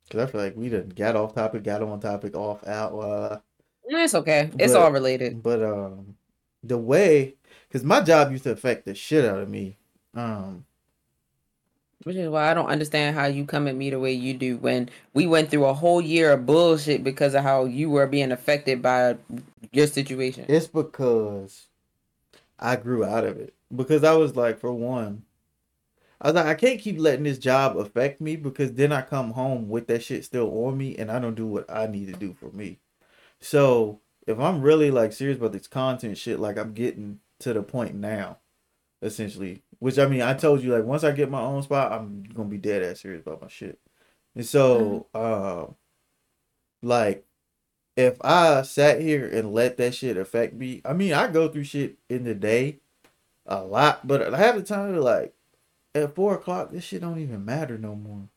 because 0.04 0.28
I 0.28 0.30
feel 0.30 0.40
like 0.40 0.56
we 0.56 0.68
done 0.68 0.90
got 0.90 1.16
off 1.16 1.34
topic, 1.34 1.64
got 1.64 1.82
on 1.82 1.98
topic, 1.98 2.36
off 2.36 2.64
out. 2.64 2.92
Uh, 2.92 3.38
it's 3.96 4.14
okay. 4.14 4.50
It's 4.58 4.72
but, 4.72 4.82
all 4.82 4.92
related. 4.92 5.42
But 5.42 5.62
um, 5.62 6.16
the 6.62 6.78
way, 6.78 7.34
because 7.68 7.84
my 7.84 8.00
job 8.00 8.30
used 8.30 8.44
to 8.44 8.52
affect 8.52 8.84
the 8.84 8.94
shit 8.94 9.24
out 9.24 9.40
of 9.40 9.48
me. 9.48 9.76
Um, 10.14 10.64
which 12.04 12.16
is 12.16 12.28
why 12.28 12.50
I 12.50 12.54
don't 12.54 12.68
understand 12.68 13.16
how 13.16 13.26
you 13.26 13.44
come 13.44 13.66
at 13.66 13.74
me 13.74 13.90
the 13.90 13.98
way 13.98 14.12
you 14.12 14.32
do 14.32 14.56
when 14.56 14.88
we 15.14 15.26
went 15.26 15.50
through 15.50 15.66
a 15.66 15.74
whole 15.74 16.00
year 16.00 16.32
of 16.32 16.46
bullshit 16.46 17.02
because 17.02 17.34
of 17.34 17.42
how 17.42 17.64
you 17.64 17.90
were 17.90 18.06
being 18.06 18.30
affected 18.32 18.80
by 18.80 19.16
your 19.72 19.86
situation. 19.86 20.46
It's 20.48 20.66
because 20.66 21.66
I 22.58 22.76
grew 22.76 23.04
out 23.04 23.24
of 23.24 23.38
it. 23.38 23.54
Because 23.74 24.04
I 24.04 24.14
was 24.14 24.36
like, 24.36 24.58
for 24.58 24.72
one, 24.72 25.24
I 26.20 26.28
was 26.28 26.34
like, 26.34 26.46
I 26.46 26.54
can't 26.54 26.80
keep 26.80 26.98
letting 26.98 27.24
this 27.24 27.38
job 27.38 27.76
affect 27.76 28.20
me 28.20 28.36
because 28.36 28.72
then 28.72 28.92
I 28.92 29.02
come 29.02 29.32
home 29.32 29.68
with 29.68 29.86
that 29.88 30.02
shit 30.02 30.24
still 30.24 30.50
on 30.66 30.78
me 30.78 30.96
and 30.96 31.10
I 31.10 31.18
don't 31.18 31.34
do 31.34 31.46
what 31.46 31.70
I 31.70 31.86
need 31.86 32.06
to 32.06 32.18
do 32.18 32.32
for 32.32 32.50
me. 32.50 32.78
So 33.40 34.00
if 34.26 34.38
I'm 34.38 34.60
really 34.60 34.90
like 34.90 35.12
serious 35.12 35.38
about 35.38 35.52
this 35.52 35.66
content 35.66 36.18
shit, 36.18 36.40
like 36.40 36.58
I'm 36.58 36.74
getting 36.74 37.20
to 37.40 37.52
the 37.52 37.62
point 37.62 37.94
now, 37.94 38.38
essentially. 39.02 39.62
Which 39.78 39.98
I 39.98 40.06
mean, 40.06 40.22
I 40.22 40.34
told 40.34 40.62
you 40.62 40.74
like 40.74 40.84
once 40.84 41.04
I 41.04 41.12
get 41.12 41.30
my 41.30 41.40
own 41.40 41.62
spot, 41.62 41.92
I'm 41.92 42.22
gonna 42.34 42.48
be 42.48 42.58
dead 42.58 42.82
ass 42.82 43.00
serious 43.00 43.22
about 43.22 43.42
my 43.42 43.48
shit. 43.48 43.78
And 44.34 44.46
so, 44.46 45.08
mm-hmm. 45.14 45.70
uh, 45.70 45.72
like, 46.82 47.24
if 47.96 48.16
I 48.20 48.62
sat 48.62 49.00
here 49.00 49.26
and 49.26 49.52
let 49.52 49.76
that 49.78 49.94
shit 49.94 50.16
affect 50.16 50.54
me, 50.54 50.80
I 50.84 50.92
mean, 50.92 51.12
I 51.12 51.26
go 51.26 51.48
through 51.48 51.64
shit 51.64 51.98
in 52.08 52.24
the 52.24 52.34
day 52.34 52.78
a 53.46 53.62
lot, 53.62 54.06
but 54.06 54.32
half 54.32 54.54
the 54.54 54.62
time, 54.62 54.96
like, 54.96 55.34
at 55.94 56.14
four 56.14 56.34
o'clock, 56.34 56.70
this 56.70 56.84
shit 56.84 57.00
don't 57.00 57.18
even 57.18 57.44
matter 57.44 57.78
no 57.78 57.96
more. 57.96 58.28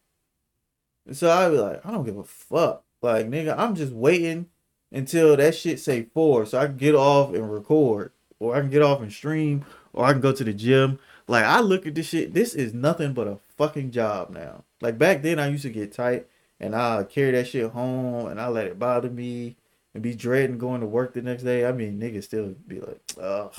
And 1.06 1.16
so 1.16 1.30
I'd 1.30 1.50
be 1.50 1.58
like, 1.58 1.86
I 1.86 1.92
don't 1.92 2.06
give 2.06 2.18
a 2.18 2.24
fuck. 2.24 2.84
Like, 3.02 3.28
nigga, 3.28 3.56
I'm 3.58 3.76
just 3.76 3.94
waiting 3.94 4.48
until 4.92 5.38
that 5.38 5.56
shit 5.56 5.80
say 5.80 6.04
four, 6.14 6.46
so 6.46 6.60
I 6.60 6.68
can 6.68 6.78
get 6.78 6.96
off 6.96 7.34
and 7.34 7.52
record, 7.52 8.12
or 8.40 8.56
I 8.56 8.60
can 8.60 8.70
get 8.70 8.82
off 8.82 9.02
and 9.02 9.12
stream, 9.12 9.66
or 9.94 10.06
I 10.06 10.12
can 10.12 10.22
go 10.22 10.32
to 10.32 10.44
the 10.44 10.54
gym. 10.54 11.00
Like 11.28 11.46
I 11.46 11.60
look 11.62 11.86
at 11.86 11.96
this 11.96 12.08
shit, 12.08 12.34
this 12.34 12.54
is 12.54 12.74
nothing 12.74 13.14
but 13.14 13.28
a 13.28 13.38
fucking 13.58 13.92
job 13.92 14.32
now. 14.32 14.64
Like 14.82 14.98
back 14.98 15.22
then, 15.22 15.40
I 15.40 15.48
used 15.48 15.64
to 15.64 15.70
get 15.70 15.94
tight 15.94 16.28
and 16.60 16.76
I 16.76 17.04
carry 17.04 17.32
that 17.32 17.48
shit 17.48 17.72
home 17.72 18.28
and 18.28 18.40
I 18.40 18.48
let 18.48 18.68
it 18.68 18.80
bother 18.80 19.10
me 19.10 19.56
and 19.94 20.04
be 20.04 20.14
dreading 20.14 20.58
going 20.58 20.82
to 20.82 20.88
work 20.88 21.14
the 21.14 21.22
next 21.22 21.44
day. 21.44 21.66
I 21.66 21.72
mean, 21.72 22.00
niggas 22.00 22.26
still 22.26 22.56
be 22.68 22.80
like, 22.80 23.02
ugh, 23.20 23.54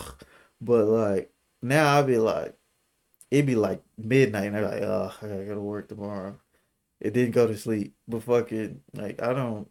but 0.60 0.84
like 0.86 1.30
now 1.62 1.98
I 1.98 2.02
be 2.02 2.18
like, 2.18 2.54
it'd 3.30 3.46
be 3.46 3.54
like 3.54 3.82
midnight 3.96 4.48
and 4.48 4.56
I'm 4.56 4.64
like, 4.64 4.82
ugh, 4.82 5.14
I 5.22 5.44
gotta 5.44 5.60
work 5.60 5.88
tomorrow. 5.88 6.36
It 7.00 7.14
didn't 7.14 7.32
go 7.32 7.46
to 7.46 7.56
sleep, 7.56 7.94
but 8.06 8.22
fucking 8.22 8.80
like 8.94 9.22
I 9.22 9.32
don't 9.32 9.68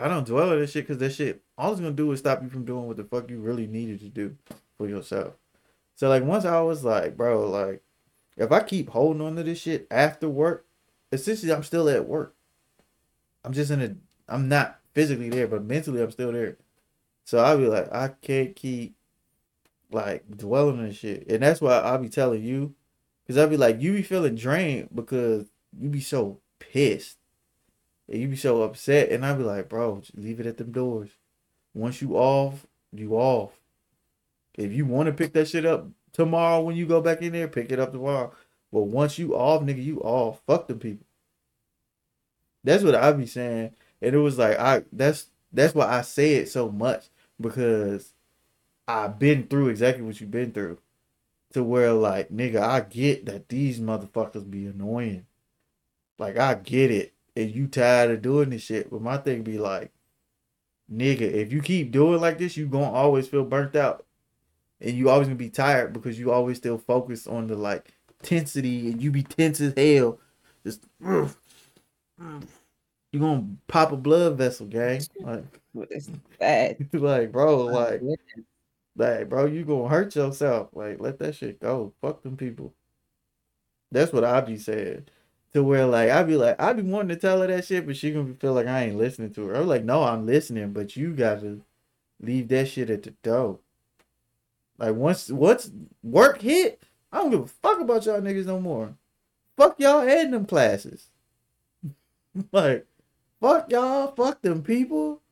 I 0.00 0.08
don't 0.08 0.26
dwell 0.26 0.50
on 0.50 0.60
this 0.60 0.72
shit 0.72 0.86
because 0.86 0.98
that 0.98 1.12
shit 1.12 1.42
all 1.56 1.72
it's 1.72 1.80
gonna 1.80 1.92
do 1.92 2.10
is 2.12 2.20
stop 2.20 2.42
you 2.42 2.48
from 2.48 2.64
doing 2.64 2.86
what 2.86 2.96
the 2.96 3.04
fuck 3.04 3.28
you 3.28 3.40
really 3.40 3.66
needed 3.66 4.00
to 4.00 4.08
do 4.08 4.36
for 4.76 4.88
yourself. 4.88 5.34
So 5.96 6.08
like 6.08 6.22
once 6.22 6.44
I 6.44 6.60
was 6.60 6.84
like, 6.84 7.16
bro, 7.16 7.48
like 7.48 7.82
if 8.36 8.52
I 8.52 8.60
keep 8.60 8.90
holding 8.90 9.20
on 9.22 9.36
to 9.36 9.42
this 9.42 9.60
shit 9.60 9.86
after 9.90 10.28
work, 10.28 10.66
essentially 11.10 11.52
I'm 11.52 11.64
still 11.64 11.88
at 11.88 12.06
work. 12.06 12.36
I'm 13.44 13.52
just 13.52 13.70
in 13.70 13.82
a 13.82 13.96
I'm 14.32 14.48
not 14.48 14.78
physically 14.94 15.30
there, 15.30 15.48
but 15.48 15.64
mentally 15.64 16.00
I'm 16.00 16.12
still 16.12 16.32
there. 16.32 16.56
So 17.24 17.38
I'll 17.38 17.58
be 17.58 17.66
like, 17.66 17.92
I 17.92 18.08
can't 18.22 18.54
keep 18.54 18.94
like 19.90 20.24
dwelling 20.36 20.80
on 20.80 20.92
shit. 20.92 21.28
And 21.28 21.42
that's 21.42 21.60
why 21.60 21.78
I'll 21.78 21.98
be 21.98 22.08
telling 22.08 22.42
you. 22.42 22.74
Cause 23.26 23.36
I'll 23.36 23.48
be 23.48 23.58
like, 23.58 23.80
you 23.82 23.92
be 23.92 24.02
feeling 24.02 24.36
drained 24.36 24.88
because 24.94 25.44
you 25.78 25.90
be 25.90 26.00
so 26.00 26.40
pissed 26.60 27.17
and 28.08 28.20
you 28.20 28.28
be 28.28 28.36
so 28.36 28.62
upset, 28.62 29.10
and 29.10 29.24
I 29.24 29.34
be 29.34 29.42
like, 29.42 29.68
bro, 29.68 30.02
leave 30.14 30.40
it 30.40 30.46
at 30.46 30.56
them 30.56 30.72
doors. 30.72 31.10
Once 31.74 32.00
you 32.00 32.16
off, 32.16 32.66
you 32.92 33.14
off. 33.14 33.52
If 34.54 34.72
you 34.72 34.86
want 34.86 35.06
to 35.06 35.12
pick 35.12 35.32
that 35.34 35.48
shit 35.48 35.66
up 35.66 35.88
tomorrow 36.12 36.60
when 36.62 36.76
you 36.76 36.86
go 36.86 37.00
back 37.00 37.22
in 37.22 37.32
there, 37.32 37.48
pick 37.48 37.70
it 37.70 37.78
up 37.78 37.92
tomorrow. 37.92 38.32
But 38.72 38.82
once 38.82 39.18
you 39.18 39.36
off, 39.36 39.62
nigga, 39.62 39.82
you 39.82 40.00
off. 40.00 40.40
Fuck 40.46 40.68
them 40.68 40.78
people. 40.78 41.06
That's 42.64 42.82
what 42.82 42.94
I 42.94 43.12
be 43.12 43.26
saying. 43.26 43.72
And 44.02 44.14
it 44.14 44.18
was 44.18 44.38
like 44.38 44.58
I 44.58 44.82
that's 44.92 45.28
that's 45.52 45.74
why 45.74 45.86
I 45.86 46.02
say 46.02 46.34
it 46.34 46.48
so 46.48 46.70
much 46.70 47.06
because 47.40 48.12
I've 48.86 49.18
been 49.18 49.46
through 49.46 49.68
exactly 49.68 50.02
what 50.02 50.20
you've 50.20 50.30
been 50.30 50.52
through. 50.52 50.78
To 51.54 51.64
where 51.64 51.94
like, 51.94 52.28
nigga, 52.28 52.60
I 52.60 52.80
get 52.80 53.24
that 53.26 53.48
these 53.48 53.80
motherfuckers 53.80 54.50
be 54.50 54.66
annoying. 54.66 55.24
Like 56.18 56.36
I 56.36 56.54
get 56.54 56.90
it. 56.90 57.14
And 57.38 57.54
you 57.54 57.68
tired 57.68 58.10
of 58.10 58.20
doing 58.20 58.50
this 58.50 58.62
shit. 58.62 58.90
But 58.90 59.00
my 59.00 59.16
thing 59.16 59.44
be 59.44 59.58
like, 59.58 59.92
nigga, 60.92 61.20
if 61.20 61.52
you 61.52 61.62
keep 61.62 61.92
doing 61.92 62.20
like 62.20 62.36
this, 62.36 62.56
you 62.56 62.66
gonna 62.66 62.90
always 62.90 63.28
feel 63.28 63.44
burnt 63.44 63.76
out. 63.76 64.04
And 64.80 64.96
you 64.96 65.08
always 65.08 65.28
gonna 65.28 65.36
be 65.36 65.48
tired 65.48 65.92
because 65.92 66.18
you 66.18 66.32
always 66.32 66.56
still 66.56 66.78
focus 66.78 67.28
on 67.28 67.46
the 67.46 67.54
like 67.54 67.92
tensity 68.24 68.90
and 68.90 69.00
you 69.00 69.12
be 69.12 69.22
tense 69.22 69.60
as 69.60 69.72
hell. 69.76 70.18
Just 70.64 70.84
mm, 71.00 71.32
mm. 72.20 72.42
you 73.12 73.20
gonna 73.20 73.46
pop 73.68 73.92
a 73.92 73.96
blood 73.96 74.36
vessel, 74.36 74.66
gang. 74.66 75.00
Like 75.74 75.90
it's 75.90 76.10
bad. 76.40 76.88
like, 76.92 77.30
bro, 77.30 77.66
like 77.66 78.00
like, 78.96 79.28
bro, 79.28 79.46
you 79.46 79.64
gonna 79.64 79.88
hurt 79.88 80.16
yourself. 80.16 80.70
Like, 80.72 80.98
let 80.98 81.20
that 81.20 81.36
shit 81.36 81.60
go. 81.60 81.92
Fuck 82.00 82.22
them 82.24 82.36
people. 82.36 82.74
That's 83.92 84.12
what 84.12 84.24
I 84.24 84.40
be 84.40 84.56
saying. 84.56 85.06
To 85.54 85.62
where 85.62 85.86
like 85.86 86.10
I 86.10 86.22
be 86.24 86.36
like 86.36 86.60
I 86.60 86.72
be 86.74 86.82
wanting 86.82 87.08
to 87.08 87.16
tell 87.16 87.40
her 87.40 87.46
that 87.46 87.64
shit, 87.64 87.86
but 87.86 87.96
she 87.96 88.10
gonna 88.10 88.34
feel 88.34 88.52
like 88.52 88.66
I 88.66 88.84
ain't 88.84 88.98
listening 88.98 89.32
to 89.34 89.46
her. 89.46 89.54
I'm 89.56 89.66
like, 89.66 89.84
no, 89.84 90.02
I'm 90.02 90.26
listening, 90.26 90.72
but 90.72 90.94
you 90.94 91.14
gotta 91.14 91.60
leave 92.20 92.48
that 92.48 92.68
shit 92.68 92.90
at 92.90 93.02
the 93.02 93.10
door. 93.22 93.60
Like 94.78 94.94
once 94.94 95.30
once 95.30 95.70
work 96.02 96.42
hit, 96.42 96.82
I 97.10 97.18
don't 97.18 97.30
give 97.30 97.40
a 97.40 97.46
fuck 97.46 97.80
about 97.80 98.04
y'all 98.04 98.20
niggas 98.20 98.46
no 98.46 98.60
more. 98.60 98.94
Fuck 99.56 99.80
y'all 99.80 100.06
and 100.06 100.32
them 100.32 100.46
classes. 100.46 101.08
like, 102.52 102.86
fuck 103.40 103.70
y'all, 103.72 104.14
fuck 104.14 104.42
them 104.42 104.62
people, 104.62 105.22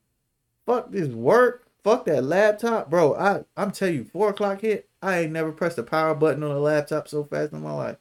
fuck 0.64 0.90
this 0.90 1.08
work, 1.08 1.66
fuck 1.84 2.06
that 2.06 2.24
laptop, 2.24 2.90
bro. 2.90 3.14
I 3.14 3.44
I'm 3.56 3.70
telling 3.70 3.94
you, 3.94 4.04
four 4.04 4.30
o'clock 4.30 4.62
hit. 4.62 4.88
I 5.02 5.20
ain't 5.20 5.32
never 5.32 5.52
pressed 5.52 5.76
the 5.76 5.82
power 5.82 6.14
button 6.14 6.42
on 6.42 6.50
a 6.50 6.58
laptop 6.58 7.06
so 7.06 7.22
fast 7.22 7.52
in 7.52 7.62
my 7.62 7.72
life. 7.72 7.98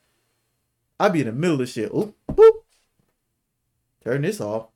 I 1.00 1.10
be 1.10 1.22
in 1.22 1.28
the 1.28 1.34
middle 1.34 1.62
of 1.62 1.70
shit. 1.70 1.92
Oop, 1.94 2.16
boop. 2.30 2.52
Turn 4.04 4.22
this 4.22 4.40
off. 4.40 4.68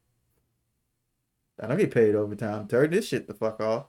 I 1.61 1.67
don't 1.67 1.77
get 1.77 1.93
paid 1.93 2.15
overtime. 2.15 2.67
Turn 2.67 2.91
this 2.91 3.07
shit 3.07 3.27
the 3.27 3.33
fuck 3.33 3.59
off. 3.59 3.85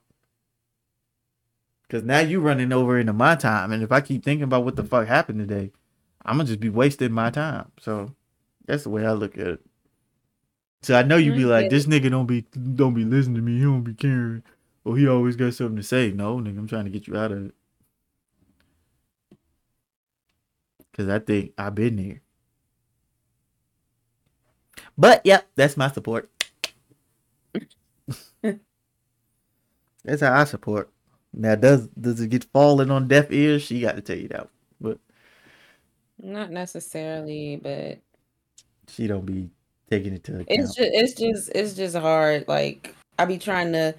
Cause 1.89 2.05
now 2.05 2.21
you 2.21 2.39
running 2.41 2.73
over 2.73 2.99
into 2.99 3.13
my 3.13 3.35
time, 3.35 3.73
and 3.73 3.83
if 3.83 3.91
I 3.91 4.01
keep 4.01 4.25
thinking 4.25 4.45
about 4.45 4.65
what 4.65 4.77
the 4.77 4.85
fuck 4.85 5.09
happened 5.09 5.41
today, 5.41 5.73
I'm 6.25 6.37
gonna 6.37 6.47
just 6.47 6.61
be 6.61 6.69
wasting 6.69 7.11
my 7.11 7.31
time. 7.31 7.73
So 7.81 8.15
that's 8.65 8.85
the 8.85 8.91
way 8.91 9.05
I 9.05 9.13
look 9.13 9.37
at 9.37 9.47
it. 9.47 9.61
So 10.83 10.95
I 10.97 11.03
know 11.03 11.17
you 11.17 11.33
be 11.33 11.41
mm-hmm. 11.41 11.49
like, 11.49 11.71
this 11.71 11.87
nigga 11.87 12.11
don't 12.11 12.27
be 12.27 12.43
don't 12.43 12.95
be 12.95 13.05
listening 13.05 13.37
to 13.37 13.43
me. 13.43 13.59
He 13.59 13.65
don't 13.65 13.83
be 13.83 13.95
caring. 13.95 14.45
Or 14.85 14.97
he 14.97 15.09
always 15.09 15.37
got 15.37 15.55
something 15.55 15.77
to 15.77 15.83
say. 15.83 16.11
No, 16.11 16.37
nigga, 16.37 16.59
I'm 16.59 16.69
trying 16.69 16.85
to 16.85 16.91
get 16.91 17.07
you 17.07 17.17
out 17.17 17.33
of 17.33 17.47
it. 17.47 17.55
Cause 20.97 21.09
I 21.09 21.19
think 21.19 21.53
I've 21.57 21.75
been 21.75 21.97
there. 21.97 22.21
But 24.99 25.23
yep, 25.25 25.49
that's 25.55 25.77
my 25.77 25.91
support. 25.91 26.31
that's 28.43 30.21
how 30.21 30.33
I 30.35 30.45
support. 30.45 30.91
Now, 31.33 31.55
does 31.55 31.87
does 31.89 32.21
it 32.21 32.29
get 32.29 32.45
falling 32.45 32.91
on 32.91 33.09
deaf 33.09 33.31
ears? 33.31 33.63
She 33.63 33.81
got 33.81 33.97
to 33.97 34.03
tell 34.03 34.17
you 34.17 34.29
that, 34.29 34.49
but 34.81 34.99
not 36.19 36.51
necessarily. 36.51 37.57
But 37.57 37.99
she 38.89 39.07
don't 39.07 39.25
be 39.25 39.51
taking 39.91 40.15
it 40.15 40.25
to 40.25 40.33
account. 40.33 40.49
It's 40.49 40.75
just 40.75 40.91
it's 40.93 41.15
just 41.15 41.53
it's 41.55 41.75
just 41.75 41.97
hard. 41.97 42.47
Like 42.49 42.95
I 43.19 43.25
be 43.25 43.39
trying 43.39 43.73
to. 43.73 43.95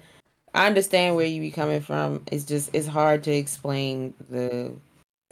I 0.54 0.66
understand 0.66 1.16
where 1.16 1.24
you 1.24 1.40
be 1.40 1.50
coming 1.50 1.80
from. 1.80 2.22
It's 2.30 2.44
just 2.44 2.70
it's 2.74 2.86
hard 2.86 3.22
to 3.24 3.32
explain 3.32 4.12
the 4.28 4.72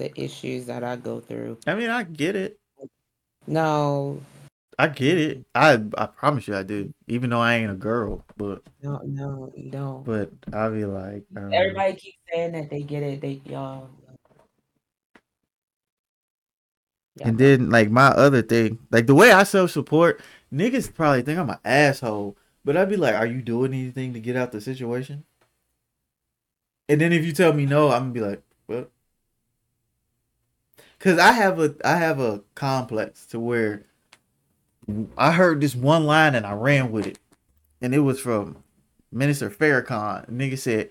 the 0.00 0.20
issues 0.20 0.66
that 0.66 0.82
I 0.82 0.96
go 0.96 1.20
through. 1.20 1.58
I 1.66 1.74
mean, 1.74 1.90
I 1.90 2.02
get 2.02 2.34
it. 2.34 2.58
No, 3.46 4.20
I 4.78 4.88
get 4.88 5.18
it. 5.18 5.44
I 5.54 5.80
I 5.96 6.06
promise 6.06 6.48
you 6.48 6.56
I 6.56 6.62
do. 6.62 6.92
Even 7.06 7.30
though 7.30 7.40
I 7.40 7.56
ain't 7.56 7.70
a 7.70 7.74
girl, 7.74 8.24
but 8.36 8.62
no, 8.82 9.00
no, 9.04 9.52
you 9.54 9.70
don't. 9.70 10.04
But 10.04 10.32
I'll 10.52 10.72
be 10.72 10.86
like, 10.86 11.24
um, 11.36 11.52
everybody 11.52 11.94
keeps 11.94 12.18
saying 12.32 12.52
that 12.52 12.70
they 12.70 12.82
get 12.82 13.02
it. 13.02 13.20
They 13.20 13.40
y'all. 13.44 13.90
And 17.22 17.36
then 17.36 17.68
like 17.68 17.90
my 17.90 18.08
other 18.08 18.40
thing, 18.40 18.78
like 18.90 19.06
the 19.06 19.14
way 19.14 19.30
I 19.30 19.42
self 19.42 19.70
support, 19.70 20.22
niggas 20.52 20.94
probably 20.94 21.22
think 21.22 21.38
I'm 21.38 21.50
an 21.50 21.58
asshole. 21.64 22.36
But 22.64 22.76
I'd 22.76 22.88
be 22.88 22.96
like, 22.96 23.14
are 23.14 23.26
you 23.26 23.42
doing 23.42 23.74
anything 23.74 24.14
to 24.14 24.20
get 24.20 24.36
out 24.36 24.52
the 24.52 24.60
situation? 24.60 25.24
And 26.88 27.00
then 27.00 27.12
if 27.12 27.24
you 27.24 27.32
tell 27.32 27.52
me 27.52 27.66
no, 27.66 27.90
I'm 27.90 28.02
gonna 28.02 28.12
be 28.12 28.20
like, 28.20 28.42
what? 28.66 28.90
Cause 31.00 31.18
I 31.18 31.32
have 31.32 31.58
a 31.58 31.74
I 31.82 31.96
have 31.96 32.20
a 32.20 32.42
complex 32.54 33.24
to 33.28 33.40
where 33.40 33.86
I 35.16 35.32
heard 35.32 35.62
this 35.62 35.74
one 35.74 36.04
line 36.04 36.34
and 36.34 36.44
I 36.44 36.52
ran 36.52 36.92
with 36.92 37.06
it, 37.06 37.18
and 37.80 37.94
it 37.94 38.00
was 38.00 38.20
from 38.20 38.62
Minister 39.10 39.48
Farrakhan. 39.48 40.30
nigga 40.30 40.58
said, 40.58 40.90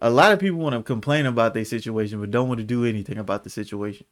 "A 0.00 0.10
lot 0.10 0.32
of 0.32 0.40
people 0.40 0.58
want 0.58 0.74
to 0.74 0.82
complain 0.82 1.24
about 1.24 1.54
their 1.54 1.64
situation, 1.64 2.18
but 2.18 2.32
don't 2.32 2.48
want 2.48 2.58
to 2.58 2.64
do 2.64 2.84
anything 2.84 3.16
about 3.16 3.44
the 3.44 3.50
situation." 3.50 4.06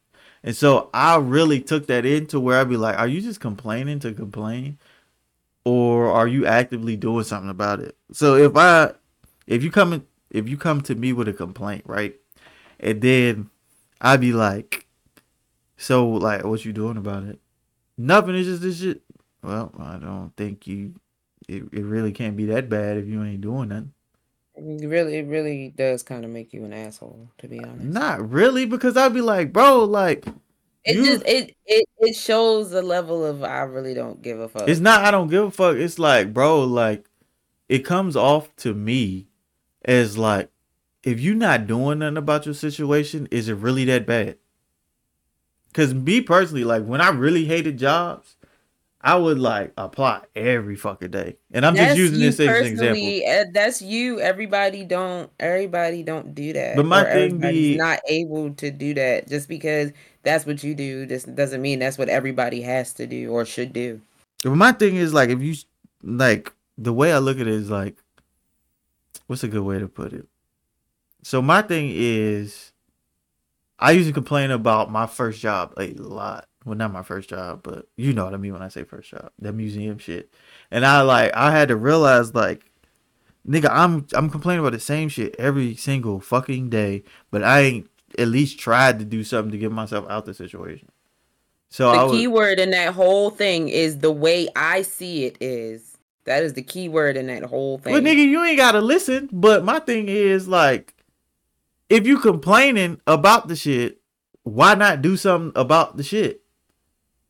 And 0.44 0.54
so 0.54 0.90
I 0.94 1.16
really 1.16 1.60
took 1.60 1.88
that 1.88 2.06
into 2.06 2.38
where 2.38 2.60
I'd 2.60 2.68
be 2.68 2.76
like, 2.76 2.96
"Are 2.96 3.08
you 3.08 3.20
just 3.20 3.40
complaining 3.40 3.98
to 4.00 4.12
complain, 4.12 4.78
or 5.64 6.06
are 6.08 6.28
you 6.28 6.46
actively 6.46 6.96
doing 6.96 7.24
something 7.24 7.50
about 7.50 7.80
it?" 7.80 7.96
So 8.12 8.36
if 8.36 8.56
I, 8.56 8.92
if 9.48 9.64
you 9.64 9.72
come, 9.72 9.92
in, 9.92 10.06
if 10.30 10.48
you 10.48 10.56
come 10.56 10.82
to 10.82 10.94
me 10.94 11.12
with 11.12 11.26
a 11.26 11.32
complaint, 11.32 11.82
right, 11.84 12.14
and 12.78 13.00
then 13.02 13.50
I'd 14.00 14.20
be 14.20 14.32
like, 14.32 14.86
"So 15.82 16.08
like, 16.08 16.44
what 16.44 16.64
you 16.64 16.72
doing 16.72 16.96
about 16.96 17.24
it?" 17.24 17.40
Nothing. 17.98 18.36
It's 18.36 18.46
just 18.46 18.62
this 18.62 18.80
shit. 18.80 19.02
Well, 19.42 19.72
I 19.78 19.96
don't 19.98 20.32
think 20.36 20.66
you. 20.66 20.94
It, 21.48 21.64
it 21.72 21.84
really 21.84 22.12
can't 22.12 22.36
be 22.36 22.46
that 22.46 22.68
bad 22.68 22.96
if 22.96 23.06
you 23.06 23.22
ain't 23.22 23.40
doing 23.40 23.70
nothing. 23.70 23.92
It 24.54 24.86
really, 24.86 25.16
it 25.16 25.26
really 25.26 25.72
does 25.74 26.02
kind 26.02 26.24
of 26.24 26.30
make 26.30 26.52
you 26.52 26.64
an 26.64 26.72
asshole, 26.72 27.28
to 27.38 27.48
be 27.48 27.58
honest. 27.58 27.82
Not 27.82 28.30
really, 28.30 28.64
because 28.66 28.96
I'd 28.96 29.14
be 29.14 29.20
like, 29.20 29.52
bro, 29.52 29.84
like. 29.84 30.26
It 30.84 30.96
you, 30.96 31.04
just 31.04 31.24
it, 31.26 31.54
it 31.64 31.88
it 31.98 32.16
shows 32.16 32.70
the 32.70 32.82
level 32.82 33.24
of 33.24 33.44
I 33.44 33.60
really 33.60 33.94
don't 33.94 34.20
give 34.20 34.40
a 34.40 34.48
fuck. 34.48 34.68
It's 34.68 34.80
not 34.80 35.04
I 35.04 35.12
don't 35.12 35.28
give 35.28 35.44
a 35.44 35.50
fuck. 35.52 35.76
It's 35.76 35.98
like, 35.98 36.32
bro, 36.32 36.64
like 36.64 37.08
it 37.68 37.80
comes 37.80 38.16
off 38.16 38.54
to 38.56 38.74
me 38.74 39.28
as 39.84 40.18
like 40.18 40.50
if 41.04 41.20
you're 41.20 41.34
not 41.34 41.66
doing 41.66 42.00
nothing 42.00 42.16
about 42.16 42.46
your 42.46 42.54
situation, 42.54 43.28
is 43.30 43.48
it 43.48 43.54
really 43.54 43.84
that 43.86 44.06
bad? 44.06 44.38
Cause 45.72 45.94
me 45.94 46.20
personally, 46.20 46.64
like 46.64 46.84
when 46.84 47.00
I 47.00 47.08
really 47.10 47.46
hated 47.46 47.78
jobs, 47.78 48.36
I 49.00 49.16
would 49.16 49.38
like 49.38 49.72
apply 49.76 50.22
every 50.36 50.76
fucking 50.76 51.10
day, 51.10 51.36
and 51.50 51.66
I'm 51.66 51.74
that's 51.74 51.96
just 51.96 52.12
using 52.12 52.20
this 52.20 52.38
as 52.38 52.60
an 52.60 52.66
example. 52.66 53.20
Eh, 53.24 53.44
that's 53.52 53.82
you. 53.82 54.20
Everybody 54.20 54.84
don't. 54.84 55.30
Everybody 55.40 56.04
don't 56.04 56.34
do 56.34 56.52
that. 56.52 56.76
But 56.76 56.86
my 56.86 57.04
thing 57.04 57.38
be 57.38 57.76
not 57.76 57.98
able 58.06 58.54
to 58.54 58.70
do 58.70 58.94
that 58.94 59.28
just 59.28 59.48
because 59.48 59.90
that's 60.22 60.46
what 60.46 60.62
you 60.62 60.74
do. 60.74 61.06
This 61.06 61.24
doesn't 61.24 61.60
mean 61.60 61.80
that's 61.80 61.98
what 61.98 62.08
everybody 62.08 62.62
has 62.62 62.92
to 62.94 63.06
do 63.06 63.30
or 63.30 63.44
should 63.44 63.72
do. 63.72 64.00
But 64.44 64.54
my 64.54 64.72
thing 64.72 64.96
is 64.96 65.12
like 65.12 65.30
if 65.30 65.40
you 65.42 65.54
like 66.02 66.52
the 66.78 66.92
way 66.92 67.12
I 67.12 67.18
look 67.18 67.40
at 67.40 67.46
it 67.46 67.54
is 67.54 67.70
like, 67.70 67.96
what's 69.26 69.42
a 69.42 69.48
good 69.48 69.62
way 69.62 69.78
to 69.78 69.88
put 69.88 70.12
it? 70.12 70.26
So 71.22 71.42
my 71.42 71.62
thing 71.62 71.90
is, 71.92 72.71
I 73.82 73.90
used 73.92 74.08
to 74.08 74.14
complain 74.14 74.50
about 74.50 74.90
my 74.90 75.06
first 75.06 75.40
job 75.40 75.74
a 75.76 75.92
lot. 75.94 76.46
Well 76.64 76.76
not 76.76 76.92
my 76.92 77.02
first 77.02 77.28
job 77.28 77.60
but 77.62 77.88
you 77.96 78.12
know 78.12 78.24
what 78.24 78.34
i 78.34 78.36
mean 78.36 78.52
when 78.52 78.62
i 78.62 78.68
say 78.68 78.84
first 78.84 79.10
job 79.10 79.32
that 79.40 79.52
museum 79.52 79.98
shit. 79.98 80.32
And 80.70 80.86
i 80.86 81.00
like 81.02 81.32
i 81.34 81.50
had 81.50 81.68
to 81.68 81.76
realize 81.76 82.34
like 82.34 82.70
nigga 83.46 83.68
i'm 83.70 84.06
i'm 84.12 84.30
complaining 84.30 84.60
about 84.60 84.72
the 84.72 84.78
same 84.78 85.08
shit 85.08 85.34
every 85.40 85.74
single 85.74 86.20
fucking 86.20 86.70
day 86.70 87.02
but 87.32 87.42
i 87.42 87.60
ain't 87.60 87.90
at 88.18 88.28
least 88.28 88.58
tried 88.58 88.98
to 88.98 89.04
do 89.04 89.24
something 89.24 89.50
to 89.52 89.58
get 89.58 89.72
myself 89.72 90.04
out 90.04 90.18
of 90.18 90.24
the 90.26 90.34
situation. 90.34 90.88
So 91.70 91.90
the 91.90 92.04
was, 92.04 92.12
key 92.12 92.26
word 92.28 92.58
in 92.60 92.70
that 92.72 92.92
whole 92.92 93.30
thing 93.30 93.68
is 93.68 93.98
the 93.98 94.12
way 94.12 94.48
i 94.54 94.82
see 94.82 95.24
it 95.24 95.38
is 95.40 95.96
that 96.24 96.42
is 96.42 96.52
the 96.52 96.62
key 96.62 96.88
word 96.88 97.16
in 97.16 97.26
that 97.28 97.42
whole 97.44 97.78
thing. 97.78 97.94
but 97.94 98.04
nigga 98.04 98.24
you 98.24 98.44
ain't 98.44 98.58
gotta 98.58 98.80
listen 98.80 99.28
but 99.32 99.64
my 99.64 99.78
thing 99.78 100.08
is 100.08 100.46
like 100.46 100.91
if 101.92 102.06
you 102.06 102.18
complaining 102.18 103.00
about 103.06 103.48
the 103.48 103.56
shit 103.56 104.00
why 104.44 104.74
not 104.74 105.02
do 105.02 105.16
something 105.16 105.52
about 105.60 105.96
the 105.96 106.02
shit 106.02 106.42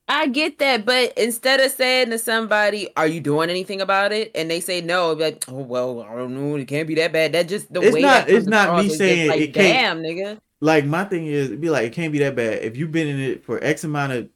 I 0.09 0.26
get 0.26 0.59
that, 0.59 0.84
but 0.84 1.16
instead 1.16 1.60
of 1.60 1.70
saying 1.70 2.10
to 2.10 2.18
somebody, 2.18 2.89
"Are 2.97 3.06
you 3.06 3.20
doing 3.20 3.48
anything 3.48 3.80
about 3.80 4.12
it?" 4.12 4.30
and 4.34 4.51
they 4.51 4.60
say 4.60 4.80
no, 4.80 5.12
like, 5.12 5.44
"Oh 5.48 5.62
well, 5.62 6.02
I 6.02 6.14
don't 6.14 6.34
know, 6.34 6.56
it 6.56 6.66
can't 6.66 6.89
be 6.89 6.97
that 6.97 7.12
bad." 7.12 7.32
That 7.32 7.48
just 7.48 7.72
the 7.72 7.80
way 7.80 7.86
it's 7.86 7.94
way 7.94 8.01
not. 8.02 8.28
It's 8.28 8.47
not 8.47 8.82
me 8.82 8.89
saying 8.90 9.28
like, 9.28 9.40
it 9.40 9.55
can't. 9.55 10.02
Damn, 10.02 10.02
nigga. 10.02 10.40
Like 10.60 10.84
my 10.84 11.05
thing 11.05 11.26
is, 11.26 11.51
be 11.51 11.70
like, 11.70 11.86
it 11.86 11.93
can't 11.93 12.12
be 12.12 12.18
that 12.18 12.36
bad. 12.36 12.62
If 12.62 12.76
you've 12.76 12.93
been 12.93 13.09
in 13.09 13.20
it 13.20 13.44
for 13.44 13.62
X 13.64 13.84
amount 13.84 14.12
of 14.12 14.28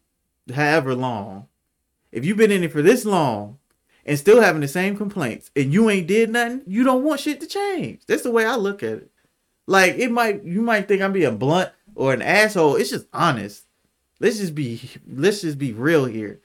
however 0.55 0.95
long, 0.95 1.47
if 2.11 2.25
you've 2.25 2.39
been 2.39 2.53
in 2.53 2.65
it 2.65 2.73
for 2.73 2.81
this 2.81 3.05
long 3.05 3.59
and 4.05 4.19
still 4.19 4.41
having 4.41 4.61
the 4.61 4.69
same 4.69 4.97
complaints 4.97 5.51
and 5.55 5.73
you 5.73 5.91
ain't 5.91 6.07
did 6.07 6.31
nothing, 6.31 6.63
you 6.67 6.85
don't 6.85 7.05
want 7.05 7.21
shit 7.21 7.41
to 7.41 7.47
change. 7.47 8.03
That's 8.07 8.23
the 8.23 8.31
way 8.31 8.47
I 8.47 8.57
look 8.57 8.83
at 8.83 8.93
it. 8.93 9.11
Like 9.67 9.97
it 9.97 10.11
might 10.11 10.45
you 10.45 10.63
might 10.63 10.89
think 10.89 11.03
I'm 11.03 11.13
being 11.13 11.37
blunt 11.39 11.71
or 11.95 12.13
an 12.13 12.23
asshole. 12.23 12.77
It's 12.77 12.91
just 12.91 13.07
honest. 13.13 13.65
Let's 14.21 14.39
just 14.39 14.55
be 14.55 14.81
let's 15.07 15.43
just 15.43 15.59
be 15.59 15.73
real 15.73 16.05
here. 16.05 16.41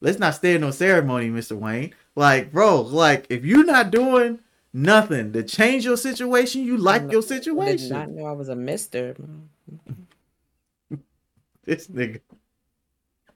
Let's 0.00 0.18
not 0.18 0.34
stand 0.34 0.64
on 0.64 0.72
ceremony, 0.72 1.30
Mr. 1.30 1.56
Wayne. 1.56 1.94
Like, 2.14 2.52
bro, 2.52 2.82
like 2.82 3.26
if 3.30 3.44
you're 3.44 3.64
not 3.64 3.90
doing 3.90 4.40
nothing 4.72 5.32
to 5.32 5.42
change 5.42 5.84
your 5.84 5.96
situation, 5.96 6.64
you 6.64 6.76
like 6.76 7.10
your 7.10 7.22
situation. 7.22 7.96
I 7.96 8.00
did 8.00 8.08
not 8.08 8.10
know 8.10 8.26
I 8.26 8.32
was 8.32 8.48
a 8.48 8.56
mister. 8.56 9.16
this 11.64 11.88
nigga. 11.88 12.20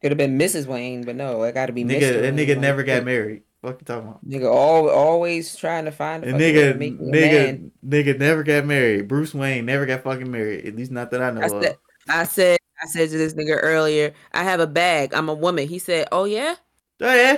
Could 0.00 0.12
have 0.12 0.18
been 0.18 0.38
Mrs. 0.38 0.66
Wayne, 0.66 1.04
but 1.04 1.16
no, 1.16 1.42
I 1.42 1.50
gotta 1.50 1.72
be 1.72 1.84
nigga. 1.84 2.00
Mr. 2.00 2.22
That 2.22 2.34
nigga 2.34 2.58
never 2.58 2.82
got 2.82 3.04
married. 3.04 3.42
What 3.60 3.76
you 3.78 3.84
talking 3.84 4.08
about? 4.08 4.26
Nigga, 4.26 4.50
all, 4.50 4.88
always 4.88 5.54
trying 5.54 5.84
to 5.84 5.92
find 5.92 6.24
a 6.24 6.32
nigga, 6.32 6.78
nigga, 6.78 7.70
nigga 7.86 8.18
never 8.18 8.42
got 8.42 8.64
married. 8.64 9.06
Bruce 9.06 9.34
Wayne 9.34 9.66
never 9.66 9.84
got 9.84 10.02
fucking 10.02 10.30
married. 10.30 10.64
At 10.64 10.76
least 10.76 10.90
not 10.90 11.10
that 11.10 11.20
I 11.22 11.30
know 11.30 11.42
I 11.42 11.44
of. 11.44 11.62
said, 11.62 11.76
I 12.08 12.24
said, 12.24 12.58
I 12.82 12.86
said 12.86 13.10
to 13.10 13.18
this 13.18 13.34
nigga 13.34 13.58
earlier, 13.62 14.14
I 14.32 14.44
have 14.44 14.60
a 14.60 14.66
bag. 14.66 15.12
I'm 15.12 15.28
a 15.28 15.34
woman. 15.34 15.68
He 15.68 15.78
said, 15.78 16.08
Oh 16.10 16.24
yeah. 16.24 16.54
Oh 17.02 17.14
yeah. 17.14 17.36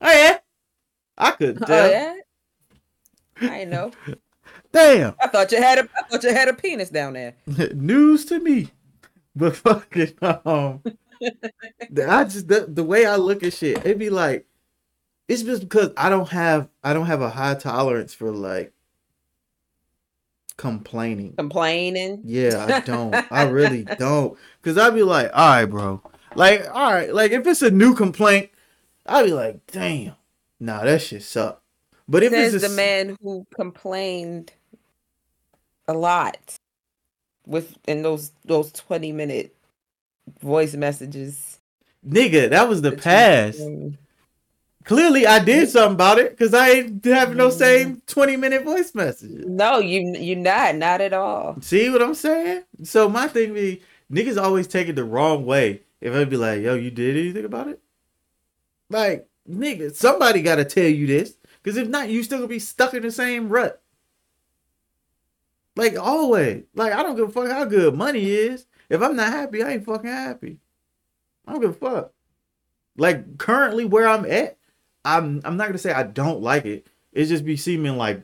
Oh 0.00 0.12
yeah. 0.12 0.38
I 1.18 1.30
couldn't 1.32 1.62
oh, 1.62 1.66
tell. 1.66 1.86
Oh 1.86 1.90
yeah. 1.90 2.14
I 3.40 3.64
know. 3.64 3.90
Damn. 4.72 5.14
I 5.20 5.26
thought 5.26 5.50
you 5.50 5.58
had 5.58 5.78
a. 5.78 5.88
I 5.98 6.02
thought 6.08 6.22
you 6.22 6.32
had 6.32 6.48
a 6.48 6.54
penis 6.54 6.88
down 6.88 7.14
there. 7.14 7.34
News 7.74 8.24
to 8.26 8.38
me, 8.38 8.70
but 9.34 9.56
fucking 9.56 10.14
um. 10.20 10.82
I 11.22 12.24
just 12.24 12.48
the, 12.48 12.66
the 12.68 12.82
way 12.84 13.06
I 13.06 13.16
look 13.16 13.42
at 13.42 13.52
shit, 13.52 13.78
it'd 13.78 13.98
be 13.98 14.10
like 14.10 14.46
it's 15.28 15.42
just 15.42 15.62
because 15.62 15.90
I 15.96 16.08
don't 16.08 16.28
have 16.30 16.68
I 16.82 16.92
don't 16.92 17.06
have 17.06 17.22
a 17.22 17.30
high 17.30 17.54
tolerance 17.54 18.14
for 18.14 18.30
like 18.30 18.72
complaining. 20.56 21.34
Complaining? 21.34 22.22
Yeah, 22.24 22.66
I 22.68 22.80
don't. 22.86 23.14
I 23.30 23.44
really 23.44 23.84
don't. 23.84 24.38
Cause 24.62 24.78
I'd 24.78 24.94
be 24.94 25.02
like, 25.02 25.30
all 25.32 25.48
right, 25.48 25.64
bro. 25.64 26.02
Like, 26.34 26.66
all 26.72 26.92
right, 26.92 27.12
like 27.12 27.32
if 27.32 27.46
it's 27.46 27.62
a 27.62 27.70
new 27.70 27.94
complaint, 27.94 28.50
I'd 29.06 29.26
be 29.26 29.32
like, 29.32 29.66
damn, 29.66 30.14
nah, 30.58 30.84
that 30.84 31.02
shit 31.02 31.22
suck. 31.22 31.62
But 32.08 32.22
if 32.22 32.32
Says 32.32 32.54
it's 32.54 32.64
a... 32.64 32.68
the 32.68 32.74
man 32.74 33.16
who 33.22 33.46
complained 33.54 34.52
a 35.88 35.94
lot 35.94 36.58
with 37.46 37.76
in 37.86 38.02
those 38.02 38.32
those 38.44 38.72
20 38.72 39.12
minute 39.12 39.54
voice 40.40 40.74
messages. 40.74 41.58
Nigga, 42.06 42.50
that 42.50 42.68
was 42.68 42.82
the 42.82 42.92
past. 42.92 43.60
Clearly, 44.84 45.26
I 45.26 45.38
did 45.44 45.68
something 45.68 45.94
about 45.94 46.18
it 46.18 46.30
because 46.30 46.54
I 46.54 46.70
ain't 46.70 47.04
having 47.04 47.36
no 47.36 47.50
same 47.50 47.96
mm. 47.96 48.06
twenty 48.06 48.36
minute 48.36 48.64
voice 48.64 48.94
messages. 48.94 49.46
No, 49.46 49.78
you 49.78 50.14
you 50.18 50.36
not 50.36 50.76
not 50.76 51.00
at 51.00 51.12
all. 51.12 51.56
See 51.60 51.88
what 51.90 52.02
I'm 52.02 52.14
saying? 52.14 52.64
So 52.82 53.08
my 53.08 53.28
thing 53.28 53.54
be 53.54 53.82
niggas 54.12 54.42
always 54.42 54.66
take 54.66 54.88
it 54.88 54.96
the 54.96 55.04
wrong 55.04 55.46
way. 55.46 55.82
If 56.00 56.14
I'd 56.14 56.30
be 56.30 56.36
like, 56.36 56.62
"Yo, 56.62 56.74
you 56.74 56.90
did 56.90 57.16
anything 57.16 57.44
about 57.44 57.68
it?" 57.68 57.80
Like, 58.90 59.28
nigga, 59.48 59.94
somebody 59.94 60.42
got 60.42 60.56
to 60.56 60.64
tell 60.64 60.84
you 60.84 61.06
this 61.06 61.36
because 61.62 61.76
if 61.76 61.88
not, 61.88 62.08
you 62.08 62.22
still 62.22 62.38
gonna 62.38 62.48
be 62.48 62.58
stuck 62.58 62.94
in 62.94 63.02
the 63.02 63.12
same 63.12 63.48
rut. 63.48 63.80
Like 65.76 65.98
always. 65.98 66.64
Like 66.74 66.92
I 66.92 67.02
don't 67.02 67.16
give 67.16 67.28
a 67.28 67.32
fuck 67.32 67.48
how 67.48 67.64
good 67.64 67.94
money 67.94 68.30
is. 68.30 68.66
If 68.88 69.00
I'm 69.00 69.16
not 69.16 69.32
happy, 69.32 69.62
I 69.62 69.72
ain't 69.72 69.86
fucking 69.86 70.10
happy. 70.10 70.58
I 71.46 71.52
don't 71.52 71.60
give 71.60 71.70
a 71.70 71.74
fuck. 71.74 72.12
Like 72.96 73.38
currently 73.38 73.84
where 73.84 74.06
I'm 74.06 74.26
at, 74.26 74.58
I'm 75.04 75.40
I'm 75.44 75.56
not 75.56 75.66
gonna 75.66 75.78
say 75.78 75.92
I 75.92 76.04
don't 76.04 76.42
like 76.42 76.64
it. 76.64 76.86
It 77.12 77.26
just 77.26 77.44
be 77.44 77.56
seeming 77.56 77.96
like 77.96 78.22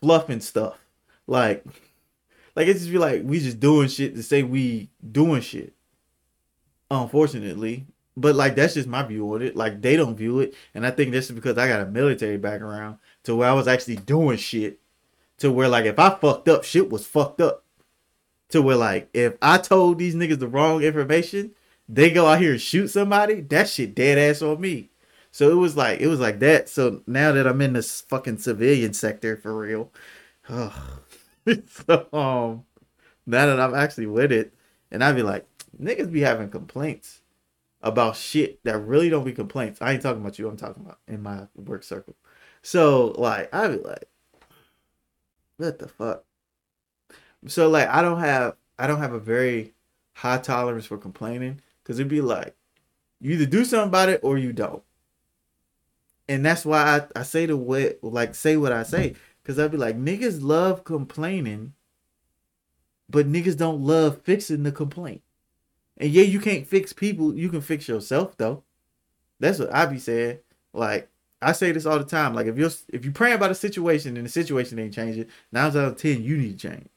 fluffing 0.00 0.40
stuff. 0.40 0.78
Like 1.26 1.64
like 2.56 2.68
it 2.68 2.74
just 2.74 2.90
be 2.90 2.98
like 2.98 3.22
we 3.24 3.40
just 3.40 3.60
doing 3.60 3.88
shit 3.88 4.14
to 4.16 4.22
say 4.22 4.42
we 4.42 4.90
doing 5.10 5.40
shit. 5.40 5.74
Unfortunately. 6.90 7.86
But 8.16 8.34
like 8.34 8.54
that's 8.54 8.74
just 8.74 8.88
my 8.88 9.02
view 9.02 9.32
on 9.32 9.42
it. 9.42 9.56
Like 9.56 9.80
they 9.80 9.96
don't 9.96 10.16
view 10.16 10.40
it. 10.40 10.54
And 10.74 10.86
I 10.86 10.90
think 10.90 11.12
this 11.12 11.26
is 11.26 11.32
because 11.32 11.56
I 11.56 11.68
got 11.68 11.80
a 11.80 11.86
military 11.86 12.36
background 12.36 12.98
to 13.24 13.34
where 13.34 13.48
I 13.48 13.54
was 13.54 13.68
actually 13.68 13.96
doing 13.96 14.36
shit. 14.36 14.80
To 15.38 15.50
where 15.50 15.68
like 15.68 15.86
if 15.86 15.98
I 15.98 16.10
fucked 16.10 16.48
up, 16.48 16.64
shit 16.64 16.90
was 16.90 17.06
fucked 17.06 17.40
up. 17.40 17.64
To 18.50 18.60
where 18.60 18.76
like 18.76 19.08
if 19.14 19.34
I 19.40 19.58
told 19.58 19.98
these 19.98 20.14
niggas 20.14 20.40
the 20.40 20.48
wrong 20.48 20.82
information, 20.82 21.52
they 21.88 22.10
go 22.10 22.26
out 22.26 22.40
here 22.40 22.52
and 22.52 22.60
shoot 22.60 22.88
somebody, 22.88 23.40
that 23.40 23.68
shit 23.68 23.94
dead 23.94 24.18
ass 24.18 24.42
on 24.42 24.60
me. 24.60 24.89
So 25.32 25.50
it 25.50 25.54
was 25.54 25.76
like 25.76 26.00
it 26.00 26.08
was 26.08 26.20
like 26.20 26.40
that. 26.40 26.68
So 26.68 27.02
now 27.06 27.32
that 27.32 27.46
I'm 27.46 27.60
in 27.60 27.72
this 27.74 28.00
fucking 28.02 28.38
civilian 28.38 28.92
sector 28.94 29.36
for 29.36 29.56
real, 29.56 29.92
oh, 30.48 30.98
so 31.66 32.08
um, 32.12 32.64
now 33.26 33.46
that 33.46 33.60
I'm 33.60 33.74
actually 33.74 34.06
with 34.06 34.32
it, 34.32 34.54
and 34.90 35.04
I'd 35.04 35.16
be 35.16 35.22
like, 35.22 35.46
niggas 35.80 36.12
be 36.12 36.20
having 36.20 36.50
complaints 36.50 37.22
about 37.82 38.16
shit 38.16 38.62
that 38.64 38.78
really 38.78 39.08
don't 39.10 39.24
be 39.24 39.32
complaints. 39.32 39.80
I 39.80 39.92
ain't 39.92 40.02
talking 40.02 40.20
about 40.20 40.38
you. 40.38 40.48
I'm 40.48 40.56
talking 40.56 40.84
about 40.84 40.98
in 41.08 41.22
my 41.22 41.46
work 41.56 41.82
circle. 41.82 42.16
So 42.62 43.14
like 43.18 43.54
I'd 43.54 43.82
be 43.82 43.88
like, 43.88 44.08
what 45.56 45.78
the 45.78 45.88
fuck? 45.88 46.24
So 47.46 47.68
like 47.68 47.88
I 47.88 48.02
don't 48.02 48.20
have 48.20 48.56
I 48.78 48.86
don't 48.86 48.98
have 48.98 49.12
a 49.12 49.20
very 49.20 49.74
high 50.14 50.38
tolerance 50.38 50.86
for 50.86 50.98
complaining 50.98 51.60
because 51.82 51.98
it'd 51.98 52.10
be 52.10 52.20
like 52.20 52.54
you 53.20 53.32
either 53.32 53.46
do 53.46 53.64
something 53.64 53.88
about 53.88 54.08
it 54.08 54.20
or 54.22 54.36
you 54.38 54.52
don't 54.52 54.82
and 56.30 56.46
that's 56.46 56.64
why 56.64 57.00
I, 57.16 57.20
I 57.20 57.22
say 57.24 57.46
the 57.46 57.56
way 57.56 57.94
like 58.02 58.36
say 58.36 58.56
what 58.56 58.70
I 58.70 58.84
say 58.84 59.16
because 59.42 59.58
I'd 59.58 59.72
be 59.72 59.76
like 59.76 59.98
niggas 59.98 60.40
love 60.40 60.84
complaining, 60.84 61.72
but 63.08 63.26
niggas 63.26 63.56
don't 63.56 63.80
love 63.80 64.22
fixing 64.22 64.62
the 64.62 64.70
complaint. 64.70 65.22
And 65.96 66.08
yeah, 66.08 66.22
you 66.22 66.38
can't 66.38 66.68
fix 66.68 66.92
people. 66.92 67.34
You 67.34 67.48
can 67.48 67.60
fix 67.60 67.88
yourself 67.88 68.36
though. 68.36 68.62
That's 69.40 69.58
what 69.58 69.74
I 69.74 69.86
be 69.86 69.98
saying. 69.98 70.38
Like 70.72 71.08
I 71.42 71.50
say 71.50 71.72
this 71.72 71.84
all 71.84 71.98
the 71.98 72.04
time. 72.04 72.32
Like 72.32 72.46
if 72.46 72.56
you're 72.56 72.70
if 72.90 73.04
you 73.04 73.10
praying 73.10 73.34
about 73.34 73.50
a 73.50 73.56
situation 73.56 74.16
and 74.16 74.24
the 74.24 74.30
situation 74.30 74.78
ain't 74.78 74.94
changing, 74.94 75.26
nine 75.50 75.66
out 75.66 75.76
of 75.76 75.96
ten 75.96 76.22
you 76.22 76.36
need 76.36 76.60
to 76.60 76.68
change. 76.68 76.88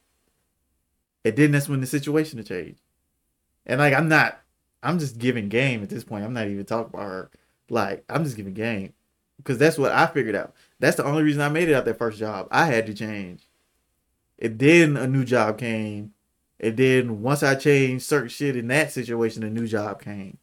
And 1.24 1.34
then 1.34 1.50
that's 1.50 1.68
when 1.68 1.80
the 1.80 1.88
situation 1.88 2.38
to 2.38 2.44
change. 2.44 2.78
And 3.66 3.80
like 3.80 3.94
I'm 3.94 4.08
not, 4.08 4.40
I'm 4.80 5.00
just 5.00 5.18
giving 5.18 5.48
game 5.48 5.82
at 5.82 5.88
this 5.88 6.04
point. 6.04 6.24
I'm 6.24 6.34
not 6.34 6.46
even 6.46 6.64
talking 6.64 6.94
about 6.94 7.08
her. 7.08 7.30
Like 7.68 8.04
I'm 8.08 8.22
just 8.22 8.36
giving 8.36 8.54
game 8.54 8.92
because 9.38 9.58
that's 9.58 9.78
what 9.78 9.92
I 9.92 10.06
figured 10.06 10.34
out. 10.34 10.54
That's 10.78 10.96
the 10.96 11.04
only 11.04 11.22
reason 11.22 11.40
I 11.40 11.48
made 11.48 11.68
it 11.68 11.74
out 11.74 11.84
that 11.84 11.98
first 11.98 12.18
job. 12.18 12.48
I 12.50 12.66
had 12.66 12.86
to 12.86 12.94
change. 12.94 13.48
And 14.38 14.58
then 14.58 14.96
a 14.96 15.06
new 15.06 15.24
job 15.24 15.58
came. 15.58 16.12
And 16.60 16.76
then 16.76 17.22
once 17.22 17.42
I 17.42 17.54
changed 17.54 18.04
certain 18.04 18.28
shit 18.28 18.56
in 18.56 18.68
that 18.68 18.92
situation, 18.92 19.42
a 19.42 19.50
new 19.50 19.66
job 19.66 20.02
came. 20.02 20.38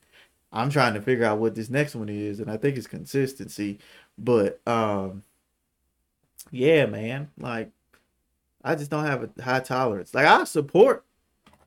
I'm 0.51 0.69
trying 0.69 0.93
to 0.95 1.01
figure 1.01 1.26
out 1.26 1.39
what 1.39 1.55
this 1.55 1.69
next 1.69 1.95
one 1.95 2.09
is, 2.09 2.39
and 2.39 2.51
I 2.51 2.57
think 2.57 2.77
it's 2.77 2.88
consistency. 2.88 3.80
But 4.18 4.59
um 4.68 5.23
yeah, 6.51 6.85
man. 6.85 7.30
Like 7.38 7.72
I 8.63 8.76
just 8.76 8.91
don't 8.91 9.05
have 9.05 9.23
a 9.23 9.41
high 9.41 9.61
tolerance. 9.61 10.13
Like 10.13 10.26
I 10.26 10.43
support 10.43 11.05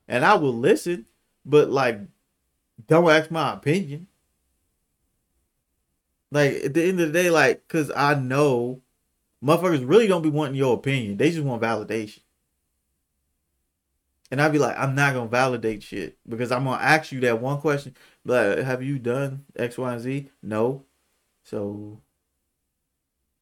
and 0.07 0.23
I 0.23 0.35
will 0.35 0.53
listen, 0.53 1.05
but 1.45 1.69
like 1.69 1.99
don't 2.87 3.09
ask 3.09 3.31
my 3.31 3.53
opinion. 3.53 4.07
Like 6.31 6.53
at 6.65 6.73
the 6.73 6.83
end 6.83 6.99
of 6.99 7.11
the 7.11 7.13
day, 7.13 7.29
like, 7.29 7.67
cause 7.67 7.91
I 7.95 8.15
know 8.15 8.81
motherfuckers 9.43 9.87
really 9.87 10.07
don't 10.07 10.21
be 10.21 10.29
wanting 10.29 10.55
your 10.55 10.75
opinion. 10.75 11.17
They 11.17 11.31
just 11.31 11.43
want 11.43 11.61
validation. 11.61 12.21
And 14.31 14.41
I'd 14.41 14.51
be 14.51 14.59
like, 14.59 14.77
I'm 14.77 14.95
not 14.95 15.13
gonna 15.13 15.29
validate 15.29 15.83
shit 15.83 16.17
because 16.27 16.51
I'm 16.51 16.63
gonna 16.63 16.81
ask 16.81 17.11
you 17.11 17.19
that 17.21 17.41
one 17.41 17.61
question. 17.61 17.95
Like, 18.25 18.59
have 18.59 18.81
you 18.81 18.97
done 18.97 19.45
X, 19.55 19.77
Y, 19.77 19.93
and 19.93 20.01
Z? 20.01 20.29
No. 20.41 20.83
So 21.43 22.01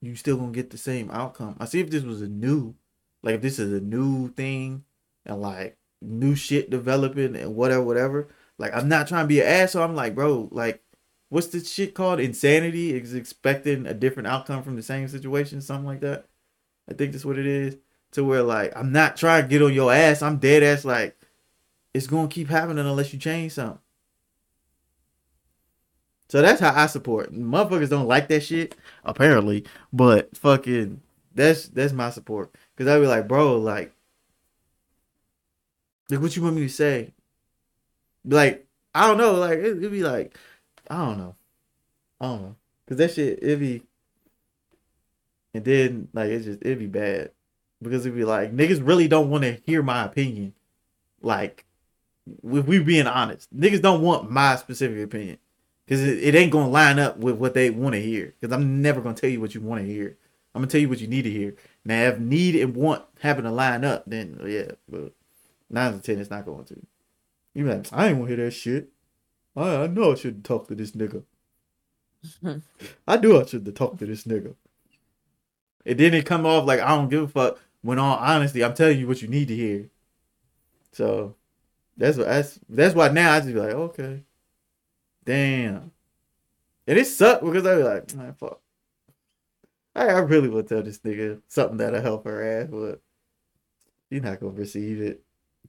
you 0.01 0.15
still 0.15 0.37
gonna 0.37 0.51
get 0.51 0.69
the 0.69 0.77
same 0.77 1.09
outcome. 1.09 1.55
I 1.59 1.65
see 1.65 1.79
if 1.79 1.89
this 1.89 2.03
was 2.03 2.21
a 2.21 2.27
new, 2.27 2.75
like 3.21 3.35
if 3.35 3.41
this 3.41 3.59
is 3.59 3.71
a 3.71 3.79
new 3.79 4.29
thing 4.33 4.83
and 5.25 5.41
like 5.41 5.77
new 6.01 6.35
shit 6.35 6.69
developing 6.69 7.35
and 7.37 7.55
whatever, 7.55 7.83
whatever. 7.83 8.27
Like 8.57 8.75
I'm 8.75 8.89
not 8.89 9.07
trying 9.07 9.23
to 9.23 9.27
be 9.29 9.39
an 9.39 9.47
asshole. 9.47 9.83
I'm 9.83 9.95
like, 9.95 10.13
bro, 10.13 10.49
like 10.51 10.82
what's 11.33 11.47
this 11.47 11.71
shit 11.71 11.95
called? 11.95 12.19
Insanity 12.19 12.93
is 12.93 13.15
expecting 13.15 13.87
a 13.87 13.93
different 13.95 14.27
outcome 14.27 14.61
from 14.61 14.75
the 14.75 14.83
same 14.83 15.07
situation, 15.07 15.61
something 15.61 15.87
like 15.87 16.01
that. 16.01 16.27
I 16.87 16.93
think 16.93 17.11
that's 17.11 17.25
what 17.25 17.39
it 17.39 17.47
is. 17.47 17.75
To 18.11 18.23
where 18.23 18.43
like 18.43 18.71
I'm 18.75 18.91
not 18.91 19.17
trying 19.17 19.41
to 19.41 19.47
get 19.49 19.63
on 19.63 19.73
your 19.73 19.91
ass. 19.91 20.21
I'm 20.21 20.37
dead 20.37 20.61
ass 20.61 20.85
like 20.85 21.17
it's 21.95 22.05
gonna 22.05 22.27
keep 22.27 22.47
happening 22.47 22.85
unless 22.85 23.11
you 23.11 23.17
change 23.17 23.53
something. 23.53 23.79
So 26.29 26.43
that's 26.43 26.61
how 26.61 26.75
I 26.75 26.85
support. 26.85 27.33
Motherfuckers 27.33 27.89
don't 27.89 28.07
like 28.07 28.27
that 28.27 28.43
shit, 28.43 28.75
apparently. 29.03 29.65
But 29.91 30.37
fucking 30.37 31.01
that's 31.33 31.67
that's 31.69 31.93
my 31.93 32.11
support. 32.11 32.53
Cause 32.77 32.87
I'd 32.87 32.99
be 32.99 33.07
like, 33.07 33.27
bro, 33.27 33.57
like, 33.57 33.91
like 36.11 36.21
what 36.21 36.35
you 36.35 36.43
want 36.43 36.57
me 36.57 36.61
to 36.61 36.69
say? 36.69 37.13
Like, 38.23 38.67
I 38.93 39.07
don't 39.07 39.17
know, 39.17 39.33
like 39.33 39.57
it'd 39.57 39.91
be 39.91 40.03
like, 40.03 40.37
I 40.93 41.05
don't 41.05 41.17
know. 41.17 41.35
I 42.21 42.25
don't 42.27 42.41
know. 42.43 42.55
Cause 42.87 42.97
that 42.97 43.13
shit 43.13 43.39
it 43.41 43.59
be 43.59 43.81
and 45.53 45.65
then 45.65 46.07
like 46.13 46.29
it 46.29 46.41
just 46.41 46.59
it'd 46.61 46.77
be 46.79 46.87
bad. 46.87 47.31
Because 47.81 48.05
it'd 48.05 48.15
be 48.15 48.25
like 48.25 48.55
niggas 48.55 48.85
really 48.85 49.07
don't 49.07 49.31
want 49.31 49.43
to 49.43 49.59
hear 49.65 49.81
my 49.81 50.05
opinion. 50.05 50.53
Like 51.21 51.65
if 52.27 52.65
we 52.67 52.79
being 52.79 53.07
honest. 53.07 53.53
Niggas 53.55 53.81
don't 53.81 54.03
want 54.03 54.29
my 54.29 54.55
specific 54.55 55.03
opinion. 55.03 55.39
Cause 55.89 56.01
it, 56.01 56.23
it 56.23 56.35
ain't 56.35 56.51
gonna 56.51 56.69
line 56.69 56.99
up 56.99 57.17
with 57.17 57.37
what 57.37 57.55
they 57.55 57.71
want 57.71 57.93
to 57.93 58.01
hear. 58.01 58.35
Cause 58.39 58.51
I'm 58.51 58.81
never 58.83 59.01
gonna 59.01 59.15
tell 59.15 59.31
you 59.31 59.41
what 59.41 59.55
you 59.55 59.61
want 59.61 59.81
to 59.81 59.87
hear. 59.87 60.17
I'm 60.53 60.61
gonna 60.61 60.69
tell 60.69 60.81
you 60.81 60.89
what 60.89 60.99
you 60.99 61.07
need 61.07 61.23
to 61.23 61.31
hear. 61.31 61.55
Now 61.83 62.03
if 62.03 62.19
need 62.19 62.55
and 62.55 62.75
want 62.75 63.03
happen 63.19 63.45
to 63.45 63.51
line 63.51 63.83
up, 63.83 64.03
then 64.05 64.39
yeah, 64.45 64.73
but 64.87 65.13
nine 65.71 65.93
to 65.93 65.99
ten 65.99 66.19
it's 66.19 66.29
not 66.29 66.45
going 66.45 66.65
to. 66.65 66.85
You 67.55 67.65
like, 67.65 67.87
I 67.91 68.09
ain't 68.09 68.17
want 68.17 68.29
to 68.29 68.35
hear 68.35 68.45
that 68.45 68.51
shit. 68.51 68.89
I, 69.55 69.83
I 69.83 69.87
know 69.87 70.11
I 70.11 70.15
shouldn't 70.15 70.45
talk 70.45 70.67
to 70.67 70.75
this 70.75 70.91
nigga. 70.91 71.23
I 73.07 73.17
knew 73.17 73.39
I 73.39 73.45
should 73.45 73.65
have 73.65 73.75
talked 73.75 73.99
to 73.99 74.05
this 74.05 74.23
nigga. 74.23 74.55
It 75.85 75.95
didn't 75.95 76.23
come 76.23 76.45
off 76.45 76.65
like 76.65 76.79
I 76.79 76.89
don't 76.89 77.09
give 77.09 77.23
a 77.23 77.27
fuck. 77.27 77.59
When 77.81 77.99
all 77.99 78.17
honesty, 78.17 78.63
I'm 78.63 78.73
telling 78.73 78.97
you 78.97 79.07
what 79.07 79.21
you 79.21 79.27
need 79.27 79.49
to 79.49 79.55
hear. 79.55 79.89
So 80.93 81.35
that's 81.97 82.17
what 82.17 82.27
that's 82.27 82.59
that's 82.69 82.95
why 82.95 83.09
now 83.09 83.33
I 83.33 83.39
just 83.39 83.53
be 83.53 83.59
like, 83.59 83.73
okay. 83.73 84.23
Damn. 85.25 85.91
And 86.87 86.97
it 86.97 87.05
sucked 87.05 87.43
because 87.43 87.65
I 87.65 87.75
be 87.75 87.83
like, 87.83 88.15
man, 88.15 88.33
fuck. 88.33 88.59
I, 89.95 90.07
I 90.07 90.19
really 90.19 90.49
would 90.49 90.67
tell 90.67 90.81
this 90.81 90.99
nigga 90.99 91.41
something 91.47 91.77
that'll 91.77 92.01
help 92.01 92.25
her 92.25 92.61
ass, 92.61 92.69
but 92.71 93.01
he's 94.09 94.23
not 94.23 94.39
gonna 94.39 94.53
receive 94.53 95.01
it. 95.01 95.21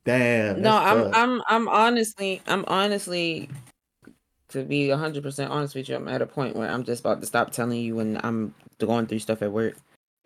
Damn. 0.04 0.62
No, 0.62 0.76
I'm 0.76 1.02
tough. 1.02 1.12
I'm 1.14 1.42
I'm 1.48 1.68
honestly 1.68 2.42
I'm 2.46 2.64
honestly 2.68 3.48
to 4.54 4.62
be 4.62 4.86
100% 4.86 5.50
honest 5.50 5.74
with 5.74 5.88
you, 5.88 5.96
I'm 5.96 6.08
at 6.08 6.22
a 6.22 6.26
point 6.26 6.54
where 6.54 6.70
I'm 6.70 6.84
just 6.84 7.00
about 7.00 7.20
to 7.20 7.26
stop 7.26 7.50
telling 7.50 7.80
you 7.80 7.96
when 7.96 8.20
I'm 8.22 8.54
going 8.78 9.06
through 9.06 9.18
stuff 9.18 9.42
at 9.42 9.52
work. 9.52 9.76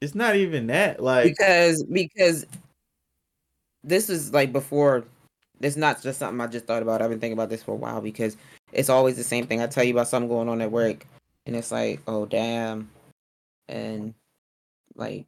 It's 0.01 0.15
not 0.15 0.37
even 0.37 0.69
that 0.69 1.03
like 1.03 1.25
because 1.25 1.83
because 1.83 2.47
this 3.83 4.09
is 4.09 4.33
like 4.33 4.53
before 4.53 5.05
it's 5.61 5.77
not 5.77 6.03
just 6.03 6.21
something 6.21 6.41
I 6.41 6.47
just 6.47 6.67
thought 6.67 6.83
about. 6.83 7.03
I've 7.03 7.11
been 7.11 7.19
thinking 7.19 7.33
about 7.33 7.49
this 7.49 7.63
for 7.63 7.73
a 7.73 7.77
while 7.77 8.01
because 8.01 8.37
it's 8.73 8.91
always 8.91 9.17
the 9.17 9.25
same 9.25 9.47
thing. 9.47 9.61
I 9.61 9.67
tell 9.67 9.83
you 9.83 9.95
about 9.95 10.07
something 10.07 10.29
going 10.29 10.49
on 10.49 10.61
at 10.61 10.71
work 10.71 11.05
and 11.47 11.57
it's 11.57 11.73
like, 11.73 12.01
"Oh, 12.07 12.27
damn." 12.27 12.91
And 13.69 14.15
like 14.95 15.27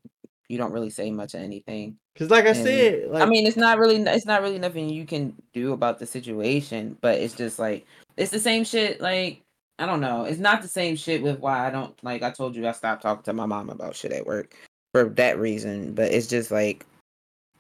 you 0.48 0.58
don't 0.58 0.72
really 0.72 0.90
say 0.90 1.10
much 1.10 1.34
of 1.34 1.40
anything. 1.40 1.96
Cause 2.16 2.30
like 2.30 2.44
I 2.44 2.48
and, 2.48 2.56
said, 2.56 3.08
like, 3.08 3.22
I 3.22 3.26
mean, 3.26 3.46
it's 3.46 3.56
not 3.56 3.78
really 3.78 3.96
it's 3.96 4.26
not 4.26 4.42
really 4.42 4.58
nothing 4.58 4.88
you 4.88 5.06
can 5.06 5.34
do 5.52 5.72
about 5.72 5.98
the 5.98 6.06
situation, 6.06 6.98
but 7.00 7.18
it's 7.18 7.34
just 7.34 7.58
like 7.58 7.86
it's 8.16 8.30
the 8.30 8.40
same 8.40 8.64
shit. 8.64 9.00
Like 9.00 9.42
I 9.78 9.86
don't 9.86 10.00
know, 10.00 10.24
it's 10.24 10.38
not 10.38 10.62
the 10.62 10.68
same 10.68 10.96
shit 10.96 11.22
with 11.22 11.38
why 11.38 11.66
I 11.66 11.70
don't 11.70 11.94
like. 12.04 12.22
I 12.22 12.30
told 12.30 12.54
you 12.54 12.66
I 12.68 12.72
stopped 12.72 13.02
talking 13.02 13.22
to 13.24 13.32
my 13.32 13.46
mom 13.46 13.70
about 13.70 13.96
shit 13.96 14.12
at 14.12 14.26
work 14.26 14.54
for 14.92 15.04
that 15.04 15.38
reason, 15.38 15.94
but 15.94 16.12
it's 16.12 16.26
just 16.26 16.50
like 16.50 16.84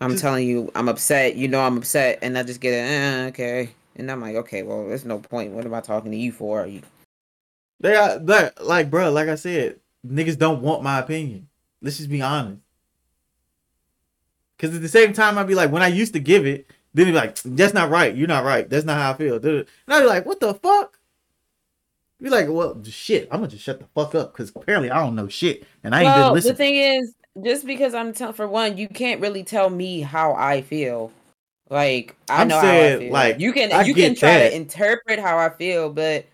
I'm 0.00 0.12
just, 0.12 0.22
telling 0.22 0.46
you, 0.46 0.70
I'm 0.74 0.88
upset. 0.88 1.36
You 1.36 1.48
know, 1.48 1.60
I'm 1.60 1.76
upset, 1.76 2.18
and 2.22 2.36
I 2.36 2.42
just 2.42 2.60
get 2.60 2.72
it. 2.72 2.90
Eh, 2.90 3.26
okay, 3.28 3.70
and 3.96 4.10
I'm 4.10 4.20
like, 4.20 4.36
okay, 4.36 4.62
well, 4.62 4.88
there's 4.88 5.04
no 5.04 5.18
point. 5.18 5.52
What 5.52 5.64
am 5.64 5.74
I 5.74 5.80
talking 5.80 6.10
to 6.10 6.16
you 6.16 6.32
for? 6.32 6.66
You... 6.66 6.82
They 7.80 7.92
got 7.92 8.26
that, 8.26 8.64
like, 8.64 8.90
bro. 8.90 9.10
Like 9.10 9.28
I 9.28 9.34
said, 9.34 9.78
niggas 10.06 10.38
don't 10.38 10.62
want 10.62 10.82
my 10.82 10.98
opinion. 10.98 11.48
Let's 11.82 11.98
just 11.98 12.10
be 12.10 12.22
honest. 12.22 12.60
Because 14.56 14.76
at 14.76 14.82
the 14.82 14.88
same 14.88 15.12
time, 15.12 15.38
I'd 15.38 15.46
be 15.46 15.54
like, 15.54 15.72
when 15.72 15.82
I 15.82 15.88
used 15.88 16.12
to 16.12 16.20
give 16.20 16.46
it, 16.46 16.66
then 16.94 17.06
he'd 17.06 17.12
be 17.12 17.18
like, 17.18 17.36
that's 17.44 17.74
not 17.74 17.90
right. 17.90 18.14
You're 18.14 18.28
not 18.28 18.44
right. 18.44 18.68
That's 18.68 18.84
not 18.84 18.98
how 18.98 19.12
I 19.12 19.14
feel. 19.14 19.36
And 19.36 19.66
I'd 19.88 20.00
be 20.00 20.06
like, 20.06 20.26
what 20.26 20.40
the 20.40 20.54
fuck? 20.54 20.98
Be 22.20 22.28
like, 22.28 22.48
well, 22.48 22.80
shit. 22.84 23.28
I'm 23.30 23.38
gonna 23.38 23.48
just 23.48 23.64
shut 23.64 23.78
the 23.78 23.86
fuck 23.94 24.14
up 24.14 24.32
because 24.32 24.50
apparently 24.54 24.90
I 24.90 24.98
don't 24.98 25.14
know 25.14 25.28
shit, 25.28 25.64
and 25.82 25.94
I 25.94 26.00
ain't 26.00 26.06
well, 26.06 26.28
been 26.28 26.34
listening. 26.34 26.52
The 26.52 26.56
thing 26.56 26.76
is, 26.76 27.14
just 27.42 27.66
because 27.66 27.94
I'm 27.94 28.12
telling, 28.12 28.34
for 28.34 28.46
one, 28.46 28.76
you 28.76 28.88
can't 28.88 29.20
really 29.20 29.42
tell 29.42 29.70
me 29.70 30.00
how 30.02 30.34
I 30.34 30.60
feel. 30.60 31.12
Like 31.70 32.16
I 32.28 32.42
I'm 32.42 32.48
know 32.48 32.60
saying, 32.60 32.90
how 32.90 32.96
I 32.96 32.98
feel. 32.98 33.12
Like 33.12 33.40
you 33.40 33.52
can, 33.52 33.72
I 33.72 33.82
you 33.84 33.94
can 33.94 34.14
try 34.14 34.38
that. 34.40 34.50
to 34.50 34.56
interpret 34.56 35.18
how 35.18 35.38
I 35.38 35.48
feel, 35.48 35.88
but 35.90 36.26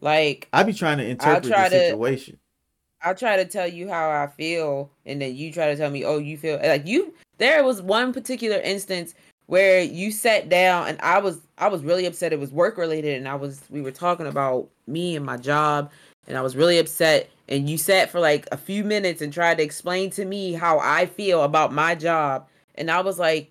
like 0.00 0.48
I 0.52 0.62
be 0.62 0.72
trying 0.72 0.98
to 0.98 1.04
interpret 1.04 1.44
the 1.44 1.70
situation. 1.70 2.34
To, 2.34 3.08
I'll 3.08 3.14
try 3.14 3.36
to 3.36 3.44
tell 3.44 3.66
you 3.66 3.88
how 3.88 4.10
I 4.10 4.28
feel, 4.28 4.90
and 5.04 5.20
then 5.20 5.34
you 5.34 5.52
try 5.52 5.66
to 5.66 5.76
tell 5.76 5.90
me, 5.90 6.04
oh, 6.04 6.18
you 6.18 6.36
feel 6.36 6.60
like 6.62 6.86
you 6.86 7.14
there 7.38 7.64
was 7.64 7.82
one 7.82 8.12
particular 8.12 8.58
instance 8.58 9.14
where 9.46 9.82
you 9.82 10.10
sat 10.10 10.48
down 10.48 10.88
and 10.88 11.00
I 11.00 11.18
was 11.18 11.40
I 11.58 11.68
was 11.68 11.82
really 11.82 12.06
upset. 12.06 12.32
It 12.32 12.40
was 12.40 12.52
work 12.52 12.78
related 12.78 13.16
and 13.16 13.28
I 13.28 13.34
was 13.34 13.62
we 13.70 13.82
were 13.82 13.90
talking 13.90 14.26
about 14.26 14.68
me 14.86 15.16
and 15.16 15.24
my 15.24 15.36
job 15.36 15.90
and 16.26 16.36
I 16.38 16.40
was 16.40 16.56
really 16.56 16.78
upset 16.78 17.30
and 17.48 17.68
you 17.68 17.76
sat 17.76 18.10
for 18.10 18.20
like 18.20 18.48
a 18.52 18.56
few 18.56 18.84
minutes 18.84 19.20
and 19.20 19.32
tried 19.32 19.58
to 19.58 19.64
explain 19.64 20.10
to 20.10 20.24
me 20.24 20.52
how 20.52 20.78
I 20.78 21.06
feel 21.06 21.42
about 21.42 21.72
my 21.72 21.94
job 21.94 22.48
and 22.74 22.90
I 22.90 23.00
was 23.00 23.18
like 23.18 23.50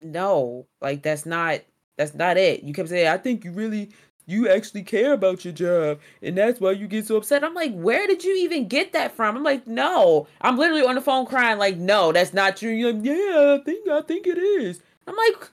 no, 0.00 0.66
like 0.80 1.02
that's 1.02 1.26
not 1.26 1.60
that's 1.96 2.14
not 2.14 2.36
it. 2.36 2.62
You 2.62 2.72
kept 2.72 2.90
saying 2.90 3.08
I 3.08 3.16
think 3.16 3.44
you 3.44 3.52
really 3.52 3.90
you 4.26 4.46
actually 4.46 4.82
care 4.82 5.14
about 5.14 5.42
your 5.42 5.54
job 5.54 5.98
and 6.22 6.36
that's 6.36 6.60
why 6.60 6.72
you 6.72 6.86
get 6.86 7.06
so 7.06 7.16
upset. 7.16 7.42
I'm 7.42 7.54
like, 7.54 7.72
where 7.72 8.06
did 8.06 8.22
you 8.22 8.36
even 8.36 8.68
get 8.68 8.92
that 8.92 9.12
from? 9.12 9.38
I'm 9.38 9.42
like, 9.42 9.66
no. 9.66 10.28
I'm 10.42 10.58
literally 10.58 10.84
on 10.84 10.96
the 10.96 11.00
phone 11.00 11.24
crying, 11.24 11.58
like, 11.58 11.78
no, 11.78 12.12
that's 12.12 12.34
not 12.34 12.58
true. 12.58 12.70
You're 12.70 12.92
like, 12.92 13.04
yeah, 13.04 13.56
I 13.58 13.64
think 13.64 13.88
I 13.88 14.02
think 14.02 14.26
it 14.26 14.36
is. 14.38 14.82
I'm 15.08 15.16
like, 15.16 15.50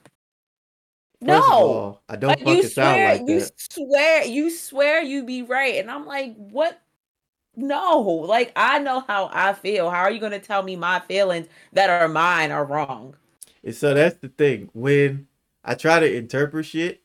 no. 1.20 1.42
All, 1.42 2.02
I 2.08 2.16
don't 2.16 2.44
like, 2.44 2.62
you 2.62 2.68
swear, 2.68 3.12
like 3.12 3.28
You 3.28 3.40
swear, 3.56 4.24
you 4.24 4.50
swear 4.50 5.02
you 5.02 5.24
be 5.24 5.42
right. 5.42 5.76
And 5.76 5.90
I'm 5.90 6.06
like, 6.06 6.34
what? 6.36 6.80
No, 7.56 8.00
like 8.00 8.52
I 8.54 8.78
know 8.80 9.00
how 9.00 9.30
I 9.32 9.54
feel. 9.54 9.88
How 9.88 10.02
are 10.02 10.10
you 10.10 10.20
gonna 10.20 10.38
tell 10.38 10.62
me 10.62 10.76
my 10.76 11.00
feelings 11.00 11.46
that 11.72 11.88
are 11.88 12.06
mine 12.06 12.52
are 12.52 12.66
wrong? 12.66 13.16
And 13.64 13.74
so 13.74 13.94
that's 13.94 14.18
the 14.18 14.28
thing. 14.28 14.68
When 14.74 15.26
I 15.64 15.74
try 15.74 15.98
to 16.00 16.16
interpret 16.16 16.66
shit, 16.66 17.00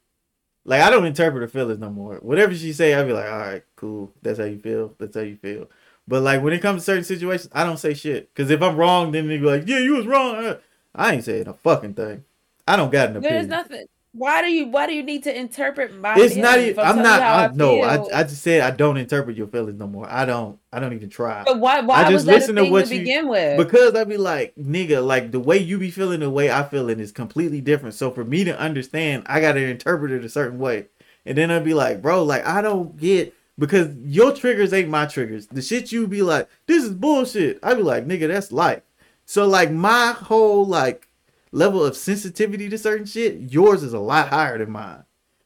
like 0.66 0.82
I 0.82 0.90
don't 0.90 1.06
interpret 1.06 1.42
her 1.42 1.48
feelings 1.48 1.80
no 1.80 1.90
more. 1.90 2.18
Whatever 2.18 2.54
she 2.54 2.74
say, 2.74 2.94
I'll 2.94 3.06
be 3.06 3.14
like, 3.14 3.32
all 3.32 3.40
right, 3.40 3.64
cool. 3.78 4.14
That's 4.22 4.40
how 4.40 4.46
you 4.46 4.60
feel. 4.60 4.94
That's 5.00 5.16
how 5.16 5.22
you 5.22 5.38
feel. 5.38 5.70
But 6.08 6.22
like 6.24 6.42
when 6.44 6.52
it 6.54 6.62
comes 6.62 6.82
to 6.82 6.86
certain 6.86 7.04
situations, 7.06 7.50
I 7.54 7.64
don't 7.64 7.78
say 7.78 7.94
shit. 7.94 8.34
Cause 8.36 8.50
if 8.50 8.62
I'm 8.62 8.76
wrong, 8.76 9.12
then 9.14 9.30
they 9.30 9.38
be 9.38 9.46
like, 9.46 9.64
yeah, 9.68 9.80
you 9.80 9.96
was 9.96 10.06
wrong. 10.06 10.58
I 10.94 11.14
ain't 11.14 11.24
saying 11.24 11.48
a 11.48 11.54
fucking 11.54 11.94
thing. 11.94 12.26
I 12.68 12.76
don't 12.76 12.92
got 12.92 13.10
an 13.10 13.18
opinion. 13.18 13.34
There's 13.34 13.48
nothing. 13.48 13.86
Why 14.14 14.42
do 14.42 14.52
you 14.52 14.68
why 14.68 14.88
do 14.88 14.94
you 14.94 15.04
need 15.04 15.24
to 15.24 15.38
interpret 15.38 15.98
my 15.98 16.16
It's 16.18 16.36
not 16.36 16.60
even 16.60 16.84
I'm 16.84 16.98
not 16.98 17.22
I, 17.22 17.46
I 17.46 17.52
no, 17.54 17.82
I, 17.82 18.20
I 18.20 18.24
just 18.24 18.42
said 18.42 18.60
I 18.60 18.72
don't 18.72 18.98
interpret 18.98 19.38
your 19.38 19.48
feelings 19.48 19.80
no 19.80 19.88
more. 19.88 20.06
I 20.10 20.26
don't 20.26 20.60
I 20.74 20.82
don't 20.82 20.92
even 20.92 21.10
try. 21.10 21.44
But 21.46 21.60
why 21.60 21.80
why 21.80 22.04
I 22.04 22.12
just 22.12 22.26
listen 22.26 22.56
to 22.56 22.66
what 22.66 22.88
to 22.88 22.94
you 22.94 23.00
begin 23.00 23.30
with? 23.30 23.58
Because 23.58 23.96
I'd 23.96 24.10
be 24.10 24.18
like, 24.18 24.54
nigga, 24.56 25.06
like 25.06 25.32
the 25.32 25.40
way 25.40 25.58
you 25.60 25.78
be 25.78 25.92
feeling 25.92 26.20
the 26.20 26.30
way 26.30 26.52
I 26.52 26.64
feeling 26.64 27.00
is 27.00 27.14
completely 27.14 27.62
different. 27.62 27.96
So 27.96 28.12
for 28.12 28.26
me 28.26 28.44
to 28.44 28.60
understand, 28.60 29.24
I 29.28 29.40
gotta 29.40 29.62
interpret 29.62 30.12
it 30.12 30.26
a 30.26 30.30
certain 30.30 30.60
way. 30.60 30.88
And 31.26 31.38
then 31.38 31.50
I'd 31.50 31.64
be 31.64 31.74
like, 31.74 32.02
bro, 32.02 32.24
like 32.24 32.46
I 32.46 32.62
don't 32.62 32.98
get 32.98 33.34
because 33.58 33.96
your 34.04 34.34
triggers 34.34 34.74
ain't 34.74 34.90
my 34.90 35.06
triggers. 35.06 35.48
The 35.48 35.62
shit 35.62 35.94
you 35.94 36.06
be 36.06 36.22
like, 36.22 36.50
this 36.66 36.84
is 36.84 36.94
bullshit. 36.94 37.60
I'd 37.64 37.78
be 37.78 37.84
like, 37.84 38.06
nigga, 38.06 38.28
that's 38.28 38.52
life. 38.52 38.82
So 39.26 39.48
like 39.48 39.72
my 39.72 40.12
whole 40.12 40.66
like 40.66 41.08
level 41.52 41.84
of 41.84 41.98
sensitivity 41.98 42.70
to 42.70 42.78
certain 42.78 43.06
shit, 43.06 43.52
yours 43.52 43.84
is 43.84 43.94
a 43.94 44.00
lot 44.00 44.30
higher 44.30 44.58
than 44.58 44.72
mine. 44.72 45.04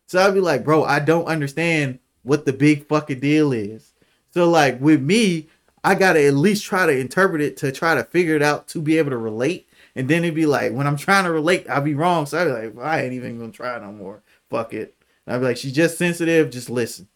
So 0.08 0.22
I'd 0.22 0.34
be 0.34 0.40
like, 0.40 0.64
bro, 0.64 0.84
I 0.84 1.00
don't 1.00 1.26
understand 1.26 2.00
what 2.24 2.46
the 2.46 2.54
big 2.54 2.88
fucking 2.88 3.20
deal 3.20 3.52
is. 3.52 3.94
So 4.32 4.50
like 4.50 4.80
with 4.80 5.02
me, 5.02 5.48
I 5.84 5.96
gotta 5.96 6.26
at 6.26 6.34
least 6.34 6.66
try 6.66 6.86
to 6.86 6.98
interpret 6.98 7.42
it 7.42 7.58
to 7.58 7.72
try 7.72 7.96
to 7.96 8.04
figure 8.04 8.36
it 8.36 8.42
out 8.42 8.68
to 8.70 8.82
be 8.82 8.98
able 8.98 9.12
to 9.12 9.18
relate. 9.18 9.70
And 9.96 10.10
then 10.10 10.24
it'd 10.24 10.36
be 10.36 10.46
like, 10.46 10.74
when 10.74 10.88
I'm 10.88 10.98
trying 10.98 11.24
to 11.24 11.32
relate, 11.32 11.70
I'll 11.70 11.82
be 11.82 11.94
wrong. 11.96 12.26
So 12.26 12.40
I'd 12.40 12.46
be 12.46 12.52
like, 12.52 12.76
well, 12.76 12.86
I 12.86 13.02
ain't 13.02 13.14
even 13.14 13.40
gonna 13.40 13.52
try 13.52 13.80
no 13.80 13.92
more. 13.92 14.22
Fuck 14.50 14.74
it. 14.74 14.96
And 15.26 15.36
I'd 15.36 15.40
be 15.40 15.46
like, 15.46 15.58
she's 15.58 15.74
just 15.74 15.98
sensitive, 15.98 16.50
just 16.50 16.70
listen. 16.70 17.08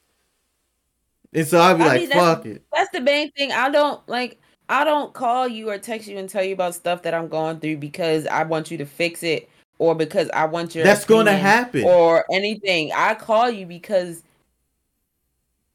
And 1.33 1.45
so 1.45 1.59
I'd 1.61 1.77
be 1.77 1.83
I 1.83 1.87
like, 1.87 2.01
mean, 2.01 2.11
fuck 2.11 2.45
it. 2.45 2.63
That's 2.73 2.91
the 2.91 3.01
main 3.01 3.31
thing. 3.31 3.51
I 3.51 3.69
don't 3.69 4.07
like 4.07 4.39
I 4.69 4.83
don't 4.83 5.13
call 5.13 5.47
you 5.47 5.69
or 5.69 5.79
text 5.79 6.07
you 6.07 6.17
and 6.17 6.29
tell 6.29 6.43
you 6.43 6.53
about 6.53 6.75
stuff 6.75 7.01
that 7.01 7.15
I'm 7.15 7.27
going 7.27 7.59
through 7.59 7.77
because 7.77 8.27
I 8.27 8.43
want 8.43 8.69
you 8.69 8.77
to 8.77 8.85
fix 8.85 9.23
it 9.23 9.49
or 9.79 9.95
because 9.95 10.29
I 10.29 10.45
want 10.45 10.75
your 10.75 10.83
That's 10.83 11.05
going 11.05 11.25
to 11.25 11.33
happen 11.33 11.83
or 11.85 12.23
anything. 12.31 12.91
I 12.95 13.15
call 13.15 13.49
you 13.49 13.65
because 13.65 14.23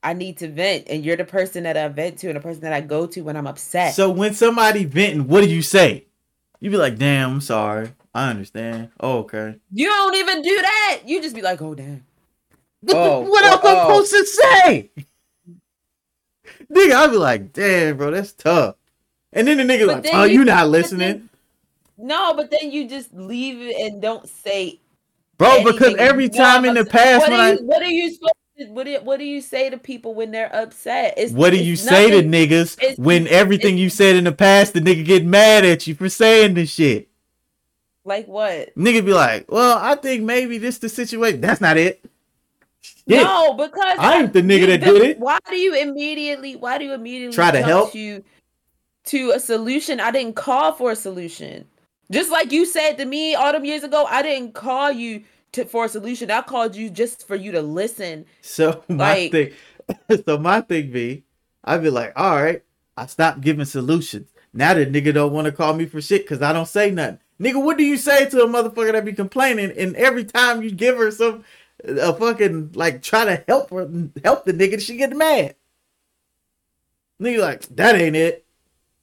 I 0.05 0.13
need 0.13 0.39
to 0.39 0.49
vent 0.49 0.87
and 0.89 1.05
you're 1.05 1.17
the 1.17 1.25
person 1.25 1.65
that 1.65 1.77
I 1.77 1.89
vent 1.89 2.19
to 2.21 2.29
and 2.29 2.37
the 2.37 2.41
person 2.41 2.61
that 2.63 2.73
I 2.73 2.83
go 2.83 3.07
to 3.07 3.23
when 3.23 3.37
I'm 3.37 3.49
upset. 3.49 3.95
So 3.95 4.11
when 4.11 4.33
somebody 4.33 4.85
venting, 4.85 5.27
what 5.27 5.43
do 5.43 5.51
you 5.51 5.63
say? 5.63 6.07
You 6.61 6.71
be 6.71 6.77
like, 6.77 6.97
"Damn, 6.97 7.33
I'm 7.33 7.41
sorry. 7.41 7.91
I 8.15 8.31
understand." 8.31 8.91
Oh, 9.01 9.19
okay. 9.19 9.57
You 9.73 9.87
don't 9.87 10.15
even 10.15 10.41
do 10.41 10.63
that. 10.63 11.01
You 11.05 11.21
just 11.21 11.35
be 11.35 11.43
like, 11.43 11.61
"Oh, 11.61 11.75
damn." 11.75 12.05
Oh, 12.91 13.21
what 13.21 13.45
else 13.45 13.61
I'm 13.65 13.77
oh. 13.77 14.05
supposed 14.05 14.11
to 14.13 14.27
say? 14.27 14.91
Nigga, 16.71 16.93
I'd 16.93 17.11
be 17.11 17.17
like, 17.17 17.53
damn, 17.53 17.97
bro, 17.97 18.11
that's 18.11 18.33
tough. 18.33 18.77
And 19.35 19.47
then 19.47 19.59
the 19.59 19.65
nigga 19.65 19.87
but 19.87 20.05
like, 20.05 20.15
oh, 20.15 20.25
you, 20.25 20.41
you 20.41 20.45
not 20.45 20.69
listening. 20.69 20.99
Then, 21.09 21.29
no, 21.99 22.35
but 22.35 22.51
then 22.51 22.71
you 22.71 22.89
just 22.89 23.13
leave 23.13 23.61
it 23.61 23.77
and 23.77 24.01
don't 24.01 24.29
say. 24.29 24.81
Bro, 25.37 25.51
anything. 25.51 25.73
because 25.73 25.95
every 25.97 26.29
time 26.29 26.65
in 26.65 26.75
the 26.75 26.85
past 26.85 27.23
what 27.23 27.31
when 27.31 27.41
are 27.41 27.43
I 27.43 27.53
you, 27.53 27.67
what 27.67 27.83
are 27.83 27.87
you 27.87 28.13
supposed 28.13 28.35
what 28.69 28.85
do, 28.85 28.97
what 29.03 29.19
do 29.19 29.25
you 29.25 29.41
say 29.41 29.69
to 29.69 29.77
people 29.79 30.15
when 30.15 30.31
they're 30.31 30.55
upset? 30.55 31.15
It's, 31.17 31.33
what 31.33 31.51
do 31.51 31.57
you 31.57 31.75
say 31.75 32.09
nothing, 32.09 32.31
to 32.31 32.39
niggas 32.39 32.99
when 32.99 33.27
everything 33.27 33.77
you 33.77 33.91
said 33.91 34.15
in 34.15 34.25
the 34.25 34.33
past, 34.33 34.75
the 34.75 34.81
nigga 34.81 35.05
get 35.05 35.25
mad 35.25 35.65
at 35.65 35.89
you 35.89 35.95
for 35.97 36.09
saying 36.09 36.55
this 36.55 36.71
shit? 36.71 37.09
Like 38.05 38.27
what? 38.27 38.75
Nigga 38.77 39.05
be 39.05 39.13
like, 39.13 39.51
well, 39.51 39.79
I 39.81 39.97
think 39.97 40.23
maybe 40.23 40.59
this 40.59 40.79
the 40.79 40.89
situation. 40.89 41.41
That's 41.41 41.61
not 41.61 41.77
it. 41.77 42.05
Yeah. 43.07 43.23
No, 43.23 43.55
because 43.55 43.99
I 43.99 44.21
ain't 44.21 44.33
the 44.33 44.43
nigga 44.43 44.67
that 44.67 44.81
did 44.83 45.03
it. 45.03 45.19
Why 45.19 45.39
do 45.49 45.57
you 45.57 45.75
immediately? 45.75 46.55
Why 46.55 46.79
do 46.79 46.85
you 46.85 46.95
immediately 46.95 47.35
try 47.35 47.51
to 47.51 47.63
help 47.63 47.95
you 47.95 48.23
to 49.07 49.31
a 49.31 49.41
solution? 49.41 50.01
I 50.01 50.11
didn't 50.11 50.37
call 50.37 50.73
for 50.73 50.91
a 50.91 50.97
solution. 50.97 51.67
Just 52.11 52.31
like 52.31 52.53
you 52.53 52.67
said 52.67 52.95
to 52.99 53.05
me 53.05 53.35
all 53.35 53.53
them 53.53 53.65
years 53.65 53.83
ago, 53.83 54.05
I 54.05 54.23
didn't 54.23 54.53
call 54.53 54.93
you 54.93 55.25
to, 55.53 55.65
for 55.65 55.87
a 55.87 55.89
solution. 55.89 56.31
I 56.31 56.43
called 56.43 56.77
you 56.77 56.91
just 56.91 57.27
for 57.27 57.37
you 57.37 57.53
to 57.53 57.63
listen. 57.63 58.27
So 58.43 58.83
my 58.89 58.97
like, 58.97 59.33
thing, 59.33 59.53
so 60.27 60.39
my 60.39 60.61
thing 60.61 60.91
be, 60.91 61.25
I'd 61.65 61.83
be 61.83 61.91
like, 61.91 62.13
all 62.17 62.43
right, 62.43 62.63
I 62.97 63.07
stopped 63.07 63.41
giving 63.41 63.65
solutions. 63.65 64.31
Now 64.53 64.75
the 64.75 64.87
nigga 64.87 65.15
don't 65.15 65.33
want 65.33 65.47
to 65.47 65.53
call 65.53 65.75
me 65.75 65.87
for 65.87 66.01
shit 66.01 66.23
because 66.23 66.43
I 66.43 66.53
don't 66.53 66.69
say 66.69 66.91
nothing. 66.91 67.19
Nigga, 67.41 67.63
what 67.63 67.77
do 67.77 67.85
you 67.85 67.97
say 67.97 68.29
to 68.29 68.43
a 68.43 68.47
motherfucker 68.47 68.93
that 68.93 69.05
be 69.05 69.13
complaining? 69.13 69.73
And 69.77 69.97
every 69.97 70.25
time 70.25 70.63
you 70.63 70.71
give 70.71 70.97
her 70.97 71.11
some 71.11 71.45
a 71.83 72.15
fucking 72.15 72.73
like 72.75 73.03
try 73.03 73.25
to 73.25 73.45
help 73.49 73.71
her 73.71 73.89
help 74.23 74.45
the 74.45 74.53
nigga, 74.53 74.81
she 74.81 74.97
get 74.97 75.17
mad. 75.17 75.57
Nigga 77.21 77.41
like, 77.41 77.63
that 77.77 77.97
ain't 77.97 78.17
it. 78.17 78.44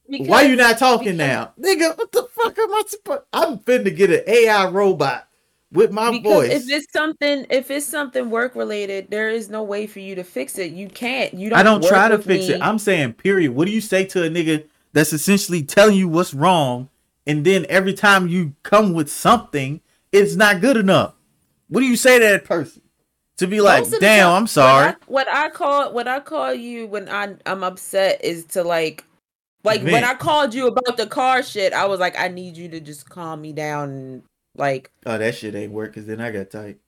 Because, 0.08 0.28
Why 0.28 0.42
you 0.42 0.56
not 0.56 0.78
talking 0.78 1.16
now? 1.16 1.52
Nigga, 1.58 1.96
what 1.96 2.12
the 2.12 2.24
fuck 2.24 2.58
am 2.58 2.74
I 2.74 2.82
supposed 2.86 3.22
I'm 3.32 3.58
finna 3.58 3.94
get 3.94 4.10
an 4.10 4.22
AI 4.26 4.68
robot 4.68 5.28
with 5.72 5.90
my 5.90 6.10
because 6.10 6.48
voice. 6.48 6.50
If 6.50 6.70
it's 6.70 6.92
something, 6.92 7.46
if 7.50 7.70
it's 7.70 7.86
something 7.86 8.30
work 8.30 8.54
related, 8.54 9.10
there 9.10 9.30
is 9.30 9.48
no 9.48 9.62
way 9.62 9.86
for 9.86 10.00
you 10.00 10.14
to 10.14 10.24
fix 10.24 10.58
it. 10.58 10.72
You 10.72 10.88
can't. 10.88 11.34
You 11.34 11.50
don't. 11.50 11.58
I 11.58 11.62
don't 11.62 11.82
try 11.82 12.08
to 12.08 12.18
fix 12.18 12.48
me. 12.48 12.54
it. 12.54 12.62
I'm 12.62 12.78
saying, 12.78 13.14
period. 13.14 13.52
What 13.52 13.66
do 13.66 13.72
you 13.72 13.80
say 13.80 14.04
to 14.06 14.24
a 14.24 14.28
nigga 14.28 14.66
that's 14.92 15.12
essentially 15.12 15.62
telling 15.62 15.96
you 15.96 16.08
what's 16.08 16.34
wrong, 16.34 16.88
and 17.26 17.44
then 17.44 17.66
every 17.68 17.94
time 17.94 18.28
you 18.28 18.54
come 18.62 18.92
with 18.92 19.10
something, 19.10 19.80
it's 20.12 20.36
not 20.36 20.60
good 20.60 20.76
enough? 20.76 21.14
What 21.68 21.80
do 21.80 21.86
you 21.86 21.96
say 21.96 22.18
to 22.18 22.24
that 22.24 22.44
person? 22.44 22.82
To 23.38 23.46
be 23.46 23.60
like, 23.60 23.88
damn, 23.98 24.26
time, 24.26 24.42
I'm 24.42 24.46
sorry. 24.46 24.94
What 25.06 25.26
I, 25.26 25.26
what 25.26 25.28
I, 25.28 25.48
call 25.48 25.92
what 25.92 26.06
I 26.06 26.20
call 26.20 26.52
you 26.52 26.86
when 26.86 27.08
I 27.08 27.34
I'm 27.46 27.64
upset 27.64 28.22
is 28.22 28.44
to 28.46 28.62
like 28.62 29.04
like 29.64 29.80
Vent. 29.80 29.92
when 29.92 30.04
I 30.04 30.14
called 30.14 30.54
you 30.54 30.66
about 30.66 30.96
the 30.96 31.06
car 31.06 31.42
shit, 31.42 31.72
I 31.72 31.86
was 31.86 32.00
like, 32.00 32.18
I 32.18 32.28
need 32.28 32.56
you 32.56 32.68
to 32.70 32.80
just 32.80 33.08
calm 33.08 33.40
me 33.40 33.52
down 33.52 33.90
and 33.90 34.22
like 34.56 34.90
Oh, 35.06 35.18
that 35.18 35.34
shit 35.34 35.54
ain't 35.54 35.72
work 35.72 35.90
because 35.92 36.06
then 36.06 36.20
I 36.20 36.30
got 36.30 36.50
tight. 36.50 36.78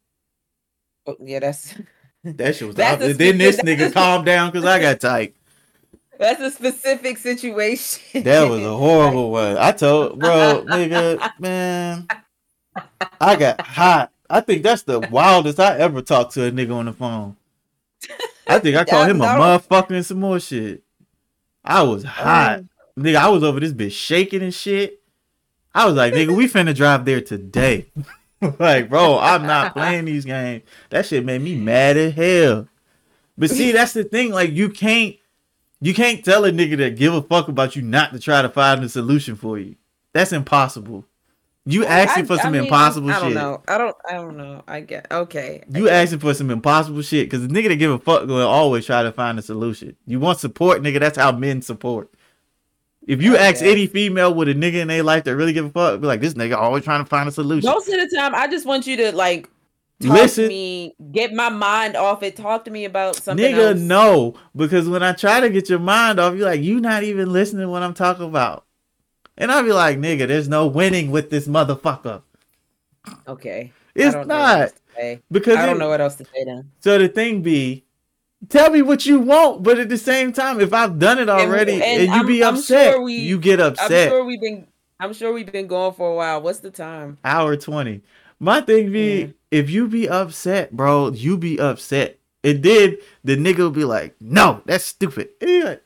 Oh, 1.06 1.16
yeah, 1.20 1.40
that's 1.40 1.74
that 2.24 2.56
shit 2.56 2.66
was 2.66 2.76
that's 2.76 3.16
then 3.16 3.38
this 3.38 3.60
nigga 3.60 3.92
calmed 3.92 4.26
down 4.26 4.50
because 4.50 4.64
I 4.64 4.80
got 4.80 5.00
tight. 5.00 5.34
That's 6.16 6.40
a 6.40 6.50
specific 6.52 7.18
situation. 7.18 8.22
That 8.22 8.48
was 8.48 8.62
a 8.62 8.76
horrible 8.76 9.32
one. 9.32 9.58
I 9.58 9.72
told 9.72 10.20
bro, 10.20 10.64
nigga, 10.68 11.32
man. 11.40 12.06
I 13.20 13.34
got 13.34 13.60
hot. 13.60 14.12
I 14.30 14.40
think 14.40 14.62
that's 14.62 14.82
the 14.82 15.00
wildest 15.00 15.58
I 15.58 15.76
ever 15.76 16.02
talked 16.02 16.34
to 16.34 16.44
a 16.46 16.52
nigga 16.52 16.72
on 16.72 16.84
the 16.84 16.92
phone. 16.92 17.36
I 18.46 18.60
think 18.60 18.76
I 18.76 18.84
called 18.84 19.08
him 19.08 19.20
a 19.22 19.24
motherfucker 19.24 19.90
and 19.96 20.06
some 20.06 20.20
more 20.20 20.38
shit. 20.38 20.83
I 21.64 21.82
was 21.82 22.04
hot. 22.04 22.64
Nigga, 22.98 23.16
I 23.16 23.28
was 23.28 23.42
over 23.42 23.60
this 23.60 23.72
bitch 23.72 23.92
shaking 23.92 24.42
and 24.42 24.54
shit. 24.54 25.00
I 25.74 25.86
was 25.86 25.94
like, 25.94 26.14
nigga, 26.14 26.36
we 26.36 26.46
finna 26.46 26.74
drive 26.74 27.04
there 27.04 27.20
today. 27.20 27.86
like, 28.58 28.88
bro, 28.88 29.18
I'm 29.18 29.46
not 29.46 29.72
playing 29.72 30.04
these 30.04 30.24
games. 30.24 30.62
That 30.90 31.06
shit 31.06 31.24
made 31.24 31.42
me 31.42 31.56
mad 31.56 31.96
as 31.96 32.14
hell. 32.14 32.68
But 33.36 33.50
see, 33.50 33.72
that's 33.72 33.92
the 33.92 34.04
thing. 34.04 34.30
Like, 34.30 34.52
you 34.52 34.68
can't 34.70 35.16
you 35.80 35.92
can't 35.92 36.24
tell 36.24 36.44
a 36.44 36.50
nigga 36.50 36.78
that 36.78 36.96
give 36.96 37.12
a 37.12 37.22
fuck 37.22 37.48
about 37.48 37.76
you 37.76 37.82
not 37.82 38.12
to 38.12 38.18
try 38.18 38.40
to 38.40 38.48
find 38.48 38.82
a 38.84 38.88
solution 38.88 39.36
for 39.36 39.58
you. 39.58 39.74
That's 40.12 40.32
impossible. 40.32 41.04
You 41.66 41.86
asking 41.86 42.24
I, 42.24 42.26
for 42.26 42.36
some 42.36 42.48
I 42.48 42.50
mean, 42.50 42.64
impossible 42.64 43.08
shit. 43.08 43.16
I 43.16 43.20
don't 43.20 43.28
shit. 43.30 43.36
know. 43.36 43.62
I 43.66 43.78
don't. 43.78 43.96
I 44.06 44.12
don't 44.14 44.36
know. 44.36 44.62
I 44.68 44.80
get 44.80 45.10
okay. 45.10 45.64
You 45.70 45.88
asking 45.88 46.18
for 46.18 46.34
some 46.34 46.50
impossible 46.50 47.00
shit 47.00 47.26
because 47.26 47.46
the 47.46 47.52
nigga 47.52 47.68
that 47.68 47.76
give 47.76 47.90
a 47.90 47.98
fuck 47.98 48.26
will 48.26 48.46
always 48.46 48.84
try 48.84 49.02
to 49.02 49.12
find 49.12 49.38
a 49.38 49.42
solution. 49.42 49.96
You 50.06 50.20
want 50.20 50.40
support, 50.40 50.82
nigga. 50.82 51.00
That's 51.00 51.16
how 51.16 51.32
men 51.32 51.62
support. 51.62 52.12
If 53.06 53.22
you 53.22 53.36
ask 53.36 53.62
any 53.62 53.86
female 53.86 54.34
with 54.34 54.48
a 54.48 54.54
nigga 54.54 54.74
in 54.74 54.88
their 54.88 55.02
life 55.02 55.24
that 55.24 55.36
really 55.36 55.52
give 55.52 55.66
a 55.66 55.70
fuck, 55.70 56.00
be 56.00 56.06
like, 56.06 56.20
this 56.20 56.34
nigga 56.34 56.56
always 56.56 56.84
trying 56.84 57.02
to 57.02 57.08
find 57.08 57.28
a 57.28 57.32
solution. 57.32 57.68
Most 57.68 57.88
of 57.88 57.94
the 57.94 58.14
time, 58.14 58.34
I 58.34 58.46
just 58.46 58.66
want 58.66 58.86
you 58.86 58.96
to 58.98 59.14
like 59.14 59.48
listen 60.00 60.48
me, 60.48 60.94
get 61.12 61.32
my 61.32 61.48
mind 61.48 61.96
off 61.96 62.22
it. 62.22 62.36
Talk 62.36 62.64
to 62.66 62.70
me 62.70 62.84
about 62.84 63.16
something. 63.16 63.44
Nigga, 63.44 63.70
else. 63.70 63.80
no, 63.80 64.34
because 64.54 64.88
when 64.88 65.02
I 65.02 65.12
try 65.12 65.40
to 65.40 65.50
get 65.50 65.68
your 65.70 65.78
mind 65.78 66.20
off, 66.20 66.34
you're 66.34 66.46
like, 66.46 66.62
you 66.62 66.80
not 66.80 67.02
even 67.04 67.32
listening 67.32 67.68
what 67.68 67.82
I'm 67.82 67.94
talking 67.94 68.26
about. 68.26 68.63
And 69.36 69.50
I'll 69.50 69.64
be 69.64 69.72
like, 69.72 69.98
nigga, 69.98 70.28
there's 70.28 70.48
no 70.48 70.66
winning 70.66 71.10
with 71.10 71.30
this 71.30 71.48
motherfucker. 71.48 72.22
Okay. 73.26 73.72
It's 73.94 74.14
not. 74.26 74.72
Because 75.30 75.56
I 75.56 75.66
don't 75.66 75.76
it, 75.76 75.78
know 75.80 75.88
what 75.88 76.00
else 76.00 76.14
to 76.16 76.24
say 76.24 76.44
then. 76.44 76.70
So 76.80 76.98
the 76.98 77.08
thing 77.08 77.42
be, 77.42 77.84
tell 78.48 78.70
me 78.70 78.82
what 78.82 79.06
you 79.06 79.18
want, 79.18 79.62
but 79.62 79.78
at 79.78 79.88
the 79.88 79.98
same 79.98 80.32
time, 80.32 80.60
if 80.60 80.72
I've 80.72 80.98
done 80.98 81.18
it 81.18 81.28
already 81.28 81.74
and, 81.74 81.82
and, 81.82 82.02
and 82.02 82.08
you 82.12 82.20
I'm, 82.20 82.26
be 82.26 82.42
upset, 82.44 82.92
sure 82.92 83.02
we, 83.02 83.14
you 83.14 83.38
get 83.38 83.60
upset. 83.60 84.08
I'm 84.08 84.10
sure 84.10 84.24
we've 84.24 84.40
been 84.40 84.66
I'm 85.00 85.12
sure 85.12 85.32
we've 85.32 85.50
been 85.50 85.66
going 85.66 85.94
for 85.94 86.10
a 86.10 86.14
while. 86.14 86.40
What's 86.40 86.60
the 86.60 86.70
time? 86.70 87.18
Hour 87.24 87.56
20. 87.56 88.02
My 88.40 88.60
thing 88.60 88.92
be, 88.92 89.24
mm. 89.24 89.34
if 89.50 89.70
you 89.70 89.88
be 89.88 90.08
upset, 90.08 90.72
bro, 90.72 91.10
you 91.10 91.36
be 91.36 91.58
upset. 91.58 92.18
And 92.42 92.62
then 92.62 92.98
the 93.24 93.36
nigga 93.36 93.58
will 93.58 93.70
be 93.70 93.84
like, 93.84 94.14
no, 94.20 94.62
that's 94.66 94.84
stupid. 94.84 95.30
And 95.40 95.50
you're 95.50 95.64
like, 95.64 95.83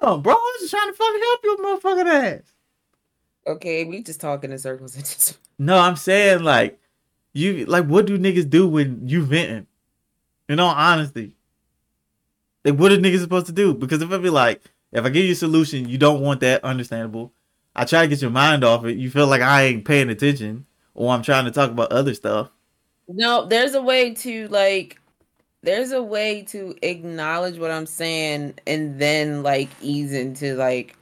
damn, 0.00 0.22
bro, 0.22 0.34
I 0.34 0.36
was 0.36 0.60
just 0.60 0.70
trying 0.70 0.90
to 0.90 0.96
fucking 0.96 1.20
help 1.20 1.40
your 1.44 1.56
motherfucking 1.58 2.38
ass. 2.38 2.52
Okay, 3.46 3.84
we 3.84 4.02
just 4.02 4.20
talking 4.20 4.52
in 4.52 4.58
circles. 4.58 5.38
no, 5.58 5.78
I'm 5.78 5.96
saying 5.96 6.42
like, 6.42 6.78
you 7.32 7.66
like, 7.66 7.86
what 7.86 8.06
do 8.06 8.18
niggas 8.18 8.50
do 8.50 8.68
when 8.68 9.06
you 9.06 9.22
venting? 9.22 9.66
In 10.48 10.60
all 10.60 10.74
honesty, 10.74 11.34
like, 12.64 12.74
what 12.74 12.92
are 12.92 12.96
niggas 12.96 13.20
supposed 13.20 13.46
to 13.46 13.52
do? 13.52 13.74
Because 13.74 14.02
if 14.02 14.10
I 14.10 14.18
be 14.18 14.30
like, 14.30 14.62
if 14.92 15.04
I 15.04 15.10
give 15.10 15.24
you 15.24 15.32
a 15.32 15.36
solution, 15.36 15.88
you 15.88 15.98
don't 15.98 16.22
want 16.22 16.40
that, 16.40 16.64
understandable. 16.64 17.32
I 17.76 17.84
try 17.84 18.02
to 18.02 18.08
get 18.08 18.22
your 18.22 18.30
mind 18.30 18.64
off 18.64 18.84
it. 18.84 18.96
You 18.96 19.10
feel 19.10 19.26
like 19.26 19.42
I 19.42 19.64
ain't 19.64 19.84
paying 19.84 20.10
attention, 20.10 20.66
or 20.94 21.12
I'm 21.12 21.22
trying 21.22 21.44
to 21.44 21.50
talk 21.50 21.70
about 21.70 21.92
other 21.92 22.14
stuff. 22.14 22.50
No, 23.06 23.46
there's 23.46 23.74
a 23.74 23.82
way 23.82 24.14
to 24.14 24.48
like 24.48 25.00
there's 25.62 25.92
a 25.92 26.02
way 26.02 26.42
to 26.42 26.74
acknowledge 26.82 27.58
what 27.58 27.70
I'm 27.70 27.86
saying 27.86 28.54
and 28.66 28.98
then 29.00 29.42
like 29.42 29.68
ease 29.80 30.12
into 30.12 30.54
like 30.54 30.96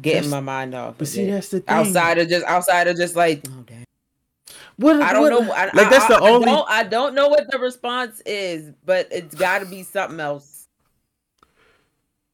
getting 0.00 0.22
that's, 0.22 0.30
my 0.30 0.40
mind 0.40 0.74
off. 0.74 0.94
But 0.98 1.08
see, 1.08 1.24
it. 1.24 1.30
that's 1.30 1.48
the 1.50 1.60
thing. 1.60 1.74
Outside 1.74 2.18
of 2.18 2.28
just 2.28 2.46
outside 2.46 2.88
of 2.88 2.96
just 2.96 3.16
like 3.16 3.44
oh 3.48 3.64
damn. 3.66 3.84
What, 4.78 5.00
I 5.00 5.14
don't 5.14 5.22
what, 5.22 5.30
know. 5.30 5.52
I, 5.52 5.64
like 5.72 5.88
that's 5.88 6.06
the 6.06 6.16
I, 6.16 6.28
only. 6.28 6.48
I 6.48 6.54
don't, 6.54 6.70
I 6.70 6.82
don't 6.82 7.14
know 7.14 7.28
what 7.28 7.50
the 7.50 7.58
response 7.58 8.20
is, 8.26 8.72
but 8.84 9.08
it's 9.10 9.34
got 9.34 9.60
to 9.60 9.66
be 9.66 9.82
something 9.82 10.20
else. 10.20 10.68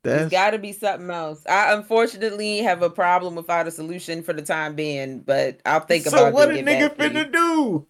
That's... 0.03 0.25
It's 0.25 0.33
got 0.33 0.51
to 0.51 0.59
be 0.59 0.73
something 0.73 1.09
else. 1.09 1.47
I 1.49 1.73
unfortunately 1.73 2.59
have 2.59 2.83
a 2.83 2.91
problem 2.91 3.37
without 3.37 3.69
a 3.69 3.71
solution 3.71 4.25
for 4.25 4.33
the 4.33 4.43
time 4.43 4.75
being, 4.75 5.21
but 5.21 5.61
I'll 5.65 5.81
think 5.81 6.05
so 6.05 6.11
about. 6.11 6.19
So 6.19 6.31
what 6.33 6.51
a 6.51 6.55
nigga 6.55 6.97
finna 6.97 7.33
do? 7.33 7.87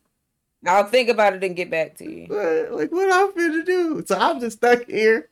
I'll 0.66 0.84
think 0.84 1.08
about 1.08 1.34
it 1.34 1.44
and 1.44 1.56
get 1.56 1.70
back 1.70 1.96
to 1.98 2.10
you. 2.10 2.26
What, 2.26 2.80
like 2.80 2.92
what 2.92 3.12
I'm 3.12 3.32
finna 3.32 3.64
do? 3.64 4.04
So 4.06 4.16
I'm 4.16 4.40
just 4.40 4.58
stuck 4.58 4.86
here. 4.86 5.28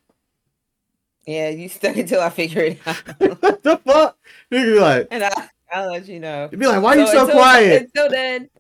Yeah, 1.27 1.51
you 1.51 1.69
stuck 1.69 1.97
until 1.97 2.21
I 2.21 2.31
figure 2.31 2.63
it 2.63 2.79
out. 2.87 2.97
what 3.41 3.63
the 3.63 3.77
fuck? 3.79 4.19
You 4.51 4.65
be 4.65 4.81
like, 4.81 5.09
and 5.11 5.25
I, 5.25 5.49
I'll 5.73 5.91
let 5.91 6.09
you 6.09 6.19
know. 6.19 6.49
You'd 6.51 6.59
be 6.59 6.67
like, 6.67 6.83
why 6.83 6.95
so 6.95 7.01
are 7.01 7.05
you 7.05 7.13
so 7.13 7.21
until, 7.21 7.37
quiet? 7.37 7.83
Until 7.83 8.11
then, 8.11 8.51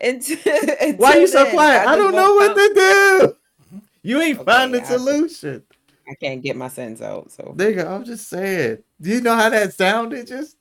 until, 0.00 0.38
until 0.80 0.96
why 0.96 1.12
are 1.12 1.20
you 1.20 1.26
so 1.26 1.44
then, 1.44 1.52
quiet? 1.54 1.86
I, 1.86 1.92
I 1.92 1.96
don't 1.96 2.14
know 2.14 2.34
what 2.34 2.54
to 2.54 2.74
do. 2.74 3.80
You 4.02 4.20
ain't 4.20 4.38
okay, 4.38 4.44
find 4.44 4.74
the 4.74 4.84
solution. 4.84 5.62
I 6.08 6.14
can't 6.14 6.42
get 6.42 6.56
my 6.56 6.68
sentence 6.68 7.02
out. 7.02 7.30
So, 7.30 7.54
nigga, 7.56 7.86
I'm 7.86 8.04
just 8.04 8.28
saying. 8.28 8.78
Do 9.00 9.10
you 9.10 9.20
know 9.20 9.34
how 9.34 9.50
that 9.50 9.74
sounded? 9.74 10.26
Just 10.26 10.56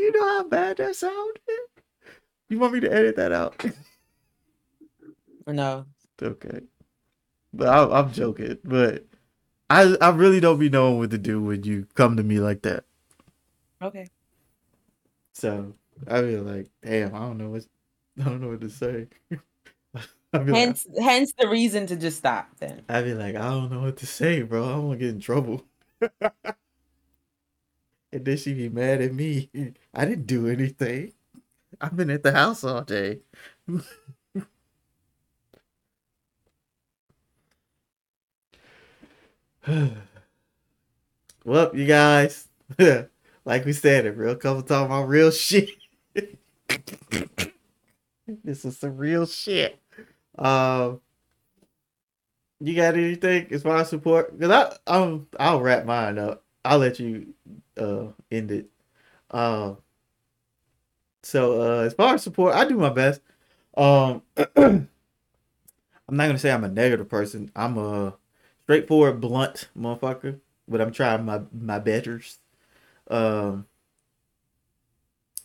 You 0.00 0.12
know 0.12 0.28
how 0.28 0.44
bad 0.44 0.78
that 0.78 0.96
sounded? 0.96 1.40
You 2.48 2.58
want 2.58 2.72
me 2.72 2.80
to 2.80 2.92
edit 2.92 3.16
that 3.16 3.32
out? 3.32 3.62
No. 5.46 5.84
Okay. 6.22 6.60
But 7.52 7.68
I, 7.68 8.00
I'm 8.00 8.12
joking. 8.12 8.58
But 8.64 9.04
I 9.68 9.96
I 10.00 10.10
really 10.10 10.40
don't 10.40 10.58
be 10.58 10.68
knowing 10.70 10.98
what 10.98 11.10
to 11.10 11.18
do 11.18 11.42
when 11.42 11.64
you 11.64 11.86
come 11.94 12.16
to 12.16 12.22
me 12.22 12.40
like 12.40 12.62
that. 12.62 12.84
Okay. 13.82 14.06
So 15.32 15.74
I 16.08 16.22
be 16.22 16.36
like, 16.36 16.70
damn, 16.82 17.14
I 17.14 17.18
don't 17.20 17.38
know 17.38 17.50
what 17.50 17.66
I 18.20 18.24
don't 18.24 18.40
know 18.40 18.48
what 18.48 18.60
to 18.62 18.70
say. 18.70 19.08
hence 20.32 20.86
like, 20.88 21.04
hence 21.04 21.32
the 21.38 21.48
reason 21.48 21.86
to 21.88 21.96
just 21.96 22.18
stop 22.18 22.48
then. 22.58 22.82
I'd 22.88 23.04
be 23.04 23.14
like, 23.14 23.36
I 23.36 23.50
don't 23.50 23.70
know 23.70 23.80
what 23.80 23.96
to 23.98 24.06
say, 24.06 24.42
bro. 24.42 24.64
I'm 24.64 24.82
gonna 24.82 24.96
get 24.96 25.10
in 25.10 25.20
trouble. 25.20 25.64
And 28.12 28.24
then 28.24 28.36
she 28.36 28.54
be 28.54 28.68
mad 28.68 29.00
at 29.00 29.14
me. 29.14 29.48
I 29.94 30.04
didn't 30.04 30.26
do 30.26 30.48
anything. 30.48 31.12
I've 31.80 31.96
been 31.96 32.10
at 32.10 32.22
the 32.22 32.32
house 32.32 32.64
all 32.64 32.82
day. 32.82 33.20
well, 41.44 41.70
you 41.74 41.86
guys, 41.86 42.48
like 43.44 43.64
we 43.64 43.72
said, 43.72 44.06
a 44.06 44.12
real 44.12 44.34
couple 44.34 44.62
talking 44.62 44.86
about 44.86 45.08
real 45.08 45.30
shit. 45.30 45.70
this 48.44 48.64
is 48.64 48.78
some 48.78 48.96
real 48.96 49.26
shit. 49.26 49.78
Um, 50.36 51.00
you 52.60 52.74
got 52.74 52.94
anything 52.94 53.46
as 53.52 53.62
far 53.62 53.76
as 53.76 53.88
support? 53.90 54.38
Cause 54.40 54.50
I, 54.50 54.76
I'm, 54.86 55.28
I'll 55.38 55.60
wrap 55.60 55.84
mine 55.84 56.18
up. 56.18 56.44
I'll 56.64 56.78
let 56.78 56.98
you 57.00 57.34
uh 57.78 58.08
end 58.30 58.50
it. 58.50 58.70
Um. 59.30 59.78
So 61.22 61.60
uh, 61.60 61.80
as 61.84 61.94
far 61.94 62.14
as 62.14 62.22
support, 62.22 62.54
I 62.54 62.64
do 62.66 62.76
my 62.76 62.88
best. 62.90 63.20
Um, 63.76 64.22
I'm 64.56 64.88
not 66.08 66.26
gonna 66.26 66.38
say 66.38 66.50
I'm 66.50 66.64
a 66.64 66.68
negative 66.68 67.08
person. 67.08 67.50
I'm 67.54 67.78
a 67.78 68.16
straightforward, 68.62 69.20
blunt 69.20 69.68
motherfucker, 69.76 70.40
but 70.68 70.80
I'm 70.80 70.92
trying 70.92 71.24
my 71.24 71.42
my 71.52 71.78
betters. 71.78 72.38
Um, 73.08 73.66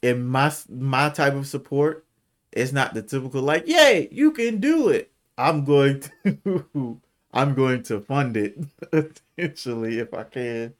in 0.01 0.25
my 0.25 0.51
my 0.69 1.09
type 1.09 1.33
of 1.33 1.47
support, 1.47 2.05
it's 2.51 2.71
not 2.71 2.93
the 2.93 3.01
typical 3.01 3.41
like, 3.41 3.67
"Yay, 3.67 4.07
you 4.11 4.31
can 4.31 4.59
do 4.59 4.89
it." 4.89 5.11
I'm 5.37 5.65
going 5.65 6.01
to 6.25 7.01
I'm 7.33 7.53
going 7.55 7.83
to 7.83 7.99
fund 8.01 8.37
it 8.37 8.57
essentially 9.37 9.99
if 9.99 10.13
I 10.13 10.23
can. 10.23 10.73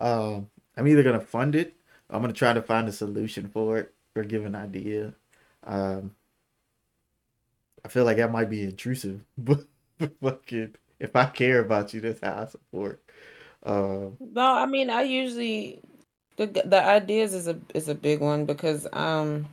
Um, 0.00 0.48
I'm 0.76 0.88
either 0.88 1.02
gonna 1.02 1.20
fund 1.20 1.54
it. 1.54 1.74
I'm 2.10 2.20
gonna 2.20 2.32
try 2.32 2.52
to 2.52 2.62
find 2.62 2.88
a 2.88 2.92
solution 2.92 3.48
for 3.48 3.78
it 3.78 3.94
or 4.16 4.24
give 4.24 4.44
an 4.44 4.54
idea. 4.54 5.14
Um, 5.64 6.14
I 7.84 7.88
feel 7.88 8.04
like 8.04 8.16
that 8.16 8.32
might 8.32 8.50
be 8.50 8.62
intrusive, 8.62 9.20
but 9.38 9.64
fucking 10.22 10.74
if 11.00 11.14
I 11.14 11.26
care 11.26 11.60
about 11.60 11.92
you, 11.94 12.00
that's 12.00 12.20
how 12.20 12.42
I 12.42 12.46
support. 12.46 13.02
Um, 13.62 14.16
no, 14.20 14.54
I 14.54 14.66
mean 14.66 14.90
I 14.90 15.02
usually 15.02 15.80
the 16.36 16.46
the 16.46 16.82
ideas 16.82 17.34
is 17.34 17.48
a 17.48 17.58
is 17.74 17.88
a 17.88 17.94
big 17.94 18.20
one 18.20 18.44
because 18.44 18.86
um 18.92 19.46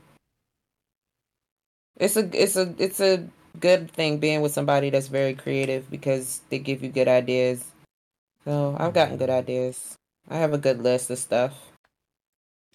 it's 1.97 2.17
a 2.17 2.29
it's 2.33 2.55
a 2.55 2.73
it's 2.77 2.99
a 2.99 3.25
good 3.59 3.91
thing 3.91 4.17
being 4.17 4.41
with 4.41 4.53
somebody 4.53 4.89
that's 4.89 5.07
very 5.07 5.33
creative 5.33 5.89
because 5.89 6.41
they 6.49 6.59
give 6.59 6.83
you 6.83 6.89
good 6.89 7.07
ideas. 7.07 7.63
So 8.45 8.75
I've 8.79 8.93
gotten 8.93 9.17
good 9.17 9.29
ideas. 9.29 9.95
I 10.31 10.37
have 10.37 10.53
a 10.53 10.57
good 10.57 10.81
list 10.81 11.09
of 11.09 11.19
stuff. 11.19 11.53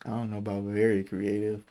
I 0.04 0.10
don't 0.10 0.30
know 0.30 0.38
about 0.38 0.62
very 0.64 1.02
creative. 1.02 1.64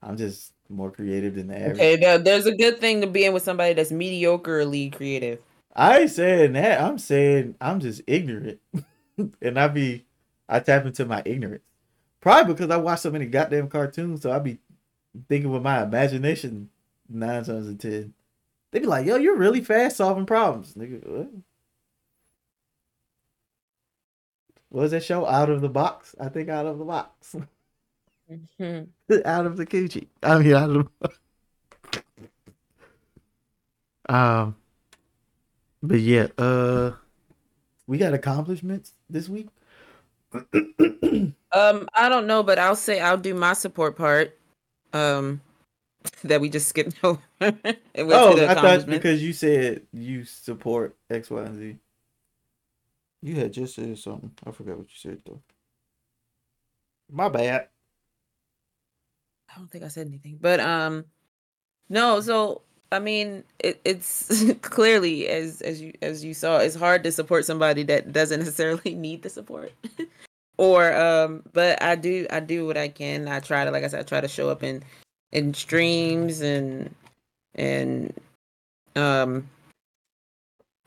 I'm 0.00 0.16
just 0.16 0.52
more 0.68 0.92
creative 0.92 1.34
than 1.34 1.48
the 1.48 1.58
average. 1.58 1.80
Okay, 1.80 2.18
there's 2.18 2.46
a 2.46 2.56
good 2.56 2.78
thing 2.78 3.00
to 3.00 3.08
being 3.08 3.32
with 3.32 3.42
somebody 3.42 3.74
that's 3.74 3.90
mediocrely 3.90 4.94
creative. 4.94 5.40
I 5.74 5.98
ain't 5.98 6.12
saying 6.12 6.52
that. 6.52 6.80
I'm 6.80 6.98
saying 6.98 7.56
I'm 7.60 7.80
just 7.80 8.02
ignorant, 8.06 8.60
and 9.42 9.58
I 9.58 9.66
be 9.66 10.04
I 10.48 10.60
tap 10.60 10.86
into 10.86 11.04
my 11.04 11.22
ignorance. 11.24 11.64
Probably 12.20 12.54
because 12.54 12.70
I 12.70 12.76
watch 12.76 13.00
so 13.00 13.10
many 13.10 13.26
goddamn 13.26 13.68
cartoons, 13.68 14.22
so 14.22 14.30
I 14.30 14.38
be 14.38 14.58
thinking 15.28 15.50
with 15.50 15.62
my 15.62 15.82
imagination 15.82 16.70
nine 17.08 17.42
times 17.42 17.48
out 17.48 17.72
of 17.72 17.78
ten. 17.78 18.14
They 18.70 18.78
be 18.78 18.86
like, 18.86 19.06
"Yo, 19.06 19.16
you're 19.16 19.36
really 19.36 19.60
fast 19.60 19.96
solving 19.96 20.24
problems." 20.26 20.74
Nigga, 20.74 21.04
what? 21.04 21.30
What 24.76 24.82
was 24.82 24.90
that 24.90 25.04
show? 25.04 25.26
Out 25.26 25.48
of 25.48 25.62
the 25.62 25.70
box. 25.70 26.14
I 26.20 26.28
think 26.28 26.50
out 26.50 26.66
of 26.66 26.78
the 26.78 26.84
box. 26.84 27.34
Mm-hmm. 28.30 28.82
out 29.24 29.46
of 29.46 29.56
the 29.56 29.64
coochie. 29.64 30.08
I 30.22 30.38
mean, 30.38 30.54
out 30.54 30.68
of. 30.68 30.88
The... 31.00 32.04
um, 34.14 34.56
but 35.82 36.00
yeah, 36.00 36.26
uh, 36.36 36.90
we 37.86 37.96
got 37.96 38.12
accomplishments 38.12 38.92
this 39.08 39.30
week. 39.30 39.48
um, 40.34 41.88
I 41.94 42.10
don't 42.10 42.26
know, 42.26 42.42
but 42.42 42.58
I'll 42.58 42.76
say 42.76 43.00
I'll 43.00 43.16
do 43.16 43.34
my 43.34 43.54
support 43.54 43.96
part. 43.96 44.38
Um, 44.92 45.40
that 46.24 46.42
we 46.42 46.50
just 46.50 46.68
skipped 46.68 46.96
over. 47.02 47.22
oh, 47.40 48.46
I 48.46 48.52
thought 48.52 48.84
because 48.84 49.22
you 49.22 49.32
said 49.32 49.86
you 49.94 50.26
support 50.26 50.94
X, 51.08 51.30
Y, 51.30 51.42
and 51.42 51.56
Z. 51.56 51.76
You 53.22 53.36
had 53.36 53.52
just 53.52 53.74
said 53.74 53.98
something. 53.98 54.30
I 54.46 54.50
forgot 54.50 54.78
what 54.78 54.88
you 54.88 54.96
said 54.96 55.20
though. 55.24 55.42
My 57.10 57.28
bad. 57.28 57.68
I 59.48 59.58
don't 59.58 59.70
think 59.70 59.84
I 59.84 59.88
said 59.88 60.06
anything, 60.08 60.38
but 60.40 60.60
um, 60.60 61.04
no. 61.88 62.20
So 62.20 62.62
I 62.92 62.98
mean, 62.98 63.44
it, 63.58 63.80
it's 63.84 64.44
clearly 64.62 65.28
as 65.28 65.60
as 65.62 65.80
you 65.80 65.92
as 66.02 66.24
you 66.24 66.34
saw, 66.34 66.58
it's 66.58 66.76
hard 66.76 67.04
to 67.04 67.12
support 67.12 67.44
somebody 67.44 67.82
that 67.84 68.12
doesn't 68.12 68.38
necessarily 68.40 68.94
need 68.94 69.22
the 69.22 69.30
support. 69.30 69.72
or 70.58 70.94
um, 70.94 71.42
but 71.52 71.82
I 71.82 71.96
do 71.96 72.26
I 72.30 72.40
do 72.40 72.66
what 72.66 72.76
I 72.76 72.88
can. 72.88 73.28
I 73.28 73.40
try 73.40 73.64
to 73.64 73.70
like 73.70 73.84
I 73.84 73.88
said, 73.88 74.00
I 74.00 74.04
try 74.04 74.20
to 74.20 74.28
show 74.28 74.50
up 74.50 74.62
in 74.62 74.82
in 75.32 75.54
streams 75.54 76.40
and 76.40 76.94
and 77.54 78.14
um 78.94 79.48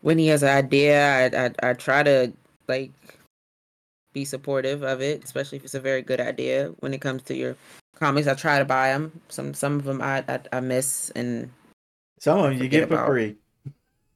when 0.01 0.17
he 0.17 0.27
has 0.27 0.43
an 0.43 0.49
idea, 0.49 1.31
I 1.31 1.45
I, 1.45 1.69
I 1.69 1.73
try 1.73 2.03
to 2.03 2.31
like 2.67 2.91
be 4.13 4.26
supportive 4.26 4.84
of 4.84 5.01
it, 5.01 5.23
especially 5.23 5.57
if 5.57 5.63
it's 5.63 5.76
a 5.76 5.80
very 5.80 6.01
good 6.01 6.19
idea. 6.19 6.73
When 6.80 6.93
it 6.93 7.01
comes 7.01 7.21
to 7.23 7.35
your 7.35 7.55
comics, 7.95 8.27
I 8.27 8.34
try 8.34 8.59
to 8.59 8.65
buy 8.65 8.89
them. 8.89 9.21
Some 9.30 9.53
some 9.53 9.76
of 9.76 9.84
them 9.84 10.01
I 10.01 10.23
I, 10.27 10.39
I 10.53 10.59
miss, 10.59 11.09
and 11.11 11.49
some 12.19 12.39
of 12.39 12.51
them 12.51 12.61
you 12.61 12.69
get 12.69 12.88
for 12.88 13.05
free. 13.05 13.35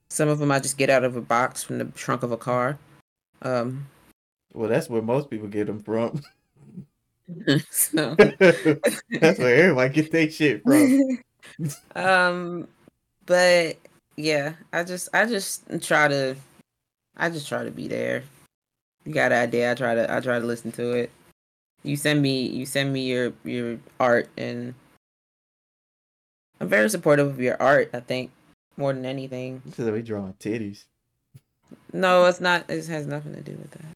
Some 0.10 0.30
of 0.30 0.40
them 0.40 0.52
I 0.52 0.60
just 0.60 0.78
get 0.78 0.90
out 0.90 1.04
of 1.04 1.16
a 1.16 1.22
box 1.22 1.64
from 1.64 1.80
the 1.80 1.86
trunk 1.86 2.24
of 2.24 2.32
a 2.32 2.38
car. 2.38 2.78
Um, 3.42 3.88
well, 4.54 4.70
that's 4.70 4.90
where 4.90 5.02
most 5.02 5.30
people 5.30 5.48
get 5.48 5.68
them 5.68 5.80
from. 5.80 6.22
so 7.72 8.16
that's 8.40 9.40
where 9.40 9.56
everybody 9.56 9.94
get 9.94 10.12
their 10.12 10.30
shit 10.30 10.64
from. 10.64 11.20
um, 11.96 12.68
but 13.26 13.78
yeah, 14.16 14.54
I 14.72 14.84
just 14.84 15.10
I 15.14 15.26
just 15.26 15.64
try 15.82 16.08
to 16.08 16.36
I 17.18 17.30
just 17.30 17.48
try 17.48 17.64
to 17.64 17.72
be 17.72 17.88
there. 17.88 18.24
You 19.06 19.14
got 19.14 19.32
an 19.32 19.40
idea, 19.40 19.72
I 19.72 19.76
try 19.76 19.96
to 19.96 20.14
I 20.14 20.20
try 20.20 20.40
to 20.40 20.46
listen 20.46 20.72
to 20.74 20.92
it. 20.94 21.12
You 21.84 21.96
send 21.98 22.22
me 22.22 22.48
you 22.48 22.66
send 22.66 22.94
me 22.94 23.02
your 23.02 23.34
your 23.44 23.80
art 24.00 24.30
and 24.38 24.74
I'm 26.62 26.70
very 26.70 26.90
supportive 26.90 27.28
of 27.28 27.42
your 27.42 27.62
art, 27.62 27.90
I 27.94 28.00
think, 28.00 28.32
more 28.78 28.94
than 28.94 29.06
anything. 29.06 29.62
Because 29.66 29.90
we 29.90 30.02
drawing 30.02 30.34
titties. 30.34 30.86
No, 31.92 32.26
it's 32.26 32.40
not 32.40 32.70
it 32.70 32.86
has 32.88 33.06
nothing 33.06 33.34
to 33.34 33.42
do 33.42 33.54
with 33.54 33.72
that. 33.72 33.94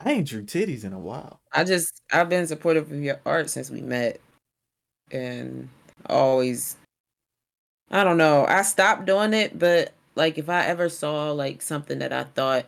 I 0.00 0.12
ain't 0.12 0.28
drew 0.28 0.42
titties 0.42 0.84
in 0.84 0.92
a 0.92 0.98
while. 0.98 1.40
I 1.52 1.64
just 1.64 2.00
I've 2.12 2.28
been 2.28 2.46
supportive 2.46 2.90
of 2.90 3.02
your 3.02 3.20
art 3.26 3.50
since 3.50 3.70
we 3.70 3.80
met. 3.80 4.20
And 5.12 5.68
always 6.08 6.76
I 7.96 8.04
don't 8.04 8.18
know. 8.18 8.44
I 8.46 8.60
stopped 8.60 9.06
doing 9.06 9.32
it, 9.32 9.58
but 9.58 9.94
like 10.16 10.36
if 10.36 10.50
I 10.50 10.66
ever 10.66 10.90
saw 10.90 11.32
like 11.32 11.62
something 11.62 12.00
that 12.00 12.12
I 12.12 12.24
thought 12.24 12.66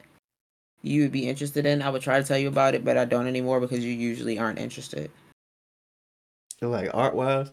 you 0.80 1.02
would 1.02 1.12
be 1.12 1.28
interested 1.28 1.66
in, 1.66 1.82
I 1.82 1.90
would 1.90 2.00
try 2.00 2.18
to 2.18 2.26
tell 2.26 2.38
you 2.38 2.48
about 2.48 2.74
it, 2.74 2.82
but 2.82 2.96
I 2.96 3.04
don't 3.04 3.26
anymore 3.26 3.60
because 3.60 3.84
you 3.84 3.92
usually 3.92 4.38
aren't 4.38 4.58
interested. 4.58 5.10
So 6.58 6.70
like 6.70 6.88
art 6.94 7.14
wise? 7.14 7.52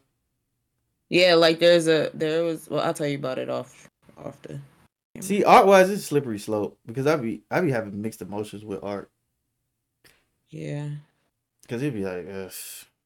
Yeah, 1.09 1.35
like 1.35 1.59
there's 1.59 1.89
a 1.89 2.11
there 2.13 2.45
was 2.45 2.69
well 2.69 2.79
I'll 2.79 2.93
tell 2.93 3.07
you 3.07 3.17
about 3.17 3.39
it 3.39 3.49
off 3.49 3.89
off 4.17 4.41
the 4.43 4.57
See, 5.19 5.43
art 5.43 5.65
wise 5.65 5.89
it's 5.89 6.05
slippery 6.05 6.39
slope 6.39 6.77
because 6.85 7.07
I 7.07 7.17
be 7.17 7.41
I 7.51 7.59
be 7.59 7.71
having 7.71 8.01
mixed 8.01 8.21
emotions 8.21 8.63
with 8.63 8.81
art. 8.85 9.11
Yeah. 10.49 10.91
Cause 11.67 11.81
it'd 11.81 11.93
be 11.93 12.05
like, 12.05 12.25
Ugh, 12.33 12.53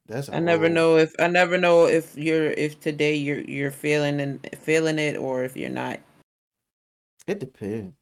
that's. 0.10 0.30
I 0.30 0.40
never 0.40 0.68
know 0.68 0.98
if 0.98 1.14
I 1.20 1.28
never 1.28 1.58
know 1.58 1.86
if 1.86 2.18
you're 2.18 2.52
if 2.52 2.80
today 2.80 3.16
you're 3.16 3.42
you're 3.42 3.72
feeling 3.72 4.20
and 4.20 4.46
feeling 4.60 5.00
it 5.00 5.16
or 5.16 5.44
if 5.44 5.56
you're 5.56 5.70
not. 5.70 6.00
It 7.28 7.40
depends. 7.40 7.94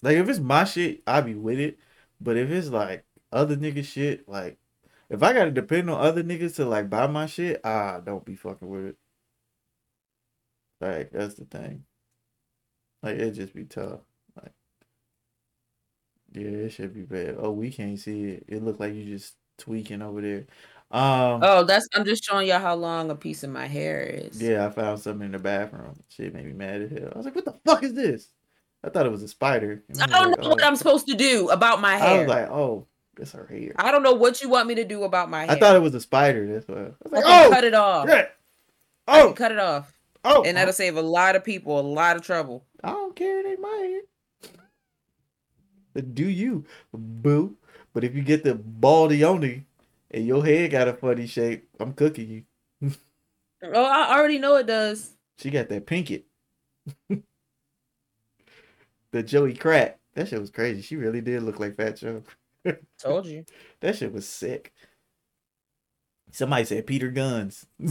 Like 0.00 0.16
if 0.16 0.28
it's 0.28 0.38
my 0.38 0.64
shit, 0.64 1.02
I 1.06 1.20
be 1.20 1.34
with 1.34 1.58
it. 1.58 1.78
But 2.20 2.36
if 2.36 2.50
it's 2.50 2.68
like 2.68 3.04
other 3.32 3.56
nigga 3.56 3.84
shit, 3.84 4.28
like 4.28 4.58
if 5.10 5.22
I 5.22 5.32
gotta 5.32 5.50
depend 5.50 5.90
on 5.90 6.00
other 6.00 6.22
niggas 6.22 6.56
to 6.56 6.64
like 6.64 6.88
buy 6.88 7.06
my 7.08 7.26
shit, 7.26 7.60
ah, 7.64 8.00
don't 8.00 8.24
be 8.24 8.36
fucking 8.36 8.68
with 8.68 8.86
it. 8.86 8.96
Like 10.80 11.10
that's 11.10 11.34
the 11.34 11.44
thing. 11.44 11.84
Like 13.02 13.16
it 13.16 13.32
just 13.32 13.54
be 13.54 13.64
tough. 13.64 14.00
Like 14.40 14.52
yeah, 16.32 16.48
it 16.48 16.70
should 16.70 16.94
be 16.94 17.02
bad. 17.02 17.36
Oh, 17.38 17.50
we 17.50 17.70
can't 17.70 17.98
see 17.98 18.24
it. 18.24 18.44
It 18.48 18.62
looked 18.62 18.80
like 18.80 18.94
you 18.94 19.04
just 19.04 19.34
tweaking 19.58 20.02
over 20.02 20.20
there. 20.20 20.46
Um. 20.92 21.40
Oh, 21.42 21.64
that's. 21.64 21.88
I'm 21.94 22.04
just 22.04 22.22
showing 22.22 22.46
y'all 22.46 22.60
how 22.60 22.74
long 22.74 23.10
a 23.10 23.14
piece 23.14 23.42
of 23.42 23.50
my 23.50 23.66
hair 23.66 24.02
is. 24.02 24.40
Yeah, 24.40 24.66
I 24.66 24.70
found 24.70 25.00
something 25.00 25.24
in 25.24 25.32
the 25.32 25.38
bathroom. 25.38 25.98
Shit 26.10 26.34
made 26.34 26.44
me 26.44 26.52
mad 26.52 26.82
as 26.82 26.90
hell. 26.90 27.10
I 27.14 27.16
was 27.16 27.24
like, 27.24 27.34
"What 27.34 27.46
the 27.46 27.54
fuck 27.64 27.82
is 27.82 27.94
this?" 27.94 28.28
I 28.84 28.90
thought 28.90 29.06
it 29.06 29.12
was 29.12 29.22
a 29.22 29.28
spider. 29.28 29.82
I 30.00 30.06
don't 30.06 30.32
like, 30.32 30.40
know 30.40 30.46
oh. 30.46 30.50
what 30.50 30.62
I'm 30.64 30.76
supposed 30.76 31.06
to 31.06 31.14
do 31.14 31.48
about 31.48 31.80
my 31.80 31.96
hair. 31.96 32.08
I 32.08 32.18
was 32.18 32.28
like, 32.28 32.50
"Oh, 32.50 32.86
it's 33.18 33.32
her 33.32 33.46
hair." 33.46 33.72
I 33.76 33.90
don't 33.90 34.02
know 34.02 34.12
what 34.12 34.42
you 34.42 34.50
want 34.50 34.68
me 34.68 34.74
to 34.74 34.84
do 34.84 35.04
about 35.04 35.30
my 35.30 35.46
hair. 35.46 35.52
I 35.52 35.58
thought 35.58 35.76
it 35.76 35.82
was 35.82 35.94
a 35.94 36.00
spider. 36.00 36.46
That's 36.46 36.68
why. 36.68 36.76
I 36.76 36.84
was 36.84 37.12
like, 37.12 37.24
"Oh, 37.26 37.48
cut 37.50 37.64
it 37.64 37.74
off." 37.74 38.08
Yeah. 38.08 38.26
I 39.08 39.22
can 39.22 39.34
cut 39.34 39.52
it 39.52 39.58
off. 39.58 39.98
Oh, 40.24 40.44
and 40.44 40.58
that'll 40.58 40.74
save 40.74 40.96
a 40.96 41.02
lot 41.02 41.36
of 41.36 41.42
people 41.42 41.80
a 41.80 41.82
lot 41.82 42.16
of 42.16 42.22
trouble. 42.22 42.66
I 42.84 42.90
don't 42.90 43.16
care. 43.16 43.40
It 43.40 43.46
ain't 43.46 43.60
my 43.60 44.00
hair. 45.94 46.02
Do 46.02 46.28
you, 46.28 46.64
boo? 46.92 47.56
But 47.94 48.04
if 48.04 48.14
you 48.14 48.22
get 48.22 48.44
the 48.44 48.54
baldy 48.54 49.24
only 49.24 49.64
and 50.12 50.26
your 50.26 50.44
head 50.44 50.70
got 50.70 50.88
a 50.88 50.92
funny 50.92 51.26
shape, 51.26 51.68
I'm 51.80 51.94
cooking 51.94 52.46
you. 52.80 52.90
oh, 53.62 53.84
I 53.84 54.16
already 54.16 54.38
know 54.38 54.56
it 54.56 54.66
does. 54.66 55.16
She 55.38 55.50
got 55.50 55.68
that 55.70 55.86
pinkett. 55.86 56.24
the 59.12 59.22
Joey 59.22 59.54
Crack. 59.54 59.98
That 60.14 60.28
shit 60.28 60.40
was 60.40 60.50
crazy. 60.50 60.82
She 60.82 60.96
really 60.96 61.20
did 61.20 61.42
look 61.42 61.58
like 61.58 61.76
Fat 61.76 61.96
Joe. 61.96 62.22
Told 62.98 63.26
you. 63.26 63.44
That 63.80 63.96
shit 63.96 64.12
was 64.12 64.28
sick. 64.28 64.72
Somebody 66.30 66.64
said 66.64 66.86
Peter 66.86 67.10
Gunz. 67.10 67.66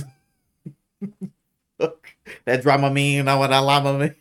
that 2.45 2.61
drama 2.61 2.89
mean 2.91 3.25
know 3.25 3.37
what 3.37 3.53
I 3.53 3.59
lama 3.59 3.97
me. 3.97 4.11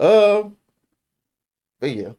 Um, 0.00 0.56
but 1.80 1.90
yeah. 1.90 2.12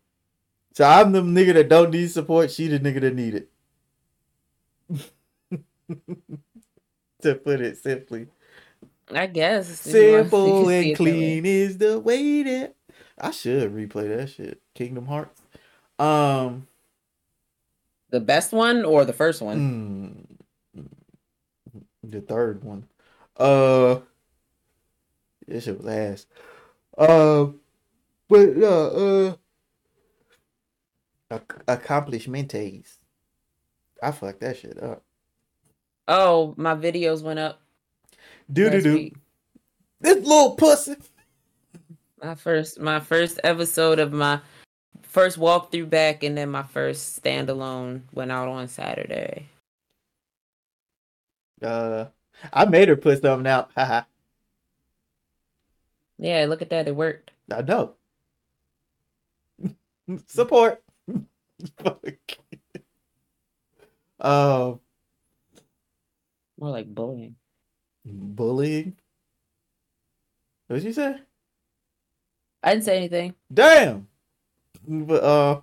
So 0.74 0.86
I'm 0.86 1.12
the 1.12 1.22
nigga 1.22 1.54
that 1.56 1.70
don't 1.70 1.91
need 1.91 2.10
support. 2.12 2.52
She 2.52 2.68
the 2.68 2.80
nigga 2.80 3.02
that 3.02 3.16
need 3.16 3.36
it. 3.36 3.50
to 7.22 7.36
put 7.36 7.62
it 7.62 7.78
simply. 7.78 8.28
I 9.12 9.28
guess. 9.28 9.68
Simple 9.80 10.70
and 10.70 10.96
clean 10.96 11.46
is 11.46 11.78
the 11.78 12.00
way 12.00 12.44
that 12.44 12.76
I 13.18 13.32
should 13.32 13.74
replay 13.74 14.16
that 14.16 14.30
shit. 14.30 14.62
Kingdom 14.76 15.08
Hearts. 15.08 15.41
Um 15.98 16.68
the 18.10 18.20
best 18.20 18.54
one 18.54 18.86
or 18.86 19.06
the 19.06 19.14
first 19.14 19.41
one? 19.41 20.26
Mm, 20.76 20.86
the 22.04 22.22
third 22.22 22.64
one. 22.64 22.86
Uh 23.38 24.00
this 25.48 25.66
shit 25.66 25.78
was 25.78 25.88
ass. 25.88 26.26
Uh 26.98 27.48
but 28.28 28.50
uh 28.58 28.88
uh 28.88 29.36
accomplishmentes. 31.31 32.97
I 34.01 34.11
fucked 34.11 34.41
that 34.41 34.57
shit 34.57 34.81
up. 34.81 35.03
Oh, 36.07 36.53
my 36.57 36.73
videos 36.73 37.22
went 37.22 37.39
up. 37.39 37.61
Do 38.51 38.69
do 38.69 38.81
do. 38.81 39.11
This 40.01 40.26
little 40.26 40.56
pussy. 40.56 40.95
My 42.22 42.35
first, 42.35 42.80
my 42.80 42.99
first 42.99 43.39
episode 43.43 43.99
of 43.99 44.11
my 44.11 44.39
first 45.03 45.38
walkthrough 45.38 45.89
back, 45.89 46.23
and 46.23 46.38
then 46.38 46.49
my 46.49 46.64
first 46.64 47.22
standalone 47.22 48.01
went 48.14 48.31
out 48.31 48.47
on 48.47 48.68
Saturday. 48.68 49.47
Uh, 51.61 52.06
I 52.53 52.65
made 52.65 52.88
her 52.88 52.95
put 52.95 53.22
something 53.22 53.47
out. 53.47 53.72
Haha. 53.76 54.03
yeah, 56.18 56.45
look 56.47 56.61
at 56.61 56.69
that. 56.69 56.88
It 56.88 56.95
worked. 56.95 57.31
I 57.51 57.61
know. 57.61 57.93
Support. 60.27 60.81
Um. 64.19 64.80
More 66.60 66.72
like 66.72 66.94
bullying. 66.94 67.36
Bullying? 68.06 68.95
What 70.68 70.77
did 70.77 70.86
you 70.86 70.94
say? 70.94 71.15
I 72.61 72.72
didn't 72.72 72.86
say 72.86 72.98
anything. 72.98 73.34
Damn. 73.52 74.07
But 74.88 75.23
uh 75.23 75.61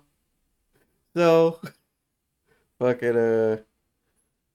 so 1.15 1.59
fucking 2.79 3.15
uh 3.15 3.57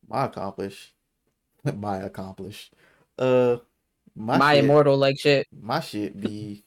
my 0.08 0.24
accomplish. 0.24 0.92
my 1.76 1.98
accomplish. 1.98 2.70
Uh 3.18 3.58
my, 4.14 4.36
my 4.38 4.54
shit, 4.54 4.64
immortal 4.64 4.96
like 4.96 5.18
shit. 5.18 5.46
My 5.52 5.80
shit 5.80 6.20
be 6.20 6.64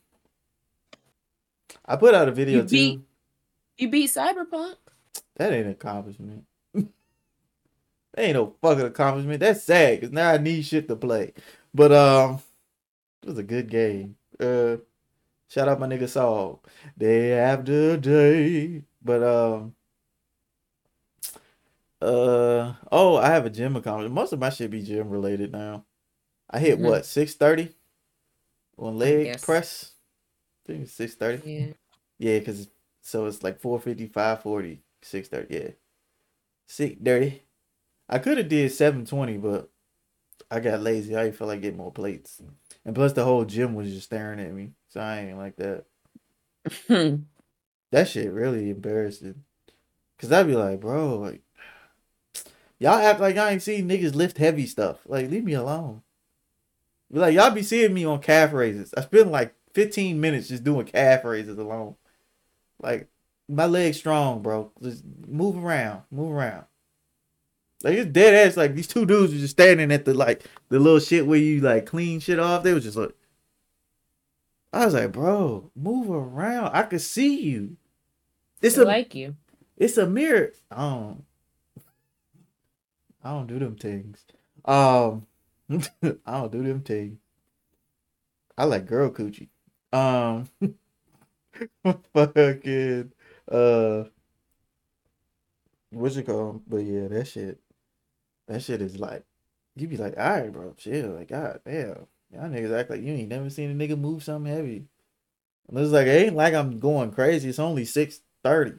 I 1.86 1.96
put 1.98 2.16
out 2.16 2.28
a 2.28 2.32
video 2.32 2.60
you 2.60 2.64
beat, 2.64 2.96
too. 2.96 3.04
You 3.78 3.90
beat 3.90 4.10
Cyberpunk. 4.10 4.76
That 5.36 5.52
ain't 5.52 5.66
an 5.66 5.72
accomplishment. 5.72 6.46
That 8.14 8.24
ain't 8.24 8.36
no 8.36 8.56
fucking 8.62 8.86
accomplishment. 8.86 9.42
That's 9.42 9.64
sad 9.64 10.00
because 10.00 10.14
now 10.14 10.32
I 10.32 10.38
need 10.38 10.62
shit 10.62 10.88
to 10.88 10.96
play. 10.96 11.34
But 11.74 11.92
um, 11.92 12.40
it 13.22 13.28
was 13.28 13.38
a 13.38 13.44
good 13.44 13.70
game. 13.70 14.16
Uh, 14.40 14.78
shout 15.50 15.68
out 15.68 15.82
my 15.82 15.88
nigga 15.88 16.08
Saul. 16.08 16.64
Day 16.98 17.34
after 17.34 17.98
day. 17.98 18.84
But 19.04 19.22
um, 19.22 19.76
uh 22.02 22.74
oh, 22.92 23.18
I 23.18 23.28
have 23.28 23.46
a 23.46 23.50
gym 23.50 23.76
accomplishment. 23.76 24.16
Most 24.16 24.32
of 24.32 24.40
my 24.40 24.50
shit 24.50 24.72
be 24.72 24.82
gym 24.82 25.10
related 25.10 25.52
now. 25.52 25.84
I 26.50 26.60
hit 26.60 26.76
mm-hmm. 26.76 26.88
what 26.88 27.06
six 27.06 27.34
thirty 27.34 27.74
on 28.78 28.98
leg 28.98 29.42
press. 29.42 29.92
I 30.64 30.72
think 30.72 30.84
it's 30.84 30.94
six 30.94 31.16
thirty. 31.16 31.52
Yeah. 31.52 31.68
Yeah, 32.18 32.40
cause 32.40 32.70
so 33.06 33.28
it's 33.28 33.44
like 33.44 33.62
450, 33.62 34.08
540, 34.08 34.82
630. 35.04 35.54
Yeah. 35.54 35.72
Six 36.68 36.96
thirty. 37.06 37.44
I 38.10 38.18
could 38.18 38.40
have 38.40 38.50
did 38.50 38.72
720, 38.72 39.38
but 39.38 39.70
I 40.50 40.60
got 40.60 40.82
lazy. 40.82 41.16
I 41.16 41.26
didn't 41.26 41.38
feel 41.38 41.46
like 41.46 41.62
getting 41.62 41.78
more 41.78 41.92
plates. 41.92 42.42
And 42.84 42.96
plus 42.96 43.14
the 43.14 43.24
whole 43.24 43.46
gym 43.46 43.76
was 43.76 43.94
just 43.94 44.08
staring 44.08 44.40
at 44.40 44.52
me. 44.52 44.72
So 44.90 45.02
I 45.02 45.20
ain't 45.20 45.38
like 45.38 45.56
that. 45.58 45.86
that 47.92 48.08
shit 48.08 48.32
really 48.32 48.72
embarrassing. 48.72 49.44
Cause 50.18 50.32
I'd 50.32 50.48
be 50.48 50.56
like, 50.56 50.80
bro, 50.80 51.20
like 51.20 51.44
y'all 52.80 52.94
act 52.94 53.20
like 53.20 53.38
I 53.38 53.52
ain't 53.52 53.62
seen 53.62 53.88
niggas 53.88 54.16
lift 54.16 54.40
heavy 54.40 54.66
stuff. 54.66 55.02
Like, 55.06 55.30
leave 55.30 55.44
me 55.44 55.54
alone. 55.54 56.02
Be 57.12 57.20
like, 57.20 57.36
y'all 57.36 57.52
be 57.52 57.62
seeing 57.62 57.94
me 57.94 58.04
on 58.04 58.20
calf 58.20 58.52
raises. 58.52 58.96
I 58.98 59.02
spend 59.02 59.32
like 59.32 59.54
15 59.76 60.20
minutes 60.20 60.48
just 60.48 60.64
doing 60.64 60.88
calf 60.88 61.24
raises 61.24 61.60
alone. 61.60 61.98
Like, 62.82 63.10
my 63.48 63.66
leg's 63.66 63.98
strong, 63.98 64.42
bro. 64.42 64.72
Just 64.82 65.04
move 65.28 65.64
around. 65.64 66.04
Move 66.12 66.32
around. 66.32 66.66
Like 67.84 67.96
it's 67.96 68.12
dead 68.12 68.34
ass. 68.34 68.58
Like 68.58 68.74
these 68.74 68.88
two 68.88 69.06
dudes 69.06 69.34
were 69.34 69.40
just 69.40 69.52
standing 69.52 69.92
at 69.92 70.06
the 70.06 70.14
like 70.14 70.44
the 70.70 70.80
little 70.80 71.00
shit 71.00 71.28
where 71.28 71.38
you 71.38 71.62
like 71.62 71.86
clean 71.86 72.20
shit 72.20 72.40
off. 72.40 72.64
They 72.64 72.74
was 72.74 72.84
just 72.84 72.98
like, 72.98 73.14
I 74.74 74.86
was 74.86 74.94
like, 74.94 75.12
bro, 75.12 75.70
move 75.76 76.10
around. 76.10 76.72
I 76.74 76.84
could 76.84 77.02
see 77.02 77.42
you. 77.42 77.78
It's 78.62 78.78
a, 78.78 78.86
like 78.86 79.14
you. 79.14 79.36
It's 79.78 79.98
a 79.98 80.08
mirror. 80.08 80.52
I 80.72 80.76
don't. 80.78 81.24
I 83.24 83.30
don't 83.30 83.48
do 83.48 83.60
them 83.60 83.76
things. 83.76 84.24
Um, 84.64 85.28
I 85.72 85.82
don't 86.32 86.52
do 86.52 86.64
them 86.64 86.82
things. 86.82 87.20
I 88.58 88.66
like 88.66 88.86
girl 88.86 89.10
coochie. 89.10 89.50
Um, 89.92 90.50
fucking 92.14 93.12
uh, 93.52 94.04
what's 95.92 96.18
it 96.18 96.24
called? 96.26 96.62
But 96.68 96.78
yeah, 96.78 97.08
that 97.08 97.28
shit. 97.28 97.60
That 98.48 98.62
shit 98.62 98.82
is 98.82 99.00
like, 99.00 99.24
you 99.76 99.88
be 99.88 99.98
like, 99.98 100.16
all 100.18 100.30
right, 100.30 100.52
bro, 100.52 100.74
chill. 100.78 101.12
Like, 101.12 101.30
god 101.30 101.62
damn, 101.66 102.06
y'all 102.32 102.50
niggas 102.50 102.78
act 102.78 102.92
like 102.92 103.02
you 103.02 103.14
ain't 103.14 103.30
never 103.30 103.50
seen 103.50 103.72
a 103.72 103.74
nigga 103.74 103.98
move 103.98 104.24
something 104.24 104.52
heavy. 104.54 104.86
And 105.68 105.80
it's 105.80 105.92
like, 105.92 106.06
it 106.08 106.28
ain't 106.28 106.36
like 106.36 106.54
I'm 106.54 106.80
going 106.80 107.12
crazy. 107.12 107.50
It's 107.50 107.60
only 107.60 107.86
six 107.86 108.22
thirty. 108.44 108.74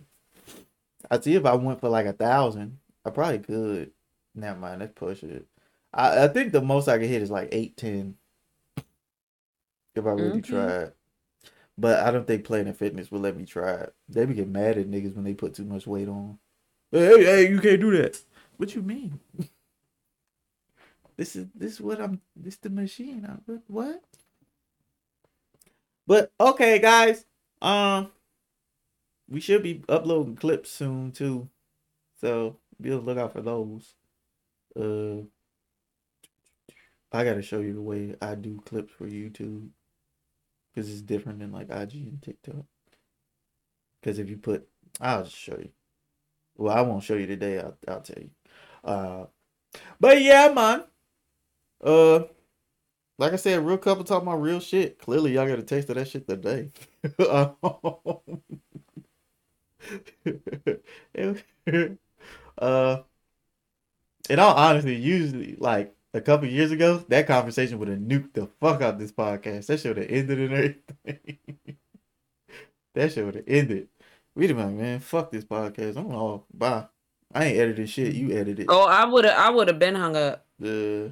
I 1.10 1.20
see 1.20 1.34
if 1.34 1.44
I 1.44 1.54
went 1.54 1.80
for 1.80 1.88
like 1.88 2.06
a 2.06 2.12
thousand, 2.12 2.78
I 3.04 3.10
probably 3.10 3.40
could. 3.40 3.90
Never 4.34 4.58
mind, 4.58 4.80
let's 4.80 4.92
push 4.94 5.22
it. 5.22 5.46
I, 5.92 6.24
I 6.24 6.28
think 6.28 6.52
the 6.52 6.60
most 6.60 6.88
I 6.88 6.98
could 6.98 7.08
hit 7.08 7.22
is 7.22 7.30
like 7.30 7.48
eight 7.52 7.76
ten. 7.76 8.16
If 9.94 10.04
I 10.04 10.10
really 10.10 10.38
okay. 10.38 10.40
tried. 10.40 10.92
But 11.78 12.00
I 12.06 12.10
don't 12.10 12.26
think 12.26 12.44
Planet 12.44 12.76
Fitness 12.76 13.10
will 13.10 13.20
let 13.20 13.36
me 13.36 13.44
try 13.44 13.72
it. 13.72 13.94
They 14.08 14.24
be 14.24 14.34
get 14.34 14.48
mad 14.48 14.78
at 14.78 14.88
niggas 14.88 15.14
when 15.14 15.24
they 15.24 15.34
put 15.34 15.54
too 15.54 15.64
much 15.64 15.86
weight 15.86 16.08
on. 16.08 16.38
Hey, 16.90 17.24
hey, 17.24 17.50
you 17.50 17.60
can't 17.60 17.80
do 17.80 17.90
that. 17.96 18.18
What 18.56 18.74
you 18.74 18.82
mean? 18.82 19.20
This 21.16 21.34
is 21.34 21.46
this 21.54 21.72
is 21.74 21.80
what 21.80 22.00
I'm 22.00 22.20
this 22.34 22.56
the 22.56 22.70
machine. 22.70 23.26
I'm, 23.28 23.62
what? 23.66 24.02
But 26.06 26.30
okay, 26.38 26.78
guys. 26.78 27.24
Um, 27.62 28.10
we 29.28 29.40
should 29.40 29.62
be 29.62 29.82
uploading 29.88 30.36
clips 30.36 30.70
soon 30.70 31.12
too, 31.12 31.48
so 32.20 32.58
be 32.80 32.92
on 32.92 32.98
the 32.98 33.04
lookout 33.04 33.32
for 33.32 33.40
those. 33.40 33.94
Uh, 34.78 35.24
I 37.12 37.24
gotta 37.24 37.42
show 37.42 37.60
you 37.60 37.72
the 37.72 37.80
way 37.80 38.14
I 38.20 38.34
do 38.34 38.60
clips 38.66 38.92
for 38.92 39.06
YouTube, 39.06 39.68
because 40.76 40.90
it's 40.90 41.00
different 41.00 41.38
than 41.38 41.52
like 41.52 41.70
IG 41.70 41.94
and 41.94 42.22
TikTok. 42.22 42.66
Because 44.00 44.18
if 44.18 44.28
you 44.28 44.36
put, 44.36 44.68
I'll 45.00 45.24
just 45.24 45.36
show 45.36 45.56
you. 45.58 45.70
Well, 46.58 46.76
I 46.76 46.82
won't 46.82 47.02
show 47.02 47.14
you 47.14 47.26
today. 47.26 47.58
I'll 47.58 47.76
I'll 47.88 48.02
tell 48.02 48.22
you. 48.22 48.30
Uh, 48.84 49.24
but 49.98 50.20
yeah, 50.20 50.52
man. 50.54 50.84
Uh, 51.82 52.24
like 53.18 53.32
I 53.32 53.36
said, 53.36 53.64
real 53.64 53.78
couple 53.78 54.04
talking 54.04 54.28
about 54.28 54.42
real 54.42 54.60
shit. 54.60 54.98
Clearly, 54.98 55.34
y'all 55.34 55.48
got 55.48 55.58
a 55.58 55.62
taste 55.62 55.88
of 55.88 55.96
that 55.96 56.08
shit 56.08 56.28
today. 56.28 56.70
uh, 62.58 63.02
in 64.28 64.38
all 64.38 64.54
honesty, 64.54 64.94
usually 64.94 65.56
like 65.58 65.95
a 66.16 66.20
couple 66.20 66.48
years 66.48 66.70
ago, 66.70 67.04
that 67.08 67.26
conversation 67.26 67.78
would 67.78 67.88
have 67.88 67.98
nuked 67.98 68.32
the 68.32 68.48
fuck 68.60 68.80
out 68.80 68.98
this 68.98 69.12
podcast. 69.12 69.66
That 69.66 69.80
should 69.80 69.96
have 69.96 70.06
ended 70.08 70.38
and 70.38 70.52
everything. 70.52 71.38
that 72.94 73.12
should 73.12 73.34
have 73.34 73.44
ended. 73.46 73.88
We'd 74.34 74.50
have 74.50 74.56
been 74.56 74.66
like, 74.66 74.76
man, 74.76 75.00
fuck 75.00 75.30
this 75.30 75.44
podcast. 75.44 75.96
I'm 75.96 76.10
all 76.12 76.46
bye. 76.52 76.86
I 77.34 77.46
ain't 77.46 77.58
edited 77.58 77.88
shit. 77.90 78.14
You 78.14 78.36
edited. 78.36 78.66
Oh, 78.68 78.86
I 78.86 79.04
would 79.04 79.24
have. 79.24 79.38
I 79.38 79.50
would 79.50 79.68
have 79.68 79.78
been 79.78 79.94
hung 79.94 80.16
up. 80.16 80.46
Yeah, 80.58 81.08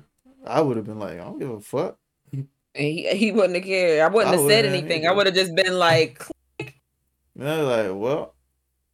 I 0.46 0.60
would 0.60 0.76
have 0.76 0.86
been 0.86 0.98
like, 0.98 1.14
I 1.14 1.24
don't 1.24 1.38
give 1.38 1.50
a 1.50 1.60
fuck. 1.60 1.98
And 2.76 2.86
he 2.86 3.08
he 3.16 3.30
wouldn't 3.30 3.54
have 3.54 3.64
cared. 3.64 4.00
I 4.00 4.08
wouldn't 4.08 4.34
I 4.34 4.36
have 4.36 4.48
said 4.50 4.64
anything. 4.64 5.02
either. 5.02 5.10
I 5.10 5.16
would 5.16 5.26
have 5.26 5.34
just 5.36 5.54
been 5.54 5.78
like, 5.78 6.26
And 6.58 7.48
I 7.48 7.58
was 7.62 7.68
like, 7.68 8.00
well, 8.00 8.34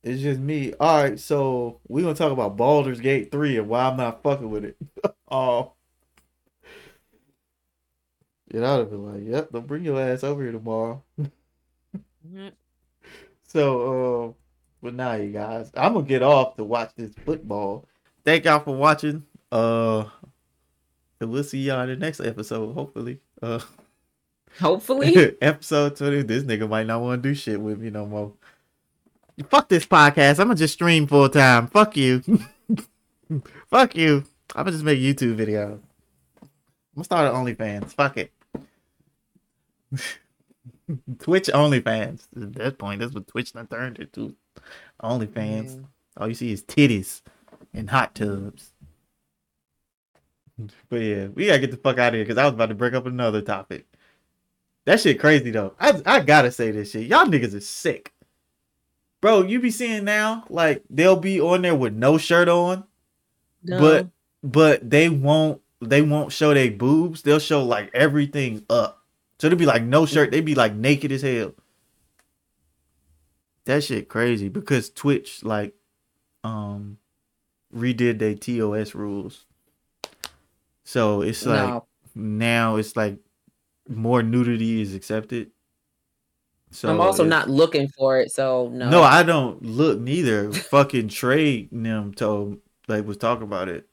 it's 0.02 0.20
just 0.20 0.38
me. 0.38 0.74
All 0.78 1.02
right, 1.02 1.18
so 1.18 1.80
we're 1.88 2.02
gonna 2.02 2.14
talk 2.14 2.30
about 2.30 2.58
Baldur's 2.58 3.00
Gate 3.00 3.30
three 3.30 3.56
and 3.56 3.68
why 3.68 3.84
I'm 3.86 3.96
not 3.96 4.22
fucking 4.22 4.50
with 4.50 4.66
it. 4.66 4.76
oh. 5.30 5.72
And 8.52 8.66
I'd 8.66 8.78
have 8.78 8.90
been 8.90 9.12
like, 9.12 9.22
yep, 9.24 9.50
don't 9.52 9.66
bring 9.66 9.84
your 9.84 10.00
ass 10.00 10.24
over 10.24 10.42
here 10.42 10.52
tomorrow. 10.52 11.02
Mhm. 12.26 12.52
So, 13.46 14.28
uh, 14.28 14.32
but 14.80 14.94
now 14.94 15.14
you 15.14 15.32
guys, 15.32 15.72
I'm 15.76 15.94
gonna 15.94 16.06
get 16.06 16.22
off 16.22 16.54
to 16.56 16.62
watch 16.62 16.92
this 16.96 17.10
football. 17.24 17.84
Thank 18.24 18.44
y'all 18.44 18.60
for 18.60 18.76
watching. 18.76 19.24
Uh, 19.50 20.04
and 21.20 21.30
we'll 21.32 21.42
see 21.42 21.58
y'all 21.58 21.80
in 21.82 21.88
the 21.88 21.96
next 21.96 22.20
episode, 22.20 22.72
hopefully. 22.74 23.18
Uh, 23.42 23.58
hopefully. 24.60 25.34
episode 25.42 25.96
20. 25.96 26.22
This 26.22 26.44
nigga 26.44 26.68
might 26.68 26.86
not 26.86 27.00
want 27.00 27.20
to 27.20 27.28
do 27.28 27.34
shit 27.34 27.60
with 27.60 27.80
me 27.80 27.90
no 27.90 28.06
more. 28.06 28.32
Fuck 29.48 29.68
this 29.68 29.84
podcast. 29.84 30.38
I'm 30.38 30.46
gonna 30.46 30.54
just 30.54 30.74
stream 30.74 31.08
full 31.08 31.28
time. 31.28 31.66
Fuck 31.66 31.96
you. 31.96 32.22
Fuck 33.68 33.96
you. 33.96 34.24
I'm 34.54 34.64
gonna 34.64 34.70
just 34.72 34.84
make 34.84 35.00
YouTube 35.00 35.34
videos. 35.36 35.80
I'm 36.40 36.48
gonna 36.94 37.04
start 37.04 37.34
an 37.34 37.44
OnlyFans. 37.44 37.92
Fuck 37.94 38.16
it. 38.18 38.32
Twitch 41.18 41.46
OnlyFans. 41.48 42.26
At 42.40 42.54
that 42.54 42.78
point, 42.78 43.00
that's 43.00 43.14
what 43.14 43.26
Twitch 43.28 43.52
done 43.52 43.66
turned 43.66 43.98
into. 43.98 44.34
OnlyFans. 45.02 45.76
Yeah. 45.76 45.86
All 46.16 46.28
you 46.28 46.34
see 46.34 46.52
is 46.52 46.62
titties 46.62 47.22
and 47.72 47.88
hot 47.88 48.14
tubs. 48.14 48.72
But 50.88 51.00
yeah, 51.00 51.26
we 51.28 51.46
gotta 51.46 51.58
get 51.60 51.70
the 51.70 51.76
fuck 51.78 51.98
out 51.98 52.08
of 52.08 52.14
here 52.14 52.24
because 52.24 52.36
I 52.38 52.44
was 52.44 52.52
about 52.52 52.68
to 52.68 52.74
break 52.74 52.92
up 52.92 53.06
another 53.06 53.40
topic. 53.40 53.86
That 54.84 55.00
shit 55.00 55.20
crazy 55.20 55.50
though. 55.50 55.74
I 55.80 56.00
I 56.04 56.20
gotta 56.20 56.50
say 56.50 56.70
this 56.70 56.90
shit. 56.90 57.06
Y'all 57.06 57.26
niggas 57.26 57.54
is 57.54 57.68
sick. 57.68 58.12
Bro, 59.20 59.42
you 59.42 59.60
be 59.60 59.70
seeing 59.70 60.04
now, 60.04 60.44
like 60.48 60.82
they'll 60.90 61.16
be 61.16 61.40
on 61.40 61.62
there 61.62 61.74
with 61.74 61.94
no 61.94 62.18
shirt 62.18 62.48
on, 62.48 62.84
No. 63.62 63.78
but 63.78 64.08
but 64.42 64.88
they 64.90 65.08
won't 65.08 65.60
they 65.80 66.02
won't 66.02 66.32
show 66.32 66.52
their 66.54 66.70
boobs. 66.70 67.22
They'll 67.22 67.38
show 67.38 67.62
like 67.64 67.90
everything 67.94 68.64
up. 68.68 68.99
So 69.40 69.48
they'd 69.48 69.56
be 69.56 69.64
like 69.64 69.82
no 69.82 70.04
shirt. 70.04 70.30
They'd 70.30 70.44
be 70.44 70.54
like 70.54 70.74
naked 70.74 71.10
as 71.12 71.22
hell. 71.22 71.54
That 73.64 73.82
shit 73.82 74.10
crazy 74.10 74.50
because 74.50 74.90
Twitch 74.90 75.42
like 75.42 75.74
um 76.44 76.98
redid 77.74 78.18
their 78.18 78.34
TOS 78.34 78.94
rules. 78.94 79.46
So 80.84 81.22
it's 81.22 81.46
like 81.46 81.68
no. 81.68 81.86
now 82.14 82.76
it's 82.76 82.96
like 82.96 83.16
more 83.88 84.22
nudity 84.22 84.82
is 84.82 84.94
accepted. 84.94 85.52
So 86.70 86.90
I'm 86.90 87.00
also 87.00 87.24
not 87.24 87.48
looking 87.48 87.88
for 87.88 88.20
it, 88.20 88.30
so 88.30 88.68
no. 88.68 88.90
no, 88.90 89.02
I 89.02 89.22
don't 89.22 89.62
look 89.62 89.98
neither. 89.98 90.52
Fucking 90.52 91.08
Trey 91.08 91.66
them 91.72 92.12
told 92.12 92.58
like 92.88 93.06
was 93.06 93.16
talking 93.16 93.44
about 93.44 93.70
it. 93.70 93.88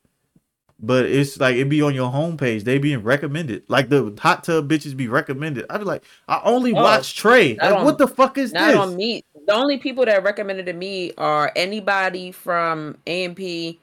But 0.80 1.06
it's 1.08 1.40
like 1.40 1.56
it 1.56 1.70
be 1.70 1.82
on 1.82 1.96
your 1.96 2.12
homepage. 2.12 2.64
They 2.64 2.78
being 2.78 3.02
recommended. 3.02 3.64
Like 3.68 3.90
the 3.90 4.16
hot 4.20 4.44
tub 4.44 4.70
bitches 4.70 4.96
be 4.96 5.08
recommended. 5.08 5.66
I'd 5.72 5.80
be 5.80 5.86
like, 5.86 6.04
I 6.28 6.40
only 6.44 6.72
Oh, 6.74 6.84
watch 6.84 7.16
Trey. 7.16 7.56
Like, 7.56 7.74
on- 7.74 7.84
what 7.86 7.98
the 7.98 8.08
fuck 8.08 8.38
is 8.38 8.54
not 8.54 8.68
this? 8.68 8.76
on 8.78 8.96
me. 8.96 9.24
The 9.48 9.54
only 9.54 9.78
people 9.80 10.06
that 10.06 10.24
recommended 10.24 10.68
to 10.68 10.74
me 10.74 11.14
are 11.18 11.52
anybody 11.56 12.32
from 12.32 12.96
AMP, 13.08 13.78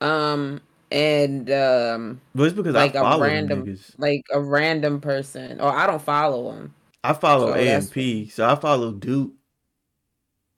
um, 0.00 0.60
and 0.90 1.50
um, 1.50 2.20
But 2.34 2.42
it's 2.44 2.54
because 2.56 2.74
like 2.74 2.94
a 2.96 3.18
random- 3.18 3.76
like 3.98 4.24
a 4.32 4.40
random 4.40 5.00
person, 5.00 5.60
or 5.60 5.70
I 5.70 5.86
don't 5.86 6.02
follow 6.02 6.52
them. 6.52 6.74
I 7.02 7.12
follow 7.14 7.52
So 7.52 7.54
AMP. 7.54 8.30
So 8.30 8.46
I 8.48 8.56
follow 8.56 8.92
Duke. 8.92 9.32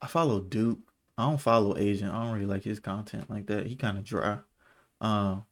I 0.01 0.07
follow 0.07 0.39
Duke. 0.41 0.79
I 1.17 1.23
don't 1.29 1.37
follow 1.39 1.77
Agent. 1.77 2.11
I 2.13 2.23
don't 2.23 2.33
really 2.33 2.45
like 2.47 2.63
his 2.63 2.79
content 2.79 3.29
like 3.29 3.45
that. 3.47 3.67
He 3.67 3.75
kind 3.75 3.97
of 3.97 4.03
dry. 4.03 4.39
Um, 5.01 5.43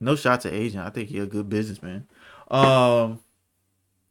no 0.00 0.16
shot 0.16 0.42
to 0.42 0.52
Agent. 0.52 0.84
I 0.84 0.90
think 0.90 1.08
he 1.08 1.18
a 1.18 1.26
good 1.26 1.48
businessman. 1.48 2.06
Um, 2.50 3.20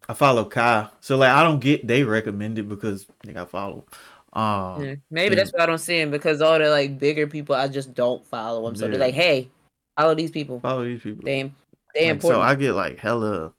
I 0.07 0.13
follow 0.13 0.45
Kai. 0.45 0.87
So 1.01 1.17
like 1.17 1.31
I 1.31 1.43
don't 1.43 1.59
get 1.59 1.85
they 1.87 2.03
recommended 2.03 2.69
because 2.69 3.05
they 3.23 3.33
got 3.33 3.49
follow. 3.49 3.85
Um, 4.33 4.83
Yeah, 4.83 4.95
Maybe 5.09 5.35
that's 5.35 5.51
why 5.53 5.63
I 5.63 5.65
don't 5.65 5.77
see 5.77 5.99
him 5.99 6.11
because 6.11 6.41
all 6.41 6.59
the 6.59 6.69
like 6.69 6.99
bigger 6.99 7.27
people, 7.27 7.55
I 7.55 7.67
just 7.67 7.93
don't 7.93 8.25
follow 8.25 8.65
them. 8.65 8.75
So 8.75 8.85
Yeah. 8.85 8.91
they're 8.91 8.99
like, 8.99 9.13
hey, 9.13 9.49
follow 9.97 10.15
these 10.15 10.31
people. 10.31 10.59
follow 10.59 10.83
these 10.83 11.01
people. 11.01 11.23
They 11.23 11.51
they 11.93 12.11
Like, 12.11 12.21
so. 12.21 12.41
I 12.41 12.55
get 12.55 12.73
like 12.73 12.99
hella 12.99 13.53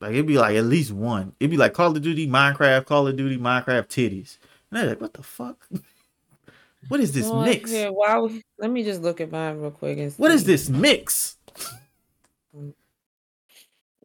like 0.00 0.12
it'd 0.12 0.26
be 0.26 0.38
like 0.38 0.56
at 0.56 0.64
least 0.64 0.92
one. 0.92 1.32
It'd 1.40 1.50
be 1.50 1.56
like 1.56 1.72
Call 1.72 1.96
of 1.96 2.02
Duty, 2.02 2.28
Minecraft, 2.28 2.84
Call 2.84 3.08
of 3.08 3.16
Duty, 3.16 3.38
Minecraft 3.38 3.86
titties. 3.88 4.36
And 4.70 4.80
they're 4.80 4.88
like, 4.90 5.00
what 5.00 5.14
the 5.14 5.22
fuck? 5.22 5.66
What 6.88 7.00
is 7.00 7.12
this 7.12 7.26
Oh, 7.26 7.42
mix? 7.42 7.72
yeah, 7.72 7.88
why 7.88 8.16
would- 8.18 8.42
let 8.58 8.70
me 8.70 8.84
just 8.84 9.02
look 9.02 9.20
at 9.20 9.30
mine 9.32 9.58
real 9.60 9.70
quick. 9.70 9.98
And 9.98 10.12
What 10.14 10.30
is 10.30 10.44
this 10.44 10.68
mix? 10.68 11.36
All 12.54 12.72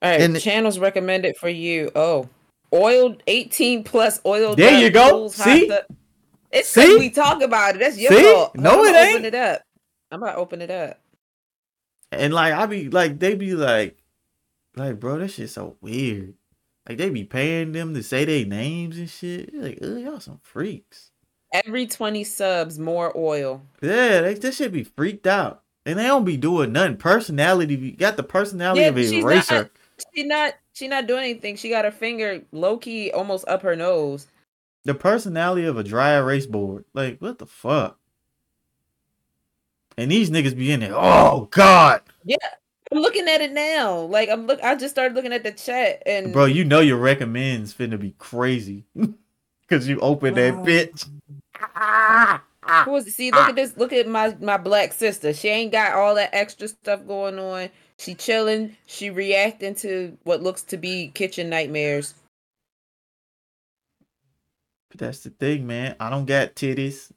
right, 0.02 0.22
And- 0.22 0.40
channels 0.40 0.80
recommended 0.80 1.38
for 1.38 1.50
you. 1.50 1.92
Oh, 1.96 2.28
oiled 2.74 3.22
18 3.28 3.84
plus 3.84 4.20
oil. 4.26 4.56
There 4.56 4.80
you 4.80 4.90
go. 4.90 5.10
pools, 5.12 5.36
See? 5.36 5.68
tub- 5.68 5.86
It's 6.52 6.68
See? 6.70 6.98
we 6.98 7.10
talk 7.10 7.42
about 7.42 7.76
it. 7.76 7.80
That's 7.80 7.98
your 7.98 8.12
See? 8.12 8.24
fault. 8.34 8.56
No, 8.56 8.84
I'm 8.84 8.94
it 8.94 8.98
ain't. 8.98 9.14
Open 9.16 9.26
it 9.26 9.36
up. 9.36 9.62
I'm 10.12 10.22
about 10.22 10.34
to 10.34 10.38
open 10.38 10.62
it 10.62 10.72
up. 10.72 11.00
And 12.12 12.34
like 12.34 12.54
I 12.54 12.66
be 12.66 12.90
like 12.90 13.20
they 13.20 13.36
be 13.36 13.54
like 13.54 13.98
like 14.76 15.00
bro, 15.00 15.18
that 15.20 15.30
shit 15.30 15.50
so 15.50 15.78
weird. 15.80 16.34
Like 16.90 16.98
they 16.98 17.10
be 17.10 17.24
paying 17.24 17.72
them 17.72 17.94
to 17.94 18.04
say 18.04 18.26
their 18.26 18.46
names 18.46 18.98
and 18.98 19.10
shit. 19.10 19.54
Like, 19.54 19.78
ugh, 19.82 20.00
y'all 20.00 20.20
some 20.20 20.40
freaks. 20.44 21.11
Every 21.52 21.86
20 21.86 22.24
subs, 22.24 22.80
more 22.80 23.12
oil. 23.18 23.62
Yeah, 23.82 24.22
they 24.22 24.34
that 24.36 24.54
shit 24.54 24.72
be 24.72 24.84
freaked 24.84 25.28
out. 25.28 25.64
And 25.86 25.98
they 26.00 26.04
don't 26.04 26.24
be 26.26 26.38
doing 26.38 26.72
nothing. 26.72 26.98
Personality 26.98 27.76
be 27.76 27.92
got 27.92 28.16
the 28.18 28.24
personality 28.24 28.82
Yeah, 28.82 28.88
of 28.90 28.98
a 28.98 29.14
eraser. 29.20 29.54
not- 29.56 29.72
She 30.16 30.24
not 30.24 30.54
she 30.74 30.88
not 30.88 31.08
doing 31.08 31.24
anything. 31.24 31.56
She 31.58 31.70
got 31.70 31.86
her 31.86 31.92
finger 31.92 32.42
low 32.52 32.78
key 32.78 33.12
almost 33.12 33.48
up 33.48 33.62
her 33.64 33.76
nose. 33.76 34.28
the 34.86 34.94
personality 34.96 35.66
of 35.66 35.78
a 35.78 35.84
dry 35.84 36.14
erase 36.18 36.46
board. 36.48 36.86
Like, 36.94 37.20
what 37.20 37.38
the 37.40 37.46
fuck? 37.46 38.00
And 39.98 40.10
these 40.12 40.32
niggas 40.32 40.58
be 40.58 40.72
in 40.72 40.80
there. 40.80 40.94
Oh 40.96 41.48
God, 41.52 42.02
Yeah. 42.24 42.38
I'm 42.92 43.00
looking 43.00 43.28
at 43.30 43.42
it 43.42 43.52
now. 43.54 44.00
Like 44.02 44.30
I'm 44.30 44.48
look. 44.48 44.62
I 44.64 44.76
just 44.76 44.94
started 44.94 45.16
looking 45.16 45.32
at 45.34 45.44
the 45.44 45.52
chat 45.52 46.04
and 46.06 46.34
bro, 46.34 46.46
you 46.46 46.66
know 46.66 46.80
your 46.82 46.98
recommends 46.98 47.74
finna 47.74 47.98
be 48.00 48.14
crazy, 48.18 48.84
cause 49.72 49.88
you 49.88 50.00
open 50.02 50.36
that 50.36 50.54
Oh. 50.54 50.64
bitch. 50.64 51.08
Ah. 51.76 52.44
Who 52.86 52.96
is 52.96 53.14
see? 53.16 53.32
Look 53.32 53.50
at 53.50 53.56
this. 53.56 53.76
Look 53.78 53.92
at 53.94 54.08
my 54.08 54.36
my 54.40 54.58
black 54.58 54.94
sister. 54.94 55.34
She 55.34 55.48
ain't 55.48 55.72
got 55.72 55.94
all 55.94 56.14
that 56.16 56.30
extra 56.34 56.68
stuff 56.68 57.06
going 57.08 57.40
on. 57.40 57.70
She 57.98 58.14
chilling. 58.14 58.76
She 58.86 59.10
reacting 59.10 59.76
to 59.76 60.18
what 60.24 60.44
looks 60.44 60.62
to 60.64 60.78
be 60.78 61.10
kitchen 61.14 61.50
nightmares. 61.50 62.14
But 64.90 65.00
that's 65.00 65.22
the 65.22 65.30
thing, 65.32 65.66
man. 65.66 65.96
I 66.00 66.10
don't 66.10 66.26
got 66.26 66.56
titties. 66.56 67.12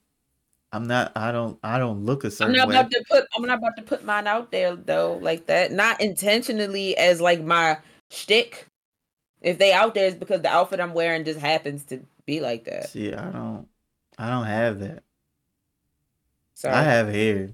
I'm 0.72 0.84
not. 0.84 1.12
I 1.14 1.30
don't. 1.30 1.58
I 1.62 1.78
don't 1.78 2.04
look 2.04 2.24
a 2.24 2.28
I'm 2.28 2.30
certain 2.32 2.56
not 2.56 2.68
way. 2.68 2.74
about 2.76 2.90
to 2.90 3.04
put. 3.10 3.24
I'm 3.36 3.42
not 3.42 3.58
about 3.58 3.76
to 3.76 3.82
put 3.82 4.04
mine 4.04 4.26
out 4.26 4.50
there 4.50 4.74
though, 4.76 5.18
like 5.22 5.46
that. 5.46 5.72
Not 5.72 6.00
intentionally 6.00 6.96
as 6.96 7.20
like 7.20 7.42
my 7.42 7.78
shtick. 8.10 8.66
If 9.42 9.58
they 9.58 9.72
out 9.72 9.94
there, 9.94 10.06
it's 10.08 10.16
because 10.16 10.40
the 10.40 10.48
outfit 10.48 10.80
I'm 10.80 10.94
wearing 10.94 11.24
just 11.24 11.38
happens 11.38 11.84
to 11.84 12.00
be 12.26 12.40
like 12.40 12.64
that. 12.64 12.88
See, 12.88 13.12
I 13.12 13.30
don't. 13.30 13.68
I 14.18 14.30
don't 14.30 14.46
have 14.46 14.80
that. 14.80 15.02
So 16.54 16.70
I 16.70 16.82
have 16.82 17.08
hair. 17.08 17.50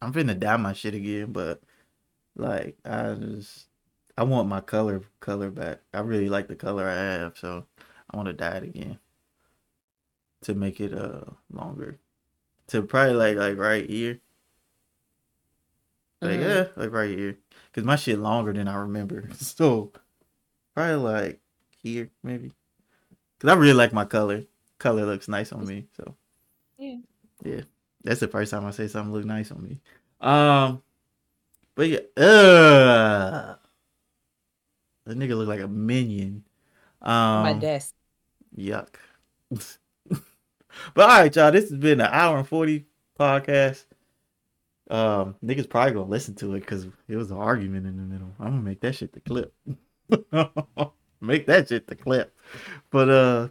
I'm 0.00 0.12
finna 0.12 0.38
dye 0.38 0.56
my 0.56 0.72
shit 0.72 0.94
again, 0.94 1.32
but 1.32 1.62
like 2.36 2.76
I 2.84 3.14
just 3.14 3.68
I 4.16 4.24
want 4.24 4.48
my 4.48 4.60
color 4.60 5.02
color 5.20 5.50
back. 5.50 5.80
I 5.92 6.00
really 6.00 6.28
like 6.28 6.48
the 6.48 6.56
color 6.56 6.88
I 6.88 6.94
have, 6.94 7.36
so 7.38 7.66
I 8.10 8.16
want 8.16 8.26
to 8.28 8.32
dye 8.32 8.56
it 8.58 8.62
again 8.64 8.98
to 10.42 10.54
make 10.54 10.80
it 10.80 10.94
uh 10.94 11.24
longer. 11.50 11.98
To 12.68 12.82
probably 12.82 13.14
like 13.14 13.36
like 13.36 13.58
right 13.58 13.88
here. 13.88 14.20
Like 16.20 16.40
Mhm. 16.40 16.42
yeah, 16.42 16.66
like 16.76 16.92
right 16.92 17.10
here. 17.10 17.38
Cause 17.72 17.84
my 17.84 17.96
shit 17.96 18.18
longer 18.18 18.52
than 18.52 18.68
I 18.68 18.76
remember. 18.76 19.28
So 19.34 19.92
probably 20.74 20.96
like 20.96 21.40
here 21.82 22.10
maybe. 22.22 22.52
Cause 23.40 23.50
I 23.50 23.54
really 23.54 23.72
like 23.74 23.92
my 23.92 24.04
color. 24.04 24.44
Color 24.78 25.06
looks 25.06 25.28
nice 25.28 25.52
on 25.52 25.66
me. 25.66 25.86
So 25.96 26.14
Yeah. 26.78 26.96
yeah. 27.44 27.60
That's 28.04 28.20
the 28.20 28.28
first 28.28 28.50
time 28.50 28.64
I 28.64 28.70
say 28.70 28.88
something 28.88 29.12
look 29.12 29.24
nice 29.24 29.50
on 29.50 29.62
me. 29.62 29.78
Um, 30.20 30.82
But 31.74 31.88
yeah, 31.88 31.98
uh, 32.16 33.56
that 35.04 35.18
nigga 35.18 35.36
look 35.36 35.48
like 35.48 35.60
a 35.60 35.68
minion. 35.68 36.44
Um, 37.02 37.42
My 37.42 37.52
desk. 37.52 37.94
Yuck. 38.56 38.94
but 39.50 40.18
all 40.96 41.08
right, 41.08 41.34
y'all. 41.34 41.52
This 41.52 41.68
has 41.70 41.78
been 41.78 42.00
an 42.00 42.08
hour 42.10 42.38
and 42.38 42.48
forty 42.48 42.86
podcast. 43.18 43.84
Um, 44.88 45.34
niggas 45.44 45.68
probably 45.68 45.92
gonna 45.94 46.06
listen 46.06 46.34
to 46.36 46.54
it 46.54 46.60
because 46.60 46.86
it 47.08 47.16
was 47.16 47.30
an 47.30 47.36
argument 47.38 47.86
in 47.86 47.96
the 47.96 48.02
middle. 48.02 48.32
I'm 48.38 48.50
gonna 48.50 48.62
make 48.62 48.80
that 48.80 48.94
shit 48.94 49.12
the 49.12 49.20
clip. 49.20 49.52
make 51.20 51.46
that 51.46 51.68
shit 51.68 51.86
the 51.86 51.96
clip. 51.96 52.35
But 52.90 53.08
uh, 53.08 53.48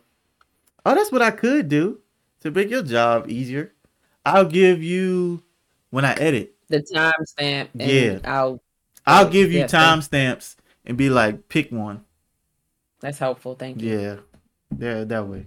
oh, 0.85 0.95
that's 0.95 1.11
what 1.11 1.21
I 1.21 1.31
could 1.31 1.69
do 1.69 1.99
to 2.41 2.51
make 2.51 2.69
your 2.69 2.83
job 2.83 3.29
easier. 3.29 3.73
I'll 4.25 4.45
give 4.45 4.81
you 4.81 5.43
when 5.89 6.05
I 6.05 6.13
edit 6.13 6.55
the 6.67 6.81
timestamp. 6.81 7.69
Yeah, 7.75 8.19
I'll 8.23 8.61
I'll 9.05 9.29
give 9.29 9.51
you 9.51 9.59
yeah, 9.59 9.67
timestamps 9.67 10.55
and 10.85 10.97
be 10.97 11.09
like, 11.09 11.47
pick 11.47 11.71
one. 11.71 12.03
That's 13.01 13.19
helpful. 13.19 13.55
Thank 13.55 13.81
you. 13.81 13.99
Yeah, 13.99 14.15
yeah, 14.77 15.03
that 15.03 15.27
way. 15.27 15.45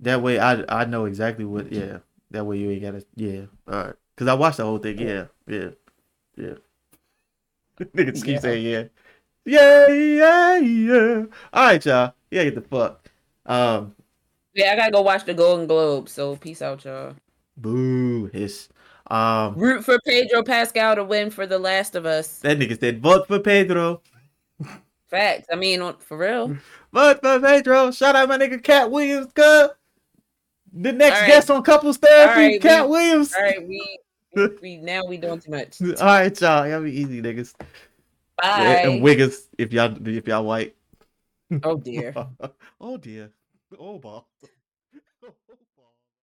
That 0.00 0.22
way, 0.22 0.38
I 0.38 0.64
I 0.68 0.84
know 0.84 1.04
exactly 1.04 1.44
what. 1.44 1.72
Yeah, 1.72 1.98
that 2.30 2.44
way 2.44 2.58
you 2.58 2.70
ain't 2.70 2.82
gotta. 2.82 3.04
Yeah, 3.16 3.42
all 3.66 3.84
right. 3.84 3.94
Cause 4.16 4.28
I 4.28 4.34
watched 4.34 4.56
the 4.56 4.64
whole 4.64 4.78
thing. 4.78 4.98
Yeah, 4.98 5.26
yeah, 5.46 5.70
yeah. 6.36 6.54
Niggas 7.80 8.24
keep 8.24 8.40
saying 8.40 8.66
yeah. 8.66 8.84
Yeah, 9.48 9.88
yeah, 9.88 10.58
yeah. 10.58 11.24
All 11.52 11.66
right, 11.66 11.84
y'all. 11.84 12.12
Yeah, 12.30 12.44
get 12.44 12.54
the 12.54 12.60
fuck. 12.60 13.08
Um. 13.46 13.94
Yeah, 14.54 14.72
I 14.72 14.76
gotta 14.76 14.92
go 14.92 15.02
watch 15.02 15.24
the 15.24 15.34
Golden 15.34 15.66
Globe. 15.66 16.08
So 16.08 16.36
peace 16.36 16.60
out, 16.60 16.84
y'all. 16.84 17.14
Boo 17.56 18.26
hiss. 18.26 18.68
Um, 19.10 19.54
Root 19.54 19.84
for 19.84 19.98
Pedro 20.04 20.42
Pascal 20.42 20.96
to 20.96 21.04
win 21.04 21.30
for 21.30 21.46
The 21.46 21.58
Last 21.58 21.94
of 21.94 22.04
Us. 22.04 22.40
That 22.40 22.58
nigga 22.58 22.78
said 22.78 23.00
vote 23.00 23.26
for 23.26 23.38
Pedro. 23.38 24.02
Facts. 25.08 25.46
I 25.50 25.56
mean, 25.56 25.94
for 26.00 26.18
real. 26.18 26.56
vote 26.92 27.20
for 27.22 27.40
Pedro. 27.40 27.90
Shout 27.90 28.16
out 28.16 28.28
my 28.28 28.36
nigga 28.36 28.62
Katt 28.62 28.90
Williams, 28.90 29.32
cuz. 29.32 29.70
The 30.70 30.92
next 30.92 31.20
right. 31.20 31.26
guest 31.26 31.50
on 31.50 31.62
couples 31.62 31.96
therapy, 31.96 32.40
right, 32.40 32.60
Katt 32.60 32.84
we, 32.84 32.90
Williams. 32.90 33.34
All 33.34 33.42
right, 33.42 33.66
we, 33.66 33.98
we, 34.34 34.48
we 34.60 34.76
now 34.76 35.06
we 35.06 35.16
doing 35.16 35.40
too 35.40 35.50
much. 35.50 35.80
All 35.82 36.06
right, 36.06 36.40
y'all. 36.40 36.68
Y'all 36.68 36.82
be 36.82 36.92
easy, 36.92 37.22
niggas. 37.22 37.54
Bye. 38.40 38.82
And 38.84 39.02
wiggers, 39.02 39.48
if 39.58 39.72
y'all 39.72 39.96
if 40.06 40.26
y'all 40.28 40.44
white. 40.44 40.76
Oh 41.62 41.76
dear. 41.76 42.14
oh 42.80 42.96
dear. 42.96 43.30
Oh 43.78 43.98
ball. 43.98 44.28